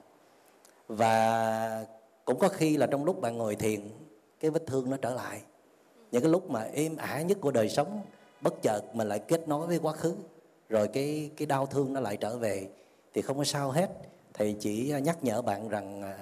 Và 0.87 1.85
cũng 2.25 2.39
có 2.39 2.47
khi 2.47 2.77
là 2.77 2.87
trong 2.87 3.05
lúc 3.05 3.21
bạn 3.21 3.37
ngồi 3.37 3.55
thiền 3.55 3.89
cái 4.39 4.51
vết 4.51 4.63
thương 4.67 4.89
nó 4.89 4.97
trở 4.97 5.13
lại 5.13 5.41
những 6.13 6.21
cái 6.21 6.31
lúc 6.31 6.49
mà 6.49 6.63
êm 6.73 6.97
ả 6.97 7.21
nhất 7.21 7.37
của 7.41 7.51
đời 7.51 7.69
sống 7.69 8.01
bất 8.41 8.61
chợt 8.61 8.81
mình 8.93 9.07
lại 9.07 9.19
kết 9.19 9.47
nối 9.47 9.67
với 9.67 9.79
quá 9.79 9.93
khứ 9.93 10.15
rồi 10.69 10.87
cái 10.87 11.31
cái 11.37 11.45
đau 11.45 11.65
thương 11.65 11.93
nó 11.93 11.99
lại 11.99 12.17
trở 12.17 12.37
về 12.37 12.69
thì 13.13 13.21
không 13.21 13.37
có 13.37 13.43
sao 13.43 13.71
hết. 13.71 13.89
Thầy 14.33 14.55
chỉ 14.59 14.93
nhắc 15.03 15.23
nhở 15.23 15.41
bạn 15.41 15.69
rằng 15.69 16.01
à, 16.01 16.17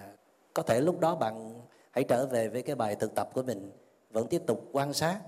có 0.54 0.64
thể 0.64 0.82
lúc 0.82 1.00
đó 1.00 1.16
bạn 1.16 1.62
hãy 1.92 2.04
trở 2.04 2.26
về 2.26 2.48
với 2.48 2.62
cái 2.62 2.76
bài 2.76 2.96
thực 2.96 3.16
tập 3.16 3.30
của 3.34 3.44
mình 3.44 3.72
vẫn 4.12 4.28
tiếp 4.28 4.42
tục 4.48 4.70
quan 4.72 4.94
sát 4.94 5.20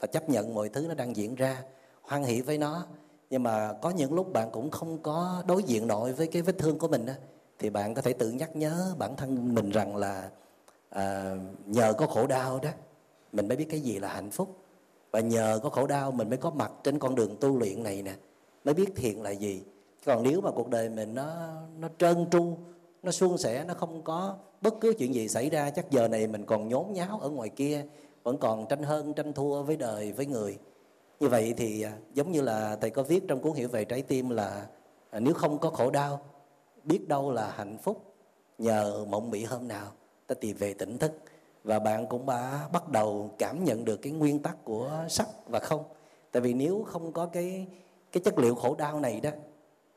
và 0.00 0.06
chấp 0.06 0.28
nhận 0.28 0.54
mọi 0.54 0.68
thứ 0.68 0.86
nó 0.88 0.94
đang 0.94 1.16
diễn 1.16 1.34
ra 1.34 1.62
hoan 2.02 2.22
hỷ 2.22 2.40
với 2.40 2.58
nó. 2.58 2.86
Nhưng 3.30 3.42
mà 3.42 3.72
có 3.72 3.90
những 3.90 4.14
lúc 4.14 4.32
bạn 4.32 4.50
cũng 4.50 4.70
không 4.70 4.98
có 4.98 5.42
đối 5.46 5.62
diện 5.62 5.86
nổi 5.86 6.12
với 6.12 6.26
cái 6.26 6.42
vết 6.42 6.58
thương 6.58 6.78
của 6.78 6.88
mình 6.88 7.06
đó, 7.06 7.12
thì 7.58 7.70
bạn 7.70 7.94
có 7.94 8.02
thể 8.02 8.12
tự 8.12 8.30
nhắc 8.30 8.56
nhớ 8.56 8.94
bản 8.98 9.16
thân 9.16 9.54
mình 9.54 9.70
rằng 9.70 9.96
là 9.96 10.30
à, 10.90 11.36
nhờ 11.66 11.92
có 11.92 12.06
khổ 12.06 12.26
đau 12.26 12.58
đó 12.62 12.70
mình 13.32 13.48
mới 13.48 13.56
biết 13.56 13.66
cái 13.70 13.80
gì 13.80 13.98
là 13.98 14.08
hạnh 14.08 14.30
phúc. 14.30 14.56
Và 15.10 15.20
nhờ 15.20 15.60
có 15.62 15.68
khổ 15.68 15.86
đau, 15.86 16.12
mình 16.12 16.28
mới 16.28 16.38
có 16.38 16.50
mặt 16.50 16.72
trên 16.84 16.98
con 16.98 17.14
đường 17.14 17.36
tu 17.40 17.58
luyện 17.58 17.82
này 17.82 18.02
nè. 18.02 18.14
Mới 18.64 18.74
biết 18.74 18.92
thiện 18.96 19.22
là 19.22 19.30
gì. 19.30 19.62
Còn 20.04 20.22
nếu 20.22 20.40
mà 20.40 20.50
cuộc 20.50 20.68
đời 20.68 20.88
mình 20.88 21.14
nó 21.14 21.26
nó 21.78 21.88
trơn 21.98 22.26
tru, 22.30 22.56
nó 23.02 23.10
suôn 23.10 23.38
sẻ, 23.38 23.64
nó 23.64 23.74
không 23.74 24.02
có 24.02 24.36
bất 24.60 24.74
cứ 24.80 24.94
chuyện 24.98 25.14
gì 25.14 25.28
xảy 25.28 25.50
ra, 25.50 25.70
chắc 25.70 25.90
giờ 25.90 26.08
này 26.08 26.26
mình 26.26 26.44
còn 26.44 26.68
nhốn 26.68 26.92
nháo 26.92 27.18
ở 27.18 27.28
ngoài 27.28 27.48
kia, 27.48 27.84
vẫn 28.22 28.38
còn 28.38 28.66
tranh 28.68 28.82
hơn, 28.82 29.14
tranh 29.14 29.32
thua 29.32 29.62
với 29.62 29.76
đời, 29.76 30.12
với 30.12 30.26
người. 30.26 30.58
Như 31.20 31.28
vậy 31.28 31.54
thì 31.56 31.82
à, 31.82 31.92
giống 32.14 32.32
như 32.32 32.40
là 32.40 32.76
thầy 32.80 32.90
có 32.90 33.02
viết 33.02 33.24
trong 33.28 33.40
cuốn 33.40 33.52
hiểu 33.52 33.68
về 33.68 33.84
trái 33.84 34.02
tim 34.02 34.30
là 34.30 34.66
à, 35.10 35.20
nếu 35.20 35.34
không 35.34 35.58
có 35.58 35.70
khổ 35.70 35.90
đau, 35.90 36.20
biết 36.84 37.08
đâu 37.08 37.30
là 37.30 37.50
hạnh 37.50 37.78
phúc 37.82 38.14
nhờ 38.58 39.04
mộng 39.08 39.30
mị 39.30 39.44
hôm 39.44 39.68
nào, 39.68 39.92
ta 40.26 40.34
tìm 40.34 40.56
về 40.56 40.74
tỉnh 40.74 40.98
thức 40.98 41.12
và 41.66 41.78
bạn 41.78 42.06
cũng 42.06 42.26
đã 42.26 42.68
bắt 42.72 42.88
đầu 42.88 43.30
cảm 43.38 43.64
nhận 43.64 43.84
được 43.84 43.96
cái 43.96 44.12
nguyên 44.12 44.42
tắc 44.42 44.64
của 44.64 45.04
sắc 45.08 45.28
và 45.46 45.58
không. 45.58 45.84
Tại 46.32 46.40
vì 46.40 46.54
nếu 46.54 46.84
không 46.88 47.12
có 47.12 47.26
cái 47.26 47.66
cái 48.12 48.22
chất 48.22 48.38
liệu 48.38 48.54
khổ 48.54 48.74
đau 48.74 49.00
này 49.00 49.20
đó 49.20 49.30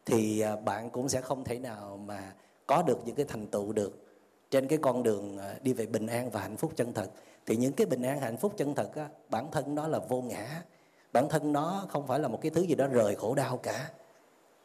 thì 0.06 0.40
à, 0.40 0.56
bạn 0.56 0.90
cũng 0.90 1.10
sẽ 1.10 1.22
không 1.22 1.44
thể 1.44 1.60
nào 1.60 1.98
mà 2.06 2.34
có 2.68 2.84
được 2.84 3.00
những 3.06 3.16
cái 3.16 3.26
thành 3.30 3.48
tựu 3.48 3.74
được 3.74 4.06
trên 4.52 4.68
cái 4.68 4.80
con 4.82 5.04
đường 5.04 5.38
à, 5.38 5.56
đi 5.62 5.74
về 5.74 5.86
bình 5.86 6.08
an 6.08 6.30
và 6.30 6.42
hạnh 6.42 6.58
phúc 6.58 6.72
chân 6.76 6.94
thật. 6.94 7.10
Thì 7.46 7.56
những 7.56 7.74
cái 7.74 7.88
bình 7.88 8.02
an 8.02 8.20
hạnh 8.20 8.38
phúc 8.38 8.54
chân 8.58 8.76
thật 8.76 8.96
á, 8.96 9.08
bản 9.30 9.52
thân 9.52 9.76
nó 9.76 9.88
là 9.88 10.00
vô 10.00 10.22
ngã. 10.22 10.64
Bản 11.14 11.30
thân 11.30 11.54
nó 11.54 11.86
không 11.90 12.08
phải 12.08 12.20
là 12.20 12.28
một 12.28 12.42
cái 12.42 12.52
thứ 12.52 12.62
gì 12.62 12.76
đó 12.76 12.88
rời 12.88 13.16
khổ 13.16 13.36
đau 13.36 13.58
cả. 13.58 13.90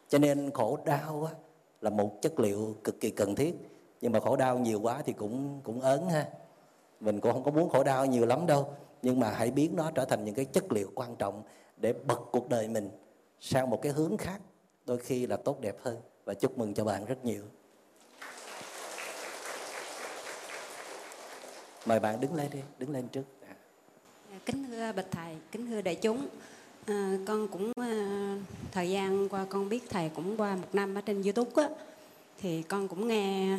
Cho 0.09 0.17
nên 0.17 0.51
khổ 0.51 0.79
đau 0.85 1.27
á, 1.31 1.33
là 1.81 1.89
một 1.89 2.21
chất 2.21 2.39
liệu 2.39 2.75
cực 2.83 2.99
kỳ 2.99 3.09
cần 3.09 3.35
thiết. 3.35 3.55
Nhưng 4.01 4.11
mà 4.11 4.19
khổ 4.19 4.35
đau 4.35 4.59
nhiều 4.59 4.79
quá 4.81 5.01
thì 5.05 5.13
cũng 5.13 5.59
cũng 5.63 5.81
ớn 5.81 6.09
ha 6.09 6.27
mình 7.05 7.19
cũng 7.19 7.33
không 7.33 7.43
có 7.43 7.51
muốn 7.51 7.69
khổ 7.69 7.83
đau 7.83 8.05
nhiều 8.05 8.25
lắm 8.25 8.47
đâu 8.47 8.73
nhưng 9.01 9.19
mà 9.19 9.29
hãy 9.29 9.51
biến 9.51 9.75
nó 9.75 9.91
trở 9.91 10.05
thành 10.05 10.25
những 10.25 10.35
cái 10.35 10.45
chất 10.45 10.71
liệu 10.71 10.91
quan 10.95 11.15
trọng 11.15 11.43
để 11.77 11.93
bật 11.93 12.19
cuộc 12.31 12.49
đời 12.49 12.67
mình 12.67 12.89
sang 13.39 13.69
một 13.69 13.81
cái 13.81 13.91
hướng 13.91 14.17
khác 14.17 14.39
đôi 14.85 14.97
khi 14.97 15.27
là 15.27 15.37
tốt 15.37 15.61
đẹp 15.61 15.75
hơn. 15.81 15.97
Và 16.25 16.33
chúc 16.33 16.57
mừng 16.57 16.73
cho 16.73 16.85
bạn 16.85 17.05
rất 17.05 17.25
nhiều. 17.25 17.43
Mời 21.85 21.99
bạn 21.99 22.21
đứng 22.21 22.35
lên 22.35 22.47
đi 22.51 22.59
đứng 22.79 22.91
lên 22.91 23.07
trước. 23.07 23.23
À. 23.47 23.55
Dạ, 24.31 24.37
kính 24.45 24.65
thưa 24.67 24.91
bạch 24.91 25.11
thầy 25.11 25.35
kính 25.51 25.67
thưa 25.67 25.81
đại 25.81 25.95
chúng. 25.95 26.27
À, 26.85 27.17
con 27.27 27.47
cũng 27.47 27.71
à, 27.81 28.37
thời 28.71 28.89
gian 28.89 29.29
qua 29.29 29.45
con 29.49 29.69
biết 29.69 29.83
thầy 29.89 30.09
cũng 30.09 30.37
qua 30.37 30.55
một 30.55 30.67
năm 30.73 30.95
ở 30.95 31.01
trên 31.01 31.23
youtube 31.23 31.63
á. 31.63 31.69
Thì 32.41 32.63
con 32.63 32.87
cũng 32.87 33.07
nghe 33.07 33.57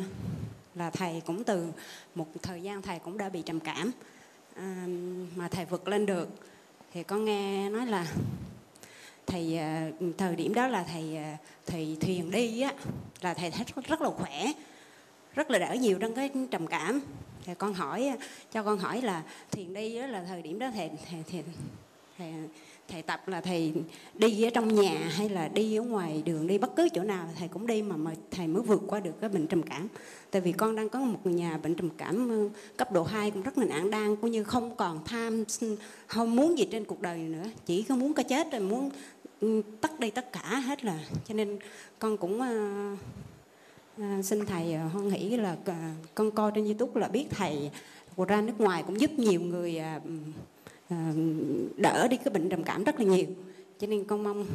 là 0.77 0.89
thầy 0.89 1.21
cũng 1.25 1.43
từ 1.43 1.67
một 2.15 2.27
thời 2.41 2.61
gian 2.61 2.81
thầy 2.81 2.99
cũng 2.99 3.17
đã 3.17 3.29
bị 3.29 3.41
trầm 3.41 3.59
cảm 3.59 3.91
à, 4.55 4.87
mà 5.35 5.47
thầy 5.47 5.65
vượt 5.65 5.87
lên 5.87 6.05
được. 6.05 6.29
Thì 6.93 7.03
con 7.03 7.25
nghe 7.25 7.69
nói 7.69 7.85
là 7.85 8.07
thầy 9.25 9.57
à, 9.57 9.91
thời 10.17 10.35
điểm 10.35 10.53
đó 10.53 10.67
là 10.67 10.83
thầy 10.83 11.17
à, 11.17 11.37
thầy 11.65 11.97
thiền 11.99 12.31
đi 12.31 12.61
á 12.61 12.73
là 13.21 13.33
thầy 13.33 13.51
thấy 13.51 13.65
rất 13.87 14.01
là 14.01 14.09
khỏe 14.09 14.51
rất 15.35 15.51
là 15.51 15.59
đỡ 15.59 15.73
nhiều 15.73 15.97
trong 15.99 16.15
cái 16.15 16.31
trầm 16.51 16.67
cảm. 16.67 17.01
Thì 17.45 17.53
con 17.57 17.73
hỏi 17.73 18.07
à, 18.07 18.17
cho 18.51 18.63
con 18.63 18.77
hỏi 18.77 19.01
là 19.01 19.23
thiền 19.51 19.73
đi 19.73 19.99
đó 19.99 20.07
là 20.07 20.23
thời 20.27 20.41
điểm 20.41 20.59
đó 20.59 20.71
thầy 20.73 20.89
thầy 21.09 21.23
thầy, 21.31 21.43
thầy, 22.17 22.33
thầy 22.87 23.01
tập 23.01 23.27
là 23.27 23.41
thầy 23.41 23.73
đi 24.13 24.43
ở 24.43 24.49
trong 24.49 24.75
nhà 24.75 25.09
hay 25.11 25.29
là 25.29 25.47
đi 25.47 25.75
ở 25.75 25.81
ngoài 25.81 26.23
đường 26.25 26.47
đi 26.47 26.57
bất 26.57 26.75
cứ 26.75 26.89
chỗ 26.93 27.03
nào 27.03 27.29
thầy 27.39 27.47
cũng 27.47 27.67
đi 27.67 27.81
mà 27.81 27.97
mà 27.97 28.11
thầy 28.31 28.47
mới 28.47 28.61
vượt 28.63 28.81
qua 28.87 28.99
được 28.99 29.21
cái 29.21 29.29
bệnh 29.29 29.47
trầm 29.47 29.63
cảm. 29.63 29.87
Tại 30.31 30.41
vì 30.41 30.51
con 30.51 30.75
đang 30.75 30.89
có 30.89 30.99
một 30.99 31.19
người 31.23 31.33
nhà 31.33 31.57
bệnh 31.57 31.75
trầm 31.75 31.89
cảm 31.97 32.29
ờ, 32.29 32.49
cấp 32.77 32.91
độ 32.91 33.03
2 33.03 33.31
cũng 33.31 33.43
rất 33.43 33.57
là 33.57 33.65
nặng 33.65 33.91
đang 33.91 34.15
cũng 34.15 34.31
như 34.31 34.43
không 34.43 34.75
còn 34.75 35.03
tham 35.05 35.43
không 36.07 36.35
muốn 36.35 36.57
gì 36.57 36.67
trên 36.71 36.85
cuộc 36.85 37.01
đời 37.01 37.17
nữa. 37.17 37.45
Chỉ 37.65 37.83
có 37.83 37.95
muốn 37.95 38.13
cái 38.13 38.23
chết 38.23 38.51
rồi 38.51 38.61
muốn 38.61 38.89
tắt 39.41 39.65
tất 39.81 39.99
đi 39.99 40.09
tất 40.09 40.31
cả 40.31 40.59
hết 40.59 40.85
là. 40.85 40.99
Cho 41.27 41.33
nên 41.33 41.59
con 41.99 42.17
cũng 42.17 42.41
uh, 42.41 42.99
À, 44.01 44.21
xin 44.23 44.45
thầy 44.45 44.75
hoan 44.75 45.09
hỷ 45.09 45.37
là 45.37 45.55
con 46.15 46.31
coi 46.31 46.51
trên 46.55 46.65
youtube 46.65 47.01
là 47.01 47.07
biết 47.07 47.25
thầy 47.29 47.71
ra 48.27 48.41
nước 48.41 48.61
ngoài 48.61 48.83
cũng 48.87 49.01
giúp 49.01 49.11
nhiều 49.17 49.41
người 49.41 49.77
à, 49.77 49.99
Ờ, 50.89 50.95
đỡ 51.77 52.07
đi 52.07 52.17
cái 52.17 52.33
bệnh 52.33 52.49
trầm 52.49 52.63
cảm 52.63 52.83
rất 52.83 52.99
là 52.99 53.05
nhiều. 53.05 53.25
Cho 53.79 53.87
nên 53.87 54.03
con 54.03 54.23
mong 54.23 54.45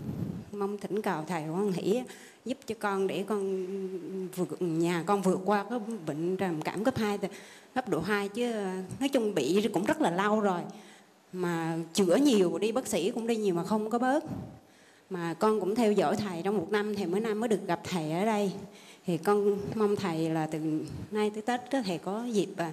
mong 0.53 0.79
thỉnh 0.79 1.03
cầu 1.03 1.25
thầy 1.27 1.43
quan 1.43 1.73
hỷ 1.73 2.03
giúp 2.45 2.59
cho 2.67 2.75
con 2.79 3.07
để 3.07 3.25
con 3.29 3.67
vượt 4.29 4.63
nhà 4.63 5.03
con 5.07 5.23
vượt 5.23 5.41
qua 5.45 5.65
cái 5.71 5.79
bệnh 6.07 6.37
trầm 6.37 6.63
cảm 6.63 6.85
cấp 6.85 6.97
2 6.97 7.19
cấp 7.75 7.89
độ 7.89 8.01
2 8.01 8.29
chứ 8.29 8.53
nói 9.01 9.09
chung 9.09 9.35
bị 9.35 9.69
cũng 9.75 9.85
rất 9.85 10.01
là 10.01 10.11
lâu 10.11 10.41
rồi. 10.41 10.61
Mà 11.33 11.79
chữa 11.93 12.17
nhiều 12.17 12.59
đi 12.59 12.73
bác 12.73 12.87
sĩ 12.87 13.11
cũng 13.11 13.27
đi 13.27 13.37
nhiều 13.37 13.55
mà 13.55 13.65
không 13.65 13.91
có 13.91 13.99
bớt. 13.99 14.25
Mà 15.11 15.35
con 15.35 15.61
cũng 15.61 15.75
theo 15.75 15.93
dõi 15.93 16.17
thầy 16.17 16.43
trong 16.43 16.57
một 16.57 16.69
năm 16.71 16.95
thì 16.95 17.07
mới 17.07 17.21
năm 17.21 17.41
mới 17.41 17.49
được 17.49 17.67
gặp 17.67 17.81
thầy 17.85 18.13
ở 18.13 18.25
đây. 18.25 18.53
Thì 19.07 19.19
con 19.19 19.59
mong 19.75 19.97
thầy 19.97 20.31
là 20.31 20.47
từ 20.47 20.59
nay 21.11 21.31
tới 21.31 21.43
tết 21.43 21.61
có 21.73 21.83
thầy 21.83 21.99
có 21.99 22.25
dịp 22.25 22.49
à, 22.57 22.73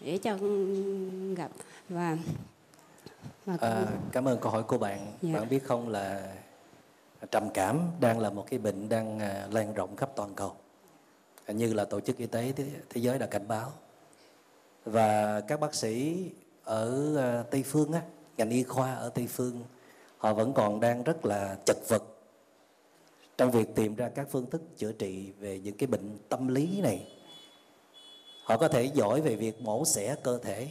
để 0.00 0.18
cho 0.18 0.36
con 0.40 1.34
gặp. 1.34 1.50
Và, 1.88 2.16
và 3.48 3.56
con... 3.56 3.70
à, 3.70 3.86
cảm 4.12 4.28
ơn 4.28 4.38
câu 4.40 4.52
hỏi 4.52 4.62
của 4.62 4.78
bạn. 4.78 5.12
Dạ. 5.22 5.38
bạn 5.38 5.48
biết 5.48 5.64
không 5.64 5.88
là 5.88 6.32
trầm 7.30 7.50
cảm 7.54 7.80
đang 8.00 8.18
là 8.18 8.30
một 8.30 8.46
cái 8.50 8.58
bệnh 8.58 8.88
đang 8.88 9.18
à, 9.18 9.48
lan 9.50 9.74
rộng 9.74 9.96
khắp 9.96 10.10
toàn 10.16 10.34
cầu 10.34 10.52
như 11.48 11.72
là 11.72 11.84
tổ 11.84 12.00
chức 12.00 12.16
y 12.16 12.26
tế 12.26 12.52
thế 12.90 13.00
giới 13.00 13.18
đã 13.18 13.26
cảnh 13.26 13.48
báo. 13.48 13.72
Và 14.84 15.40
các 15.40 15.60
bác 15.60 15.74
sĩ 15.74 16.24
ở 16.64 17.16
à, 17.16 17.42
tây 17.50 17.62
phương 17.62 17.92
á 17.92 18.02
ngành 18.36 18.50
y 18.50 18.62
khoa 18.62 18.94
ở 18.94 19.08
tây 19.08 19.26
phương 19.26 19.62
họ 20.18 20.34
vẫn 20.34 20.52
còn 20.52 20.80
đang 20.80 21.02
rất 21.02 21.24
là 21.24 21.56
chật 21.64 21.76
vật 21.88 22.02
trong 23.36 23.50
việc 23.50 23.74
tìm 23.74 23.94
ra 23.94 24.08
các 24.08 24.26
phương 24.30 24.50
thức 24.50 24.62
chữa 24.76 24.92
trị 24.92 25.32
về 25.40 25.60
những 25.64 25.76
cái 25.76 25.86
bệnh 25.86 26.18
tâm 26.28 26.48
lý 26.48 26.80
này. 26.80 27.12
Họ 28.44 28.56
có 28.56 28.68
thể 28.68 28.84
giỏi 28.84 29.20
về 29.20 29.36
việc 29.36 29.60
mổ 29.60 29.84
xẻ 29.84 30.16
cơ 30.22 30.38
thể 30.38 30.68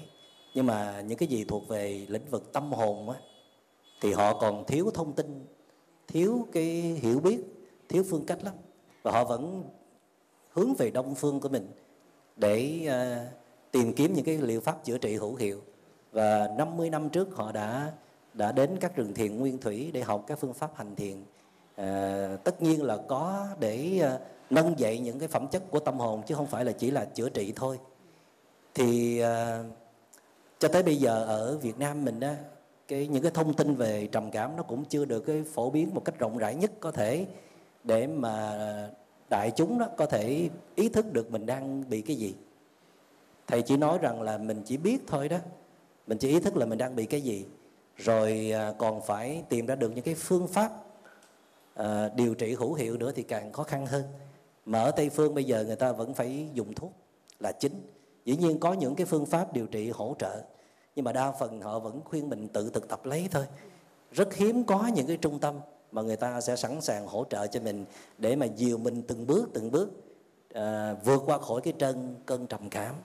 nhưng 0.57 0.65
mà 0.65 1.01
những 1.01 1.17
cái 1.17 1.27
gì 1.27 1.43
thuộc 1.43 1.67
về 1.67 2.05
lĩnh 2.09 2.25
vực 2.29 2.53
tâm 2.53 2.71
hồn 2.71 3.09
á 3.09 3.15
thì 4.01 4.13
họ 4.13 4.39
còn 4.39 4.65
thiếu 4.65 4.91
thông 4.93 5.13
tin 5.13 5.45
thiếu 6.07 6.47
cái 6.51 6.65
hiểu 7.01 7.19
biết 7.19 7.39
thiếu 7.89 8.03
phương 8.09 8.25
cách 8.25 8.43
lắm. 8.43 8.53
Và 9.03 9.11
họ 9.11 9.23
vẫn 9.23 9.63
hướng 10.51 10.73
về 10.73 10.91
đông 10.91 11.15
phương 11.15 11.39
của 11.39 11.49
mình 11.49 11.67
để 12.35 12.87
uh, 12.87 13.33
tìm 13.71 13.93
kiếm 13.93 14.13
những 14.13 14.25
cái 14.25 14.37
liệu 14.37 14.61
pháp 14.61 14.83
chữa 14.83 14.97
trị 14.97 15.15
hữu 15.15 15.35
hiệu. 15.35 15.61
Và 16.11 16.49
50 16.57 16.89
năm 16.89 17.09
trước 17.09 17.35
họ 17.35 17.51
đã 17.51 17.93
đã 18.33 18.51
đến 18.51 18.77
các 18.79 18.95
rừng 18.95 19.13
thiền 19.13 19.39
nguyên 19.39 19.57
thủy 19.57 19.91
để 19.93 20.01
học 20.01 20.23
các 20.27 20.39
phương 20.39 20.53
pháp 20.53 20.71
hành 20.75 20.95
thiền. 20.95 21.15
À, 21.75 22.37
tất 22.43 22.61
nhiên 22.61 22.83
là 22.83 22.97
có 23.07 23.47
để 23.59 23.99
à, 24.03 24.19
nâng 24.49 24.79
dậy 24.79 24.99
những 24.99 25.19
cái 25.19 25.27
phẩm 25.27 25.47
chất 25.47 25.71
của 25.71 25.79
tâm 25.79 25.99
hồn 25.99 26.21
chứ 26.27 26.35
không 26.35 26.47
phải 26.47 26.65
là 26.65 26.71
chỉ 26.71 26.91
là 26.91 27.05
chữa 27.05 27.29
trị 27.29 27.53
thôi. 27.55 27.79
Thì 28.73 29.19
à, 29.19 29.63
cho 30.59 30.67
tới 30.67 30.83
bây 30.83 30.95
giờ 30.95 31.23
ở 31.23 31.57
Việt 31.57 31.79
Nam 31.79 32.05
mình 32.05 32.19
á 32.19 32.35
cái 32.87 33.07
những 33.07 33.23
cái 33.23 33.31
thông 33.31 33.53
tin 33.53 33.75
về 33.75 34.07
trầm 34.11 34.31
cảm 34.31 34.55
nó 34.55 34.63
cũng 34.63 34.85
chưa 34.85 35.05
được 35.05 35.19
cái 35.19 35.43
phổ 35.53 35.69
biến 35.69 35.93
một 35.93 36.05
cách 36.05 36.19
rộng 36.19 36.37
rãi 36.37 36.55
nhất 36.55 36.71
có 36.79 36.91
thể 36.91 37.25
để 37.83 38.07
mà 38.07 38.57
đại 39.29 39.51
chúng 39.55 39.79
đó 39.79 39.87
có 39.97 40.05
thể 40.05 40.49
ý 40.75 40.89
thức 40.89 41.13
được 41.13 41.31
mình 41.31 41.45
đang 41.45 41.89
bị 41.89 42.01
cái 42.01 42.15
gì. 42.15 42.35
Thầy 43.47 43.61
chỉ 43.61 43.77
nói 43.77 43.97
rằng 44.01 44.21
là 44.21 44.37
mình 44.37 44.61
chỉ 44.65 44.77
biết 44.77 44.97
thôi 45.07 45.29
đó. 45.29 45.37
Mình 46.07 46.17
chỉ 46.17 46.29
ý 46.29 46.39
thức 46.39 46.57
là 46.57 46.65
mình 46.65 46.77
đang 46.77 46.95
bị 46.95 47.05
cái 47.05 47.21
gì. 47.21 47.45
Rồi 47.97 48.51
à, 48.53 48.73
còn 48.77 49.01
phải 49.01 49.43
tìm 49.49 49.65
ra 49.65 49.75
được 49.75 49.91
những 49.95 50.03
cái 50.03 50.15
phương 50.15 50.47
pháp 50.47 50.71
à, 51.73 52.09
điều 52.15 52.35
trị 52.35 52.53
hữu 52.53 52.73
hiệu 52.73 52.97
nữa 52.97 53.11
thì 53.15 53.23
càng 53.23 53.51
khó 53.51 53.63
khăn 53.63 53.85
hơn. 53.85 54.03
Mà 54.65 54.79
ở 54.81 54.91
tây 54.91 55.09
phương 55.09 55.35
bây 55.35 55.43
giờ 55.43 55.63
người 55.63 55.75
ta 55.75 55.91
vẫn 55.91 56.13
phải 56.13 56.49
dùng 56.53 56.73
thuốc 56.73 56.91
là 57.39 57.51
chính 57.51 57.81
dĩ 58.27 58.37
nhiên 58.37 58.59
có 58.59 58.73
những 58.73 58.95
cái 58.95 59.05
phương 59.05 59.25
pháp 59.25 59.53
điều 59.53 59.67
trị 59.67 59.89
hỗ 59.89 60.15
trợ 60.19 60.41
nhưng 60.95 61.05
mà 61.05 61.11
đa 61.11 61.31
phần 61.31 61.61
họ 61.61 61.79
vẫn 61.79 62.01
khuyên 62.05 62.29
mình 62.29 62.47
tự 62.47 62.69
thực 62.69 62.87
tập 62.87 63.05
lấy 63.05 63.27
thôi. 63.31 63.45
Rất 64.11 64.33
hiếm 64.33 64.63
có 64.63 64.87
những 64.95 65.07
cái 65.07 65.17
trung 65.17 65.39
tâm 65.39 65.59
mà 65.91 66.01
người 66.01 66.15
ta 66.15 66.41
sẽ 66.41 66.55
sẵn 66.55 66.81
sàng 66.81 67.07
hỗ 67.07 67.25
trợ 67.29 67.47
cho 67.47 67.59
mình 67.59 67.85
để 68.17 68.35
mà 68.35 68.45
dìu 68.45 68.77
mình 68.77 69.01
từng 69.07 69.27
bước 69.27 69.49
từng 69.53 69.71
bước 69.71 69.89
à, 70.53 70.93
vượt 71.03 71.23
qua 71.25 71.37
khỏi 71.37 71.61
cái 71.61 71.73
chân 71.79 72.15
cơn 72.25 72.47
trầm 72.47 72.69
cảm. 72.69 72.95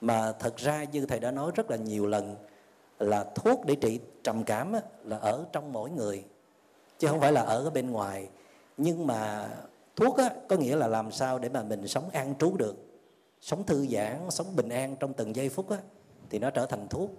Mà 0.00 0.32
thật 0.32 0.56
ra 0.56 0.84
như 0.84 1.06
thầy 1.06 1.20
đã 1.20 1.30
nói 1.30 1.52
rất 1.54 1.70
là 1.70 1.76
nhiều 1.76 2.06
lần 2.06 2.36
là 2.98 3.24
thuốc 3.34 3.60
để 3.66 3.74
trị 3.74 4.00
trầm 4.24 4.44
cảm 4.44 4.72
á, 4.72 4.80
là 5.04 5.16
ở 5.16 5.44
trong 5.52 5.72
mỗi 5.72 5.90
người 5.90 6.24
chứ 6.98 7.08
không 7.08 7.20
phải 7.20 7.32
là 7.32 7.42
ở 7.42 7.70
bên 7.70 7.90
ngoài. 7.90 8.28
Nhưng 8.76 9.06
mà 9.06 9.48
thuốc 9.96 10.16
á, 10.16 10.30
có 10.48 10.56
nghĩa 10.56 10.76
là 10.76 10.86
làm 10.86 11.12
sao 11.12 11.38
để 11.38 11.48
mà 11.48 11.62
mình 11.62 11.88
sống 11.88 12.10
an 12.10 12.34
trú 12.38 12.56
được 12.56 12.91
sống 13.42 13.64
thư 13.64 13.86
giãn 13.86 14.30
sống 14.30 14.56
bình 14.56 14.68
an 14.68 14.96
trong 15.00 15.12
từng 15.12 15.36
giây 15.36 15.48
phút 15.48 15.70
á, 15.70 15.76
thì 16.30 16.38
nó 16.38 16.50
trở 16.50 16.66
thành 16.66 16.88
thuốc. 16.88 17.10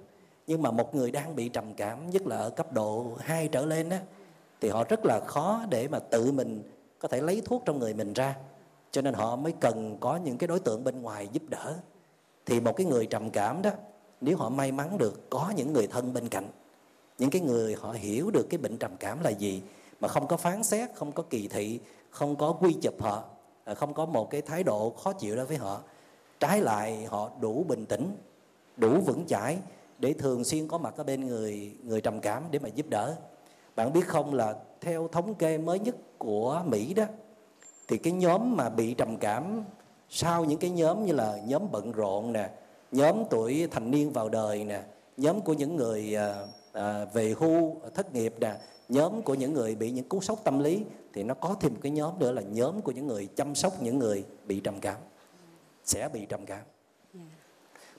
Nhưng 0.48 0.62
mà 0.62 0.72
một 0.72 0.96
người 0.96 1.12
đang 1.12 1.36
bị 1.36 1.50
trầm 1.50 1.74
cảm 1.74 2.10
nhất 2.10 2.28
là 2.28 2.38
ở 2.38 2.50
cấp 2.50 2.74
độ 2.74 3.18
2 3.20 3.48
trở 3.48 3.66
lên 3.66 3.90
á, 3.90 4.02
thì 4.62 4.70
họ 4.70 4.84
rất 4.84 5.06
là 5.06 5.20
khó 5.20 5.66
để 5.70 5.88
mà 5.88 6.00
tự 6.00 6.32
mình 6.32 6.64
có 7.00 7.08
thể 7.08 7.22
lấy 7.22 7.42
thuốc 7.46 7.64
trong 7.66 7.80
người 7.80 7.94
mình 7.94 8.14
ra. 8.14 8.36
Cho 8.92 9.02
nên 9.02 9.14
họ 9.14 9.36
mới 9.36 9.54
cần 9.60 9.98
có 10.00 10.18
những 10.18 10.38
cái 10.38 10.48
đối 10.48 10.60
tượng 10.60 10.84
bên 10.84 11.02
ngoài 11.02 11.30
giúp 11.32 11.44
đỡ. 11.50 11.76
Thì 12.46 12.60
một 12.60 12.76
cái 12.76 12.86
người 12.86 13.06
trầm 13.06 13.30
cảm 13.30 13.62
đó 13.62 13.72
nếu 14.22 14.38
họ 14.38 14.50
may 14.50 14.72
mắn 14.72 14.98
được 14.98 15.30
có 15.30 15.54
những 15.56 15.74
người 15.74 15.88
thân 15.88 16.14
bên 16.14 16.30
cạnh 16.30 16.50
những 17.18 17.30
cái 17.30 17.42
người 17.42 17.76
họ 17.80 17.92
hiểu 17.92 18.32
được 18.32 18.48
cái 18.50 18.58
bệnh 18.58 18.78
trầm 18.78 18.92
cảm 19.00 19.24
là 19.24 19.30
gì 19.30 19.62
mà 20.00 20.08
không 20.08 20.28
có 20.28 20.38
phán 20.38 20.64
xét 20.64 20.90
không 20.96 21.12
có 21.12 21.24
kỳ 21.30 21.48
thị 21.48 21.80
không 22.10 22.36
có 22.36 22.52
quy 22.52 22.74
chụp 22.82 23.02
họ 23.02 23.24
không 23.76 23.94
có 23.94 24.06
một 24.06 24.30
cái 24.30 24.42
thái 24.42 24.64
độ 24.64 24.90
khó 24.90 25.14
chịu 25.14 25.36
đối 25.36 25.46
với 25.46 25.58
họ 25.58 25.82
trái 26.44 26.62
lại 26.62 27.06
họ 27.06 27.32
đủ 27.40 27.66
bình 27.68 27.86
tĩnh 27.86 28.12
đủ 28.78 29.02
vững 29.06 29.26
chãi 29.28 29.58
để 30.00 30.14
thường 30.14 30.44
xuyên 30.44 30.68
có 30.68 30.78
mặt 30.78 30.94
ở 30.98 31.04
bên 31.04 31.28
người 31.28 31.72
người 31.84 32.02
trầm 32.02 32.20
cảm 32.20 32.44
để 32.52 32.60
mà 32.60 32.70
giúp 32.70 32.86
đỡ. 32.90 33.16
Bạn 33.76 33.94
biết 33.94 34.08
không 34.08 34.34
là 34.34 34.56
theo 34.82 35.08
thống 35.08 35.36
kê 35.36 35.58
mới 35.58 35.80
nhất 35.80 35.96
của 36.18 36.64
Mỹ 36.66 36.94
đó 36.94 37.04
thì 37.88 37.98
cái 37.98 38.14
nhóm 38.14 38.58
mà 38.58 38.70
bị 38.70 38.94
trầm 38.94 39.18
cảm 39.18 39.64
sau 40.10 40.46
những 40.46 40.60
cái 40.60 40.70
nhóm 40.70 41.06
như 41.06 41.14
là 41.14 41.40
nhóm 41.46 41.72
bận 41.72 41.92
rộn 41.92 42.34
nè 42.34 42.50
nhóm 42.92 43.24
tuổi 43.30 43.68
thành 43.72 43.92
niên 43.92 44.12
vào 44.12 44.30
đời 44.30 44.64
nè 44.64 44.82
nhóm 45.18 45.42
của 45.42 45.54
những 45.54 45.76
người 45.76 46.16
à, 46.16 46.46
à, 46.74 47.06
về 47.06 47.36
hưu 47.40 47.76
thất 47.94 48.14
nghiệp 48.14 48.36
nè 48.40 48.56
nhóm 48.90 49.22
của 49.22 49.34
những 49.34 49.54
người 49.54 49.76
bị 49.76 49.92
những 49.92 50.10
cú 50.10 50.22
sốc 50.22 50.44
tâm 50.44 50.60
lý 50.60 50.84
thì 51.14 51.24
nó 51.24 51.34
có 51.34 51.56
thêm 51.60 51.74
một 51.74 51.80
cái 51.82 51.92
nhóm 51.92 52.20
nữa 52.20 52.32
là 52.32 52.42
nhóm 52.42 52.82
của 52.82 52.92
những 52.92 53.08
người 53.08 53.28
chăm 53.36 53.56
sóc 53.56 53.82
những 53.82 54.00
người 54.00 54.24
bị 54.46 54.60
trầm 54.60 54.80
cảm 54.80 54.98
sẽ 55.84 56.10
bị 56.10 56.26
trầm 56.26 56.46
cảm. 56.46 56.62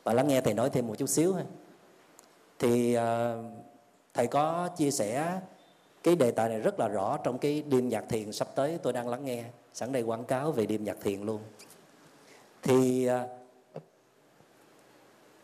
Và 0.04 0.12
lắng 0.12 0.28
nghe 0.28 0.40
thầy 0.40 0.54
nói 0.54 0.70
thêm 0.70 0.86
một 0.86 0.94
chút 0.98 1.06
xíu 1.06 1.34
thì 2.58 2.94
à, 2.94 3.36
thầy 4.14 4.26
có 4.26 4.68
chia 4.76 4.90
sẻ 4.90 5.40
cái 6.02 6.16
đề 6.16 6.30
tài 6.30 6.48
này 6.48 6.60
rất 6.60 6.80
là 6.80 6.88
rõ 6.88 7.18
trong 7.24 7.38
cái 7.38 7.62
đêm 7.62 7.88
nhạc 7.88 8.04
thiền 8.08 8.32
sắp 8.32 8.48
tới 8.54 8.78
tôi 8.82 8.92
đang 8.92 9.08
lắng 9.08 9.24
nghe. 9.24 9.44
Sẵn 9.72 9.92
đây 9.92 10.02
quảng 10.02 10.24
cáo 10.24 10.52
về 10.52 10.66
đêm 10.66 10.84
nhạc 10.84 10.96
thiền 11.00 11.22
luôn. 11.22 11.40
Thì 12.62 13.06
à, 13.06 13.26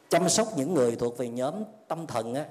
chăm 0.08 0.28
sóc 0.28 0.48
những 0.56 0.74
người 0.74 0.96
thuộc 0.96 1.18
về 1.18 1.28
nhóm 1.28 1.54
tâm 1.88 2.06
thần 2.06 2.34
á 2.34 2.46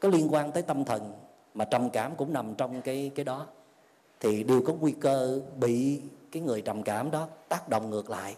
có 0.00 0.08
liên 0.08 0.32
quan 0.32 0.52
tới 0.52 0.62
tâm 0.62 0.84
thần 0.84 1.12
mà 1.54 1.64
trầm 1.64 1.90
cảm 1.90 2.16
cũng 2.16 2.32
nằm 2.32 2.54
trong 2.54 2.82
cái 2.82 3.10
cái 3.14 3.24
đó 3.24 3.46
thì 4.20 4.44
đều 4.44 4.62
có 4.66 4.72
nguy 4.72 4.92
cơ 4.92 5.40
bị 5.56 6.02
cái 6.32 6.42
người 6.42 6.62
trầm 6.62 6.82
cảm 6.82 7.10
đó 7.10 7.28
tác 7.48 7.68
động 7.68 7.90
ngược 7.90 8.10
lại 8.10 8.36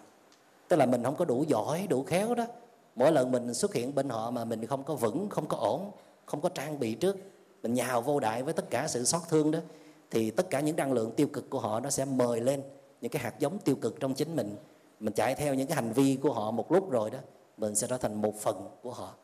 tức 0.70 0.76
là 0.76 0.86
mình 0.86 1.04
không 1.04 1.16
có 1.16 1.24
đủ 1.24 1.44
giỏi, 1.48 1.86
đủ 1.88 2.02
khéo 2.02 2.34
đó. 2.34 2.46
Mỗi 2.94 3.12
lần 3.12 3.32
mình 3.32 3.54
xuất 3.54 3.74
hiện 3.74 3.94
bên 3.94 4.08
họ 4.08 4.30
mà 4.30 4.44
mình 4.44 4.66
không 4.66 4.84
có 4.84 4.94
vững, 4.94 5.28
không 5.28 5.46
có 5.46 5.56
ổn, 5.56 5.90
không 6.26 6.40
có 6.40 6.48
trang 6.48 6.78
bị 6.78 6.94
trước, 6.94 7.16
mình 7.62 7.74
nhào 7.74 8.02
vô 8.02 8.20
đại 8.20 8.42
với 8.42 8.54
tất 8.54 8.70
cả 8.70 8.88
sự 8.88 9.04
xót 9.04 9.22
thương 9.28 9.50
đó, 9.50 9.58
thì 10.10 10.30
tất 10.30 10.50
cả 10.50 10.60
những 10.60 10.76
năng 10.76 10.92
lượng 10.92 11.12
tiêu 11.16 11.26
cực 11.26 11.50
của 11.50 11.58
họ 11.58 11.80
nó 11.80 11.90
sẽ 11.90 12.04
mời 12.04 12.40
lên, 12.40 12.62
những 13.00 13.10
cái 13.10 13.22
hạt 13.22 13.38
giống 13.38 13.58
tiêu 13.58 13.76
cực 13.76 14.00
trong 14.00 14.14
chính 14.14 14.36
mình. 14.36 14.56
Mình 15.00 15.12
chạy 15.12 15.34
theo 15.34 15.54
những 15.54 15.66
cái 15.66 15.74
hành 15.74 15.92
vi 15.92 16.18
của 16.22 16.32
họ 16.32 16.50
một 16.50 16.72
lúc 16.72 16.90
rồi 16.90 17.10
đó, 17.10 17.18
mình 17.56 17.74
sẽ 17.74 17.86
trở 17.86 17.96
thành 17.96 18.22
một 18.22 18.34
phần 18.40 18.68
của 18.82 18.92
họ. 18.92 19.14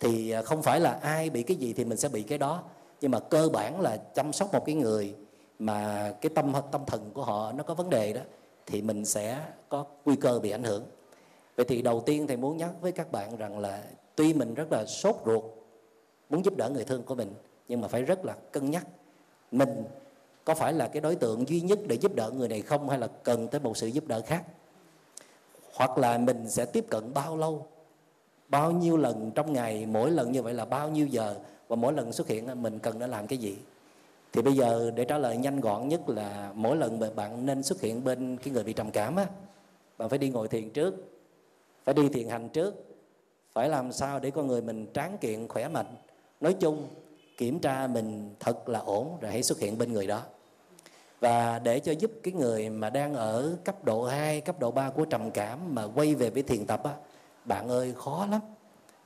Thì 0.00 0.30
à, 0.30 0.42
không 0.42 0.62
phải 0.62 0.80
là 0.80 0.92
ai 0.92 1.30
bị 1.30 1.42
cái 1.42 1.56
gì 1.56 1.72
thì 1.72 1.84
mình 1.84 1.98
sẽ 1.98 2.08
bị 2.08 2.22
cái 2.22 2.38
đó, 2.38 2.62
nhưng 3.00 3.10
mà 3.10 3.20
cơ 3.20 3.48
bản 3.52 3.80
là 3.80 3.96
chăm 3.96 4.32
sóc 4.32 4.52
một 4.52 4.66
cái 4.66 4.74
người 4.74 5.14
mà 5.58 6.10
cái 6.20 6.30
tâm 6.34 6.52
tâm 6.72 6.80
thần 6.86 7.10
của 7.14 7.24
họ 7.24 7.52
nó 7.52 7.62
có 7.62 7.74
vấn 7.74 7.90
đề 7.90 8.12
đó 8.12 8.20
thì 8.70 8.82
mình 8.82 9.04
sẽ 9.04 9.44
có 9.68 9.84
nguy 10.04 10.16
cơ 10.16 10.38
bị 10.38 10.50
ảnh 10.50 10.62
hưởng. 10.62 10.84
Vậy 11.56 11.66
thì 11.68 11.82
đầu 11.82 12.02
tiên 12.06 12.26
thầy 12.26 12.36
muốn 12.36 12.56
nhắc 12.56 12.70
với 12.80 12.92
các 12.92 13.12
bạn 13.12 13.36
rằng 13.36 13.58
là 13.58 13.82
tuy 14.16 14.34
mình 14.34 14.54
rất 14.54 14.72
là 14.72 14.86
sốt 14.86 15.16
ruột 15.26 15.44
muốn 16.30 16.44
giúp 16.44 16.56
đỡ 16.56 16.70
người 16.70 16.84
thương 16.84 17.02
của 17.02 17.14
mình, 17.14 17.34
nhưng 17.68 17.80
mà 17.80 17.88
phải 17.88 18.02
rất 18.02 18.24
là 18.24 18.34
cân 18.52 18.70
nhắc 18.70 18.86
mình 19.50 19.84
có 20.44 20.54
phải 20.54 20.72
là 20.72 20.88
cái 20.88 21.00
đối 21.00 21.16
tượng 21.16 21.48
duy 21.48 21.60
nhất 21.60 21.78
để 21.86 21.96
giúp 21.96 22.14
đỡ 22.14 22.30
người 22.30 22.48
này 22.48 22.62
không, 22.62 22.88
hay 22.88 22.98
là 22.98 23.08
cần 23.22 23.48
tới 23.48 23.60
một 23.60 23.76
sự 23.76 23.86
giúp 23.86 24.06
đỡ 24.06 24.22
khác. 24.26 24.44
Hoặc 25.74 25.98
là 25.98 26.18
mình 26.18 26.50
sẽ 26.50 26.64
tiếp 26.64 26.84
cận 26.90 27.14
bao 27.14 27.36
lâu, 27.36 27.66
bao 28.48 28.72
nhiêu 28.72 28.96
lần 28.96 29.30
trong 29.34 29.52
ngày, 29.52 29.86
mỗi 29.86 30.10
lần 30.10 30.32
như 30.32 30.42
vậy 30.42 30.54
là 30.54 30.64
bao 30.64 30.88
nhiêu 30.88 31.06
giờ, 31.06 31.34
và 31.68 31.76
mỗi 31.76 31.92
lần 31.92 32.12
xuất 32.12 32.28
hiện 32.28 32.62
mình 32.62 32.78
cần 32.78 32.98
đã 32.98 33.06
làm 33.06 33.26
cái 33.26 33.38
gì? 33.38 33.56
Thì 34.32 34.42
bây 34.42 34.52
giờ 34.52 34.90
để 34.94 35.04
trả 35.04 35.18
lời 35.18 35.36
nhanh 35.36 35.60
gọn 35.60 35.88
nhất 35.88 36.08
là 36.08 36.52
mỗi 36.54 36.76
lần 36.76 37.00
bạn 37.16 37.46
nên 37.46 37.62
xuất 37.62 37.80
hiện 37.80 38.04
bên 38.04 38.36
cái 38.36 38.54
người 38.54 38.64
bị 38.64 38.72
trầm 38.72 38.90
cảm 38.90 39.16
á 39.16 39.26
bạn 39.98 40.08
phải 40.08 40.18
đi 40.18 40.28
ngồi 40.28 40.48
thiền 40.48 40.70
trước 40.70 40.94
phải 41.84 41.94
đi 41.94 42.08
thiền 42.08 42.28
hành 42.28 42.48
trước 42.48 42.90
phải 43.52 43.68
làm 43.68 43.92
sao 43.92 44.18
để 44.18 44.30
con 44.30 44.46
người 44.46 44.62
mình 44.62 44.86
tráng 44.94 45.18
kiện 45.18 45.48
khỏe 45.48 45.68
mạnh. 45.68 45.94
Nói 46.40 46.54
chung 46.60 46.88
kiểm 47.36 47.58
tra 47.58 47.86
mình 47.86 48.34
thật 48.40 48.68
là 48.68 48.78
ổn 48.78 49.18
rồi 49.20 49.32
hãy 49.32 49.42
xuất 49.42 49.58
hiện 49.58 49.78
bên 49.78 49.92
người 49.92 50.06
đó. 50.06 50.22
Và 51.20 51.58
để 51.58 51.80
cho 51.80 51.92
giúp 51.92 52.10
cái 52.22 52.32
người 52.34 52.70
mà 52.70 52.90
đang 52.90 53.14
ở 53.14 53.56
cấp 53.64 53.84
độ 53.84 54.04
2, 54.04 54.40
cấp 54.40 54.60
độ 54.60 54.70
3 54.70 54.90
của 54.90 55.04
trầm 55.04 55.30
cảm 55.30 55.74
mà 55.74 55.84
quay 55.94 56.14
về 56.14 56.30
với 56.30 56.42
thiền 56.42 56.66
tập 56.66 56.84
á 56.84 56.94
bạn 57.44 57.68
ơi 57.68 57.94
khó 57.96 58.26
lắm. 58.30 58.40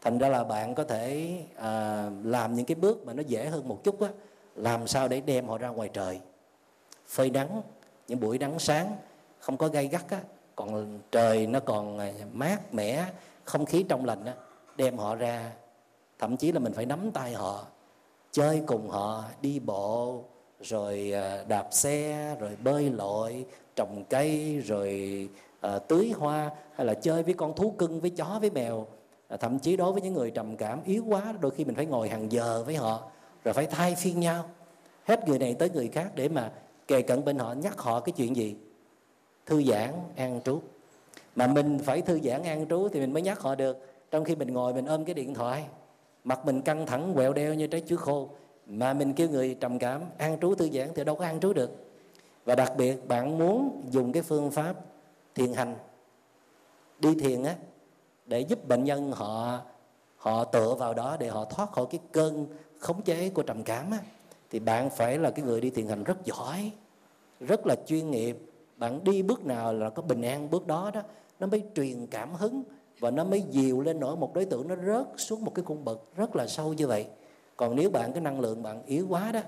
Thành 0.00 0.18
ra 0.18 0.28
là 0.28 0.44
bạn 0.44 0.74
có 0.74 0.84
thể 0.84 1.30
à, 1.56 2.10
làm 2.24 2.54
những 2.54 2.66
cái 2.66 2.74
bước 2.74 3.06
mà 3.06 3.12
nó 3.12 3.22
dễ 3.26 3.46
hơn 3.46 3.68
một 3.68 3.84
chút 3.84 4.00
á 4.00 4.08
làm 4.56 4.86
sao 4.86 5.08
để 5.08 5.20
đem 5.20 5.48
họ 5.48 5.58
ra 5.58 5.68
ngoài 5.68 5.90
trời? 5.92 6.20
Phơi 7.06 7.30
nắng 7.30 7.62
những 8.08 8.20
buổi 8.20 8.38
nắng 8.38 8.58
sáng 8.58 8.96
không 9.38 9.56
có 9.56 9.68
gay 9.68 9.86
gắt 9.86 10.10
á 10.10 10.20
còn 10.56 10.98
trời 11.10 11.46
nó 11.46 11.60
còn 11.60 11.98
à, 11.98 12.12
mát 12.32 12.74
mẻ 12.74 13.04
không 13.44 13.66
khí 13.66 13.84
trong 13.88 14.04
lành 14.04 14.24
á 14.24 14.34
đem 14.76 14.98
họ 14.98 15.14
ra. 15.14 15.52
Thậm 16.18 16.36
chí 16.36 16.52
là 16.52 16.58
mình 16.58 16.72
phải 16.72 16.86
nắm 16.86 17.10
tay 17.10 17.32
họ 17.32 17.64
chơi 18.32 18.62
cùng 18.66 18.88
họ 18.88 19.24
đi 19.42 19.58
bộ 19.58 20.24
rồi 20.60 21.12
à, 21.14 21.44
đạp 21.48 21.68
xe 21.70 22.36
rồi 22.40 22.56
bơi 22.64 22.90
lội 22.90 23.46
trồng 23.76 24.04
cây 24.10 24.60
rồi 24.60 25.28
à, 25.60 25.78
tưới 25.78 26.12
hoa 26.18 26.50
hay 26.74 26.86
là 26.86 26.94
chơi 26.94 27.22
với 27.22 27.34
con 27.34 27.54
thú 27.56 27.74
cưng 27.78 28.00
với 28.00 28.10
chó 28.10 28.38
với 28.40 28.50
mèo. 28.50 28.86
À, 29.28 29.36
thậm 29.36 29.58
chí 29.58 29.76
đối 29.76 29.92
với 29.92 30.02
những 30.02 30.14
người 30.14 30.30
trầm 30.30 30.56
cảm 30.56 30.80
yếu 30.84 31.04
quá 31.08 31.34
đôi 31.40 31.50
khi 31.50 31.64
mình 31.64 31.74
phải 31.74 31.86
ngồi 31.86 32.08
hàng 32.08 32.32
giờ 32.32 32.62
với 32.66 32.76
họ 32.76 33.10
rồi 33.44 33.54
phải 33.54 33.66
thay 33.66 33.94
phiên 33.94 34.20
nhau. 34.20 34.50
Hết 35.04 35.28
người 35.28 35.38
này 35.38 35.54
tới 35.54 35.70
người 35.70 35.88
khác 35.88 36.10
để 36.14 36.28
mà 36.28 36.52
kề 36.86 37.02
cận 37.02 37.24
bên 37.24 37.38
họ, 37.38 37.52
nhắc 37.52 37.78
họ 37.78 38.00
cái 38.00 38.12
chuyện 38.12 38.36
gì? 38.36 38.56
Thư 39.46 39.62
giãn, 39.62 39.92
an 40.16 40.40
trú. 40.44 40.60
Mà 41.36 41.46
mình 41.46 41.78
phải 41.78 42.02
thư 42.02 42.20
giãn, 42.20 42.42
an 42.42 42.66
trú 42.68 42.88
thì 42.92 43.00
mình 43.00 43.12
mới 43.12 43.22
nhắc 43.22 43.40
họ 43.40 43.54
được. 43.54 43.86
Trong 44.10 44.24
khi 44.24 44.34
mình 44.34 44.52
ngồi, 44.52 44.74
mình 44.74 44.86
ôm 44.86 45.04
cái 45.04 45.14
điện 45.14 45.34
thoại, 45.34 45.64
mặt 46.24 46.46
mình 46.46 46.62
căng 46.62 46.86
thẳng, 46.86 47.14
quẹo 47.14 47.32
đeo 47.32 47.54
như 47.54 47.66
trái 47.66 47.82
chuối 47.86 47.98
khô, 47.98 48.28
mà 48.66 48.92
mình 48.92 49.12
kêu 49.12 49.28
người 49.28 49.56
trầm 49.60 49.78
cảm, 49.78 50.02
an 50.18 50.38
trú, 50.40 50.54
thư 50.54 50.70
giãn 50.70 50.88
thì 50.94 51.04
đâu 51.04 51.16
có 51.16 51.24
an 51.24 51.40
trú 51.40 51.52
được. 51.52 51.70
Và 52.44 52.54
đặc 52.54 52.72
biệt, 52.76 53.08
bạn 53.08 53.38
muốn 53.38 53.82
dùng 53.90 54.12
cái 54.12 54.22
phương 54.22 54.50
pháp 54.50 54.74
thiền 55.34 55.52
hành, 55.52 55.76
đi 56.98 57.14
thiền 57.20 57.42
á, 57.42 57.54
để 58.26 58.40
giúp 58.40 58.68
bệnh 58.68 58.84
nhân 58.84 59.12
họ 59.12 59.60
họ 60.16 60.44
tựa 60.44 60.74
vào 60.74 60.94
đó 60.94 61.16
để 61.20 61.28
họ 61.28 61.44
thoát 61.44 61.72
khỏi 61.72 61.86
cái 61.90 62.00
cơn 62.12 62.46
khống 62.84 63.02
chế 63.02 63.28
của 63.28 63.42
trầm 63.42 63.62
cảm 63.62 63.90
á, 63.90 63.98
thì 64.50 64.58
bạn 64.58 64.90
phải 64.90 65.18
là 65.18 65.30
cái 65.30 65.44
người 65.44 65.60
đi 65.60 65.70
thiền 65.70 65.88
hành 65.88 66.04
rất 66.04 66.24
giỏi, 66.24 66.70
rất 67.40 67.66
là 67.66 67.76
chuyên 67.86 68.10
nghiệp. 68.10 68.38
Bạn 68.76 69.04
đi 69.04 69.22
bước 69.22 69.46
nào 69.46 69.72
là 69.74 69.90
có 69.90 70.02
bình 70.02 70.22
an 70.22 70.50
bước 70.50 70.66
đó 70.66 70.90
đó, 70.94 71.02
nó 71.40 71.46
mới 71.46 71.62
truyền 71.74 72.06
cảm 72.06 72.34
hứng 72.34 72.62
và 72.98 73.10
nó 73.10 73.24
mới 73.24 73.44
dìu 73.50 73.80
lên 73.80 74.00
nổi 74.00 74.16
một 74.16 74.34
đối 74.34 74.44
tượng 74.44 74.68
nó 74.68 74.76
rớt 74.76 75.06
xuống 75.16 75.44
một 75.44 75.54
cái 75.54 75.64
cung 75.64 75.84
bậc 75.84 76.16
rất 76.16 76.36
là 76.36 76.46
sâu 76.46 76.72
như 76.72 76.86
vậy. 76.86 77.06
Còn 77.56 77.76
nếu 77.76 77.90
bạn, 77.90 78.12
cái 78.12 78.20
năng 78.20 78.40
lượng 78.40 78.62
bạn 78.62 78.82
yếu 78.86 79.06
quá 79.08 79.32
đó, 79.32 79.40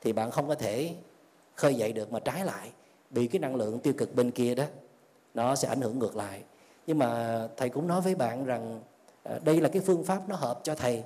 thì 0.00 0.12
bạn 0.12 0.30
không 0.30 0.48
có 0.48 0.54
thể 0.54 0.94
khơi 1.54 1.74
dậy 1.74 1.92
được 1.92 2.12
mà 2.12 2.20
trái 2.20 2.44
lại 2.44 2.70
bị 3.10 3.26
cái 3.26 3.40
năng 3.40 3.56
lượng 3.56 3.78
tiêu 3.78 3.92
cực 3.98 4.14
bên 4.14 4.30
kia 4.30 4.54
đó, 4.54 4.64
nó 5.34 5.54
sẽ 5.54 5.68
ảnh 5.68 5.80
hưởng 5.80 5.98
ngược 5.98 6.16
lại. 6.16 6.42
Nhưng 6.86 6.98
mà 6.98 7.40
thầy 7.56 7.68
cũng 7.68 7.86
nói 7.86 8.00
với 8.00 8.14
bạn 8.14 8.44
rằng 8.44 8.80
à, 9.22 9.38
đây 9.44 9.60
là 9.60 9.68
cái 9.68 9.82
phương 9.86 10.04
pháp 10.04 10.28
nó 10.28 10.36
hợp 10.36 10.60
cho 10.62 10.74
thầy 10.74 11.02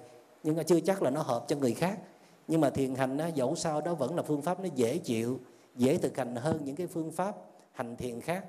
nhưng 0.48 0.56
mà 0.56 0.62
chưa 0.62 0.80
chắc 0.80 1.02
là 1.02 1.10
nó 1.10 1.22
hợp 1.22 1.44
cho 1.48 1.56
người 1.56 1.74
khác. 1.74 1.98
Nhưng 2.48 2.60
mà 2.60 2.70
thiền 2.70 2.94
hành 2.94 3.18
á, 3.18 3.28
dẫu 3.28 3.56
sao 3.56 3.80
đó 3.80 3.94
vẫn 3.94 4.16
là 4.16 4.22
phương 4.22 4.42
pháp 4.42 4.60
nó 4.60 4.68
dễ 4.74 4.98
chịu 4.98 5.40
dễ 5.76 5.98
thực 5.98 6.16
hành 6.16 6.36
hơn 6.36 6.60
những 6.64 6.76
cái 6.76 6.86
phương 6.86 7.10
pháp 7.10 7.36
hành 7.72 7.96
thiền 7.96 8.20
khác. 8.20 8.44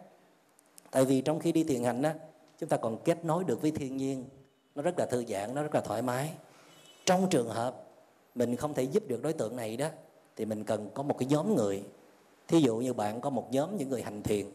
Tại 0.92 1.06
vì 1.06 1.22
trong 1.22 1.40
khi 1.40 1.52
đi 1.52 1.64
thiền 1.64 1.84
hành 1.84 2.02
á, 2.02 2.16
chúng 2.60 2.70
ta 2.70 2.78
còn 2.78 2.98
kết 3.04 3.26
nối 3.26 3.44
được 3.44 3.62
với 3.62 3.72
thiên 3.72 3.98
nhiên. 3.98 4.26
Nó 4.76 4.82
rất 4.82 5.00
là 5.00 5.06
thư 5.06 5.26
giãn 5.26 5.56
nó 5.56 5.64
rất 5.64 5.76
là 5.76 5.82
thoải 5.82 6.02
mái. 6.02 6.32
Trong 7.06 7.30
trường 7.30 7.50
hợp 7.50 7.84
mình 8.36 8.56
không 8.56 8.74
thể 8.74 8.84
giúp 8.84 9.04
được 9.08 9.22
đối 9.22 9.34
tượng 9.34 9.56
này 9.56 9.78
đó 9.78 9.88
thì 10.36 10.46
mình 10.46 10.64
cần 10.64 10.90
có 10.94 11.04
một 11.04 11.18
cái 11.18 11.28
nhóm 11.28 11.56
người. 11.56 11.84
Thí 12.48 12.60
dụ 12.60 12.78
như 12.78 12.94
bạn 12.94 13.22
có 13.22 13.30
một 13.30 13.48
nhóm 13.52 13.78
những 13.78 13.90
người 13.90 14.02
hành 14.02 14.24
thiền 14.24 14.46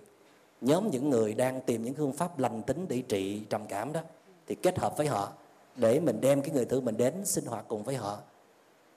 nhóm 0.61 0.91
những 0.91 1.11
người 1.11 1.35
đang 1.35 1.61
tìm 1.61 1.85
những 1.85 1.95
phương 1.95 2.13
pháp 2.13 2.39
lành 2.39 2.63
tính 2.63 2.87
để 2.89 3.03
trị 3.09 3.41
trầm 3.51 3.67
cảm 3.67 3.93
đó 3.93 4.01
thì 4.47 4.55
kết 4.55 4.79
hợp 4.79 4.97
với 4.97 5.07
họ 5.07 5.33
để 5.77 6.01
mình 6.01 6.21
đem 6.21 6.43
cái 6.43 6.51
người 6.51 6.65
thương 6.65 6.85
mình 6.85 6.97
đến 6.97 7.25
sinh 7.25 7.47
hoạt 7.47 7.65
cùng 7.69 7.83
với 7.83 7.97
họ. 7.97 8.19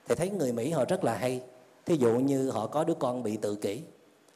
Thì 0.08 0.14
thấy 0.14 0.30
người 0.30 0.52
mỹ 0.52 0.70
họ 0.70 0.84
rất 0.84 1.04
là 1.04 1.16
hay. 1.16 1.42
Thí 1.86 1.96
dụ 1.96 2.12
như 2.12 2.50
họ 2.50 2.66
có 2.66 2.84
đứa 2.84 2.94
con 2.94 3.22
bị 3.22 3.36
tự 3.36 3.54
kỷ 3.54 3.82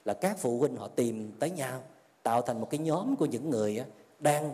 là 0.05 0.15
các 0.15 0.39
phụ 0.39 0.59
huynh 0.59 0.77
họ 0.77 0.89
tìm 0.89 1.33
tới 1.39 1.51
nhau 1.51 1.81
tạo 2.23 2.43
thành 2.43 2.61
một 2.61 2.71
cái 2.71 2.79
nhóm 2.79 3.17
của 3.17 3.27
những 3.27 3.51
người 3.51 3.83
đang 4.21 4.53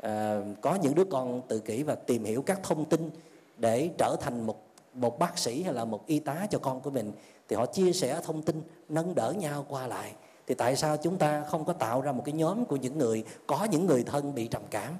à, 0.00 0.40
có 0.60 0.74
những 0.74 0.94
đứa 0.94 1.04
con 1.04 1.42
tự 1.48 1.58
kỷ 1.58 1.82
và 1.82 1.94
tìm 1.94 2.24
hiểu 2.24 2.42
các 2.42 2.60
thông 2.62 2.84
tin 2.84 3.10
để 3.58 3.90
trở 3.98 4.16
thành 4.20 4.46
một 4.46 4.62
một 4.94 5.18
bác 5.18 5.38
sĩ 5.38 5.62
hay 5.62 5.74
là 5.74 5.84
một 5.84 6.06
y 6.06 6.18
tá 6.18 6.46
cho 6.50 6.58
con 6.58 6.80
của 6.80 6.90
mình. 6.90 7.12
Thì 7.48 7.56
họ 7.56 7.66
chia 7.66 7.92
sẻ 7.92 8.20
thông 8.24 8.42
tin 8.42 8.62
nâng 8.88 9.14
đỡ 9.14 9.32
nhau 9.38 9.66
qua 9.68 9.86
lại. 9.86 10.12
Thì 10.46 10.54
tại 10.54 10.76
sao 10.76 10.96
chúng 10.96 11.18
ta 11.18 11.44
không 11.44 11.64
có 11.64 11.72
tạo 11.72 12.00
ra 12.00 12.12
một 12.12 12.22
cái 12.24 12.32
nhóm 12.32 12.64
của 12.64 12.76
những 12.76 12.98
người 12.98 13.24
có 13.46 13.64
những 13.70 13.86
người 13.86 14.04
thân 14.04 14.34
bị 14.34 14.46
trầm 14.46 14.62
cảm 14.70 14.92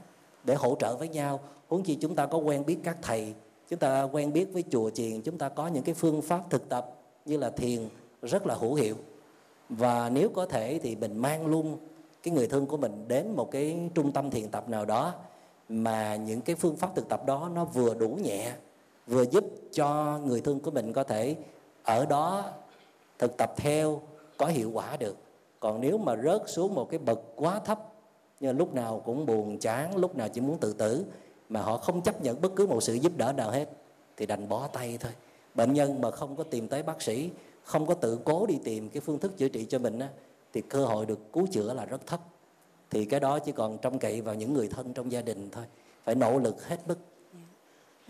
để 0.45 0.55
hỗ 0.55 0.77
trợ 0.81 0.97
với 0.97 1.09
nhau 1.09 1.41
huống 1.73 1.83
chi 1.83 1.95
chúng 2.01 2.15
ta 2.15 2.27
có 2.27 2.39
quen 2.39 2.67
biết 2.67 2.79
các 2.83 2.97
thầy, 3.03 3.35
chúng 3.69 3.79
ta 3.79 4.03
quen 4.03 4.33
biết 4.33 4.49
với 4.53 4.65
chùa 4.71 4.91
chiền, 4.91 5.23
chúng 5.23 5.39
ta 5.39 5.49
có 5.49 5.67
những 5.69 5.83
cái 5.83 5.95
phương 5.95 6.23
pháp 6.23 6.51
thực 6.51 6.69
tập 6.69 6.95
như 7.25 7.37
là 7.37 7.51
thiền 7.51 7.89
rất 8.23 8.47
là 8.47 8.55
hữu 8.55 8.75
hiệu. 8.75 8.97
Và 9.69 10.11
nếu 10.11 10.29
có 10.29 10.47
thể 10.47 10.81
thì 10.83 10.97
mình 10.97 11.19
mang 11.19 11.47
luôn 11.47 11.77
cái 12.23 12.35
người 12.35 12.47
thương 12.47 12.67
của 12.67 12.77
mình 12.77 13.05
đến 13.09 13.37
một 13.37 13.51
cái 13.51 13.91
trung 13.95 14.13
tâm 14.13 14.31
thiền 14.31 14.49
tập 14.49 14.69
nào 14.69 14.85
đó 14.85 15.15
mà 15.69 16.17
những 16.17 16.41
cái 16.41 16.57
phương 16.57 16.77
pháp 16.77 16.95
thực 16.95 17.09
tập 17.09 17.27
đó 17.27 17.51
nó 17.55 17.65
vừa 17.65 17.95
đủ 17.95 18.09
nhẹ, 18.09 18.53
vừa 19.07 19.25
giúp 19.25 19.45
cho 19.73 20.19
người 20.25 20.41
thương 20.41 20.61
của 20.61 20.71
mình 20.71 20.93
có 20.93 21.05
thể 21.05 21.37
ở 21.83 22.07
đó 22.07 22.45
thực 23.19 23.37
tập 23.37 23.53
theo, 23.57 24.01
có 24.37 24.47
hiệu 24.47 24.71
quả 24.75 24.97
được. 24.97 25.17
Còn 25.61 25.81
nếu 25.81 25.99
mà 25.99 26.17
rớt 26.17 26.43
xuống 26.47 26.75
một 26.75 26.91
cái 26.91 26.99
bậc 26.99 27.21
quá 27.37 27.61
thấp, 27.65 27.81
như 28.41 28.53
lúc 28.53 28.75
nào 28.75 29.03
cũng 29.05 29.27
buồn 29.27 29.59
chán, 29.59 29.97
lúc 29.97 30.17
nào 30.17 30.29
chỉ 30.29 30.41
muốn 30.41 30.59
tự 30.59 30.73
tử 30.73 31.05
mà 31.53 31.63
họ 31.63 31.77
không 31.77 32.03
chấp 32.03 32.23
nhận 32.23 32.41
bất 32.41 32.53
cứ 32.57 32.67
một 32.67 32.83
sự 32.83 32.95
giúp 32.95 33.13
đỡ 33.17 33.33
nào 33.33 33.51
hết. 33.51 33.69
Thì 34.17 34.23
thì 34.23 34.27
đành 34.27 34.49
bó 34.49 34.67
tay 34.67 34.99
thôi. 35.01 35.13
Bệnh 35.55 35.73
nhân 35.73 36.01
mà 36.01 36.11
không 36.11 36.37
có 36.37 36.45
tìm 36.45 36.69
tới 36.69 36.83
bác 36.83 37.03
sĩ 37.03 37.31
không 37.65 37.87
có 37.87 37.95
tự 37.95 38.19
cố 38.25 38.47
đi 38.47 38.59
tìm 38.65 38.89
cái 38.89 39.01
phương 39.01 39.19
thức 39.19 39.39
chữa 39.39 39.49
trị 39.49 39.67
cho 39.69 39.79
mình 39.79 39.99
á, 39.99 40.09
thì 40.53 40.61
cơ 40.61 40.85
hội 40.85 41.07
được 41.07 41.33
cứu 41.33 41.47
chữa 41.53 41.75
là 41.75 41.85
rất 41.85 42.07
thấp. 42.07 42.21
Thì 42.91 43.05
cái 43.05 43.21
đó 43.21 43.39
chỉ 43.39 43.53
còn 43.53 43.79
trông 43.79 43.99
cậy 43.99 44.21
vào 44.21 44.35
những 44.35 44.55
người 44.55 44.69
thân 44.69 44.93
trong 44.93 45.13
gia 45.13 45.23
đình 45.23 45.49
thôi. 45.51 45.65
Phải 46.05 46.15
nỗ 46.15 46.39
lực 46.39 46.69
hết 46.69 46.79
mức. 46.87 46.99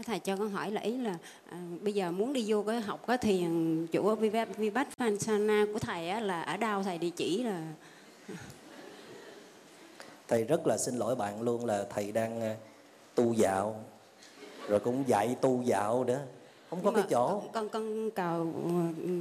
Thầy 0.06 0.18
cho 0.18 0.36
con 0.36 0.50
hỏi 0.50 0.70
là 0.70 0.80
ý 0.80 0.96
là 0.96 1.18
à, 1.50 1.62
bây 1.82 1.92
giờ 1.92 2.10
muốn 2.10 2.32
đi 2.32 2.44
vô 2.46 2.62
cái 2.62 2.80
học 2.80 3.06
cái 3.06 3.18
thiền 3.18 3.86
chủ 3.86 4.14
Vipassana 4.56 5.66
của 5.72 5.78
thầy 5.78 6.08
á, 6.08 6.20
là 6.20 6.42
ở 6.42 6.56
đâu 6.56 6.82
thầy 6.82 6.98
địa 6.98 7.10
chỉ 7.10 7.42
là? 7.42 7.72
Thầy 10.28 10.44
rất 10.44 10.66
là 10.66 10.78
xin 10.78 10.96
lỗi 10.96 11.14
bạn 11.16 11.42
luôn 11.42 11.64
là 11.64 11.86
thầy 11.90 12.12
đang 12.12 12.40
à, 12.40 12.56
tu 13.14 13.32
dạo. 13.32 13.84
Rồi 14.68 14.80
cũng 14.80 15.04
dạy 15.06 15.36
tu 15.40 15.62
dạo 15.62 16.04
nữa. 16.04 16.20
Không 16.70 16.80
có 16.84 16.90
cái 16.90 17.04
chỗ. 17.10 17.42
con 17.52 17.68
con 17.68 18.10
cầu 18.10 18.46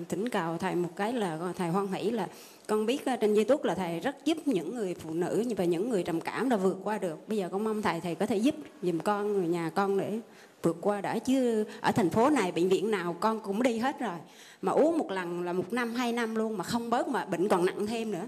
thỉnh 0.10 0.30
cầu 0.30 0.58
thầy 0.58 0.76
một 0.76 0.90
cái 0.96 1.14
là 1.14 1.40
thầy 1.58 1.70
hoan 1.70 1.88
hỷ 1.88 2.12
là 2.12 2.28
con 2.68 2.86
biết 2.86 3.06
trên 3.22 3.36
youtube 3.36 3.64
là 3.64 3.76
thầy 3.76 4.00
rất 4.00 4.26
giúp 4.26 4.38
những 4.46 4.76
người 4.76 4.96
phụ 4.96 5.14
nữ 5.14 5.44
và 5.58 5.66
những 5.66 5.90
người 5.90 6.04
trầm 6.04 6.22
cảm 6.22 6.50
đã 6.50 6.58
vượt 6.58 6.78
qua 6.84 6.98
được. 6.98 7.28
Bây 7.28 7.38
giờ 7.38 7.50
con 7.52 7.64
mong 7.64 7.82
thầy 7.82 8.00
thầy 8.00 8.16
có 8.16 8.26
thể 8.26 8.38
giúp 8.38 8.56
giùm 8.82 9.00
con 9.00 9.34
người 9.34 9.48
nhà 9.48 9.72
con 9.76 9.98
để 9.98 10.20
vượt 10.64 10.78
qua 10.82 11.02
đã. 11.02 11.20
Chứ 11.20 11.66
ở 11.82 11.92
thành 11.92 12.10
phố 12.10 12.30
này 12.30 12.52
bệnh 12.52 12.70
viện 12.70 12.92
nào 12.92 13.16
con 13.20 13.40
cũng 13.40 13.64
đi 13.64 13.78
hết 13.78 14.00
rồi. 14.00 14.18
Mà 14.62 14.72
uống 14.72 14.98
một 14.98 15.12
lần 15.12 15.44
là 15.44 15.54
một 15.54 15.74
năm 15.74 15.94
hai 15.94 16.12
năm 16.12 16.36
luôn 16.36 16.58
mà 16.58 16.64
không 16.64 16.90
bớt 16.90 17.08
mà 17.08 17.26
bệnh 17.26 17.48
còn 17.48 17.66
nặng 17.66 17.88
thêm 17.88 18.12
nữa 18.12 18.28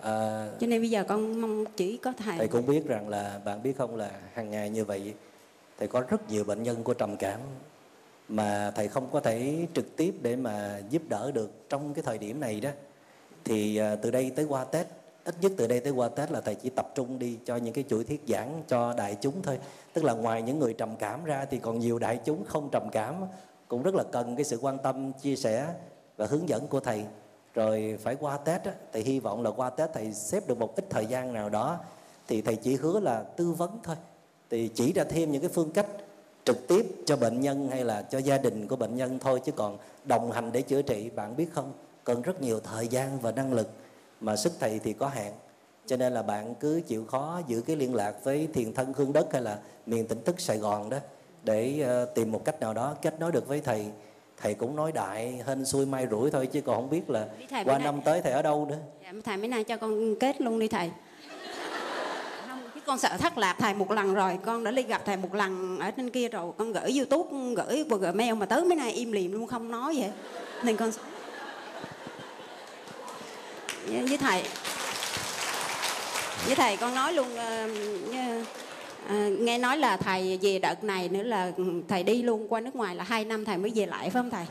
à, 0.00 0.48
cho 0.60 0.66
nên 0.66 0.80
bây 0.80 0.90
giờ 0.90 1.04
con 1.08 1.40
mong 1.40 1.64
chỉ 1.76 1.96
có 1.96 2.12
thầy. 2.24 2.38
thầy 2.38 2.48
cũng 2.48 2.66
biết 2.66 2.86
rằng 2.86 3.08
là 3.08 3.40
bạn 3.44 3.62
biết 3.62 3.76
không 3.78 3.96
là 3.96 4.10
hàng 4.32 4.50
ngày 4.50 4.70
như 4.70 4.84
vậy 4.84 5.14
thầy 5.78 5.88
có 5.88 6.00
rất 6.00 6.30
nhiều 6.30 6.44
bệnh 6.44 6.62
nhân 6.62 6.84
của 6.84 6.94
trầm 6.94 7.16
cảm 7.16 7.40
mà 8.28 8.72
thầy 8.74 8.88
không 8.88 9.08
có 9.12 9.20
thể 9.20 9.66
trực 9.74 9.96
tiếp 9.96 10.14
để 10.22 10.36
mà 10.36 10.80
giúp 10.90 11.02
đỡ 11.08 11.30
được 11.30 11.68
trong 11.68 11.94
cái 11.94 12.02
thời 12.02 12.18
điểm 12.18 12.40
này 12.40 12.60
đó. 12.60 12.70
Thì 13.44 13.76
à, 13.76 13.96
từ 14.02 14.10
đây 14.10 14.30
tới 14.30 14.44
qua 14.44 14.64
tết 14.64 14.86
ít 15.24 15.34
nhất 15.40 15.52
từ 15.56 15.66
đây 15.66 15.80
tới 15.80 15.92
qua 15.92 16.08
tết 16.08 16.30
là 16.30 16.40
thầy 16.40 16.54
chỉ 16.54 16.70
tập 16.70 16.92
trung 16.94 17.18
đi 17.18 17.38
cho 17.44 17.56
những 17.56 17.74
cái 17.74 17.84
chuỗi 17.88 18.04
thuyết 18.04 18.22
giảng 18.28 18.62
cho 18.68 18.94
đại 18.96 19.16
chúng 19.20 19.42
thôi. 19.42 19.58
Tức 19.92 20.04
là 20.04 20.12
ngoài 20.12 20.42
những 20.42 20.58
người 20.58 20.74
trầm 20.74 20.96
cảm 20.96 21.24
ra 21.24 21.44
thì 21.50 21.58
còn 21.58 21.78
nhiều 21.78 21.98
đại 21.98 22.20
chúng 22.24 22.44
không 22.44 22.68
trầm 22.72 22.90
cảm 22.92 23.14
cũng 23.68 23.82
rất 23.82 23.94
là 23.94 24.04
cần 24.12 24.36
cái 24.36 24.44
sự 24.44 24.58
quan 24.60 24.78
tâm 24.78 25.12
chia 25.12 25.36
sẻ 25.36 25.66
và 26.16 26.26
hướng 26.26 26.48
dẫn 26.48 26.66
của 26.66 26.80
thầy 26.80 27.04
rồi 27.56 27.98
phải 28.02 28.16
qua 28.20 28.36
tết 28.36 28.64
á, 28.64 28.72
thầy 28.92 29.02
hy 29.02 29.20
vọng 29.20 29.42
là 29.42 29.50
qua 29.50 29.70
tết 29.70 29.90
thầy 29.92 30.12
xếp 30.12 30.48
được 30.48 30.58
một 30.58 30.76
ít 30.76 30.84
thời 30.90 31.06
gian 31.06 31.32
nào 31.32 31.48
đó 31.48 31.78
thì 32.28 32.42
thầy 32.42 32.56
chỉ 32.56 32.76
hứa 32.76 33.00
là 33.00 33.22
tư 33.22 33.52
vấn 33.52 33.78
thôi. 33.82 33.96
Thì 34.50 34.68
chỉ 34.68 34.92
ra 34.92 35.04
thêm 35.04 35.32
những 35.32 35.42
cái 35.42 35.50
phương 35.54 35.70
cách 35.70 35.86
trực 36.44 36.68
tiếp 36.68 36.86
cho 37.06 37.16
bệnh 37.16 37.40
nhân 37.40 37.68
hay 37.68 37.84
là 37.84 38.02
cho 38.02 38.18
gia 38.18 38.38
đình 38.38 38.68
của 38.68 38.76
bệnh 38.76 38.96
nhân 38.96 39.18
thôi 39.18 39.40
chứ 39.44 39.52
còn 39.52 39.78
đồng 40.04 40.32
hành 40.32 40.52
để 40.52 40.62
chữa 40.62 40.82
trị 40.82 41.10
bạn 41.10 41.36
biết 41.36 41.48
không? 41.52 41.72
Cần 42.04 42.22
rất 42.22 42.40
nhiều 42.40 42.60
thời 42.60 42.88
gian 42.88 43.20
và 43.20 43.32
năng 43.32 43.52
lực 43.52 43.68
mà 44.20 44.36
sức 44.36 44.52
thầy 44.60 44.78
thì 44.78 44.92
có 44.92 45.08
hạn. 45.08 45.32
Cho 45.86 45.96
nên 45.96 46.12
là 46.12 46.22
bạn 46.22 46.54
cứ 46.54 46.80
chịu 46.86 47.04
khó 47.04 47.40
giữ 47.46 47.60
cái 47.60 47.76
liên 47.76 47.94
lạc 47.94 48.24
với 48.24 48.48
thiền 48.52 48.74
thân 48.74 48.92
hương 48.96 49.12
đất 49.12 49.32
hay 49.32 49.42
là 49.42 49.58
miền 49.86 50.06
tỉnh 50.06 50.24
thức 50.24 50.40
sài 50.40 50.58
gòn 50.58 50.90
đó 50.90 50.98
để 51.42 51.80
ờ, 51.80 52.04
tìm 52.04 52.32
một 52.32 52.44
cách 52.44 52.60
nào 52.60 52.74
đó 52.74 52.94
kết 53.02 53.20
nối 53.20 53.32
được 53.32 53.48
với 53.48 53.60
thầy 53.60 53.86
thầy 54.42 54.54
cũng 54.54 54.76
nói 54.76 54.92
đại 54.92 55.40
hên 55.46 55.64
xuôi 55.64 55.86
may 55.86 56.06
rủi 56.10 56.30
thôi 56.30 56.46
chứ 56.46 56.60
còn 56.60 56.76
không 56.76 56.90
biết 56.90 57.10
là 57.10 57.26
qua 57.64 57.78
năm 57.78 58.00
tới 58.04 58.20
thầy 58.22 58.32
ở 58.32 58.42
đâu 58.42 58.66
nữa. 58.70 58.76
Dạ, 59.04 59.12
thầy 59.24 59.36
mấy 59.36 59.48
nay 59.48 59.64
cho 59.64 59.76
con 59.76 60.16
kết 60.20 60.40
luôn 60.40 60.58
đi 60.58 60.68
thầy. 60.68 60.90
Con 62.86 62.98
sợ 62.98 63.16
thất 63.18 63.38
lạc 63.38 63.56
thầy 63.58 63.74
một 63.74 63.90
lần 63.90 64.14
rồi 64.14 64.38
con 64.44 64.64
đã 64.64 64.70
đi 64.70 64.82
gặp 64.82 65.02
thầy 65.06 65.16
một 65.16 65.34
lần 65.34 65.78
ở 65.80 65.90
trên 65.90 66.10
kia 66.10 66.28
rồi 66.28 66.52
con 66.58 66.72
gửi 66.72 66.96
youtube 66.96 67.30
gửi 67.56 67.84
qua 67.90 67.98
gmail 67.98 68.34
mà 68.34 68.46
tới 68.46 68.64
mấy 68.64 68.76
nay 68.76 68.92
im 68.92 69.12
lìm 69.12 69.32
luôn 69.32 69.46
không 69.46 69.70
nói 69.70 69.94
vậy. 69.98 70.10
Nên 70.62 70.76
con 70.76 70.90
với 73.86 74.18
thầy. 74.18 74.42
Với 76.46 76.54
thầy 76.54 76.76
con 76.76 76.94
nói 76.94 77.12
luôn 77.12 77.28
uh, 77.34 78.46
uh, 79.06 79.40
nghe 79.40 79.58
nói 79.58 79.78
là 79.78 79.96
thầy 79.96 80.38
về 80.42 80.58
đợt 80.58 80.84
này 80.84 81.08
nữa 81.08 81.22
là 81.22 81.52
thầy 81.88 82.02
đi 82.02 82.22
luôn 82.22 82.46
qua 82.48 82.60
nước 82.60 82.76
ngoài 82.76 82.96
là 82.96 83.04
hai 83.04 83.24
năm 83.24 83.44
thầy 83.44 83.58
mới 83.58 83.72
về 83.74 83.86
lại 83.86 84.10
phải 84.10 84.22
không 84.22 84.30
thầy 84.30 84.46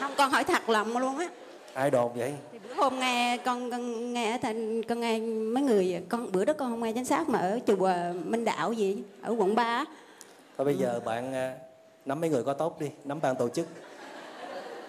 không 0.00 0.12
con 0.16 0.30
hỏi 0.30 0.44
thật 0.44 0.68
lòng 0.68 0.96
luôn 0.96 1.18
á 1.18 1.28
ai 1.74 1.90
đồn 1.90 2.12
vậy 2.14 2.32
thì 2.52 2.58
bữa 2.58 2.74
hôm 2.74 3.00
nghe 3.00 3.38
con 3.44 3.70
con 3.70 4.12
nghe 4.12 4.38
thành 4.42 4.82
con 4.82 5.00
nghe 5.00 5.18
mấy 5.20 5.62
người 5.62 6.02
con 6.08 6.32
bữa 6.32 6.44
đó 6.44 6.52
con 6.52 6.70
không 6.70 6.82
nghe 6.82 6.92
chính 6.92 7.04
xác 7.04 7.28
mà 7.28 7.38
ở 7.38 7.58
chùa 7.66 7.92
Minh 8.24 8.44
Đạo 8.44 8.72
gì 8.72 9.02
ở 9.22 9.34
quận 9.38 9.54
3 9.54 9.84
thôi 10.58 10.64
bây 10.64 10.76
giờ 10.76 11.00
bạn 11.04 11.32
à, 11.34 11.54
nắm 12.04 12.20
mấy 12.20 12.30
người 12.30 12.44
có 12.44 12.52
tốt 12.52 12.80
đi 12.80 12.90
nắm 13.04 13.18
ban 13.22 13.36
tổ 13.36 13.48
chức 13.48 13.66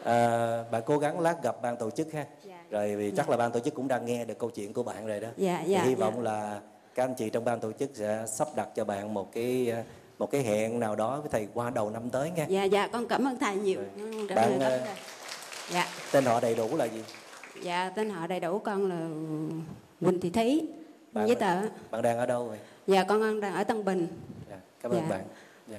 à, 0.03 0.63
bạn 0.71 0.81
cố 0.85 0.97
gắng 0.97 1.19
lát 1.19 1.43
gặp 1.43 1.61
ban 1.61 1.77
tổ 1.77 1.89
chức 1.89 2.13
ha 2.13 2.25
dạ. 2.43 2.63
rồi 2.69 2.95
vì 2.95 3.11
chắc 3.11 3.25
dạ. 3.27 3.31
là 3.31 3.37
ban 3.37 3.51
tổ 3.51 3.59
chức 3.59 3.75
cũng 3.75 3.87
đang 3.87 4.05
nghe 4.05 4.25
được 4.25 4.39
câu 4.39 4.49
chuyện 4.49 4.73
của 4.73 4.83
bạn 4.83 5.07
rồi 5.07 5.19
đó 5.19 5.27
dạ, 5.37 5.61
dạ, 5.61 5.83
hy 5.83 5.95
dạ. 5.95 6.05
vọng 6.05 6.21
là 6.21 6.59
các 6.95 7.03
anh 7.03 7.13
chị 7.17 7.29
trong 7.29 7.45
ban 7.45 7.59
tổ 7.59 7.71
chức 7.71 7.89
sẽ 7.93 8.25
sắp 8.27 8.47
đặt 8.55 8.69
cho 8.75 8.85
bạn 8.85 9.13
một 9.13 9.33
cái 9.33 9.71
à, 9.71 9.83
một 10.19 10.31
cái 10.31 10.43
hẹn 10.43 10.79
nào 10.79 10.95
đó 10.95 11.19
với 11.21 11.29
thầy 11.31 11.47
qua 11.53 11.69
đầu 11.69 11.89
năm 11.89 12.09
tới 12.09 12.31
nha 12.31 12.45
dạ 12.49 12.63
dạ 12.63 12.87
con 12.87 13.07
cảm 13.07 13.27
ơn 13.27 13.39
thầy 13.39 13.55
nhiều 13.55 13.79
rồi. 13.79 14.27
bạn 14.35 14.59
Dạ. 15.73 15.87
Tên 16.11 16.25
họ 16.25 16.39
đầy 16.39 16.55
đủ 16.55 16.77
là 16.77 16.85
gì? 16.85 17.03
Dạ, 17.61 17.89
tên 17.89 18.09
họ 18.09 18.27
đầy 18.27 18.39
đủ 18.39 18.59
con 18.59 18.89
là 18.89 19.07
Quỳnh 19.99 20.19
Thị 20.19 20.29
Thí. 20.29 20.61
Bạn 21.11 21.27
giấy 21.27 21.35
tờ. 21.35 21.61
Bạn 21.91 22.01
đang 22.01 22.17
ở 22.17 22.25
đâu 22.25 22.45
vậy? 22.45 22.59
Dạ, 22.87 23.03
con 23.03 23.41
đang 23.41 23.53
ở 23.53 23.63
Tân 23.63 23.85
Bình. 23.85 24.07
Dạ, 24.49 24.57
cảm 24.81 24.91
ơn 24.91 25.01
dạ. 25.01 25.09
bạn. 25.09 25.21
Dạ. 25.67 25.77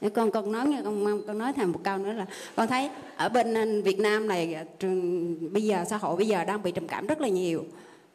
dạ. 0.00 0.08
con 0.08 0.30
con 0.30 0.52
nói 0.52 0.66
nghe 0.66 0.80
con 0.84 1.22
con 1.26 1.38
nói 1.38 1.52
thêm 1.52 1.72
một 1.72 1.80
câu 1.84 1.98
nữa 1.98 2.12
là 2.12 2.26
con 2.56 2.68
thấy 2.68 2.90
ở 3.16 3.28
bên 3.28 3.82
Việt 3.82 3.98
Nam 3.98 4.28
này 4.28 4.56
trường 4.78 5.52
bây 5.52 5.62
giờ 5.62 5.84
xã 5.90 5.96
hội 5.96 6.16
bây 6.16 6.28
giờ 6.28 6.44
đang 6.44 6.62
bị 6.62 6.72
trầm 6.72 6.88
cảm 6.88 7.06
rất 7.06 7.20
là 7.20 7.28
nhiều 7.28 7.64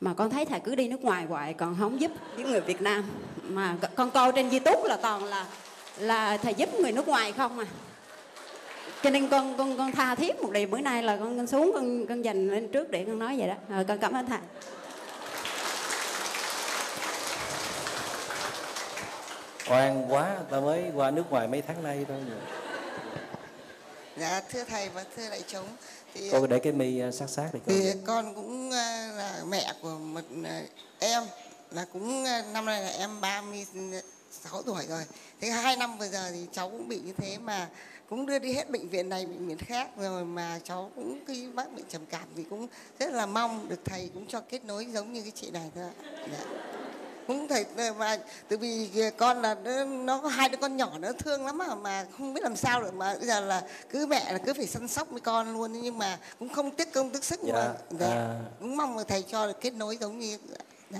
mà 0.01 0.13
con 0.13 0.29
thấy 0.29 0.45
thầy 0.45 0.59
cứ 0.59 0.75
đi 0.75 0.87
nước 0.87 1.01
ngoài 1.01 1.25
hoài 1.25 1.53
còn 1.53 1.75
không 1.79 2.01
giúp 2.01 2.11
những 2.37 2.51
người 2.51 2.61
Việt 2.61 2.81
Nam. 2.81 3.03
Mà 3.43 3.75
con 3.95 4.11
coi 4.11 4.31
trên 4.31 4.49
YouTube 4.49 4.81
là 4.83 4.97
toàn 5.01 5.23
là 5.23 5.45
là 5.97 6.37
thầy 6.37 6.53
giúp 6.53 6.69
người 6.79 6.91
nước 6.91 7.07
ngoài 7.07 7.31
không 7.31 7.59
à. 7.59 7.65
Cho 9.03 9.09
nên 9.09 9.27
con 9.27 9.57
con 9.57 9.77
con 9.77 9.91
tha 9.91 10.15
thiết 10.15 10.41
một 10.41 10.51
điều 10.51 10.67
bữa 10.67 10.79
nay 10.79 11.03
là 11.03 11.17
con, 11.17 11.37
con 11.37 11.47
xuống 11.47 11.71
con 11.73 12.07
con 12.07 12.21
dành 12.21 12.49
lên 12.49 12.67
trước 12.67 12.89
để 12.89 13.05
con 13.05 13.19
nói 13.19 13.35
vậy 13.37 13.47
đó. 13.47 13.55
Rồi 13.69 13.83
con 13.83 13.97
cảm 13.97 14.13
ơn 14.13 14.27
thầy. 14.27 14.39
Oan 19.69 20.13
quá 20.13 20.35
ta 20.51 20.59
mới 20.59 20.83
qua 20.95 21.11
nước 21.11 21.23
ngoài 21.29 21.47
mấy 21.47 21.61
tháng 21.61 21.83
nay 21.83 22.05
thôi. 22.07 22.17
Dạ 24.17 24.41
thưa 24.51 24.63
thầy 24.63 24.89
và 24.89 25.03
thưa 25.17 25.29
đại 25.29 25.43
chúng 25.47 25.65
thì 26.13 26.29
cô 26.31 26.47
để 26.47 26.59
cái 26.59 26.73
mi 26.73 26.99
à, 26.99 27.11
sát 27.11 27.29
sát 27.29 27.49
đi 27.53 27.59
con. 27.65 27.75
thì 27.75 27.93
con 28.05 28.35
cũng 28.35 28.71
à, 28.71 29.11
là 29.15 29.43
mẹ 29.49 29.73
của 29.81 29.89
một 29.89 30.21
em 30.99 31.23
là 31.71 31.85
cũng 31.93 32.23
năm 32.53 32.65
nay 32.65 32.81
là 32.81 32.89
em 32.89 33.21
36 33.21 34.61
tuổi 34.61 34.85
rồi. 34.89 35.03
Thế 35.41 35.49
hai 35.49 35.75
năm 35.75 35.97
vừa 35.97 36.07
giờ 36.07 36.31
thì 36.31 36.45
cháu 36.51 36.69
cũng 36.69 36.87
bị 36.87 36.99
như 36.99 37.13
thế 37.17 37.37
mà 37.37 37.69
cũng 38.09 38.25
đưa 38.25 38.39
đi 38.39 38.53
hết 38.53 38.69
bệnh 38.69 38.89
viện 38.89 39.09
này 39.09 39.25
bệnh 39.25 39.47
viện 39.47 39.57
khác 39.57 39.89
rồi 39.97 40.25
mà 40.25 40.59
cháu 40.63 40.91
cũng 40.95 41.19
khi 41.27 41.47
bác 41.47 41.73
bị 41.73 41.83
trầm 41.89 42.05
cảm 42.05 42.27
thì 42.35 42.43
cũng 42.49 42.67
rất 42.99 43.11
là 43.11 43.25
mong 43.25 43.69
được 43.69 43.79
thầy 43.85 44.09
cũng 44.13 44.25
cho 44.27 44.41
kết 44.41 44.65
nối 44.65 44.85
giống 44.85 45.13
như 45.13 45.21
cái 45.21 45.31
chị 45.35 45.51
này 45.51 45.71
thôi 45.75 45.89
dạ. 46.31 46.69
Cũng 47.29 47.47
thầy 47.47 47.65
mà 47.97 48.17
từ 48.47 48.57
vì 48.57 48.89
con 49.17 49.41
là 49.41 49.55
nó 49.87 50.19
có 50.21 50.27
hai 50.27 50.49
đứa 50.49 50.57
con 50.57 50.77
nhỏ 50.77 50.91
nó 50.99 51.11
thương 51.11 51.45
lắm 51.45 51.57
mà 51.57 51.75
mà 51.75 52.05
không 52.17 52.33
biết 52.33 52.41
làm 52.43 52.55
sao 52.55 52.81
được 52.81 52.93
mà 52.93 53.15
bây 53.15 53.27
giờ 53.27 53.39
là 53.39 53.63
cứ 53.89 54.05
mẹ 54.05 54.31
là 54.31 54.37
cứ 54.37 54.53
phải 54.53 54.67
săn 54.67 54.87
sóc 54.87 55.07
với 55.11 55.21
con 55.21 55.53
luôn 55.53 55.73
nhưng 55.81 55.97
mà 55.97 56.17
cũng 56.39 56.49
không 56.49 56.71
tiếc 56.71 56.93
công 56.93 57.09
tiếc 57.09 57.23
sức 57.23 57.39
dạ, 57.43 57.53
mà 57.53 57.73
dạ. 57.89 58.07
À... 58.07 58.39
cũng 58.59 58.77
mong 58.77 58.97
là 58.97 59.03
thầy 59.03 59.21
cho 59.21 59.47
được 59.47 59.61
kết 59.61 59.73
nối 59.73 59.97
giống 59.97 60.19
như 60.19 60.37
dạ. 60.89 60.99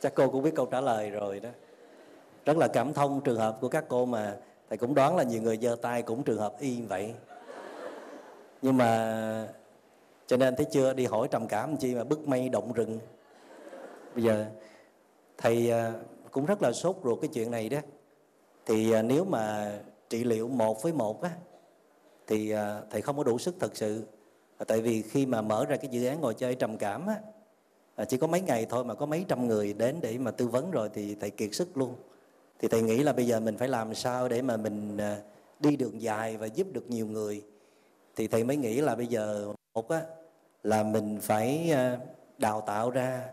chắc 0.00 0.14
cô 0.14 0.30
cũng 0.30 0.42
biết 0.42 0.52
câu 0.56 0.66
trả 0.66 0.80
lời 0.80 1.10
rồi 1.10 1.40
đó 1.40 1.50
rất 2.44 2.56
là 2.56 2.68
cảm 2.68 2.94
thông 2.94 3.20
trường 3.20 3.38
hợp 3.38 3.56
của 3.60 3.68
các 3.68 3.84
cô 3.88 4.06
mà 4.06 4.36
thầy 4.68 4.78
cũng 4.78 4.94
đoán 4.94 5.16
là 5.16 5.22
nhiều 5.22 5.42
người 5.42 5.58
giơ 5.62 5.76
tay 5.82 6.02
cũng 6.02 6.22
trường 6.22 6.38
hợp 6.38 6.60
y 6.60 6.82
vậy 6.82 7.14
nhưng 8.62 8.76
mà 8.76 9.48
cho 10.26 10.36
nên 10.36 10.56
thấy 10.56 10.66
chưa? 10.72 10.92
Đi 10.92 11.06
hỏi 11.06 11.28
trầm 11.30 11.46
cảm 11.48 11.76
chi 11.76 11.94
mà 11.94 12.04
bức 12.04 12.28
mây 12.28 12.48
động 12.48 12.72
rừng. 12.72 12.98
Bây 14.14 14.24
giờ, 14.24 14.46
thầy 15.38 15.70
à, 15.70 15.92
cũng 16.30 16.46
rất 16.46 16.62
là 16.62 16.72
sốt 16.72 16.96
ruột 17.04 17.20
cái 17.20 17.28
chuyện 17.34 17.50
này 17.50 17.68
đó. 17.68 17.78
Thì 18.66 18.92
à, 18.92 19.02
nếu 19.02 19.24
mà 19.24 19.72
trị 20.08 20.24
liệu 20.24 20.48
một 20.48 20.82
với 20.82 20.92
một 20.92 21.22
á, 21.22 21.30
thì 22.26 22.50
à, 22.50 22.80
thầy 22.90 23.02
không 23.02 23.16
có 23.16 23.24
đủ 23.24 23.38
sức 23.38 23.54
thật 23.60 23.76
sự. 23.76 24.02
Tại 24.66 24.80
vì 24.80 25.02
khi 25.02 25.26
mà 25.26 25.42
mở 25.42 25.64
ra 25.64 25.76
cái 25.76 25.88
dự 25.90 26.06
án 26.06 26.20
ngồi 26.20 26.34
chơi 26.34 26.54
trầm 26.54 26.76
cảm 26.76 27.06
á 27.06 27.20
chỉ 28.08 28.16
có 28.16 28.26
mấy 28.26 28.40
ngày 28.40 28.66
thôi 28.70 28.84
mà 28.84 28.94
có 28.94 29.06
mấy 29.06 29.24
trăm 29.28 29.46
người 29.46 29.72
đến 29.72 29.96
để 30.00 30.18
mà 30.18 30.30
tư 30.30 30.48
vấn 30.48 30.70
rồi 30.70 30.90
thì 30.94 31.14
thầy 31.14 31.30
kiệt 31.30 31.54
sức 31.54 31.76
luôn. 31.76 31.94
Thì 32.58 32.68
thầy 32.68 32.82
nghĩ 32.82 32.98
là 32.98 33.12
bây 33.12 33.26
giờ 33.26 33.40
mình 33.40 33.56
phải 33.56 33.68
làm 33.68 33.94
sao 33.94 34.28
để 34.28 34.42
mà 34.42 34.56
mình 34.56 34.98
đi 35.60 35.76
đường 35.76 36.02
dài 36.02 36.36
và 36.36 36.46
giúp 36.46 36.66
được 36.72 36.90
nhiều 36.90 37.06
người 37.06 37.42
thì 38.16 38.28
thầy 38.28 38.44
mới 38.44 38.56
nghĩ 38.56 38.80
là 38.80 38.94
bây 38.94 39.06
giờ 39.06 39.52
một 39.74 39.88
á 39.88 40.00
là 40.62 40.82
mình 40.82 41.18
phải 41.20 41.70
ờ, 41.70 41.98
đào 42.38 42.60
tạo 42.60 42.90
ra 42.90 43.24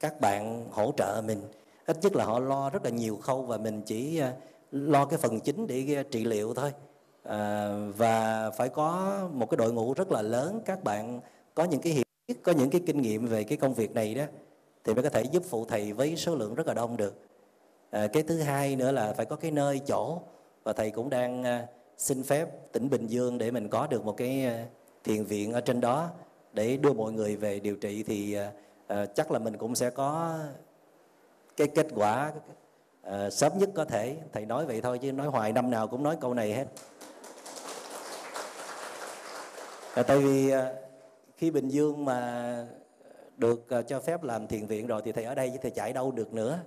các 0.00 0.20
bạn 0.20 0.68
hỗ 0.70 0.92
trợ 0.96 1.22
mình. 1.26 1.42
Ít 1.86 1.96
nhất 2.02 2.16
là 2.16 2.24
họ 2.24 2.38
lo 2.38 2.70
rất 2.70 2.84
là 2.84 2.90
nhiều 2.90 3.16
khâu 3.16 3.42
và 3.42 3.56
mình 3.56 3.82
chỉ 3.86 4.18
ờ, 4.18 4.32
lo 4.70 5.04
cái 5.04 5.18
phần 5.18 5.40
chính 5.40 5.66
để 5.66 5.94
ờ, 5.96 6.02
trị 6.02 6.24
liệu 6.24 6.54
thôi. 6.54 6.72
À, 7.22 7.68
và 7.96 8.50
phải 8.50 8.68
có 8.68 9.18
một 9.32 9.50
cái 9.50 9.56
đội 9.56 9.72
ngũ 9.72 9.94
rất 9.94 10.12
là 10.12 10.22
lớn 10.22 10.60
các 10.64 10.84
bạn 10.84 11.20
có 11.54 11.64
những 11.64 11.80
cái 11.80 11.92
hiểu 11.92 12.04
biết 12.28 12.34
có 12.42 12.52
những 12.52 12.70
cái 12.70 12.80
kinh 12.86 13.02
nghiệm 13.02 13.26
về 13.26 13.44
cái 13.44 13.58
công 13.58 13.74
việc 13.74 13.94
này 13.94 14.14
đó 14.14 14.24
thì 14.84 14.94
mới 14.94 15.02
có 15.02 15.10
thể 15.10 15.22
giúp 15.22 15.42
phụ 15.48 15.64
thầy 15.64 15.92
với 15.92 16.16
số 16.16 16.34
lượng 16.34 16.54
rất 16.54 16.66
là 16.66 16.74
đông 16.74 16.96
được. 16.96 17.14
À, 17.90 18.06
cái 18.06 18.22
thứ 18.22 18.40
hai 18.40 18.76
nữa 18.76 18.92
là 18.92 19.12
phải 19.12 19.26
có 19.26 19.36
cái 19.36 19.50
nơi 19.50 19.80
chỗ 19.86 20.20
và 20.64 20.72
thầy 20.72 20.90
cũng 20.90 21.10
đang 21.10 21.44
à, 21.44 21.66
xin 22.00 22.22
phép 22.22 22.72
tỉnh 22.72 22.90
Bình 22.90 23.06
Dương 23.06 23.38
để 23.38 23.50
mình 23.50 23.68
có 23.68 23.86
được 23.86 24.04
một 24.04 24.16
cái 24.16 24.44
ờ, 24.44 24.54
thiền 25.04 25.24
viện 25.24 25.52
ở 25.52 25.60
trên 25.60 25.80
đó 25.80 26.10
để 26.52 26.76
đưa 26.76 26.92
mọi 26.92 27.12
người 27.12 27.36
về 27.36 27.60
điều 27.60 27.76
trị 27.76 28.02
thì 28.02 28.38
uh, 28.92 28.96
chắc 29.14 29.30
là 29.30 29.38
mình 29.38 29.56
cũng 29.56 29.74
sẽ 29.74 29.90
có 29.90 30.38
cái 31.56 31.68
kết 31.74 31.86
quả 31.94 32.32
uh, 33.06 33.32
sớm 33.32 33.52
nhất 33.58 33.70
có 33.74 33.84
thể. 33.84 34.16
Thầy 34.32 34.46
nói 34.46 34.66
vậy 34.66 34.80
thôi 34.80 34.98
chứ 34.98 35.12
nói 35.12 35.26
hoài 35.26 35.52
năm 35.52 35.70
nào 35.70 35.88
cũng 35.88 36.02
nói 36.02 36.16
câu 36.20 36.34
này 36.34 36.52
hết. 36.52 36.66
À, 39.94 40.02
tại 40.02 40.18
vì 40.18 40.54
uh, 40.54 40.60
khi 41.36 41.50
Bình 41.50 41.68
Dương 41.68 42.04
mà 42.04 42.66
được 43.36 43.66
uh, 43.78 43.88
cho 43.88 44.00
phép 44.00 44.22
làm 44.22 44.46
thiền 44.46 44.66
viện 44.66 44.86
rồi 44.86 45.02
thì 45.04 45.12
thầy 45.12 45.24
ở 45.24 45.34
đây 45.34 45.50
chứ 45.50 45.58
thầy 45.62 45.70
chạy 45.70 45.92
đâu 45.92 46.10
được 46.10 46.34
nữa. 46.34 46.58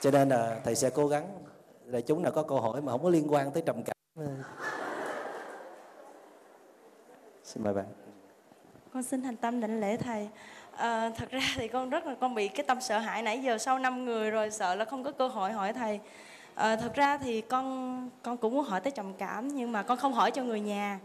Cho 0.00 0.10
nên 0.10 0.28
là 0.28 0.60
thầy 0.64 0.74
sẽ 0.74 0.90
cố 0.90 1.08
gắng 1.08 1.43
là 1.86 2.00
chúng 2.00 2.22
nào 2.22 2.32
có 2.32 2.42
câu 2.42 2.60
hỏi 2.60 2.82
mà 2.82 2.92
không 2.92 3.02
có 3.02 3.10
liên 3.10 3.32
quan 3.32 3.50
tới 3.50 3.62
trầm 3.66 3.82
cảm 3.82 3.96
ờ. 4.16 4.26
xin 7.44 7.64
mời 7.64 7.74
bạn. 7.74 7.86
Con 8.92 9.02
xin 9.02 9.22
thành 9.22 9.36
tâm 9.36 9.60
đảnh 9.60 9.80
lễ 9.80 9.96
thầy. 9.96 10.28
À, 10.76 11.10
thật 11.10 11.30
ra 11.30 11.40
thì 11.54 11.68
con 11.68 11.90
rất 11.90 12.06
là 12.06 12.14
con 12.20 12.34
bị 12.34 12.48
cái 12.48 12.64
tâm 12.66 12.80
sợ 12.80 12.98
hãi 12.98 13.22
nãy 13.22 13.42
giờ 13.42 13.58
sau 13.58 13.78
năm 13.78 14.04
người 14.04 14.30
rồi 14.30 14.50
sợ 14.50 14.74
là 14.74 14.84
không 14.84 15.04
có 15.04 15.12
cơ 15.12 15.28
hội 15.28 15.52
hỏi 15.52 15.72
thầy. 15.72 16.00
À, 16.54 16.76
thật 16.76 16.94
ra 16.94 17.18
thì 17.18 17.40
con 17.40 18.10
con 18.22 18.36
cũng 18.36 18.54
muốn 18.54 18.64
hỏi 18.64 18.80
tới 18.80 18.90
trầm 18.90 19.12
cảm 19.18 19.48
nhưng 19.48 19.72
mà 19.72 19.82
con 19.82 19.98
không 19.98 20.12
hỏi 20.12 20.30
cho 20.30 20.42
người 20.42 20.60
nhà 20.60 21.00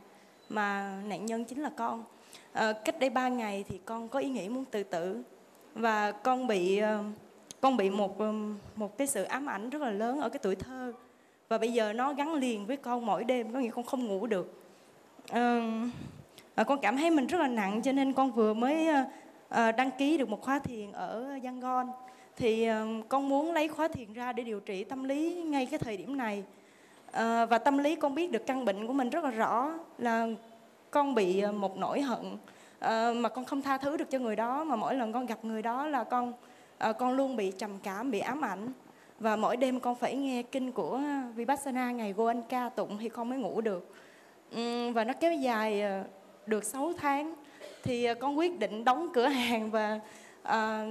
mà 0.50 1.00
nạn 1.06 1.26
nhân 1.26 1.46
chính 1.46 1.62
là 1.62 1.72
con. 1.78 2.04
À, 2.54 2.74
cách 2.86 3.00
đây 3.00 3.10
ba 3.10 3.28
ngày 3.28 3.66
thì 3.70 3.80
con 3.86 4.10
có 4.10 4.20
ý 4.20 4.30
nghĩ 4.30 4.50
muốn 4.50 4.66
tự 4.66 4.84
tử 4.84 5.22
và 5.76 6.12
con 6.12 6.48
bị 6.48 6.82
con 7.62 7.78
bị 7.78 7.90
một 7.90 8.18
một 8.76 8.98
cái 8.98 9.08
sự 9.08 9.24
ám 9.24 9.50
ảnh 9.50 9.70
rất 9.70 9.82
là 9.82 9.92
lớn 9.92 10.22
ở 10.22 10.30
cái 10.30 10.40
tuổi 10.40 10.56
thơ. 10.56 10.94
Và 11.50 11.58
bây 11.58 11.74
giờ 11.74 11.94
nó 11.94 12.14
gắn 12.14 12.34
liền 12.34 12.66
với 12.66 12.78
con 12.78 13.06
mỗi 13.06 13.24
đêm 13.24 13.54
có 13.54 13.60
nghĩa 13.60 13.70
con 13.70 13.86
không 13.86 14.08
ngủ 14.08 14.28
được. 14.28 14.62
À, 16.56 16.64
con 16.68 16.80
cảm 16.82 16.98
thấy 16.98 17.12
mình 17.12 17.28
rất 17.28 17.38
là 17.38 17.48
nặng 17.48 17.82
cho 17.82 17.92
nên 17.92 18.14
con 18.14 18.32
vừa 18.32 18.54
mới 18.54 18.88
à, 19.50 19.72
đăng 19.72 19.92
ký 19.98 20.18
được 20.18 20.30
một 20.30 20.42
khóa 20.42 20.60
thiền 20.60 20.92
ở 20.92 21.40
Yangon. 21.44 21.88
Thì 22.36 22.64
à, 22.64 22.86
con 23.10 23.30
muốn 23.30 23.52
lấy 23.52 23.68
khóa 23.68 23.88
thiền 23.88 24.14
ra 24.14 24.34
để 24.34 24.44
điều 24.44 24.60
trị 24.60 24.84
tâm 24.84 25.04
lý 25.04 25.44
ngay 25.44 25.66
cái 25.66 25.80
thời 25.80 25.98
điểm 25.98 26.18
này. 26.18 26.44
À, 27.12 27.46
và 27.46 27.58
tâm 27.58 27.78
lý 27.78 27.96
con 27.96 28.16
biết 28.16 28.32
được 28.32 28.46
căn 28.46 28.66
bệnh 28.66 28.88
của 28.88 28.94
mình 28.94 29.10
rất 29.10 29.24
là 29.24 29.32
rõ 29.32 29.74
là 29.98 30.28
con 30.92 31.16
bị 31.16 31.40
ờ, 31.40 31.52
một 31.52 31.78
nỗi 31.78 32.02
hận 32.02 32.38
à, 32.80 33.14
mà 33.16 33.30
con 33.30 33.46
không 33.46 33.62
tha 33.62 33.78
thứ 33.78 33.98
được 33.98 34.10
cho 34.10 34.20
người 34.20 34.36
đó 34.36 34.64
mà 34.64 34.76
mỗi 34.76 34.96
lần 34.96 35.14
con 35.14 35.26
gặp 35.26 35.46
người 35.46 35.62
đó 35.62 35.88
là 35.88 36.04
con 36.04 36.34
à, 36.80 36.92
con 36.92 37.14
luôn 37.14 37.36
bị 37.36 37.52
trầm 37.52 37.72
cảm 37.84 38.12
bị 38.12 38.20
ám 38.20 38.46
ảnh. 38.46 38.72
Và 39.20 39.36
mỗi 39.36 39.58
đêm 39.58 39.80
con 39.80 39.96
phải 39.96 40.16
nghe 40.16 40.44
kinh 40.44 40.72
của 40.72 41.02
Vipassana 41.36 41.92
ngày 41.92 42.14
Goenka 42.14 42.70
tụng 42.70 42.98
thì 43.00 43.10
con 43.10 43.30
mới 43.30 43.40
ngủ 43.40 43.62
được. 43.62 43.94
Uhm, 44.56 44.94
và 44.94 45.04
nó 45.04 45.14
kéo 45.14 45.34
dài 45.34 45.82
ờ, 45.82 46.04
được 46.46 46.64
6 46.64 46.94
tháng. 46.98 47.36
Thì 47.84 48.06
ờ, 48.06 48.14
con 48.14 48.38
quyết 48.38 48.60
định 48.60 48.86
đóng 48.86 49.10
cửa 49.14 49.28
hàng 49.28 49.72
và 49.72 50.00
à, 50.44 50.86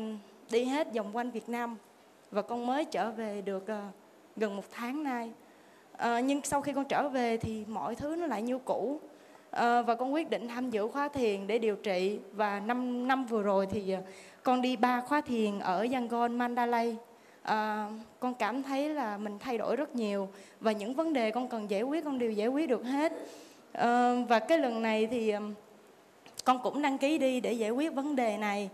đi 0.50 0.64
hết 0.64 0.94
vòng 0.94 1.16
quanh 1.16 1.30
Việt 1.30 1.48
Nam. 1.48 1.76
Và 2.30 2.42
con 2.42 2.66
mới 2.66 2.84
trở 2.84 3.10
về 3.10 3.42
được 3.42 3.68
à, 3.68 3.88
gần 4.36 4.56
một 4.56 4.64
tháng 4.72 5.02
nay. 5.04 5.32
À, 5.96 6.20
nhưng 6.20 6.40
sau 6.44 6.60
khi 6.60 6.72
con 6.72 6.84
trở 6.84 7.08
về 7.08 7.36
thì 7.36 7.64
mọi 7.68 7.94
thứ 7.94 8.16
nó 8.16 8.26
lại 8.26 8.42
như 8.42 8.58
cũ. 8.58 9.00
À, 9.50 9.82
và 9.82 9.94
con 9.94 10.14
quyết 10.14 10.30
định 10.30 10.48
tham 10.48 10.70
dự 10.70 10.88
khóa 10.88 11.08
thiền 11.08 11.46
để 11.46 11.58
điều 11.58 11.76
trị. 11.76 12.18
Và 12.32 12.60
năm 12.60 13.08
năm 13.08 13.26
vừa 13.26 13.42
rồi 13.42 13.66
thì 13.66 13.96
con 14.42 14.62
đi 14.62 14.76
ba 14.76 15.00
khóa 15.00 15.20
thiền 15.20 15.58
ở 15.58 15.86
Yangon 15.92 16.38
Mandalay. 16.38 16.96
À, 17.42 17.88
con 18.20 18.34
cảm 18.34 18.62
thấy 18.62 18.88
là 18.88 19.16
mình 19.16 19.38
thay 19.38 19.58
đổi 19.58 19.76
rất 19.76 19.96
nhiều 19.96 20.28
và 20.60 20.72
những 20.72 20.94
vấn 20.94 21.12
đề 21.12 21.30
con 21.30 21.48
cần 21.48 21.70
giải 21.70 21.82
quyết 21.82 22.04
con 22.04 22.18
đều 22.18 22.30
giải 22.30 22.48
quyết 22.48 22.68
được 22.68 22.84
hết. 22.84 23.12
À, 23.72 24.14
và 24.28 24.38
cái 24.38 24.58
lần 24.58 24.82
này 24.82 25.06
thì 25.06 25.30
um, 25.30 25.54
con 26.44 26.62
cũng 26.62 26.82
đăng 26.82 26.98
ký 26.98 27.18
đi 27.18 27.40
để 27.40 27.52
giải 27.52 27.70
quyết 27.70 27.94
vấn 27.94 28.16
đề 28.16 28.36
này. 28.36 28.70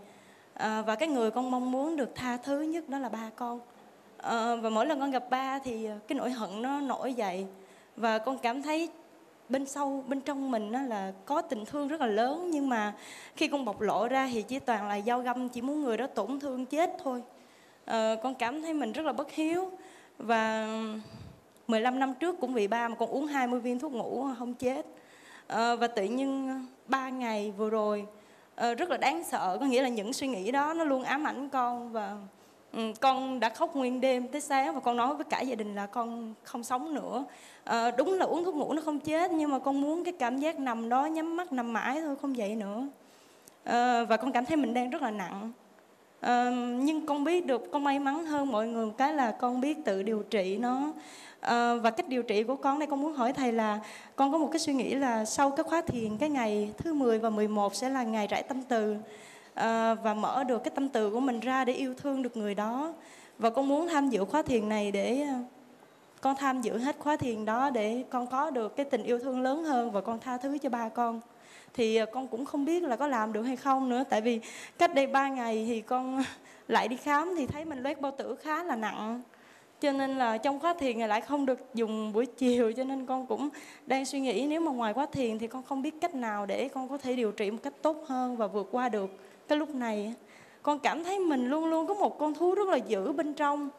À, 0.53 0.81
và 0.81 0.95
cái 0.95 1.07
người 1.07 1.31
con 1.31 1.51
mong 1.51 1.71
muốn 1.71 1.95
được 1.95 2.15
tha 2.15 2.37
thứ 2.37 2.61
nhất 2.61 2.89
đó 2.89 2.99
là 2.99 3.09
ba 3.09 3.29
con. 3.35 3.59
À, 4.17 4.55
và 4.55 4.69
mỗi 4.69 4.85
lần 4.85 4.99
con 4.99 5.11
gặp 5.11 5.29
ba 5.29 5.59
thì 5.59 5.85
à, 5.85 5.97
cái 6.07 6.17
nỗi 6.17 6.31
hận 6.31 6.61
nó 6.61 6.81
nổi 6.81 7.13
dậy. 7.13 7.45
Và 7.95 8.17
con 8.17 8.37
cảm 8.37 8.61
thấy 8.61 8.89
bên 9.49 9.65
sâu 9.65 10.03
bên 10.07 10.21
trong 10.21 10.51
mình 10.51 10.71
nó 10.71 10.81
là 10.81 11.13
có 11.25 11.41
tình 11.41 11.65
thương 11.65 11.87
rất 11.87 12.01
là 12.01 12.07
lớn 12.07 12.49
nhưng 12.51 12.69
mà 12.69 12.93
khi 13.35 13.47
con 13.47 13.65
bộc 13.65 13.81
lộ 13.81 14.07
ra 14.07 14.29
thì 14.33 14.41
chỉ 14.41 14.59
toàn 14.59 14.87
là 14.87 15.01
dao 15.01 15.19
găm 15.19 15.49
chỉ 15.49 15.61
muốn 15.61 15.81
người 15.81 15.97
đó 15.97 16.07
tổn 16.07 16.39
thương 16.39 16.65
chết 16.65 16.91
thôi. 17.03 17.23
À, 17.85 18.15
con 18.23 18.35
cảm 18.35 18.61
thấy 18.61 18.73
mình 18.73 18.91
rất 18.91 19.05
là 19.05 19.13
bất 19.13 19.31
hiếu 19.31 19.71
và 20.17 20.67
15 21.67 21.99
năm 21.99 22.13
trước 22.13 22.39
cũng 22.41 22.53
vì 22.53 22.67
ba 22.67 22.87
mà 22.87 22.95
con 22.95 23.09
uống 23.09 23.27
20 23.27 23.59
viên 23.59 23.79
thuốc 23.79 23.91
ngủ 23.91 24.27
không 24.39 24.53
chết. 24.53 24.85
À, 25.47 25.75
và 25.75 25.87
tự 25.87 26.03
nhiên 26.03 26.65
ba 26.87 27.09
ngày 27.09 27.53
vừa 27.57 27.69
rồi 27.69 28.05
à, 28.55 28.73
rất 28.73 28.89
là 28.89 28.97
đáng 28.97 29.23
sợ 29.23 29.57
có 29.59 29.65
nghĩa 29.65 29.81
là 29.81 29.89
những 29.89 30.13
suy 30.13 30.27
nghĩ 30.27 30.51
đó 30.51 30.73
nó 30.73 30.83
luôn 30.83 31.03
ám 31.03 31.27
ảnh 31.27 31.49
con 31.49 31.91
và 31.91 32.17
Ừ, 32.75 32.93
con 33.01 33.39
đã 33.39 33.49
khóc 33.49 33.75
nguyên 33.75 34.01
đêm 34.01 34.27
tới 34.27 34.41
sáng 34.41 34.73
và 34.73 34.79
con 34.79 34.97
nói 34.97 35.15
với 35.15 35.23
cả 35.23 35.41
gia 35.41 35.55
đình 35.55 35.75
là 35.75 35.85
con 35.85 36.33
không 36.43 36.63
sống 36.63 36.93
nữa. 36.93 37.25
À, 37.63 37.91
đúng 37.91 38.13
là 38.13 38.25
uống 38.25 38.43
thuốc 38.43 38.55
ngủ 38.55 38.73
nó 38.73 38.81
không 38.85 38.99
chết 38.99 39.31
nhưng 39.31 39.51
mà 39.51 39.59
con 39.59 39.81
muốn 39.81 40.03
cái 40.03 40.13
cảm 40.19 40.37
giác 40.37 40.59
nằm 40.59 40.89
đó 40.89 41.05
nhắm 41.05 41.37
mắt 41.37 41.53
nằm 41.53 41.73
mãi 41.73 42.01
thôi 42.01 42.15
không 42.21 42.37
dậy 42.37 42.55
nữa. 42.55 42.87
À, 43.63 44.03
và 44.03 44.17
con 44.17 44.31
cảm 44.31 44.45
thấy 44.45 44.57
mình 44.57 44.73
đang 44.73 44.89
rất 44.89 45.01
là 45.01 45.11
nặng. 45.11 45.51
À, 46.21 46.49
nhưng 46.79 47.05
con 47.05 47.23
biết 47.23 47.45
được 47.45 47.71
con 47.71 47.83
may 47.83 47.99
mắn 47.99 48.25
hơn 48.25 48.51
mọi 48.51 48.67
người 48.67 48.85
một 48.85 48.93
cái 48.97 49.13
là 49.13 49.31
con 49.31 49.61
biết 49.61 49.77
tự 49.85 50.03
điều 50.03 50.23
trị 50.29 50.57
nó. 50.57 50.93
À, 51.39 51.75
và 51.75 51.91
cách 51.91 52.07
điều 52.07 52.23
trị 52.23 52.43
của 52.43 52.55
con 52.55 52.79
đây 52.79 52.87
con 52.87 53.01
muốn 53.01 53.13
hỏi 53.13 53.33
thầy 53.33 53.51
là 53.51 53.79
con 54.15 54.31
có 54.31 54.37
một 54.37 54.49
cái 54.51 54.59
suy 54.59 54.73
nghĩ 54.73 54.95
là 54.95 55.25
sau 55.25 55.49
cái 55.49 55.63
khóa 55.63 55.81
thiền 55.81 56.17
cái 56.17 56.29
ngày 56.29 56.73
thứ 56.77 56.93
10 56.93 57.19
và 57.19 57.29
11 57.29 57.75
sẽ 57.75 57.89
là 57.89 58.03
ngày 58.03 58.27
rải 58.27 58.43
tâm 58.43 58.61
từ 58.63 58.95
à, 59.55 59.93
và 59.93 60.13
mở 60.13 60.43
được 60.43 60.63
cái 60.63 60.71
tâm 60.75 60.89
từ 60.89 61.09
của 61.09 61.19
mình 61.19 61.39
ra 61.39 61.65
để 61.65 61.73
yêu 61.73 61.93
thương 61.93 62.21
được 62.21 62.37
người 62.37 62.55
đó. 62.55 62.93
Và 63.39 63.49
con 63.49 63.67
muốn 63.67 63.87
tham 63.87 64.09
dự 64.09 64.25
khóa 64.25 64.41
thiền 64.41 64.69
này 64.69 64.91
để 64.91 65.21
ờ, 65.21 65.35
con 66.21 66.35
tham 66.35 66.61
dự 66.61 66.77
hết 66.77 66.95
khóa 66.99 67.17
thiền 67.17 67.45
đó 67.45 67.69
để 67.69 68.03
con 68.09 68.27
có 68.27 68.49
được 68.49 68.75
cái 68.75 68.85
tình 68.85 69.03
yêu 69.03 69.19
thương 69.19 69.41
lớn 69.41 69.63
hơn 69.63 69.91
và 69.91 70.01
con 70.01 70.19
tha 70.19 70.37
thứ 70.37 70.57
cho 70.57 70.69
ba 70.69 70.89
con. 70.89 71.21
Thì 71.73 71.95
ờ, 71.95 72.05
con 72.05 72.27
cũng 72.27 72.45
không 72.45 72.65
biết 72.65 72.83
là 72.83 72.95
có 72.95 73.07
làm 73.07 73.33
được 73.33 73.41
hay 73.41 73.55
không 73.55 73.89
nữa 73.89 74.03
tại 74.09 74.21
vì 74.21 74.39
cách 74.77 74.95
đây 74.95 75.07
ba 75.07 75.27
ngày 75.27 75.65
thì 75.67 75.81
con 75.81 76.23
lại 76.67 76.87
đi 76.87 76.97
khám 76.97 77.33
thì 77.37 77.47
thấy 77.47 77.65
mình 77.65 77.83
loét 77.83 78.01
bao 78.01 78.11
tử 78.17 78.35
khá 78.35 78.63
là 78.63 78.75
nặng. 78.75 79.21
Cho 79.81 79.91
nên 79.91 80.17
là 80.17 80.37
trong 80.37 80.59
khóa 80.59 80.73
thiền 80.73 80.99
này 80.99 81.07
lại 81.07 81.21
không 81.21 81.45
được 81.45 81.59
dùng 81.73 82.13
buổi 82.13 82.25
chiều 82.25 82.73
cho 82.73 82.83
nên 82.83 83.05
con 83.05 83.25
cũng 83.25 83.49
đang 83.85 84.05
suy 84.05 84.19
nghĩ 84.19 84.45
nếu 84.49 84.61
mà 84.61 84.71
ngoài 84.71 84.93
khóa 84.93 85.05
thiền 85.05 85.39
thì 85.39 85.47
con 85.47 85.63
không 85.63 85.81
biết 85.81 86.01
cách 86.01 86.15
nào 86.15 86.45
để 86.45 86.69
con 86.69 86.89
có 86.89 86.97
thể 86.97 87.15
điều 87.15 87.31
trị 87.31 87.51
một 87.51 87.57
cách 87.63 87.73
tốt 87.81 88.03
hơn 88.07 88.37
và 88.37 88.47
vượt 88.47 88.67
qua 88.71 88.89
được 88.89 89.09
cái 89.47 89.57
lúc 89.57 89.75
này 89.75 90.13
con 90.65 90.79
cảm 90.79 91.03
thấy 91.03 91.19
mình 91.19 91.49
luôn 91.49 91.65
luôn 91.65 91.87
có 91.87 91.93
một 91.93 92.19
con 92.19 92.33
thú 92.33 92.55
rất 92.55 92.67
là 92.67 92.77
dữ 92.77 93.11
bên 93.11 93.33
trong. 93.33 93.69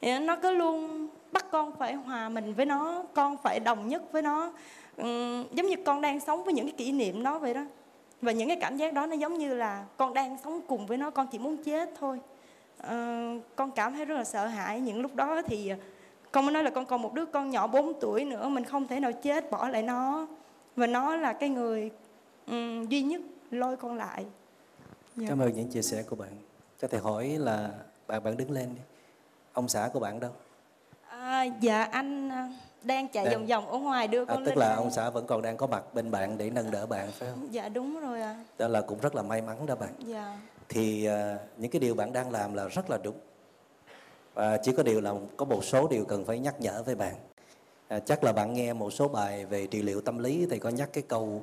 Thì 0.00 0.18
nó 0.18 0.36
cứ 0.36 0.50
luôn 0.50 1.08
bắt 1.32 1.46
con 1.50 1.72
phải 1.78 1.94
hòa 1.94 2.28
mình 2.28 2.54
với 2.54 2.66
nó 2.66 3.02
con 3.14 3.36
phải 3.36 3.60
đồng 3.60 3.88
nhất 3.88 4.02
với 4.12 4.22
nó. 4.22 4.52
Ừ, 4.96 5.42
giống 5.52 5.66
như 5.66 5.76
con 5.84 6.00
đang 6.00 6.20
sống 6.20 6.44
với 6.44 6.54
những 6.54 6.66
cái 6.66 6.74
kỷ 6.76 6.92
niệm 6.92 7.22
đó 7.22 7.38
vậy 7.38 7.54
đó. 7.54 7.64
Và 8.22 8.32
những 8.32 8.48
cái 8.48 8.56
cảm 8.60 8.76
giác 8.76 8.92
đó 8.92 9.06
nó 9.06 9.14
giống 9.14 9.38
như 9.38 9.54
là 9.54 9.84
con 9.96 10.14
đang 10.14 10.36
sống 10.44 10.60
cùng 10.66 10.86
với 10.86 10.98
nó 10.98 11.10
con 11.10 11.26
chỉ 11.26 11.38
muốn 11.38 11.56
chết 11.56 11.90
thôi. 12.00 12.20
Uh, 12.82 13.42
con 13.56 13.70
cảm 13.70 13.94
thấy 13.94 14.04
rất 14.04 14.14
là 14.14 14.24
sợ 14.24 14.46
hãi. 14.46 14.80
Những 14.80 15.00
lúc 15.00 15.14
đó 15.14 15.42
thì 15.42 15.72
con 16.32 16.44
mới 16.44 16.52
nói 16.52 16.62
là 16.62 16.70
con 16.70 16.86
còn 16.86 17.02
một 17.02 17.14
đứa 17.14 17.24
con 17.24 17.50
nhỏ 17.50 17.66
4 17.66 18.00
tuổi 18.00 18.24
nữa 18.24 18.48
mình 18.48 18.64
không 18.64 18.86
thể 18.86 19.00
nào 19.00 19.12
chết 19.12 19.50
bỏ 19.50 19.68
lại 19.68 19.82
nó. 19.82 20.26
Và 20.76 20.86
nó 20.86 21.16
là 21.16 21.32
cái 21.32 21.48
người 21.48 21.90
um, 22.46 22.86
duy 22.86 23.02
nhất 23.02 23.20
lôi 23.50 23.76
con 23.76 23.96
lại 23.96 24.24
dạ. 25.16 25.26
cảm 25.28 25.38
ơn 25.38 25.54
những 25.54 25.68
chia 25.68 25.82
sẻ 25.82 26.02
của 26.02 26.16
bạn 26.16 26.30
cho 26.80 26.88
thầy 26.88 27.00
hỏi 27.00 27.28
là 27.38 27.70
bạn 28.06 28.22
bạn 28.24 28.36
đứng 28.36 28.50
lên 28.50 28.74
đi 28.74 28.80
ông 29.52 29.68
xã 29.68 29.90
của 29.92 30.00
bạn 30.00 30.20
đâu 30.20 30.30
à, 31.08 31.44
dạ 31.60 31.84
anh 31.84 32.30
đang 32.82 33.08
chạy 33.08 33.24
đang. 33.24 33.34
vòng 33.34 33.46
vòng 33.46 33.66
ở 33.70 33.78
ngoài 33.78 34.08
đưa 34.08 34.22
à, 34.22 34.24
con 34.28 34.42
à, 34.42 34.46
tức 34.46 34.56
là 34.56 34.68
đây. 34.68 34.76
ông 34.76 34.90
xã 34.90 35.10
vẫn 35.10 35.26
còn 35.26 35.42
đang 35.42 35.56
có 35.56 35.66
mặt 35.66 35.94
bên 35.94 36.10
bạn 36.10 36.38
để 36.38 36.50
nâng 36.50 36.70
đỡ 36.70 36.86
bạn 36.86 37.10
phải 37.12 37.28
không 37.30 37.48
dạ 37.50 37.68
đúng 37.68 38.00
rồi 38.00 38.20
ạ 38.20 38.32
à. 38.32 38.44
đó 38.58 38.68
là 38.68 38.80
cũng 38.80 38.98
rất 39.00 39.14
là 39.14 39.22
may 39.22 39.42
mắn 39.42 39.66
đó 39.66 39.74
bạn 39.74 39.92
dạ 39.98 40.38
thì 40.68 41.08
uh, 41.08 41.40
những 41.56 41.70
cái 41.70 41.80
điều 41.80 41.94
bạn 41.94 42.12
đang 42.12 42.30
làm 42.30 42.54
là 42.54 42.68
rất 42.68 42.90
là 42.90 42.98
đúng 43.02 43.16
và 44.34 44.56
chỉ 44.56 44.72
có 44.72 44.82
điều 44.82 45.00
là 45.00 45.12
có 45.36 45.44
một 45.44 45.64
số 45.64 45.88
điều 45.88 46.04
cần 46.04 46.24
phải 46.24 46.38
nhắc 46.38 46.60
nhở 46.60 46.82
với 46.82 46.94
bạn 46.94 47.14
à, 47.88 47.98
chắc 47.98 48.24
là 48.24 48.32
bạn 48.32 48.54
nghe 48.54 48.72
một 48.72 48.90
số 48.90 49.08
bài 49.08 49.46
về 49.46 49.66
trị 49.66 49.82
liệu 49.82 50.00
tâm 50.00 50.18
lý 50.18 50.46
thì 50.50 50.58
có 50.58 50.68
nhắc 50.68 50.88
cái 50.92 51.04
câu 51.08 51.42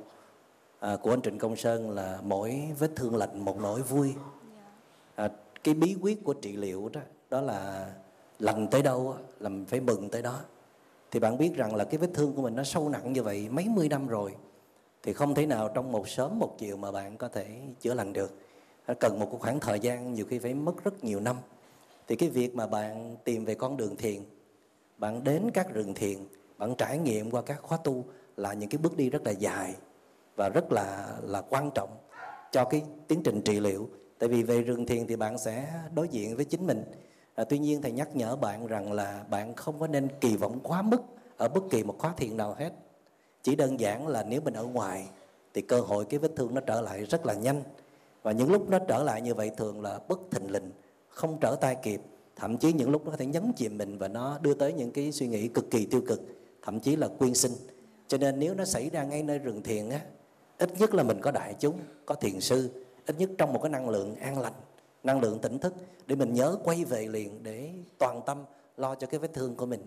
à, 0.80 0.96
của 0.96 1.10
anh 1.10 1.22
Trịnh 1.22 1.38
Công 1.38 1.56
Sơn 1.56 1.90
là 1.90 2.18
mỗi 2.22 2.62
vết 2.78 2.90
thương 2.96 3.16
lạnh 3.16 3.44
một 3.44 3.60
nỗi 3.60 3.82
vui. 3.82 4.14
À, 5.14 5.28
cái 5.64 5.74
bí 5.74 5.96
quyết 6.00 6.24
của 6.24 6.32
trị 6.32 6.52
liệu 6.56 6.88
đó 6.92 7.00
đó 7.30 7.40
là 7.40 7.92
lành 8.38 8.68
tới 8.70 8.82
đâu 8.82 9.16
là 9.40 9.48
mình 9.48 9.64
phải 9.64 9.80
mừng 9.80 10.08
tới 10.10 10.22
đó. 10.22 10.40
Thì 11.10 11.20
bạn 11.20 11.38
biết 11.38 11.54
rằng 11.56 11.74
là 11.74 11.84
cái 11.84 11.98
vết 11.98 12.10
thương 12.14 12.32
của 12.32 12.42
mình 12.42 12.56
nó 12.56 12.64
sâu 12.64 12.88
nặng 12.88 13.12
như 13.12 13.22
vậy 13.22 13.48
mấy 13.50 13.68
mươi 13.68 13.88
năm 13.88 14.06
rồi 14.06 14.34
thì 15.02 15.12
không 15.12 15.34
thể 15.34 15.46
nào 15.46 15.68
trong 15.74 15.92
một 15.92 16.08
sớm 16.08 16.38
một 16.38 16.54
chiều 16.58 16.76
mà 16.76 16.90
bạn 16.92 17.16
có 17.16 17.28
thể 17.28 17.46
chữa 17.80 17.94
lành 17.94 18.12
được. 18.12 18.32
Nó 18.86 18.94
cần 19.00 19.20
một 19.20 19.38
khoảng 19.40 19.60
thời 19.60 19.80
gian 19.80 20.14
nhiều 20.14 20.26
khi 20.26 20.38
phải 20.38 20.54
mất 20.54 20.84
rất 20.84 21.04
nhiều 21.04 21.20
năm. 21.20 21.36
Thì 22.08 22.16
cái 22.16 22.28
việc 22.28 22.54
mà 22.54 22.66
bạn 22.66 23.16
tìm 23.24 23.44
về 23.44 23.54
con 23.54 23.76
đường 23.76 23.96
thiền 23.96 24.22
bạn 24.98 25.24
đến 25.24 25.50
các 25.54 25.74
rừng 25.74 25.94
thiền 25.94 26.18
bạn 26.58 26.74
trải 26.78 26.98
nghiệm 26.98 27.30
qua 27.30 27.42
các 27.42 27.62
khóa 27.62 27.78
tu 27.84 28.04
là 28.36 28.52
những 28.52 28.68
cái 28.68 28.78
bước 28.78 28.96
đi 28.96 29.10
rất 29.10 29.22
là 29.24 29.30
dài 29.30 29.74
và 30.36 30.48
rất 30.48 30.72
là 30.72 31.16
là 31.22 31.40
quan 31.40 31.70
trọng 31.74 31.96
cho 32.52 32.64
cái 32.64 32.82
tiến 33.08 33.22
trình 33.22 33.42
trị 33.42 33.60
liệu. 33.60 33.88
Tại 34.18 34.28
vì 34.28 34.42
về 34.42 34.62
rừng 34.62 34.86
thiền 34.86 35.06
thì 35.06 35.16
bạn 35.16 35.38
sẽ 35.38 35.68
đối 35.94 36.08
diện 36.08 36.36
với 36.36 36.44
chính 36.44 36.66
mình. 36.66 36.84
À, 37.34 37.44
tuy 37.44 37.58
nhiên 37.58 37.82
thầy 37.82 37.92
nhắc 37.92 38.16
nhở 38.16 38.36
bạn 38.36 38.66
rằng 38.66 38.92
là 38.92 39.24
bạn 39.30 39.54
không 39.54 39.78
có 39.78 39.86
nên 39.86 40.08
kỳ 40.20 40.36
vọng 40.36 40.60
quá 40.62 40.82
mức 40.82 41.02
ở 41.36 41.48
bất 41.48 41.64
kỳ 41.70 41.82
một 41.82 41.98
khóa 41.98 42.14
thiền 42.16 42.36
nào 42.36 42.54
hết. 42.58 42.72
Chỉ 43.42 43.56
đơn 43.56 43.80
giản 43.80 44.08
là 44.08 44.22
nếu 44.22 44.40
mình 44.40 44.54
ở 44.54 44.64
ngoài 44.64 45.08
thì 45.54 45.62
cơ 45.62 45.80
hội 45.80 46.04
cái 46.04 46.18
vết 46.18 46.32
thương 46.36 46.54
nó 46.54 46.60
trở 46.60 46.80
lại 46.80 47.04
rất 47.04 47.26
là 47.26 47.34
nhanh. 47.34 47.62
Và 48.22 48.32
những 48.32 48.52
lúc 48.52 48.68
nó 48.70 48.78
trở 48.78 49.02
lại 49.02 49.22
như 49.22 49.34
vậy 49.34 49.50
thường 49.56 49.82
là 49.82 50.00
bất 50.08 50.20
thình 50.30 50.50
lình 50.50 50.72
không 51.08 51.38
trở 51.40 51.56
tay 51.60 51.76
kịp. 51.82 52.00
Thậm 52.36 52.56
chí 52.56 52.72
những 52.72 52.90
lúc 52.90 53.04
nó 53.04 53.10
có 53.10 53.16
thể 53.16 53.26
nhấn 53.26 53.52
chìm 53.56 53.78
mình 53.78 53.98
và 53.98 54.08
nó 54.08 54.38
đưa 54.42 54.54
tới 54.54 54.72
những 54.72 54.90
cái 54.90 55.12
suy 55.12 55.26
nghĩ 55.26 55.48
cực 55.48 55.70
kỳ 55.70 55.86
tiêu 55.86 56.02
cực 56.06 56.20
thậm 56.62 56.80
chí 56.80 56.96
là 56.96 57.08
quyên 57.08 57.34
sinh. 57.34 57.52
Cho 58.08 58.18
nên 58.18 58.38
nếu 58.38 58.54
nó 58.54 58.64
xảy 58.64 58.90
ra 58.90 59.04
ngay 59.04 59.22
nơi 59.22 59.38
rừng 59.38 59.62
thiền 59.62 59.88
á 59.88 60.00
ít 60.58 60.70
nhất 60.78 60.94
là 60.94 61.02
mình 61.02 61.20
có 61.20 61.30
đại 61.30 61.54
chúng, 61.60 61.78
có 62.06 62.14
thiền 62.14 62.40
sư, 62.40 62.70
ít 63.06 63.18
nhất 63.18 63.30
trong 63.38 63.52
một 63.52 63.62
cái 63.62 63.70
năng 63.70 63.88
lượng 63.88 64.16
an 64.16 64.40
lành, 64.40 64.52
năng 65.02 65.20
lượng 65.20 65.38
tỉnh 65.38 65.58
thức 65.58 65.74
để 66.06 66.16
mình 66.16 66.34
nhớ 66.34 66.56
quay 66.64 66.84
về 66.84 67.06
liền 67.06 67.42
để 67.42 67.70
toàn 67.98 68.20
tâm 68.26 68.44
lo 68.76 68.94
cho 68.94 69.06
cái 69.06 69.20
vết 69.20 69.34
thương 69.34 69.56
của 69.56 69.66
mình. 69.66 69.80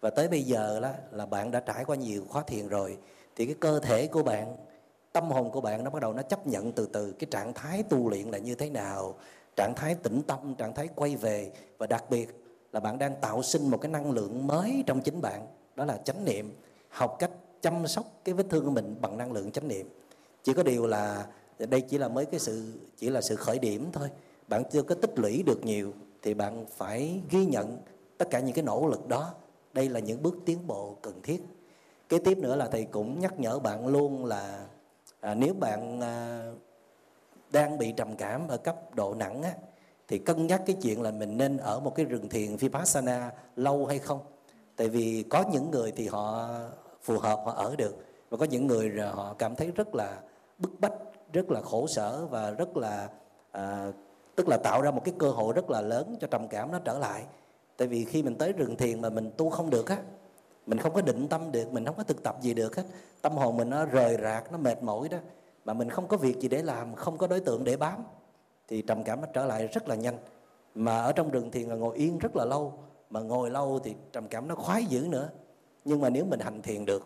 Và 0.00 0.10
tới 0.10 0.28
bây 0.28 0.42
giờ 0.42 0.80
là 0.80 0.94
là 1.12 1.26
bạn 1.26 1.50
đã 1.50 1.60
trải 1.60 1.84
qua 1.84 1.96
nhiều 1.96 2.24
khóa 2.28 2.42
thiền 2.42 2.68
rồi, 2.68 2.98
thì 3.36 3.46
cái 3.46 3.54
cơ 3.60 3.80
thể 3.80 4.06
của 4.06 4.22
bạn, 4.22 4.56
tâm 5.12 5.30
hồn 5.30 5.50
của 5.50 5.60
bạn 5.60 5.84
nó 5.84 5.90
bắt 5.90 6.02
đầu 6.02 6.12
nó 6.12 6.22
chấp 6.22 6.46
nhận 6.46 6.72
từ 6.72 6.88
từ 6.92 7.12
cái 7.12 7.28
trạng 7.30 7.52
thái 7.52 7.82
tu 7.82 8.08
luyện 8.08 8.28
là 8.28 8.38
như 8.38 8.54
thế 8.54 8.70
nào, 8.70 9.14
trạng 9.56 9.72
thái 9.76 9.94
tĩnh 9.94 10.22
tâm, 10.26 10.54
trạng 10.54 10.74
thái 10.74 10.88
quay 10.94 11.16
về. 11.16 11.52
Và 11.78 11.86
đặc 11.86 12.04
biệt 12.10 12.28
là 12.72 12.80
bạn 12.80 12.98
đang 12.98 13.14
tạo 13.20 13.42
sinh 13.42 13.70
một 13.70 13.78
cái 13.80 13.90
năng 13.90 14.10
lượng 14.10 14.46
mới 14.46 14.84
trong 14.86 15.00
chính 15.00 15.20
bạn, 15.20 15.46
đó 15.76 15.84
là 15.84 15.96
chánh 15.96 16.24
niệm. 16.24 16.52
Học 16.88 17.16
cách 17.18 17.30
chăm 17.60 17.86
sóc 17.86 18.04
cái 18.24 18.34
vết 18.34 18.46
thương 18.50 18.64
của 18.64 18.70
mình 18.70 18.96
bằng 19.00 19.18
năng 19.18 19.32
lượng 19.32 19.50
chánh 19.50 19.68
niệm 19.68 19.88
chỉ 20.48 20.54
có 20.54 20.62
điều 20.62 20.86
là 20.86 21.26
đây 21.58 21.80
chỉ 21.80 21.98
là 21.98 22.08
mới 22.08 22.26
cái 22.26 22.40
sự 22.40 22.62
chỉ 22.96 23.10
là 23.10 23.20
sự 23.20 23.36
khởi 23.36 23.58
điểm 23.58 23.88
thôi. 23.92 24.08
Bạn 24.48 24.62
chưa 24.70 24.82
có 24.82 24.94
tích 24.94 25.18
lũy 25.18 25.42
được 25.42 25.64
nhiều 25.64 25.92
thì 26.22 26.34
bạn 26.34 26.66
phải 26.76 27.20
ghi 27.30 27.46
nhận 27.46 27.78
tất 28.18 28.30
cả 28.30 28.40
những 28.40 28.54
cái 28.54 28.64
nỗ 28.64 28.86
lực 28.86 29.08
đó. 29.08 29.34
Đây 29.72 29.88
là 29.88 30.00
những 30.00 30.22
bước 30.22 30.34
tiến 30.46 30.66
bộ 30.66 30.96
cần 31.02 31.22
thiết. 31.22 31.42
Kế 32.08 32.18
tiếp 32.18 32.38
nữa 32.38 32.56
là 32.56 32.66
thầy 32.66 32.84
cũng 32.84 33.20
nhắc 33.20 33.40
nhở 33.40 33.58
bạn 33.58 33.86
luôn 33.86 34.24
là 34.24 34.66
à, 35.20 35.34
nếu 35.34 35.54
bạn 35.54 36.00
à, 36.00 36.46
đang 37.52 37.78
bị 37.78 37.92
trầm 37.96 38.16
cảm 38.16 38.48
ở 38.48 38.56
cấp 38.56 38.94
độ 38.94 39.14
nặng 39.14 39.42
á, 39.42 39.52
thì 40.08 40.18
cân 40.18 40.46
nhắc 40.46 40.62
cái 40.66 40.76
chuyện 40.82 41.02
là 41.02 41.10
mình 41.10 41.36
nên 41.36 41.56
ở 41.56 41.80
một 41.80 41.94
cái 41.94 42.06
rừng 42.06 42.28
thiền 42.28 42.56
vipassana 42.56 43.32
lâu 43.56 43.86
hay 43.86 43.98
không. 43.98 44.20
Tại 44.76 44.88
vì 44.88 45.24
có 45.30 45.44
những 45.52 45.70
người 45.70 45.92
thì 45.96 46.06
họ 46.06 46.48
phù 47.02 47.18
hợp 47.18 47.40
họ 47.44 47.52
ở 47.52 47.76
được. 47.76 47.96
Và 48.30 48.38
có 48.38 48.44
những 48.44 48.66
người 48.66 48.92
họ 49.12 49.34
cảm 49.38 49.56
thấy 49.56 49.70
rất 49.74 49.94
là 49.94 50.20
bức 50.58 50.80
bách 50.80 50.94
rất 51.32 51.50
là 51.50 51.60
khổ 51.60 51.86
sở 51.86 52.26
và 52.26 52.50
rất 52.50 52.76
là 52.76 53.08
à, 53.50 53.92
tức 54.36 54.48
là 54.48 54.56
tạo 54.56 54.82
ra 54.82 54.90
một 54.90 55.02
cái 55.04 55.14
cơ 55.18 55.30
hội 55.30 55.52
rất 55.52 55.70
là 55.70 55.80
lớn 55.80 56.16
cho 56.20 56.26
trầm 56.26 56.48
cảm 56.48 56.72
nó 56.72 56.78
trở 56.78 56.98
lại. 56.98 57.24
Tại 57.76 57.88
vì 57.88 58.04
khi 58.04 58.22
mình 58.22 58.34
tới 58.34 58.52
rừng 58.52 58.76
thiền 58.76 59.00
mà 59.00 59.10
mình 59.10 59.30
tu 59.36 59.50
không 59.50 59.70
được 59.70 59.88
á 59.88 59.98
mình 60.66 60.78
không 60.78 60.92
có 60.92 61.00
định 61.00 61.28
tâm 61.28 61.52
được 61.52 61.72
mình 61.72 61.84
không 61.84 61.96
có 61.96 62.02
thực 62.02 62.22
tập 62.22 62.36
gì 62.40 62.54
được 62.54 62.76
hết 62.76 62.82
tâm 63.22 63.32
hồn 63.32 63.56
mình 63.56 63.70
nó 63.70 63.84
rời 63.84 64.16
rạc 64.22 64.52
nó 64.52 64.58
mệt 64.58 64.82
mỏi 64.82 65.08
đó. 65.08 65.18
Mà 65.64 65.74
mình 65.74 65.90
không 65.90 66.08
có 66.08 66.16
việc 66.16 66.40
gì 66.40 66.48
để 66.48 66.62
làm 66.62 66.94
không 66.94 67.18
có 67.18 67.26
đối 67.26 67.40
tượng 67.40 67.64
để 67.64 67.76
bám 67.76 68.04
thì 68.68 68.82
trầm 68.82 69.04
cảm 69.04 69.20
nó 69.20 69.26
trở 69.32 69.46
lại 69.46 69.66
rất 69.66 69.88
là 69.88 69.94
nhanh. 69.94 70.18
Mà 70.74 70.98
ở 70.98 71.12
trong 71.12 71.30
rừng 71.30 71.50
thiền 71.50 71.68
là 71.68 71.74
ngồi 71.74 71.96
yên 71.96 72.18
rất 72.18 72.36
là 72.36 72.44
lâu 72.44 72.72
mà 73.10 73.20
ngồi 73.20 73.50
lâu 73.50 73.78
thì 73.84 73.94
trầm 74.12 74.28
cảm 74.28 74.48
nó 74.48 74.54
khoái 74.54 74.84
dữ 74.84 75.06
nữa. 75.08 75.28
Nhưng 75.84 76.00
mà 76.00 76.10
nếu 76.10 76.24
mình 76.24 76.40
hành 76.40 76.62
thiền 76.62 76.84
được 76.84 77.02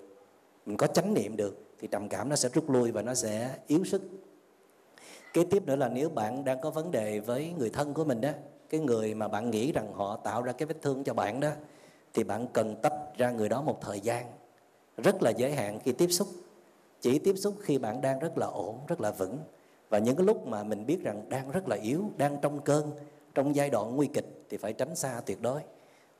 mình 0.67 0.77
có 0.77 0.87
chánh 0.87 1.15
niệm 1.15 1.37
được 1.37 1.72
thì 1.83 1.89
trầm 1.89 2.09
cảm 2.09 2.29
nó 2.29 2.37
sẽ 2.37 2.49
rút 2.49 2.71
lui 2.71 2.91
và 2.91 3.03
nó 3.03 3.15
sẽ 3.15 3.51
yếu 3.67 3.85
sức. 3.85 4.03
Kế 5.33 5.45
tiếp 5.45 5.67
nữa 5.67 5.77
là 5.77 5.89
nếu 5.89 6.09
bạn 6.09 6.45
đang 6.45 6.61
có 6.61 6.71
vấn 6.71 6.91
đề 6.91 7.21
với 7.21 7.53
người 7.59 7.71
thân 7.71 7.95
của 7.95 8.05
mình 8.05 8.21
đó, 8.21 8.31
cái 8.71 8.81
người 8.81 9.15
mà 9.15 9.29
bạn 9.29 9.51
nghĩ 9.51 9.73
rằng 9.73 9.93
họ 9.95 10.17
tạo 10.17 10.43
ra 10.43 10.53
cái 10.53 10.67
vết 10.67 10.83
thương 10.83 11.05
cho 11.05 11.15
bạn 11.15 11.41
đó, 11.41 11.51
thì 12.15 12.25
bạn 12.25 12.47
cần 12.53 12.77
tách 12.83 12.93
ra 13.17 13.31
người 13.31 13.49
đó 13.49 13.63
một 13.63 13.81
thời 13.81 14.01
gian, 14.01 14.27
rất 14.97 15.23
là 15.23 15.31
giới 15.31 15.55
hạn 15.55 15.79
khi 15.85 15.93
tiếp 15.93 16.09
xúc. 16.11 16.29
Chỉ 17.01 17.19
tiếp 17.19 17.35
xúc 17.37 17.55
khi 17.63 17.79
bạn 17.79 18.01
đang 18.01 18.19
rất 18.19 18.39
là 18.39 18.47
ổn, 18.47 18.79
rất 18.89 19.01
là 19.01 19.11
vững. 19.11 19.39
Và 19.89 19.99
những 19.99 20.17
cái 20.17 20.27
lúc 20.27 20.47
mà 20.47 20.65
mình 20.65 20.87
biết 20.87 21.03
rằng 21.03 21.29
đang 21.29 21.51
rất 21.51 21.69
là 21.69 21.77
yếu, 21.77 22.11
đang 22.17 22.37
trong 22.43 22.61
cơn, 22.61 22.91
trong 23.35 23.57
giai 23.57 23.71
đoạn 23.71 23.97
nguy 23.97 24.07
kịch 24.07 24.45
thì 24.51 24.57
phải 24.57 24.73
tránh 24.73 24.97
xa 24.97 25.21
tuyệt 25.27 25.43
đối. 25.43 25.61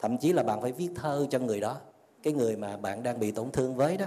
Thậm 0.01 0.19
chí 0.19 0.33
là 0.33 0.43
bạn 0.43 0.61
phải 0.61 0.73
viết 0.73 0.89
thơ 0.95 1.27
cho 1.31 1.39
người 1.39 1.61
đó. 1.61 1.81
Cái 2.23 2.33
người 2.33 2.57
mà 2.57 2.77
bạn 2.77 3.03
đang 3.03 3.21
bị 3.21 3.31
tổn 3.31 3.51
thương 3.51 3.75
với 3.75 3.97
đó 3.97 4.07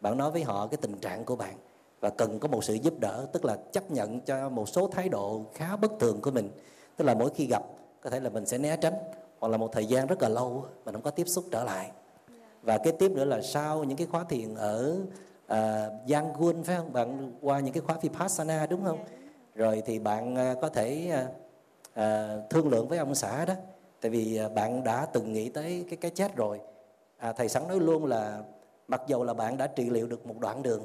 bạn 0.00 0.18
nói 0.18 0.30
với 0.30 0.42
họ 0.44 0.66
cái 0.66 0.78
tình 0.80 0.98
trạng 0.98 1.24
của 1.24 1.36
bạn 1.36 1.54
và 2.00 2.10
cần 2.10 2.38
có 2.38 2.48
một 2.48 2.64
sự 2.64 2.74
giúp 2.74 2.94
đỡ 3.00 3.26
tức 3.32 3.44
là 3.44 3.56
chấp 3.72 3.90
nhận 3.90 4.20
cho 4.20 4.48
một 4.48 4.68
số 4.68 4.88
thái 4.88 5.08
độ 5.08 5.42
khá 5.54 5.76
bất 5.76 5.92
thường 6.00 6.20
của 6.20 6.30
mình. 6.30 6.50
Tức 6.96 7.04
là 7.04 7.14
mỗi 7.14 7.30
khi 7.34 7.46
gặp 7.46 7.62
có 8.00 8.10
thể 8.10 8.20
là 8.20 8.30
mình 8.30 8.46
sẽ 8.46 8.58
né 8.58 8.76
tránh 8.76 8.94
hoặc 9.38 9.48
là 9.48 9.56
một 9.56 9.72
thời 9.72 9.86
gian 9.86 10.06
rất 10.06 10.22
là 10.22 10.28
lâu 10.28 10.64
mình 10.84 10.94
không 10.94 11.02
có 11.02 11.10
tiếp 11.10 11.28
xúc 11.28 11.44
trở 11.50 11.64
lại. 11.64 11.90
Và 12.62 12.78
cái 12.78 12.92
tiếp 12.92 13.10
nữa 13.10 13.24
là 13.24 13.42
sau 13.42 13.84
những 13.84 13.96
cái 13.96 14.06
khóa 14.06 14.24
thiền 14.24 14.54
ở 14.54 14.96
uh, 15.52 16.10
Yangon 16.10 16.62
phải 16.62 16.76
không? 16.76 16.92
Bạn 16.92 17.32
qua 17.40 17.60
những 17.60 17.74
cái 17.74 17.82
khóa 17.86 17.96
vipassana 18.02 18.66
đúng 18.66 18.84
không? 18.84 18.98
Rồi 19.54 19.82
thì 19.86 19.98
bạn 19.98 20.34
uh, 20.34 20.60
có 20.60 20.68
thể 20.68 21.12
uh, 21.12 21.30
uh, 22.00 22.50
thương 22.50 22.68
lượng 22.68 22.88
với 22.88 22.98
ông 22.98 23.14
xã 23.14 23.44
đó. 23.44 23.54
Tại 24.00 24.10
vì 24.10 24.40
uh, 24.46 24.52
bạn 24.52 24.84
đã 24.84 25.06
từng 25.12 25.32
nghĩ 25.32 25.48
tới 25.48 25.84
cái 25.88 25.96
cái 25.96 26.10
chết 26.10 26.36
rồi. 26.36 26.60
À, 27.18 27.32
thầy 27.32 27.48
sẵn 27.48 27.68
nói 27.68 27.80
luôn 27.80 28.06
là 28.06 28.42
mặc 28.90 29.02
dầu 29.06 29.24
là 29.24 29.34
bạn 29.34 29.56
đã 29.56 29.66
trị 29.66 29.90
liệu 29.90 30.06
được 30.06 30.26
một 30.26 30.38
đoạn 30.38 30.62
đường, 30.62 30.82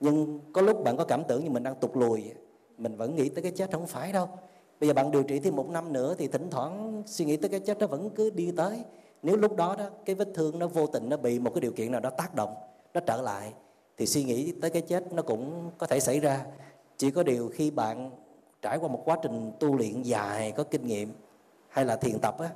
nhưng 0.00 0.40
có 0.52 0.62
lúc 0.62 0.84
bạn 0.84 0.96
có 0.96 1.04
cảm 1.04 1.24
tưởng 1.28 1.44
như 1.44 1.50
mình 1.50 1.62
đang 1.62 1.74
tụt 1.74 1.96
lùi, 1.96 2.22
mình 2.78 2.96
vẫn 2.96 3.14
nghĩ 3.14 3.28
tới 3.28 3.42
cái 3.42 3.52
chết 3.52 3.72
không 3.72 3.86
phải 3.86 4.12
đâu. 4.12 4.28
Bây 4.80 4.88
giờ 4.88 4.94
bạn 4.94 5.10
điều 5.10 5.22
trị 5.22 5.38
thêm 5.38 5.56
một 5.56 5.68
năm 5.68 5.92
nữa 5.92 6.14
thì 6.18 6.28
thỉnh 6.28 6.48
thoảng 6.50 7.02
suy 7.06 7.24
nghĩ 7.24 7.36
tới 7.36 7.50
cái 7.50 7.60
chết 7.60 7.78
nó 7.78 7.86
vẫn 7.86 8.10
cứ 8.10 8.30
đi 8.30 8.52
tới. 8.56 8.78
Nếu 9.22 9.36
lúc 9.36 9.56
đó 9.56 9.76
đó, 9.78 9.84
cái 10.04 10.14
vết 10.16 10.28
thương 10.34 10.58
nó 10.58 10.66
vô 10.66 10.86
tình 10.86 11.08
nó 11.08 11.16
bị 11.16 11.38
một 11.38 11.50
cái 11.54 11.60
điều 11.60 11.72
kiện 11.72 11.92
nào 11.92 12.00
đó 12.00 12.10
tác 12.10 12.34
động, 12.34 12.54
nó 12.94 13.00
trở 13.00 13.22
lại, 13.22 13.52
thì 13.96 14.06
suy 14.06 14.24
nghĩ 14.24 14.52
tới 14.60 14.70
cái 14.70 14.82
chết 14.82 15.12
nó 15.12 15.22
cũng 15.22 15.70
có 15.78 15.86
thể 15.86 16.00
xảy 16.00 16.20
ra. 16.20 16.46
Chỉ 16.96 17.10
có 17.10 17.22
điều 17.22 17.48
khi 17.48 17.70
bạn 17.70 18.10
trải 18.62 18.78
qua 18.78 18.88
một 18.88 19.02
quá 19.04 19.18
trình 19.22 19.52
tu 19.60 19.76
luyện 19.76 20.02
dài, 20.02 20.52
có 20.52 20.62
kinh 20.62 20.86
nghiệm 20.86 21.12
hay 21.68 21.84
là 21.84 21.96
thiền 21.96 22.18
tập 22.18 22.38
á, 22.38 22.50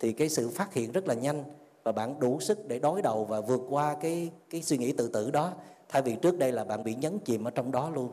thì 0.00 0.12
cái 0.12 0.28
sự 0.28 0.48
phát 0.48 0.74
hiện 0.74 0.92
rất 0.92 1.08
là 1.08 1.14
nhanh 1.14 1.44
và 1.82 1.92
bạn 1.92 2.20
đủ 2.20 2.40
sức 2.40 2.68
để 2.68 2.78
đối 2.78 3.02
đầu 3.02 3.24
và 3.24 3.40
vượt 3.40 3.60
qua 3.68 3.96
cái 4.00 4.30
cái 4.50 4.62
suy 4.62 4.78
nghĩ 4.78 4.92
tự 4.92 5.08
tử 5.08 5.30
đó. 5.30 5.52
Thay 5.88 6.02
vì 6.02 6.16
trước 6.22 6.38
đây 6.38 6.52
là 6.52 6.64
bạn 6.64 6.84
bị 6.84 6.94
nhấn 6.94 7.18
chìm 7.18 7.44
ở 7.44 7.50
trong 7.50 7.72
đó 7.72 7.90
luôn. 7.90 8.10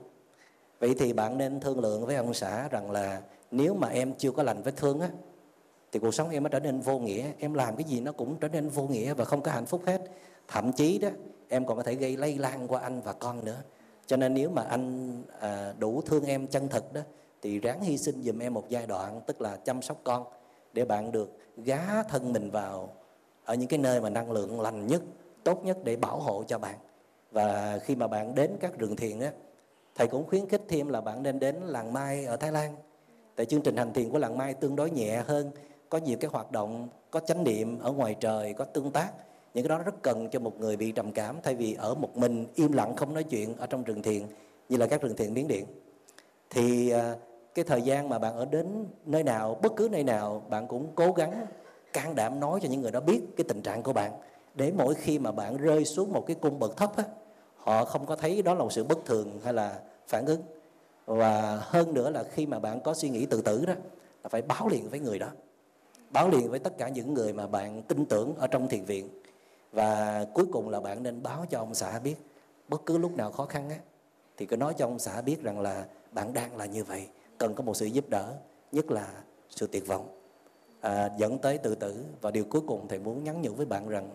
Vậy 0.80 0.95
thì 0.99 1.14
bạn 1.14 1.38
nên 1.38 1.60
thương 1.60 1.80
lượng 1.80 2.06
với 2.06 2.15
ông 2.15 2.34
xã 2.34 2.68
rằng 2.68 2.91
là 2.91 3.22
nếu 3.52 3.73
mà 3.73 3.88
em 3.88 4.14
chưa 4.14 4.31
có 4.31 4.44
lành 4.44 4.61
vết 4.61 4.76
thương 4.76 4.99
á 4.99 5.10
thì 5.91 5.99
cuộc 5.99 6.14
sống 6.14 6.30
em 6.30 6.44
nó 6.44 6.49
trở 6.49 6.60
nên 6.60 6.80
vô 6.80 6.99
nghĩa. 6.99 7.31
Em 7.39 7.53
làm 7.53 7.76
cái 7.76 7.84
gì 7.84 7.99
nó 7.99 8.11
cũng 8.11 8.35
trở 8.39 8.48
nên 8.48 8.69
vô 8.69 8.84
nghĩa 8.84 9.14
và 9.14 9.26
không 9.26 9.41
có 9.41 9.52
hạnh 9.52 9.65
phúc 9.65 9.81
hết. 9.85 10.02
Thậm 10.48 10.72
chí 10.72 10.99
đó 10.99 11.10
em 11.49 11.65
còn 11.65 11.77
có 11.77 11.84
thể 11.84 11.95
gây 11.95 12.18
lây 12.18 12.38
lan 12.38 12.68
qua 12.68 12.80
anh 12.81 13.02
và 13.02 13.14
con 13.14 13.45
nữa. 13.45 13.61
Cho 14.06 14.18
nên 14.18 14.34
nếu 14.34 14.49
mà 14.49 14.61
anh 14.61 15.14
à, 15.39 15.73
đủ 15.80 16.02
thương 16.02 16.26
em 16.26 16.48
chân 16.48 16.69
thực 16.69 16.94
đó 16.94 17.02
thì 17.41 17.60
ráng 17.60 17.81
hy 17.81 17.98
sinh 17.98 18.23
giùm 18.23 18.39
em 18.39 18.53
một 18.53 18.69
giai 18.69 18.88
đoạn 18.88 19.22
tức 19.26 19.41
là 19.41 19.56
chăm 19.56 19.81
sóc 19.81 19.98
con 20.03 20.26
để 20.73 20.85
bạn 20.85 21.11
được 21.11 21.38
gá 21.57 22.03
thân 22.03 22.34
mình 22.34 22.52
vào 22.52 22.94
ở 23.47 23.55
những 23.55 23.67
cái 23.67 23.79
nơi 23.79 24.01
mà 24.01 24.09
năng 24.09 24.31
lượng 24.31 24.61
lành 24.61 24.87
nhất, 24.87 25.01
tốt 25.43 25.65
nhất 25.65 25.77
để 25.83 25.95
bảo 25.95 26.19
hộ 26.19 26.43
cho 26.47 26.59
bạn. 26.59 26.75
Và 27.31 27.79
khi 27.83 27.95
mà 27.95 28.07
bạn 28.07 28.35
đến 28.35 28.51
các 28.59 28.77
rừng 28.77 28.95
thiền 28.95 29.19
á, 29.19 29.31
thầy 29.95 30.07
cũng 30.07 30.27
khuyến 30.27 30.49
khích 30.49 30.61
thêm 30.67 30.87
là 30.87 31.01
bạn 31.01 31.23
nên 31.23 31.39
đến 31.39 31.55
làng 31.55 31.93
mai 31.93 32.25
ở 32.25 32.35
thái 32.35 32.51
lan. 32.51 32.75
Tại 33.35 33.45
chương 33.45 33.61
trình 33.61 33.77
hành 33.77 33.93
thiền 33.93 34.09
của 34.09 34.17
làng 34.17 34.37
mai 34.37 34.53
tương 34.53 34.75
đối 34.75 34.91
nhẹ 34.91 35.23
hơn, 35.25 35.51
có 35.89 35.97
nhiều 35.97 36.17
cái 36.21 36.31
hoạt 36.33 36.51
động, 36.51 36.87
có 37.11 37.19
chánh 37.19 37.43
niệm 37.43 37.79
ở 37.79 37.91
ngoài 37.91 38.15
trời, 38.19 38.53
có 38.53 38.65
tương 38.65 38.91
tác. 38.91 39.11
Những 39.53 39.67
cái 39.67 39.77
đó 39.77 39.83
rất 39.83 40.01
cần 40.01 40.29
cho 40.29 40.39
một 40.39 40.59
người 40.59 40.77
bị 40.77 40.91
trầm 40.91 41.11
cảm, 41.11 41.35
thay 41.43 41.55
vì 41.55 41.73
ở 41.73 41.95
một 41.95 42.17
mình 42.17 42.45
im 42.55 42.71
lặng 42.71 42.95
không 42.95 43.13
nói 43.13 43.23
chuyện 43.23 43.57
ở 43.57 43.65
trong 43.65 43.83
rừng 43.83 44.01
thiền, 44.01 44.21
như 44.69 44.77
là 44.77 44.87
các 44.87 45.01
rừng 45.01 45.15
thiền 45.15 45.33
miến 45.33 45.47
điện. 45.47 45.65
Thì 46.49 46.89
à, 46.89 47.15
cái 47.55 47.65
thời 47.65 47.81
gian 47.81 48.09
mà 48.09 48.19
bạn 48.19 48.35
ở 48.35 48.45
đến 48.45 48.85
nơi 49.05 49.23
nào, 49.23 49.59
bất 49.61 49.75
cứ 49.75 49.89
nơi 49.91 50.03
nào, 50.03 50.43
bạn 50.49 50.67
cũng 50.67 50.87
cố 50.95 51.11
gắng 51.11 51.45
can 51.93 52.15
đảm 52.15 52.39
nói 52.39 52.59
cho 52.64 52.69
những 52.69 52.81
người 52.81 52.91
đó 52.91 52.99
biết 52.99 53.22
cái 53.38 53.45
tình 53.47 53.61
trạng 53.61 53.84
của 53.84 53.93
bạn. 53.93 54.11
Để 54.55 54.72
mỗi 54.77 54.93
khi 54.93 55.19
mà 55.19 55.31
bạn 55.31 55.57
rơi 55.57 55.85
xuống 55.85 56.14
một 56.14 56.23
cái 56.27 56.35
cung 56.41 56.59
bậc 56.59 56.77
thấp 56.77 56.97
á, 56.97 57.03
họ 57.55 57.85
không 57.85 58.05
có 58.05 58.15
thấy 58.15 58.41
đó 58.41 58.53
là 58.53 58.59
một 58.59 58.73
sự 58.73 58.84
bất 58.84 59.05
thường 59.05 59.39
hay 59.43 59.53
là 59.53 59.80
phản 60.07 60.26
ứng. 60.26 60.41
Và 61.05 61.61
hơn 61.61 61.93
nữa 61.93 62.09
là 62.09 62.23
khi 62.23 62.45
mà 62.45 62.59
bạn 62.59 62.81
có 62.81 62.93
suy 62.93 63.09
nghĩ 63.09 63.26
tự 63.26 63.41
tử 63.41 63.65
đó 63.65 63.73
là 64.23 64.30
phải 64.30 64.41
báo 64.41 64.68
liền 64.68 64.89
với 64.89 64.99
người 64.99 65.19
đó. 65.19 65.27
Báo 66.09 66.30
liền 66.30 66.49
với 66.49 66.59
tất 66.59 66.77
cả 66.77 66.89
những 66.89 67.14
người 67.14 67.34
mà 67.34 67.47
bạn 67.47 67.81
tin 67.84 68.05
tưởng 68.05 68.35
ở 68.38 68.47
trong 68.47 68.68
thiền 68.68 68.85
viện. 68.85 69.09
Và 69.72 70.26
cuối 70.34 70.45
cùng 70.51 70.69
là 70.69 70.80
bạn 70.80 71.03
nên 71.03 71.23
báo 71.23 71.45
cho 71.49 71.59
ông 71.59 71.76
xã 71.76 71.99
biết 71.99 72.15
bất 72.68 72.85
cứ 72.85 72.97
lúc 72.97 73.18
nào 73.18 73.31
khó 73.31 73.45
khăn 73.45 73.69
á 73.69 73.77
thì 74.38 74.45
cứ 74.45 74.57
nói 74.57 74.73
cho 74.77 74.85
ông 74.85 74.99
xã 74.99 75.22
biết 75.22 75.43
rằng 75.43 75.59
là 75.59 75.85
bạn 76.11 76.34
đang 76.34 76.57
là 76.57 76.65
như 76.65 76.84
vậy 76.84 77.07
cần 77.38 77.53
có 77.53 77.64
một 77.64 77.77
sự 77.77 77.85
giúp 77.85 78.09
đỡ 78.09 78.34
nhất 78.72 78.91
là 78.91 79.07
sự 79.49 79.68
tuyệt 79.72 79.88
vọng 79.88 80.16
à, 80.81 81.09
dẫn 81.17 81.37
tới 81.37 81.57
tự 81.57 81.75
tử. 81.75 82.05
Và 82.21 82.31
điều 82.31 82.43
cuối 82.43 82.61
cùng 82.67 82.87
thầy 82.87 82.99
muốn 82.99 83.23
nhắn 83.23 83.41
nhủ 83.41 83.53
với 83.53 83.65
bạn 83.65 83.89
rằng 83.89 84.09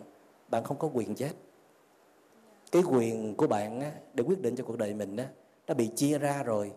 bạn 0.49 0.65
không 0.65 0.79
có 0.79 0.91
quyền 0.95 1.15
chết. 1.15 1.33
Cái 2.73 2.83
quyền 2.83 3.35
của 3.37 3.47
bạn 3.47 3.81
á, 3.81 3.93
để 4.15 4.25
quyết 4.25 4.41
định 4.41 4.57
cho 4.57 4.65
cuộc 4.65 4.79
đời 4.79 4.95
mình 4.95 5.17
á, 5.17 5.29
nó 5.67 5.75
bị 5.75 5.91
chia 5.97 6.19
ra 6.19 6.43
rồi. 6.43 6.73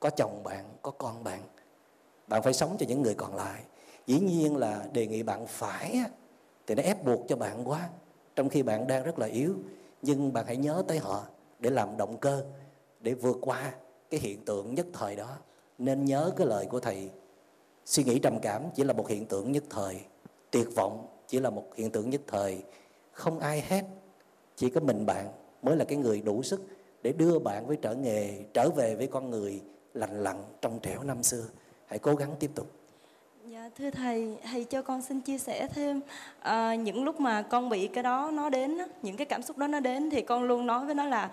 Có 0.00 0.10
chồng 0.10 0.42
bạn 0.42 0.64
có 0.82 0.90
con 0.90 1.24
bạn. 1.24 1.42
Bạn 2.26 2.42
phải 2.42 2.52
sống 2.52 2.76
cho 2.78 2.86
những 2.86 3.02
người 3.02 3.14
còn 3.14 3.34
lại. 3.34 3.62
Dĩ 4.06 4.20
nhiên 4.20 4.56
là 4.56 4.84
đề 4.92 5.06
nghị 5.06 5.22
bạn 5.22 5.46
phải 5.46 5.90
á, 5.92 6.10
thì 6.66 6.74
nó 6.74 6.82
ép 6.82 7.04
buộc 7.04 7.20
cho 7.28 7.36
bạn 7.36 7.68
quá. 7.68 7.88
Trong 8.36 8.48
khi 8.48 8.62
bạn 8.62 8.86
đang 8.86 9.02
rất 9.02 9.18
là 9.18 9.26
yếu 9.26 9.54
nhưng 10.02 10.32
bạn 10.32 10.46
hãy 10.46 10.56
nhớ 10.56 10.82
tới 10.88 10.98
họ 10.98 11.24
để 11.58 11.70
làm 11.70 11.96
động 11.96 12.16
cơ 12.16 12.44
để 13.00 13.14
vượt 13.14 13.36
qua 13.40 13.72
cái 14.10 14.20
hiện 14.20 14.44
tượng 14.44 14.74
nhất 14.74 14.86
thời 14.92 15.16
đó. 15.16 15.36
Nên 15.78 16.04
nhớ 16.04 16.32
cái 16.36 16.46
lời 16.46 16.66
của 16.66 16.80
thầy 16.80 17.10
suy 17.90 18.04
nghĩ 18.04 18.18
trầm 18.18 18.38
cảm 18.42 18.62
chỉ 18.74 18.84
là 18.84 18.92
một 18.92 19.08
hiện 19.08 19.26
tượng 19.26 19.52
nhất 19.52 19.64
thời. 19.70 20.00
Tuyệt 20.50 20.68
vọng 20.74 21.06
chỉ 21.28 21.40
là 21.40 21.50
một 21.50 21.64
hiện 21.76 21.90
tượng 21.90 22.10
nhất 22.10 22.20
thời. 22.26 22.62
Không 23.12 23.40
ai 23.40 23.64
hết 23.68 23.82
chỉ 24.56 24.70
có 24.70 24.80
mình 24.80 25.06
bạn 25.06 25.28
mới 25.62 25.76
là 25.76 25.84
cái 25.84 25.98
người 25.98 26.20
đủ 26.20 26.42
sức 26.42 26.60
để 27.02 27.12
đưa 27.12 27.38
bạn 27.38 27.66
với 27.66 27.76
trở 27.82 27.94
nghề 27.94 28.44
trở 28.54 28.70
về 28.76 28.94
với 28.94 29.06
con 29.06 29.30
người 29.30 29.60
lành 29.94 30.22
lặn 30.22 30.42
trong 30.60 30.78
trẻo 30.82 31.02
năm 31.02 31.22
xưa. 31.22 31.44
Hãy 31.86 31.98
cố 31.98 32.14
gắng 32.14 32.34
tiếp 32.40 32.50
tục. 32.54 32.66
Dạ 33.46 33.70
thưa 33.78 33.90
thầy, 33.90 34.36
thầy 34.50 34.64
cho 34.64 34.82
con 34.82 35.02
xin 35.02 35.20
chia 35.20 35.38
sẻ 35.38 35.68
thêm 35.74 36.00
à, 36.40 36.74
những 36.74 37.04
lúc 37.04 37.20
mà 37.20 37.42
con 37.42 37.68
bị 37.68 37.88
cái 37.88 38.02
đó 38.02 38.30
nó 38.34 38.50
đến, 38.50 38.78
những 39.02 39.16
cái 39.16 39.26
cảm 39.26 39.42
xúc 39.42 39.58
đó 39.58 39.66
nó 39.66 39.80
đến 39.80 40.10
thì 40.10 40.22
con 40.22 40.42
luôn 40.42 40.66
nói 40.66 40.86
với 40.86 40.94
nó 40.94 41.04
là 41.04 41.30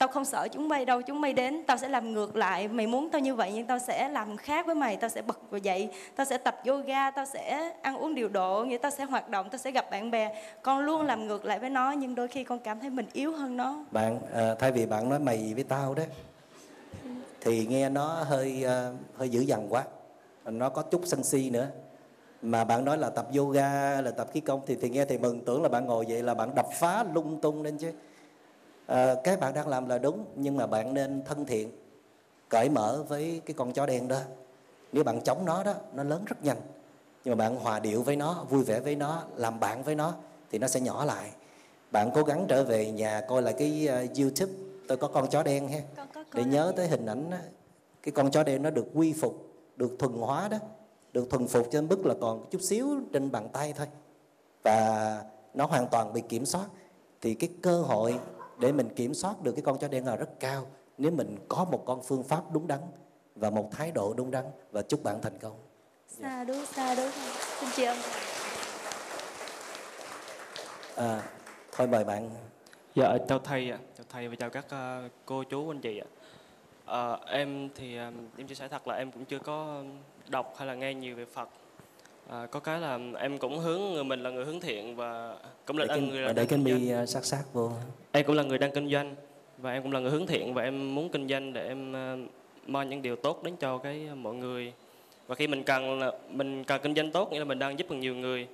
tao 0.00 0.08
không 0.08 0.24
sợ 0.24 0.48
chúng 0.52 0.68
bay 0.68 0.84
đâu, 0.84 1.02
chúng 1.02 1.20
bay 1.20 1.32
đến, 1.32 1.62
tao 1.66 1.76
sẽ 1.76 1.88
làm 1.88 2.12
ngược 2.12 2.36
lại, 2.36 2.68
mày 2.68 2.86
muốn 2.86 3.10
tao 3.10 3.20
như 3.20 3.34
vậy 3.34 3.52
nhưng 3.54 3.66
tao 3.66 3.78
sẽ 3.78 4.08
làm 4.08 4.36
khác 4.36 4.66
với 4.66 4.74
mày, 4.74 4.96
tao 4.96 5.10
sẽ 5.10 5.22
bật 5.22 5.50
vào 5.50 5.58
dậy, 5.58 5.88
tao 6.16 6.24
sẽ 6.24 6.38
tập 6.38 6.62
yoga, 6.66 7.10
tao 7.10 7.24
sẽ 7.24 7.72
ăn 7.82 7.96
uống 7.96 8.14
điều 8.14 8.28
độ, 8.28 8.64
nghĩa 8.64 8.78
tao 8.78 8.90
sẽ 8.90 9.04
hoạt 9.04 9.28
động, 9.28 9.48
tao 9.50 9.58
sẽ 9.58 9.70
gặp 9.70 9.90
bạn 9.90 10.10
bè. 10.10 10.42
Con 10.62 10.78
luôn 10.78 11.02
làm 11.02 11.28
ngược 11.28 11.44
lại 11.44 11.58
với 11.58 11.70
nó 11.70 11.92
nhưng 11.92 12.14
đôi 12.14 12.28
khi 12.28 12.44
con 12.44 12.58
cảm 12.58 12.80
thấy 12.80 12.90
mình 12.90 13.06
yếu 13.12 13.32
hơn 13.32 13.56
nó. 13.56 13.84
Bạn 13.90 14.20
à, 14.34 14.54
thay 14.58 14.72
vì 14.72 14.86
bạn 14.86 15.08
nói 15.08 15.18
mày 15.18 15.52
với 15.54 15.64
tao 15.64 15.94
đó 15.94 16.02
thì 17.40 17.66
nghe 17.66 17.88
nó 17.88 18.06
hơi 18.06 18.64
uh, 18.64 19.18
hơi 19.18 19.28
dữ 19.28 19.40
dằn 19.40 19.66
quá 19.70 19.84
nó 20.44 20.68
có 20.68 20.82
chút 20.82 21.00
sân 21.04 21.24
si 21.24 21.50
nữa 21.50 21.66
mà 22.42 22.64
bạn 22.64 22.84
nói 22.84 22.98
là 22.98 23.10
tập 23.10 23.26
yoga 23.36 24.00
là 24.00 24.10
tập 24.10 24.28
khí 24.32 24.40
công 24.40 24.60
thì 24.66 24.76
thì 24.80 24.90
nghe 24.90 25.04
thì 25.04 25.18
mừng 25.18 25.44
tưởng 25.44 25.62
là 25.62 25.68
bạn 25.68 25.86
ngồi 25.86 26.04
vậy 26.08 26.22
là 26.22 26.34
bạn 26.34 26.54
đập 26.54 26.66
phá 26.80 27.04
lung 27.14 27.40
tung 27.40 27.62
lên 27.62 27.78
chứ 27.78 27.92
à, 28.90 29.14
cái 29.24 29.36
bạn 29.36 29.54
đang 29.54 29.68
làm 29.68 29.88
là 29.88 29.98
đúng 29.98 30.24
nhưng 30.36 30.56
mà 30.56 30.66
bạn 30.66 30.94
nên 30.94 31.22
thân 31.24 31.44
thiện 31.44 31.70
cởi 32.48 32.68
mở 32.68 33.04
với 33.08 33.40
cái 33.46 33.54
con 33.54 33.72
chó 33.72 33.86
đen 33.86 34.08
đó. 34.08 34.20
Nếu 34.92 35.04
bạn 35.04 35.20
chống 35.20 35.44
nó 35.44 35.62
đó 35.62 35.74
nó 35.94 36.02
lớn 36.02 36.24
rất 36.26 36.44
nhanh. 36.44 36.56
Nhưng 37.24 37.38
mà 37.38 37.44
bạn 37.44 37.56
hòa 37.56 37.80
điệu 37.80 38.02
với 38.02 38.16
nó 38.16 38.44
vui 38.48 38.64
vẻ 38.64 38.80
với 38.80 38.96
nó 38.96 39.22
làm 39.36 39.60
bạn 39.60 39.82
với 39.82 39.94
nó 39.94 40.14
thì 40.50 40.58
nó 40.58 40.68
sẽ 40.68 40.80
nhỏ 40.80 41.04
lại. 41.04 41.30
Bạn 41.90 42.10
cố 42.14 42.22
gắng 42.22 42.46
trở 42.48 42.64
về 42.64 42.90
nhà 42.90 43.20
coi 43.28 43.42
lại 43.42 43.54
cái 43.58 43.88
uh, 44.04 44.18
youtube 44.18 44.52
tôi 44.88 44.98
có 44.98 45.08
con 45.08 45.30
chó 45.30 45.42
đen 45.42 45.68
ha. 45.68 45.80
Để 46.34 46.44
nhớ 46.44 46.72
tới 46.76 46.88
hình 46.88 47.06
ảnh 47.06 47.30
đó. 47.30 47.36
cái 48.02 48.12
con 48.12 48.30
chó 48.30 48.42
đen 48.42 48.62
nó 48.62 48.70
được 48.70 48.86
quy 48.94 49.12
phục 49.12 49.46
được 49.76 49.96
thuần 49.98 50.12
hóa 50.12 50.48
đó 50.48 50.58
được 51.12 51.30
thuần 51.30 51.48
phục 51.48 51.68
trên 51.70 51.88
mức 51.88 52.06
là 52.06 52.14
còn 52.20 52.46
chút 52.50 52.62
xíu 52.62 52.86
trên 53.12 53.30
bàn 53.30 53.48
tay 53.52 53.72
thôi. 53.76 53.86
Và 54.62 55.22
nó 55.54 55.66
hoàn 55.66 55.86
toàn 55.86 56.12
bị 56.12 56.20
kiểm 56.28 56.46
soát. 56.46 56.66
Thì 57.20 57.34
cái 57.34 57.50
cơ 57.62 57.80
hội 57.80 58.18
để 58.60 58.72
mình 58.72 58.88
kiểm 58.96 59.14
soát 59.14 59.42
được 59.42 59.52
cái 59.52 59.62
con 59.62 59.78
chó 59.78 59.88
đen 59.88 60.06
là 60.06 60.16
rất 60.16 60.40
cao 60.40 60.66
nếu 60.98 61.10
mình 61.10 61.36
có 61.48 61.64
một 61.64 61.82
con 61.86 62.02
phương 62.02 62.22
pháp 62.22 62.42
đúng 62.52 62.66
đắn 62.66 62.80
và 63.34 63.50
một 63.50 63.68
thái 63.72 63.92
độ 63.92 64.14
đúng 64.16 64.30
đắn 64.30 64.44
và 64.72 64.82
chúc 64.82 65.02
bạn 65.02 65.22
thành 65.22 65.38
công. 65.38 65.56
Xa 66.08 66.44
đúng 66.44 66.66
xa 66.66 66.94
đúng 66.94 67.10
xin 67.60 67.68
chị 67.76 67.84
ơn 67.84 67.98
à, 70.96 71.22
thôi 71.72 71.86
mời 71.86 72.04
bạn. 72.04 72.30
Dạ 72.94 73.18
chào 73.28 73.38
thầy 73.38 73.70
ạ. 73.70 73.78
Chào 73.98 74.06
thầy 74.08 74.28
và 74.28 74.34
chào 74.38 74.50
các 74.50 74.64
uh, 74.64 75.12
cô 75.26 75.44
chú 75.44 75.70
anh 75.70 75.80
chị 75.80 75.98
ạ. 75.98 76.08
À, 76.86 77.18
em 77.26 77.68
thì 77.74 77.96
em 78.36 78.46
chia 78.48 78.54
sẻ 78.54 78.68
thật 78.68 78.88
là 78.88 78.94
em 78.94 79.12
cũng 79.12 79.24
chưa 79.24 79.38
có 79.38 79.82
đọc 80.28 80.54
hay 80.56 80.68
là 80.68 80.74
nghe 80.74 80.94
nhiều 80.94 81.16
về 81.16 81.24
Phật. 81.24 81.48
À, 82.32 82.46
có 82.46 82.60
cái 82.60 82.80
là 82.80 82.98
em 83.18 83.38
cũng 83.38 83.58
hướng 83.58 83.80
người 83.80 84.04
mình 84.04 84.22
là 84.22 84.30
người 84.30 84.44
hướng 84.44 84.60
thiện 84.60 84.96
và 84.96 85.36
cũng 85.66 85.78
là 85.78 85.86
để 85.88 86.00
người 86.00 86.34
để 86.34 86.46
cái 86.46 86.58
mi 86.58 86.92
sát 87.06 87.24
sát 87.24 87.42
vô. 87.52 87.72
Em 88.12 88.26
cũng 88.26 88.36
là 88.36 88.42
người 88.42 88.58
đang 88.58 88.70
kinh 88.74 88.90
doanh 88.90 89.14
và 89.58 89.72
em 89.72 89.82
cũng 89.82 89.92
là 89.92 90.00
người 90.00 90.10
hướng 90.10 90.26
thiện 90.26 90.54
và 90.54 90.62
em 90.62 90.94
muốn 90.94 91.08
kinh 91.08 91.28
doanh 91.28 91.52
để 91.52 91.68
em 91.68 91.92
mang 92.66 92.90
những 92.90 93.02
điều 93.02 93.16
tốt 93.16 93.42
đến 93.44 93.56
cho 93.56 93.78
cái 93.78 94.08
mọi 94.16 94.34
người. 94.34 94.72
Và 95.26 95.34
khi 95.34 95.46
mình 95.46 95.62
cần 95.62 96.00
mình 96.30 96.64
cần 96.64 96.80
kinh 96.82 96.94
doanh 96.94 97.12
tốt 97.12 97.32
nghĩa 97.32 97.38
là 97.38 97.44
mình 97.44 97.58
đang 97.58 97.78
giúp 97.78 97.90
được 97.90 97.96
nhiều 97.96 98.14
người 98.14 98.46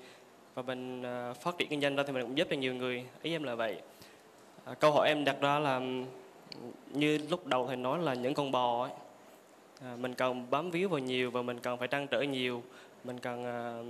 và 0.54 0.62
mình 0.62 1.02
phát 1.40 1.58
triển 1.58 1.68
kinh 1.68 1.80
doanh 1.80 1.96
ra 1.96 2.02
thì 2.06 2.12
mình 2.12 2.22
cũng 2.22 2.38
giúp 2.38 2.48
được 2.48 2.56
nhiều 2.56 2.74
người. 2.74 3.04
Ý 3.22 3.32
em 3.32 3.42
là 3.42 3.54
vậy. 3.54 3.76
À, 4.64 4.74
câu 4.74 4.92
hỏi 4.92 5.08
em 5.08 5.24
đặt 5.24 5.36
ra 5.40 5.58
là 5.58 5.80
như 6.92 7.18
lúc 7.30 7.46
đầu 7.46 7.66
thầy 7.66 7.76
nói 7.76 7.98
là 8.02 8.14
những 8.14 8.34
con 8.34 8.52
bò 8.52 8.82
ấy 8.82 8.90
à, 9.82 9.96
mình 9.96 10.14
cần 10.14 10.46
bám 10.50 10.70
víu 10.70 10.88
vào 10.88 10.98
nhiều 10.98 11.30
và 11.30 11.42
mình 11.42 11.60
cần 11.60 11.78
phải 11.78 11.88
trăn 11.88 12.06
trở 12.06 12.20
nhiều 12.20 12.62
mình 13.06 13.18
cần 13.18 13.44
ờ, 13.44 13.84